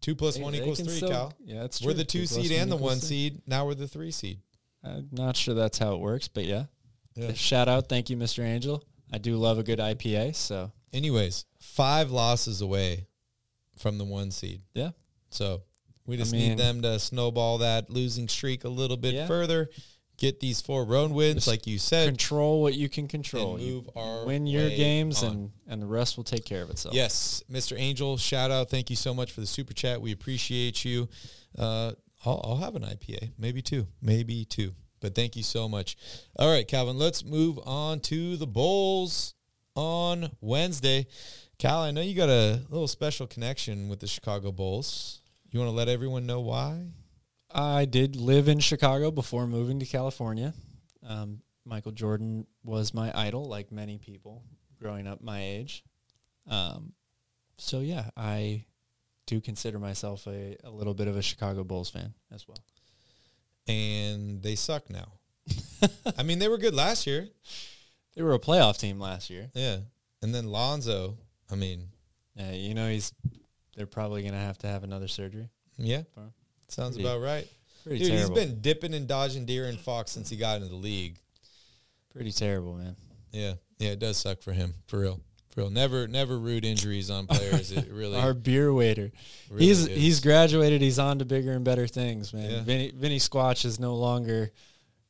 Two 0.00 0.14
plus 0.14 0.36
They- 0.36 0.42
one 0.42 0.54
equals 0.54 0.80
three, 0.80 0.96
still- 0.96 1.08
Cal. 1.10 1.32
Yeah, 1.44 1.60
that's 1.62 1.78
true. 1.78 1.88
We're 1.88 1.94
the 1.94 2.04
two 2.04 2.26
plus 2.26 2.42
seed 2.46 2.52
and 2.52 2.70
the 2.70 2.76
one 2.76 2.98
three. 2.98 3.08
seed. 3.08 3.42
Now 3.46 3.66
we're 3.66 3.74
the 3.74 3.88
three 3.88 4.10
seed. 4.10 4.40
I'm 4.84 5.08
not 5.12 5.36
sure 5.36 5.54
that's 5.54 5.78
how 5.78 5.94
it 5.94 6.00
works, 6.00 6.28
but 6.28 6.44
yeah. 6.44 6.66
Yeah. 7.16 7.32
Shout 7.32 7.68
out, 7.68 7.88
thank 7.88 8.10
you, 8.10 8.16
Mr. 8.16 8.44
Angel. 8.44 8.84
I 9.12 9.18
do 9.18 9.36
love 9.36 9.58
a 9.58 9.62
good 9.64 9.80
IPA, 9.80 10.36
so 10.36 10.70
Anyways, 10.92 11.44
five 11.58 12.10
losses 12.12 12.60
away 12.60 13.06
from 13.76 13.98
the 13.98 14.04
one 14.04 14.30
seed. 14.30 14.62
yeah. 14.74 14.90
So 15.30 15.62
we 16.06 16.16
I 16.16 16.18
just 16.18 16.32
mean- 16.32 16.50
need 16.50 16.58
them 16.58 16.82
to 16.82 16.98
snowball 16.98 17.58
that 17.58 17.90
losing 17.90 18.28
streak 18.28 18.64
a 18.64 18.68
little 18.68 18.96
bit 18.96 19.14
Yeah. 19.14 19.26
further, 19.26 19.68
get 20.16 20.40
these 20.40 20.60
four 20.60 20.84
road 20.84 21.10
wins, 21.12 21.36
Just 21.36 21.46
like 21.48 21.66
you 21.66 21.78
said. 21.78 22.08
Control 22.08 22.62
what 22.62 22.74
you 22.74 22.88
can 22.88 23.06
control. 23.08 23.58
Move 23.58 23.88
our 23.94 24.24
win 24.24 24.46
your 24.46 24.68
games, 24.68 25.22
on. 25.22 25.30
and 25.32 25.50
and 25.68 25.82
the 25.82 25.86
rest 25.86 26.16
will 26.16 26.24
take 26.24 26.44
care 26.44 26.62
of 26.62 26.70
itself. 26.70 26.94
Yes, 26.94 27.42
Mr. 27.50 27.78
Angel, 27.78 28.16
shout 28.16 28.50
out. 28.50 28.70
Thank 28.70 28.90
you 28.90 28.96
so 28.96 29.12
much 29.14 29.32
for 29.32 29.40
the 29.40 29.46
super 29.46 29.74
chat. 29.74 30.00
We 30.00 30.12
appreciate 30.12 30.84
you. 30.84 31.08
Uh, 31.56 31.92
I'll, 32.24 32.40
I'll 32.42 32.56
have 32.56 32.74
an 32.74 32.82
IPA, 32.82 33.30
maybe 33.38 33.62
two, 33.62 33.86
maybe 34.02 34.44
two. 34.44 34.74
But 35.00 35.14
thank 35.14 35.36
you 35.36 35.44
so 35.44 35.68
much. 35.68 35.96
All 36.36 36.50
right, 36.50 36.66
Calvin, 36.66 36.98
let's 36.98 37.24
move 37.24 37.60
on 37.64 38.00
to 38.00 38.36
the 38.36 38.48
Bulls 38.48 39.34
on 39.76 40.32
Wednesday. 40.40 41.06
Cal, 41.58 41.80
I 41.82 41.92
know 41.92 42.00
you 42.00 42.14
got 42.16 42.28
a 42.28 42.60
little 42.68 42.88
special 42.88 43.28
connection 43.28 43.88
with 43.88 44.00
the 44.00 44.08
Chicago 44.08 44.50
Bulls. 44.50 45.17
You 45.50 45.60
want 45.60 45.70
to 45.70 45.76
let 45.76 45.88
everyone 45.88 46.26
know 46.26 46.40
why? 46.40 46.84
I 47.50 47.86
did 47.86 48.16
live 48.16 48.48
in 48.48 48.60
Chicago 48.60 49.10
before 49.10 49.46
moving 49.46 49.80
to 49.80 49.86
California. 49.86 50.52
Um, 51.06 51.40
Michael 51.64 51.92
Jordan 51.92 52.46
was 52.64 52.92
my 52.92 53.10
idol, 53.18 53.46
like 53.46 53.72
many 53.72 53.98
people 53.98 54.42
growing 54.78 55.06
up 55.06 55.22
my 55.22 55.42
age. 55.42 55.84
Um, 56.46 56.92
so 57.56 57.80
yeah, 57.80 58.10
I 58.16 58.64
do 59.26 59.40
consider 59.40 59.78
myself 59.78 60.26
a, 60.26 60.56
a 60.64 60.70
little 60.70 60.94
bit 60.94 61.08
of 61.08 61.16
a 61.16 61.22
Chicago 61.22 61.64
Bulls 61.64 61.90
fan 61.90 62.12
as 62.32 62.46
well. 62.46 62.62
And 63.66 64.42
they 64.42 64.54
suck 64.54 64.90
now. 64.90 65.12
I 66.18 66.22
mean, 66.22 66.38
they 66.38 66.48
were 66.48 66.58
good 66.58 66.74
last 66.74 67.06
year. 67.06 67.28
They 68.14 68.22
were 68.22 68.34
a 68.34 68.38
playoff 68.38 68.78
team 68.78 68.98
last 68.98 69.30
year. 69.30 69.50
Yeah. 69.54 69.78
And 70.22 70.34
then 70.34 70.46
Lonzo, 70.46 71.16
I 71.50 71.54
mean, 71.54 71.88
Uh, 72.38 72.52
you 72.52 72.74
know, 72.74 72.88
he's 72.88 73.12
they're 73.78 73.86
probably 73.86 74.22
gonna 74.22 74.36
have 74.38 74.58
to 74.58 74.66
have 74.66 74.84
another 74.84 75.08
surgery. 75.08 75.48
yeah, 75.78 76.02
sounds 76.68 76.96
pretty- 76.96 77.08
about 77.08 77.20
right. 77.22 77.48
Pretty 77.84 78.00
Dude, 78.04 78.12
terrible. 78.12 78.36
he's 78.36 78.44
been 78.46 78.60
dipping 78.60 78.92
and 78.92 79.06
dodging 79.08 79.46
deer 79.46 79.66
and 79.66 79.78
fox 79.80 80.10
since 80.10 80.28
he 80.28 80.36
got 80.36 80.56
into 80.56 80.68
the 80.68 80.74
league. 80.76 81.16
pretty 82.12 82.32
terrible, 82.32 82.74
man. 82.74 82.96
Yeah, 83.32 83.54
yeah, 83.78 83.90
it 83.90 83.98
does 83.98 84.16
suck 84.18 84.42
for 84.42 84.52
him, 84.52 84.74
for 84.88 84.98
real, 84.98 85.20
for 85.50 85.60
real. 85.62 85.70
Never, 85.70 86.08
never 86.08 86.38
root 86.38 86.64
injuries 86.64 87.08
on 87.10 87.26
players. 87.26 87.70
It 87.72 87.88
really, 87.92 88.16
Our 88.18 88.34
beer 88.34 88.72
waiter. 88.72 89.12
really 89.50 89.66
he's 89.66 89.86
is. 89.86 89.96
he's 89.96 90.20
graduated. 90.20 90.80
He's 90.82 90.98
on 90.98 91.18
to 91.20 91.24
bigger 91.24 91.52
and 91.52 91.64
better 91.64 91.86
things, 91.86 92.32
man. 92.34 92.50
Yeah. 92.50 92.62
Vinny, 92.62 92.90
Vinny 92.90 93.18
Squatch 93.18 93.64
is 93.64 93.78
no 93.78 93.94
longer 93.94 94.50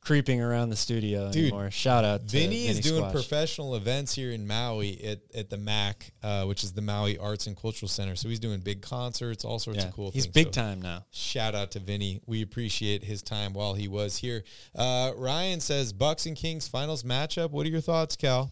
creeping 0.01 0.41
around 0.41 0.69
the 0.69 0.75
studio 0.75 1.29
Dude, 1.31 1.45
anymore. 1.51 1.69
Shout 1.71 2.03
out 2.05 2.21
to 2.21 2.25
Vinny 2.27 2.67
is 2.67 2.79
doing 2.79 3.03
Squatch. 3.03 3.11
professional 3.11 3.75
events 3.75 4.13
here 4.13 4.31
in 4.31 4.47
Maui 4.47 5.03
at, 5.03 5.19
at 5.35 5.49
the 5.49 5.57
MAC, 5.57 6.11
uh, 6.23 6.45
which 6.45 6.63
is 6.63 6.71
the 6.73 6.81
Maui 6.81 7.17
Arts 7.17 7.47
and 7.47 7.55
Cultural 7.55 7.89
Center. 7.89 8.15
So 8.15 8.29
he's 8.29 8.39
doing 8.39 8.59
big 8.61 8.81
concerts, 8.81 9.43
all 9.45 9.59
sorts 9.59 9.79
Yeah, 9.79 9.87
of 9.87 9.93
cool 9.93 10.11
he's 10.11 10.23
things. 10.23 10.33
big 10.33 10.45
So 10.47 10.51
time 10.61 10.81
now. 10.81 11.05
Shout 11.11 11.53
out 11.53 11.71
to 11.71 11.79
Vinny. 11.79 12.21
We 12.25 12.41
appreciate 12.41 13.03
his 13.03 13.21
time 13.21 13.53
while 13.53 13.73
he 13.73 13.87
was 13.87 14.17
here. 14.17 14.43
Uh, 14.75 15.11
Ryan 15.15 15.59
says 15.59 15.91
Bucks 15.93 16.25
and 16.25 16.35
Kings 16.35 16.67
finals 16.67 17.03
matchup. 17.03 17.51
What 17.51 17.65
are 17.65 17.69
your 17.69 17.81
thoughts, 17.81 18.15
Cal? 18.15 18.51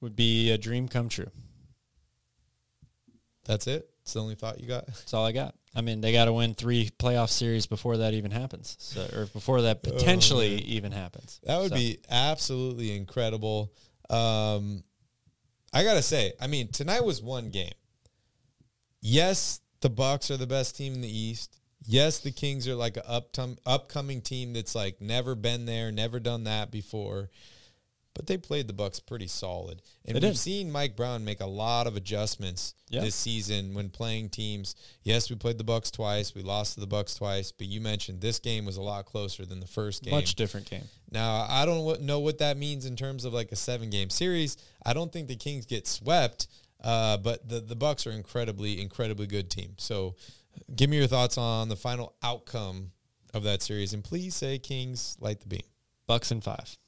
Would 0.00 0.14
be 0.16 0.50
a 0.50 0.58
dream 0.58 0.88
come 0.88 1.08
true. 1.08 1.30
That's 3.44 3.66
it. 3.66 3.88
It's 4.02 4.12
the 4.12 4.20
only 4.20 4.34
thought 4.34 4.60
you 4.60 4.66
got. 4.68 4.86
That's 4.86 5.14
all 5.14 5.24
I 5.24 5.32
got. 5.32 5.54
I 5.76 5.82
mean, 5.82 6.00
they 6.00 6.10
got 6.10 6.24
to 6.24 6.32
win 6.32 6.54
three 6.54 6.88
playoff 6.98 7.28
series 7.28 7.66
before 7.66 7.98
that 7.98 8.14
even 8.14 8.30
happens, 8.30 8.76
so, 8.80 9.06
or 9.14 9.26
before 9.26 9.60
that 9.62 9.82
potentially 9.82 10.54
even 10.62 10.90
happens. 10.90 11.38
Oh, 11.42 11.46
That 11.48 11.60
would 11.60 11.70
So, 11.72 11.76
be 11.76 11.98
absolutely 12.10 12.96
incredible. 12.96 13.72
Um, 14.08 14.82
I 15.74 15.84
gotta 15.84 16.00
say, 16.00 16.32
I 16.40 16.46
mean, 16.46 16.68
tonight 16.68 17.04
was 17.04 17.20
one 17.22 17.50
game. 17.50 17.74
Yes, 19.02 19.60
the 19.80 19.90
Bucks 19.90 20.30
are 20.30 20.36
the 20.36 20.46
best 20.46 20.76
team 20.76 20.94
in 20.94 21.00
the 21.02 21.18
East. 21.18 21.60
Yes, 21.84 22.18
the 22.20 22.32
Kings 22.32 22.66
are 22.66 22.74
like 22.74 22.96
an 22.96 23.02
uptum- 23.08 23.58
upcoming 23.66 24.20
team 24.22 24.54
that's 24.54 24.74
like 24.74 25.00
never 25.00 25.34
been 25.34 25.66
there, 25.66 25.92
never 25.92 26.18
done 26.18 26.44
that 26.44 26.70
before. 26.70 27.30
But 28.16 28.26
they 28.26 28.38
played 28.38 28.66
the 28.66 28.72
Bucks 28.72 28.98
pretty 28.98 29.26
solid, 29.26 29.82
and 30.06 30.16
They 30.16 30.20
we've 30.20 30.32
did. 30.32 30.38
seen 30.38 30.72
Mike 30.72 30.96
Brown 30.96 31.22
make 31.22 31.40
a 31.40 31.46
lot 31.46 31.86
of 31.86 31.96
adjustments 31.96 32.74
Yeah. 32.88 33.02
this 33.02 33.14
season 33.14 33.74
when 33.74 33.90
playing 33.90 34.30
teams. 34.30 34.74
Yes, 35.02 35.28
we 35.28 35.36
played 35.36 35.58
the 35.58 35.64
Bucks 35.64 35.90
twice, 35.90 36.34
we 36.34 36.40
lost 36.42 36.74
to 36.74 36.80
the 36.80 36.86
Bucks 36.86 37.14
twice, 37.14 37.52
but 37.52 37.66
you 37.66 37.78
mentioned 37.82 38.22
this 38.22 38.38
game 38.38 38.64
was 38.64 38.78
a 38.78 38.82
lot 38.82 39.04
closer 39.04 39.44
than 39.44 39.60
the 39.60 39.66
first 39.66 40.02
game. 40.02 40.12
much 40.14 40.34
different 40.34 40.70
game. 40.70 40.88
Now, 41.10 41.46
I 41.48 41.66
don't 41.66 42.00
know 42.02 42.18
what 42.20 42.38
that 42.38 42.56
means 42.56 42.86
in 42.86 42.96
terms 42.96 43.26
of 43.26 43.34
like 43.34 43.52
a 43.52 43.56
seven 43.56 43.90
game 43.90 44.08
series. 44.08 44.56
I 44.84 44.94
don't 44.94 45.12
think 45.12 45.28
the 45.28 45.36
Kings 45.36 45.66
get 45.66 45.86
swept, 45.86 46.46
uh, 46.82 47.18
but 47.18 47.46
the, 47.46 47.60
the 47.60 47.76
Bucks 47.76 48.06
are 48.06 48.12
incredibly, 48.12 48.80
incredibly 48.80 49.26
good 49.26 49.50
team. 49.50 49.74
So 49.76 50.14
give 50.74 50.88
me 50.88 50.96
your 50.96 51.06
thoughts 51.06 51.36
on 51.36 51.68
the 51.68 51.76
final 51.76 52.14
outcome 52.22 52.92
of 53.34 53.42
that 53.42 53.60
series. 53.62 53.92
And 53.92 54.02
please 54.02 54.34
say 54.34 54.58
Kings 54.58 55.18
light 55.20 55.40
the 55.40 55.46
beam. 55.48 55.62
Bucks 56.06 56.30
in 56.32 56.40
five. 56.40 56.78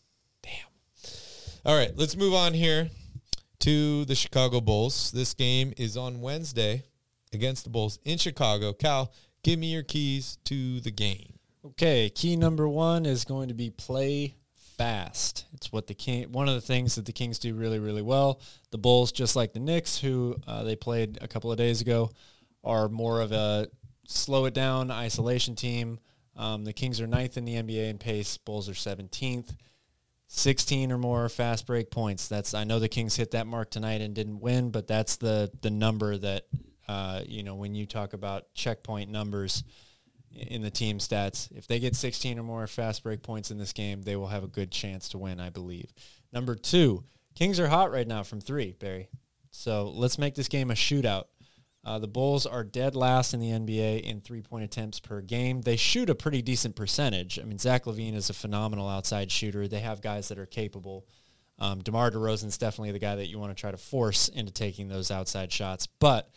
All 1.68 1.76
right, 1.76 1.92
let's 1.96 2.16
move 2.16 2.32
on 2.32 2.54
here 2.54 2.88
to 3.58 4.06
the 4.06 4.14
Chicago 4.14 4.58
Bulls. 4.58 5.12
This 5.12 5.34
game 5.34 5.74
is 5.76 5.98
on 5.98 6.22
Wednesday 6.22 6.84
against 7.30 7.64
the 7.64 7.68
Bulls 7.68 7.98
in 8.06 8.16
Chicago. 8.16 8.72
Cal, 8.72 9.12
give 9.42 9.58
me 9.58 9.66
your 9.66 9.82
keys 9.82 10.38
to 10.46 10.80
the 10.80 10.90
game. 10.90 11.34
Okay, 11.66 12.08
key 12.08 12.36
number 12.36 12.66
one 12.66 13.04
is 13.04 13.26
going 13.26 13.48
to 13.48 13.54
be 13.54 13.68
play 13.68 14.34
fast. 14.78 15.44
It's 15.52 15.70
what 15.70 15.88
the 15.88 15.92
king. 15.92 16.32
One 16.32 16.48
of 16.48 16.54
the 16.54 16.62
things 16.62 16.94
that 16.94 17.04
the 17.04 17.12
Kings 17.12 17.38
do 17.38 17.54
really, 17.54 17.78
really 17.78 18.00
well. 18.00 18.40
The 18.70 18.78
Bulls, 18.78 19.12
just 19.12 19.36
like 19.36 19.52
the 19.52 19.60
Knicks, 19.60 19.98
who 19.98 20.36
uh, 20.46 20.62
they 20.62 20.74
played 20.74 21.18
a 21.20 21.28
couple 21.28 21.52
of 21.52 21.58
days 21.58 21.82
ago, 21.82 22.10
are 22.64 22.88
more 22.88 23.20
of 23.20 23.30
a 23.32 23.68
slow 24.06 24.46
it 24.46 24.54
down 24.54 24.90
isolation 24.90 25.54
team. 25.54 26.00
Um, 26.34 26.64
the 26.64 26.72
Kings 26.72 26.98
are 26.98 27.06
ninth 27.06 27.36
in 27.36 27.44
the 27.44 27.56
NBA 27.56 27.90
in 27.90 27.98
pace. 27.98 28.38
Bulls 28.38 28.70
are 28.70 28.74
seventeenth. 28.74 29.54
16 30.28 30.92
or 30.92 30.98
more 30.98 31.28
fast 31.28 31.66
break 31.66 31.90
points. 31.90 32.28
That's 32.28 32.54
I 32.54 32.64
know 32.64 32.78
the 32.78 32.88
Kings 32.88 33.16
hit 33.16 33.32
that 33.32 33.46
mark 33.46 33.70
tonight 33.70 34.00
and 34.00 34.14
didn't 34.14 34.40
win, 34.40 34.70
but 34.70 34.86
that's 34.86 35.16
the 35.16 35.50
the 35.62 35.70
number 35.70 36.16
that 36.16 36.46
uh, 36.86 37.22
you 37.26 37.42
know 37.42 37.54
when 37.54 37.74
you 37.74 37.86
talk 37.86 38.12
about 38.12 38.52
checkpoint 38.54 39.10
numbers 39.10 39.64
in 40.30 40.62
the 40.62 40.70
team 40.70 40.98
stats. 40.98 41.50
If 41.56 41.66
they 41.66 41.78
get 41.78 41.96
16 41.96 42.38
or 42.38 42.42
more 42.42 42.66
fast 42.66 43.02
break 43.02 43.22
points 43.22 43.50
in 43.50 43.58
this 43.58 43.72
game, 43.72 44.02
they 44.02 44.16
will 44.16 44.26
have 44.28 44.44
a 44.44 44.48
good 44.48 44.70
chance 44.70 45.08
to 45.10 45.18
win, 45.18 45.40
I 45.40 45.50
believe. 45.50 45.92
Number 46.32 46.54
two, 46.54 47.04
Kings 47.34 47.58
are 47.58 47.68
hot 47.68 47.90
right 47.90 48.06
now 48.06 48.22
from 48.22 48.40
three, 48.40 48.72
Barry. 48.78 49.08
So 49.50 49.90
let's 49.94 50.18
make 50.18 50.34
this 50.34 50.48
game 50.48 50.70
a 50.70 50.74
shootout. 50.74 51.24
Uh, 51.84 51.98
the 51.98 52.08
Bulls 52.08 52.44
are 52.44 52.64
dead 52.64 52.94
last 52.96 53.32
in 53.32 53.40
the 53.40 53.50
NBA 53.50 54.02
in 54.02 54.20
three-point 54.20 54.64
attempts 54.64 55.00
per 55.00 55.20
game. 55.20 55.62
They 55.62 55.76
shoot 55.76 56.10
a 56.10 56.14
pretty 56.14 56.42
decent 56.42 56.76
percentage. 56.76 57.38
I 57.38 57.44
mean, 57.44 57.58
Zach 57.58 57.84
LaVine 57.84 58.14
is 58.14 58.30
a 58.30 58.34
phenomenal 58.34 58.88
outside 58.88 59.30
shooter. 59.30 59.68
They 59.68 59.80
have 59.80 60.02
guys 60.02 60.28
that 60.28 60.38
are 60.38 60.46
capable. 60.46 61.06
Um, 61.58 61.80
DeMar 61.80 62.10
DeRozan's 62.10 62.58
definitely 62.58 62.92
the 62.92 62.98
guy 62.98 63.16
that 63.16 63.28
you 63.28 63.38
want 63.38 63.56
to 63.56 63.60
try 63.60 63.70
to 63.70 63.76
force 63.76 64.28
into 64.28 64.52
taking 64.52 64.88
those 64.88 65.10
outside 65.10 65.50
shots, 65.52 65.86
but 65.86 66.30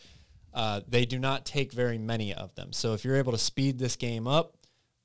uh, 0.53 0.81
they 0.87 1.05
do 1.05 1.19
not 1.19 1.45
take 1.45 1.71
very 1.71 1.97
many 1.97 2.33
of 2.33 2.53
them. 2.55 2.73
So 2.73 2.93
if 2.93 3.05
you're 3.05 3.15
able 3.17 3.31
to 3.31 3.37
speed 3.37 3.77
this 3.77 3.95
game 3.95 4.27
up, 4.27 4.55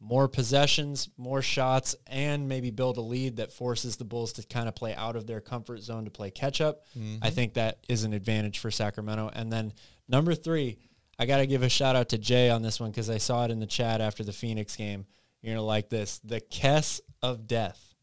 more 0.01 0.29
possessions, 0.29 1.09
more 1.17 1.41
shots, 1.41 1.97
and 2.07 2.49
maybe 2.49 2.71
build 2.71 2.99
a 2.99 3.01
lead 3.01 3.37
that 3.37 3.53
forces 3.53 3.97
the 3.97 4.05
Bulls 4.05 4.33
to 4.35 4.47
kind 4.47 4.69
of 4.69 4.75
play 4.75 4.95
out 4.95 5.17
of 5.17 5.27
their 5.27 5.41
comfort 5.41 5.81
zone 5.81 6.05
to 6.05 6.11
play 6.11 6.31
catch 6.31 6.61
up. 6.61 6.85
I 7.23 7.31
think 7.31 7.55
that 7.55 7.79
is 7.89 8.05
an 8.05 8.13
advantage 8.13 8.59
for 8.59 8.71
Sacramento. 8.71 9.31
And 9.35 9.51
then 9.53 9.73
number 10.09 10.35
three, 10.35 10.79
I 11.19 11.27
got 11.27 11.39
to 11.39 11.47
give 11.47 11.63
a 11.63 11.69
shout 11.69 11.97
out 11.97 12.11
to 12.11 12.19
Jay 12.19 12.51
on 12.51 12.63
this 12.63 12.79
one 12.79 12.91
because 12.91 13.11
I 13.11 13.19
saw 13.19 13.45
it 13.45 13.51
in 13.51 13.59
the 13.59 13.67
chat 13.67 14.01
after 14.01 14.23
the 14.23 14.33
Phoenix 14.33 14.77
game. 14.77 15.07
You're 15.41 15.55
going 15.55 15.63
to 15.63 15.67
like 15.67 15.89
this 15.89 16.19
the 16.25 16.41
Kess 16.41 17.01
of 17.23 17.47
Death. 17.47 17.95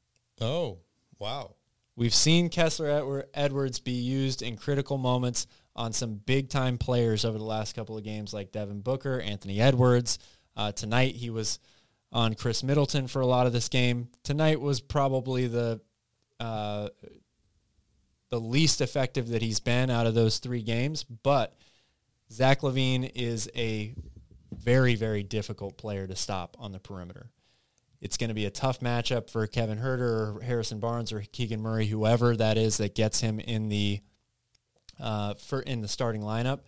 Oh, 0.41 0.79
wow. 1.19 1.55
We've 1.95 2.13
seen 2.13 2.49
Kessler 2.49 3.25
Edwards 3.33 3.79
be 3.79 3.91
used 3.91 4.41
in 4.41 4.57
critical 4.57 4.97
moments 4.97 5.45
on 5.75 5.93
some 5.93 6.15
big 6.15 6.49
time 6.49 6.77
players 6.77 7.23
over 7.25 7.37
the 7.37 7.43
last 7.43 7.75
couple 7.75 7.97
of 7.97 8.03
games, 8.03 8.33
like 8.33 8.51
Devin 8.51 8.81
Booker, 8.81 9.19
Anthony 9.19 9.59
Edwards. 9.59 10.17
Uh, 10.55 10.71
tonight 10.71 11.15
he 11.15 11.29
was 11.29 11.59
on 12.11 12.33
Khris 12.33 12.63
Middleton 12.63 13.07
for 13.07 13.21
a 13.21 13.25
lot 13.25 13.47
of 13.47 13.53
this 13.53 13.69
game. 13.69 14.09
Tonight 14.23 14.59
was 14.59 14.81
probably 14.81 15.47
the 15.47 15.81
uh, 16.39 16.89
the 18.29 18.39
least 18.39 18.81
effective 18.81 19.29
that 19.29 19.41
he's 19.41 19.59
been 19.59 19.89
out 19.89 20.07
of 20.07 20.15
those 20.15 20.39
three 20.39 20.63
games, 20.63 21.03
but 21.03 21.55
Zach 22.33 22.61
LaVine 22.61 23.11
is 23.13 23.47
a 23.55 23.93
very, 24.51 24.95
very 24.95 25.21
difficult 25.21 25.77
player 25.77 26.07
to 26.07 26.15
stop 26.15 26.57
on 26.59 26.71
the 26.71 26.79
perimeter. 26.79 27.29
It's 28.01 28.17
going 28.17 28.29
to 28.29 28.33
be 28.33 28.45
a 28.45 28.51
tough 28.51 28.79
matchup 28.79 29.29
for 29.29 29.45
Kevin 29.45 29.77
Huerter 29.77 30.37
or 30.37 30.41
Harrison 30.43 30.79
Barnes 30.79 31.13
or 31.13 31.23
Keegan 31.31 31.61
Murray, 31.61 31.85
whoever 31.85 32.35
that 32.35 32.57
is 32.57 32.77
that 32.77 32.95
gets 32.95 33.21
him 33.21 33.39
in 33.39 33.69
the 33.69 34.01
uh, 34.99 35.35
for 35.35 35.61
in 35.61 35.81
the 35.81 35.87
starting 35.87 36.21
lineup. 36.21 36.61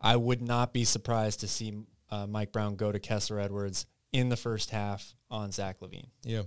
I 0.00 0.16
would 0.16 0.40
not 0.40 0.72
be 0.72 0.84
surprised 0.84 1.40
to 1.40 1.48
see 1.48 1.74
uh, 2.10 2.26
Mike 2.26 2.52
Brown 2.52 2.76
go 2.76 2.90
to 2.90 2.98
Kessler 2.98 3.40
Edwards 3.40 3.86
in 4.12 4.30
the 4.30 4.36
first 4.36 4.70
half 4.70 5.14
on 5.30 5.52
Zach 5.52 5.80
LaVine. 5.80 6.08
Yeah. 6.24 6.42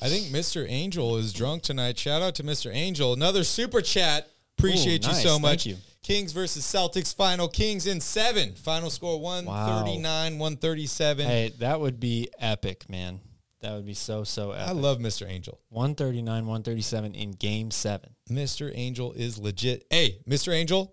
I 0.00 0.08
think 0.08 0.26
Mr. 0.26 0.64
Angel 0.68 1.16
is 1.16 1.32
drunk 1.32 1.62
tonight. 1.62 1.98
Shout 1.98 2.22
out 2.22 2.36
to 2.36 2.44
Mr. 2.44 2.72
Angel. 2.72 3.12
Another 3.12 3.42
super 3.42 3.80
chat. 3.80 4.28
Appreciate 4.56 5.04
Ooh, 5.04 5.08
you 5.08 5.14
nice. 5.14 5.22
so 5.22 5.30
Thank 5.30 5.42
much. 5.42 5.66
you. 5.66 5.76
Kings 6.02 6.32
versus 6.32 6.64
Celtics 6.64 7.14
final. 7.14 7.48
Kings 7.48 7.86
in 7.86 8.00
seven. 8.00 8.54
Final 8.54 8.90
score 8.90 9.20
139, 9.20 10.38
137. 10.38 11.26
Hey, 11.26 11.52
that 11.60 11.80
would 11.80 12.00
be 12.00 12.28
epic, 12.38 12.88
man. 12.88 13.20
That 13.60 13.74
would 13.74 13.86
be 13.86 13.94
so 13.94 14.24
so 14.24 14.50
epic. 14.50 14.68
I 14.68 14.72
love 14.72 14.98
Mr. 14.98 15.28
Angel. 15.28 15.60
139, 15.68 16.26
137 16.46 17.14
in 17.14 17.30
game 17.30 17.70
seven. 17.70 18.16
Mr. 18.28 18.72
Angel 18.74 19.12
is 19.12 19.38
legit. 19.38 19.84
Hey, 19.90 20.18
Mr. 20.28 20.52
Angel, 20.52 20.92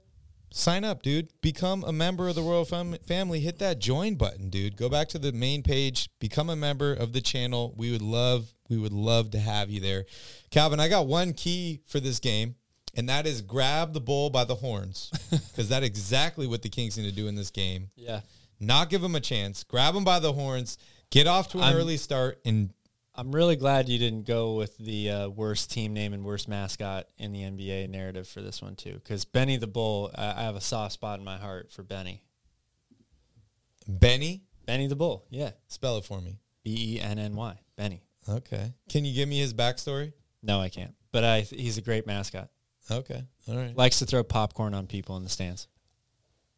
sign 0.51 0.83
up, 0.83 1.01
dude. 1.01 1.29
Become 1.41 1.83
a 1.83 1.91
member 1.91 2.27
of 2.29 2.35
the 2.35 2.43
Royal 2.43 2.65
Fam- 2.65 2.97
Family. 3.07 3.39
Hit 3.39 3.57
that 3.57 3.79
join 3.79 4.13
button, 4.13 4.51
dude. 4.51 4.77
Go 4.77 4.87
back 4.87 5.07
to 5.09 5.17
the 5.17 5.31
main 5.31 5.63
page. 5.63 6.09
Become 6.19 6.51
a 6.51 6.55
member 6.55 6.93
of 6.93 7.13
the 7.13 7.21
channel. 7.21 7.73
We 7.75 7.91
would 7.91 8.03
love, 8.03 8.53
we 8.69 8.77
would 8.77 8.93
love 8.93 9.31
to 9.31 9.39
have 9.39 9.71
you 9.71 9.79
there. 9.79 10.05
Calvin, 10.51 10.79
I 10.79 10.87
got 10.89 11.07
one 11.07 11.33
key 11.33 11.81
for 11.87 11.99
this 11.99 12.19
game, 12.19 12.53
and 12.95 13.09
that 13.09 13.25
is 13.27 13.41
grab 13.41 13.93
the 13.93 14.01
bull 14.01 14.29
by 14.29 14.43
the 14.43 14.55
horns, 14.55 15.11
because 15.29 15.69
that's 15.69 15.85
exactly 15.85 16.47
what 16.47 16.61
the 16.61 16.69
Kings 16.69 16.97
need 16.97 17.09
to 17.09 17.15
do 17.15 17.27
in 17.27 17.35
this 17.35 17.51
game. 17.51 17.89
Yeah. 17.95 18.21
Not 18.59 18.89
give 18.89 19.01
them 19.01 19.15
a 19.15 19.19
chance. 19.21 19.63
Grab 19.63 19.93
them 19.93 20.03
by 20.03 20.19
the 20.19 20.33
horns. 20.33 20.77
Get 21.11 21.27
off 21.27 21.49
to 21.49 21.57
an 21.59 21.63
I'm- 21.65 21.75
early 21.77 21.97
start 21.97 22.39
and 22.45 22.71
I'm 23.15 23.33
really 23.33 23.57
glad 23.57 23.89
you 23.89 23.97
didn't 23.99 24.25
go 24.25 24.53
with 24.53 24.77
the 24.77 25.09
uh, 25.09 25.29
worst 25.29 25.71
team 25.71 25.93
name 25.93 26.13
and 26.13 26.23
worst 26.23 26.47
mascot 26.47 27.07
in 27.17 27.33
the 27.33 27.41
NBA 27.41 27.89
narrative 27.89 28.29
for 28.29 28.41
this 28.41 28.61
one 28.61 28.75
too, 28.77 28.93
because 28.93 29.25
Benny 29.25 29.57
the 29.57 29.67
Bull, 29.67 30.09
I 30.15 30.27
I 30.29 30.41
have 30.43 30.55
a 30.55 30.61
soft 30.61 30.93
spot 30.93 31.19
in 31.19 31.25
my 31.25 31.35
heart 31.37 31.69
for 31.69 31.83
Benny. 31.83 32.23
Benny. 33.87 34.43
Benny 34.65 34.87
the 34.87 34.95
Bull, 34.95 35.25
yeah, 35.31 35.51
Spell 35.67 35.97
it 35.97 36.05
for 36.05 36.21
me. 36.21 36.39
B 36.63 36.95
E 36.95 37.01
N 37.01 37.17
N 37.17 37.35
Y, 37.35 37.59
Benny. 37.75 38.03
Okay. 38.29 38.71
Can 38.87 39.03
you 39.03 39.13
give 39.15 39.27
me 39.27 39.39
his 39.39 39.53
backstory? 39.53 40.13
No, 40.43 40.61
I 40.61 40.69
can't, 40.69 40.93
but 41.11 41.23
I 41.23 41.41
he's 41.41 41.77
a 41.77 41.81
great 41.81 42.05
mascot. 42.05 42.49
Okay. 42.91 43.23
All 43.47 43.55
right. 43.55 43.75
Likes 43.75 43.99
to 43.99 44.05
throw 44.05 44.23
popcorn 44.23 44.73
on 44.73 44.87
people 44.87 45.17
in 45.17 45.23
the 45.23 45.29
stands. 45.29 45.67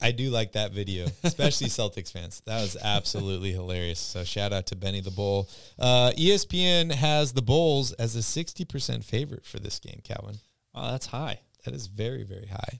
I 0.02 0.12
do 0.12 0.32
like 0.32 0.54
that 0.54 0.72
video, 0.72 1.08
especially 1.24 1.68
Celtics 1.70 2.12
fans. 2.12 2.42
That 2.48 2.62
was 2.62 2.76
absolutely 2.82 3.52
hilarious. 3.52 4.00
So 4.00 4.24
shout 4.24 4.52
out 4.52 4.68
to 4.68 4.76
Benny 4.76 5.00
the 5.02 5.12
Bull. 5.12 5.48
Uh, 5.78 6.12
ESPN 6.18 6.92
has 6.92 7.34
the 7.34 7.44
Bulls 7.44 7.92
as 7.94 8.16
a 8.16 8.20
60% 8.20 9.04
favorite 9.04 9.46
for 9.46 9.60
this 9.60 9.80
game, 9.80 10.02
Calvin. 10.04 10.38
Oh, 10.74 10.92
that's 10.92 11.06
high. 11.06 11.40
That 11.66 11.76
is 11.76 11.86
very, 11.86 12.24
very 12.24 12.48
high. 12.48 12.80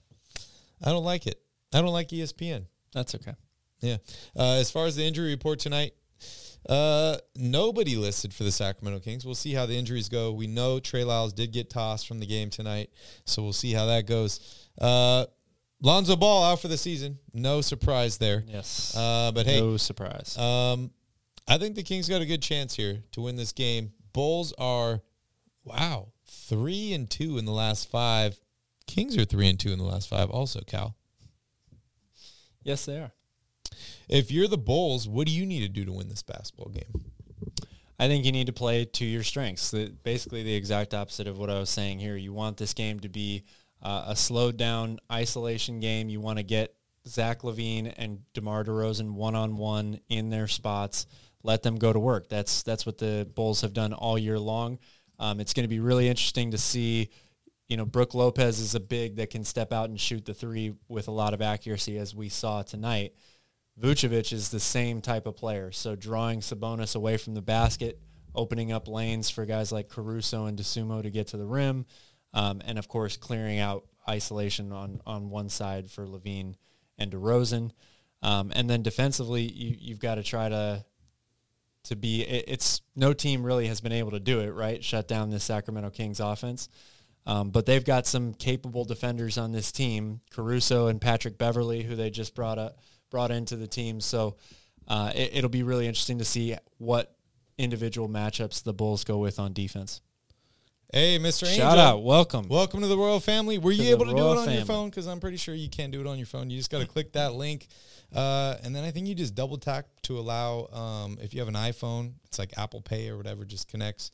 I 0.84 0.90
don't 0.90 1.04
like 1.04 1.28
it. 1.28 1.40
I 1.72 1.80
don't 1.80 1.92
like 1.92 2.08
ESPN. 2.08 2.66
That's 2.92 3.14
okay. 3.14 3.34
Yeah. 3.80 3.98
Uh, 4.36 4.54
as 4.54 4.70
far 4.70 4.86
as 4.86 4.96
the 4.96 5.04
injury 5.04 5.30
report 5.30 5.60
tonight, 5.60 5.94
uh, 6.68 7.16
nobody 7.36 7.96
listed 7.96 8.32
for 8.32 8.44
the 8.44 8.52
Sacramento 8.52 9.00
Kings. 9.00 9.24
We'll 9.24 9.34
see 9.34 9.52
how 9.52 9.66
the 9.66 9.76
injuries 9.76 10.08
go. 10.08 10.32
We 10.32 10.46
know 10.46 10.80
Trey 10.80 11.04
Lyles 11.04 11.32
did 11.32 11.52
get 11.52 11.70
tossed 11.70 12.06
from 12.06 12.20
the 12.20 12.26
game 12.26 12.50
tonight, 12.50 12.90
so 13.24 13.42
we'll 13.42 13.52
see 13.52 13.72
how 13.72 13.86
that 13.86 14.06
goes. 14.06 14.68
Uh, 14.80 15.26
Lonzo 15.80 16.14
Ball 16.14 16.44
out 16.44 16.60
for 16.60 16.68
the 16.68 16.76
season. 16.76 17.18
No 17.34 17.60
surprise 17.60 18.18
there. 18.18 18.44
Yes. 18.46 18.96
Uh, 18.96 19.32
but 19.34 19.46
hey, 19.46 19.60
no 19.60 19.76
surprise. 19.76 20.38
um, 20.38 20.90
I 21.48 21.58
think 21.58 21.74
the 21.74 21.82
Kings 21.82 22.08
got 22.08 22.22
a 22.22 22.26
good 22.26 22.42
chance 22.42 22.76
here 22.76 23.02
to 23.12 23.20
win 23.22 23.34
this 23.34 23.52
game. 23.52 23.92
Bulls 24.12 24.54
are, 24.58 25.00
wow, 25.64 26.12
three 26.26 26.92
and 26.92 27.10
two 27.10 27.36
in 27.38 27.44
the 27.44 27.52
last 27.52 27.90
five. 27.90 28.38
Kings 28.86 29.16
are 29.16 29.24
three 29.24 29.48
and 29.48 29.58
two 29.58 29.72
in 29.72 29.78
the 29.78 29.84
last 29.84 30.08
five. 30.08 30.30
Also, 30.30 30.60
Cal, 30.60 30.94
yes, 32.62 32.84
they 32.84 32.98
are. 32.98 33.12
If 34.08 34.30
you're 34.30 34.48
the 34.48 34.58
Bulls, 34.58 35.08
what 35.08 35.26
do 35.26 35.32
you 35.32 35.46
need 35.46 35.60
to 35.60 35.68
do 35.68 35.84
to 35.84 35.92
win 35.92 36.08
this 36.08 36.22
basketball 36.22 36.70
game? 36.70 37.04
I 37.98 38.08
think 38.08 38.24
you 38.24 38.32
need 38.32 38.46
to 38.48 38.52
play 38.52 38.84
to 38.84 39.04
your 39.04 39.22
strengths. 39.22 39.72
Basically, 40.02 40.42
the 40.42 40.54
exact 40.54 40.92
opposite 40.92 41.28
of 41.28 41.38
what 41.38 41.50
I 41.50 41.58
was 41.58 41.70
saying 41.70 42.00
here. 42.00 42.16
You 42.16 42.32
want 42.32 42.56
this 42.56 42.74
game 42.74 42.98
to 43.00 43.08
be 43.08 43.44
uh, 43.80 44.06
a 44.08 44.16
slowed 44.16 44.56
down 44.56 44.98
isolation 45.10 45.78
game. 45.78 46.08
You 46.08 46.20
want 46.20 46.38
to 46.38 46.42
get 46.42 46.74
Zach 47.06 47.42
LaVine 47.42 47.92
and 47.96 48.20
DeMar 48.34 48.64
DeRozan 48.64 49.12
one 49.12 49.34
on 49.34 49.56
one 49.56 50.00
in 50.08 50.30
their 50.30 50.48
spots. 50.48 51.06
Let 51.44 51.62
them 51.62 51.76
go 51.76 51.92
to 51.92 51.98
work. 51.98 52.28
That's 52.28 52.62
that's 52.62 52.86
what 52.86 52.98
the 52.98 53.28
Bulls 53.34 53.60
have 53.60 53.72
done 53.72 53.92
all 53.92 54.18
year 54.18 54.38
long. 54.38 54.78
Um, 55.18 55.38
it's 55.40 55.52
going 55.52 55.64
to 55.64 55.68
be 55.68 55.80
really 55.80 56.08
interesting 56.08 56.50
to 56.52 56.58
see. 56.58 57.10
You 57.68 57.76
know, 57.76 57.86
Brook 57.86 58.14
Lopez 58.14 58.58
is 58.58 58.74
a 58.74 58.80
big 58.80 59.16
that 59.16 59.30
can 59.30 59.44
step 59.44 59.72
out 59.72 59.88
and 59.88 59.98
shoot 59.98 60.24
the 60.24 60.34
three 60.34 60.74
with 60.88 61.08
a 61.08 61.12
lot 61.12 61.32
of 61.34 61.40
accuracy, 61.40 61.98
as 61.98 62.14
we 62.14 62.28
saw 62.28 62.62
tonight. 62.62 63.14
Vucevic 63.80 64.32
is 64.32 64.50
the 64.50 64.60
same 64.60 65.00
type 65.00 65.26
of 65.26 65.36
player. 65.36 65.72
So 65.72 65.96
drawing 65.96 66.40
Sabonis 66.40 66.94
away 66.94 67.16
from 67.16 67.34
the 67.34 67.42
basket, 67.42 68.00
opening 68.34 68.72
up 68.72 68.88
lanes 68.88 69.30
for 69.30 69.46
guys 69.46 69.72
like 69.72 69.88
Caruso 69.88 70.46
and 70.46 70.58
Dosunmu 70.58 71.02
to 71.02 71.10
get 71.10 71.28
to 71.28 71.36
the 71.36 71.46
rim, 71.46 71.86
um, 72.34 72.60
and 72.64 72.78
of 72.78 72.88
course 72.88 73.16
clearing 73.16 73.58
out 73.58 73.84
isolation 74.08 74.72
on 74.72 75.00
on 75.06 75.30
one 75.30 75.48
side 75.48 75.90
for 75.90 76.06
LaVine 76.06 76.56
and 76.98 77.12
DeRozan. 77.12 77.70
Um, 78.22 78.52
and 78.54 78.70
then 78.70 78.82
defensively, 78.82 79.42
you, 79.42 79.76
you've 79.78 80.00
got 80.00 80.16
to 80.16 80.22
try 80.22 80.48
to 80.48 80.84
to 81.84 81.96
be. 81.96 82.22
It, 82.22 82.44
it's 82.48 82.82
no 82.94 83.12
team 83.12 83.44
really 83.44 83.66
has 83.66 83.80
been 83.80 83.92
able 83.92 84.12
to 84.12 84.20
do 84.20 84.40
it, 84.40 84.50
right? 84.50 84.82
Shut 84.84 85.08
down 85.08 85.30
this 85.30 85.44
Sacramento 85.44 85.90
Kings 85.90 86.20
offense. 86.20 86.68
Um, 87.24 87.50
but 87.50 87.66
they've 87.66 87.84
got 87.84 88.06
some 88.06 88.34
capable 88.34 88.84
defenders 88.84 89.38
on 89.38 89.52
this 89.52 89.70
team, 89.70 90.20
Caruso 90.32 90.88
and 90.88 91.00
Patrick 91.00 91.38
Beverley, 91.38 91.82
who 91.84 91.94
they 91.94 92.10
just 92.10 92.34
brought 92.34 92.58
up, 92.58 92.78
brought 93.12 93.30
into 93.30 93.54
the 93.54 93.68
team. 93.68 94.00
So 94.00 94.36
uh, 94.88 95.12
it, 95.14 95.36
it'll 95.36 95.50
be 95.50 95.62
really 95.62 95.86
interesting 95.86 96.18
to 96.18 96.24
see 96.24 96.56
what 96.78 97.14
individual 97.58 98.08
matchups 98.08 98.64
the 98.64 98.72
Bulls 98.72 99.04
go 99.04 99.18
with 99.18 99.38
on 99.38 99.52
defense. 99.52 100.00
Hey, 100.92 101.18
Mr. 101.18 101.44
Angel. 101.44 101.58
Shout 101.64 101.78
out, 101.78 102.02
welcome. 102.02 102.48
Welcome 102.48 102.80
to 102.80 102.86
the 102.86 102.98
Royal 102.98 103.20
Family. 103.20 103.58
Were 103.58 103.70
you 103.70 103.90
able 103.90 104.06
to 104.06 104.12
do 104.12 104.32
it 104.32 104.38
on 104.38 104.52
your 104.52 104.64
phone? 104.64 104.90
Because 104.90 105.06
I'm 105.06 105.20
pretty 105.20 105.36
sure 105.36 105.54
you 105.54 105.70
can't 105.70 105.92
do 105.92 106.00
it 106.00 106.06
on 106.06 106.18
your 106.18 106.26
phone. 106.26 106.50
You 106.50 106.58
just 106.58 106.70
got 106.70 106.80
to 106.80 106.86
click 106.86 107.12
that 107.12 107.34
link. 107.34 107.68
Uh, 108.14 108.56
and 108.62 108.74
then 108.74 108.84
I 108.84 108.90
think 108.90 109.06
you 109.06 109.14
just 109.14 109.34
double 109.34 109.56
tap 109.56 109.86
to 110.02 110.18
allow, 110.18 110.66
um, 110.66 111.18
if 111.22 111.32
you 111.32 111.40
have 111.40 111.48
an 111.48 111.54
iPhone, 111.54 112.12
it's 112.26 112.38
like 112.38 112.58
Apple 112.58 112.80
Pay 112.80 113.08
or 113.08 113.16
whatever, 113.16 113.44
just 113.44 113.68
connects. 113.68 114.10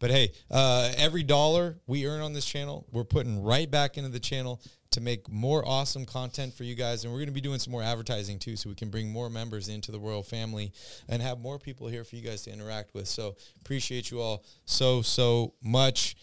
But 0.00 0.10
hey, 0.10 0.32
uh, 0.50 0.92
every 0.96 1.22
dollar 1.22 1.78
we 1.86 2.06
earn 2.06 2.20
on 2.20 2.32
this 2.32 2.44
channel, 2.44 2.86
we're 2.90 3.04
putting 3.04 3.42
right 3.42 3.70
back 3.70 3.96
into 3.96 4.10
the 4.10 4.20
channel 4.20 4.60
to 4.92 5.00
make 5.00 5.30
more 5.30 5.66
awesome 5.66 6.04
content 6.04 6.54
for 6.54 6.64
you 6.64 6.74
guys. 6.74 7.04
And 7.04 7.12
we're 7.12 7.18
going 7.18 7.26
to 7.26 7.32
be 7.32 7.40
doing 7.40 7.58
some 7.58 7.72
more 7.72 7.82
advertising 7.82 8.38
too, 8.38 8.56
so 8.56 8.68
we 8.68 8.74
can 8.74 8.90
bring 8.90 9.10
more 9.10 9.28
members 9.28 9.68
into 9.68 9.92
the 9.92 10.00
Royal 10.00 10.22
Family 10.22 10.72
and 11.08 11.20
have 11.22 11.38
more 11.40 11.58
people 11.58 11.88
here 11.88 12.04
for 12.04 12.16
you 12.16 12.22
guys 12.22 12.42
to 12.42 12.52
interact 12.52 12.94
with. 12.94 13.08
So 13.08 13.36
appreciate 13.60 14.10
you 14.10 14.20
all 14.20 14.44
so, 14.64 15.02
so 15.02 15.54
much. 15.62 16.16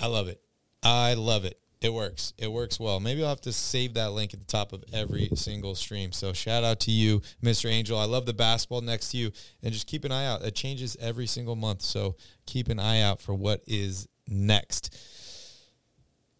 I 0.00 0.06
love 0.06 0.28
it. 0.28 0.40
I 0.82 1.14
love 1.14 1.44
it. 1.44 1.58
It 1.82 1.92
works. 1.92 2.32
It 2.38 2.50
works 2.50 2.80
well. 2.80 3.00
Maybe 3.00 3.22
I'll 3.22 3.28
have 3.28 3.40
to 3.42 3.52
save 3.52 3.94
that 3.94 4.12
link 4.12 4.32
at 4.32 4.40
the 4.40 4.46
top 4.46 4.72
of 4.72 4.82
every 4.92 5.28
single 5.34 5.74
stream. 5.74 6.10
So 6.10 6.32
shout 6.32 6.64
out 6.64 6.80
to 6.80 6.90
you, 6.90 7.20
Mr. 7.42 7.70
Angel. 7.70 7.98
I 7.98 8.06
love 8.06 8.24
the 8.24 8.32
basketball 8.32 8.80
next 8.80 9.10
to 9.10 9.18
you. 9.18 9.30
And 9.62 9.72
just 9.72 9.86
keep 9.86 10.04
an 10.04 10.12
eye 10.12 10.26
out. 10.26 10.42
It 10.42 10.54
changes 10.54 10.96
every 11.00 11.26
single 11.26 11.54
month. 11.54 11.82
So 11.82 12.16
keep 12.46 12.68
an 12.68 12.78
eye 12.78 13.02
out 13.02 13.20
for 13.20 13.34
what 13.34 13.62
is 13.66 14.08
next. 14.26 14.96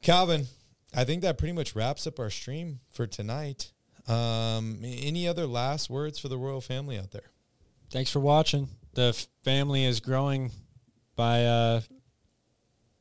Calvin, 0.03 0.47
I 0.97 1.05
think 1.05 1.20
that 1.23 1.36
pretty 1.36 1.52
much 1.52 1.77
wraps 1.77 2.06
up 2.06 2.18
our 2.18 2.31
stream 2.31 2.81
for 2.89 3.06
tonight. 3.06 3.73
Um, 4.09 4.81
any 4.82 5.28
other 5.28 5.47
last 5.47 5.90
words 5.90 6.18
for 6.18 6.28
the 6.28 6.39
royal 6.39 6.62
family 6.62 6.98
out 6.98 7.10
there? 7.10 7.31
Thanks 7.90 8.10
for 8.10 8.20
watching. 8.20 8.68
The 8.94 9.12
family 9.44 9.85
is 9.85 10.01
growing 10.01 10.52
by 11.14 11.44
uh, 11.44 11.81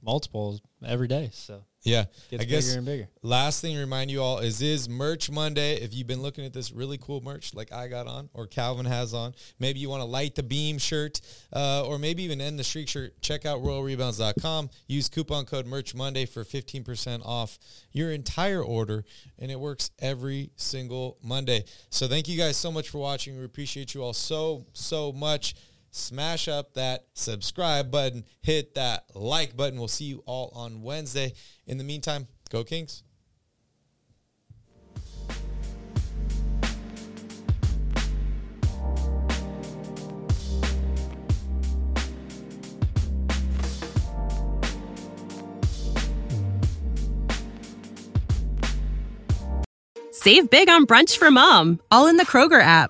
multiples 0.02 0.62
every 0.86 1.08
day, 1.08 1.30
so 1.32 1.64
Yeah, 1.86 2.06
gets 2.32 2.42
I 2.42 2.46
guess 2.46 2.66
bigger 2.66 2.78
and 2.80 2.86
bigger. 2.86 3.10
Last 3.22 3.62
thing 3.62 3.76
to 3.76 3.80
remind 3.80 4.10
you 4.10 4.20
all 4.20 4.40
is 4.40 4.60
is 4.64 4.90
merch 4.90 5.30
Monday. 5.30 5.76
If 5.76 5.94
you've 5.94 6.08
been 6.08 6.24
looking 6.24 6.44
at 6.44 6.52
this 6.52 6.72
really 6.72 6.98
cool 6.98 7.22
merch 7.22 7.54
like 7.54 7.72
I 7.72 7.88
got 7.88 8.08
on 8.08 8.28
or 8.34 8.48
Calvin 8.48 8.88
has 8.88 9.14
on, 9.14 9.36
maybe 9.60 9.80
you 9.80 9.88
want 9.88 10.02
to 10.02 10.06
light 10.06 10.34
the 10.34 10.42
beam 10.42 10.80
shirt 10.80 11.22
uh, 11.54 11.86
or 11.86 12.00
maybe 12.00 12.24
even 12.24 12.42
end 12.42 12.58
the 12.58 12.64
streak 12.64 12.90
shirt, 12.90 13.22
check 13.22 13.46
out 13.46 13.62
royalrebounds.com. 13.62 14.72
Use 14.88 15.10
coupon 15.10 15.46
code 15.46 15.68
merch 15.68 15.94
Monday 15.94 16.26
for 16.26 16.44
15% 16.44 17.24
off 17.24 17.60
your 17.92 18.12
entire 18.12 18.64
order 18.64 19.06
and 19.38 19.52
it 19.52 19.60
works 19.60 19.92
every 20.00 20.50
single 20.56 21.18
Monday. 21.22 21.66
So 21.92 22.08
thank 22.08 22.28
you 22.28 22.36
guys 22.36 22.58
so 22.58 22.72
much 22.72 22.90
for 22.90 22.98
watching. 22.98 23.38
We 23.38 23.46
appreciate 23.46 23.94
you 23.94 24.02
all 24.02 24.14
so, 24.14 24.66
so 24.74 25.12
much 25.12 25.54
smash 25.96 26.48
up 26.48 26.74
that 26.74 27.06
subscribe 27.14 27.90
button, 27.90 28.26
hit 28.42 28.76
that 28.76 29.06
like 29.16 29.56
button. 29.56 29.80
We'll 29.80 29.88
see 29.88 30.06
you 30.06 30.24
all 30.26 30.52
on 30.54 30.82
Wednesday. 30.82 31.34
In 31.66 31.78
the 31.78 31.84
meantime, 31.84 32.28
go 32.50 32.64
Kings. 32.64 33.04
Save 50.12 50.50
big 50.50 50.70
on 50.70 50.88
brunch 50.88 51.18
for 51.18 51.30
mom, 51.30 51.80
all 51.92 52.08
in 52.08 52.18
the 52.18 52.26
Kroger 52.26 52.60
app. 52.60 52.90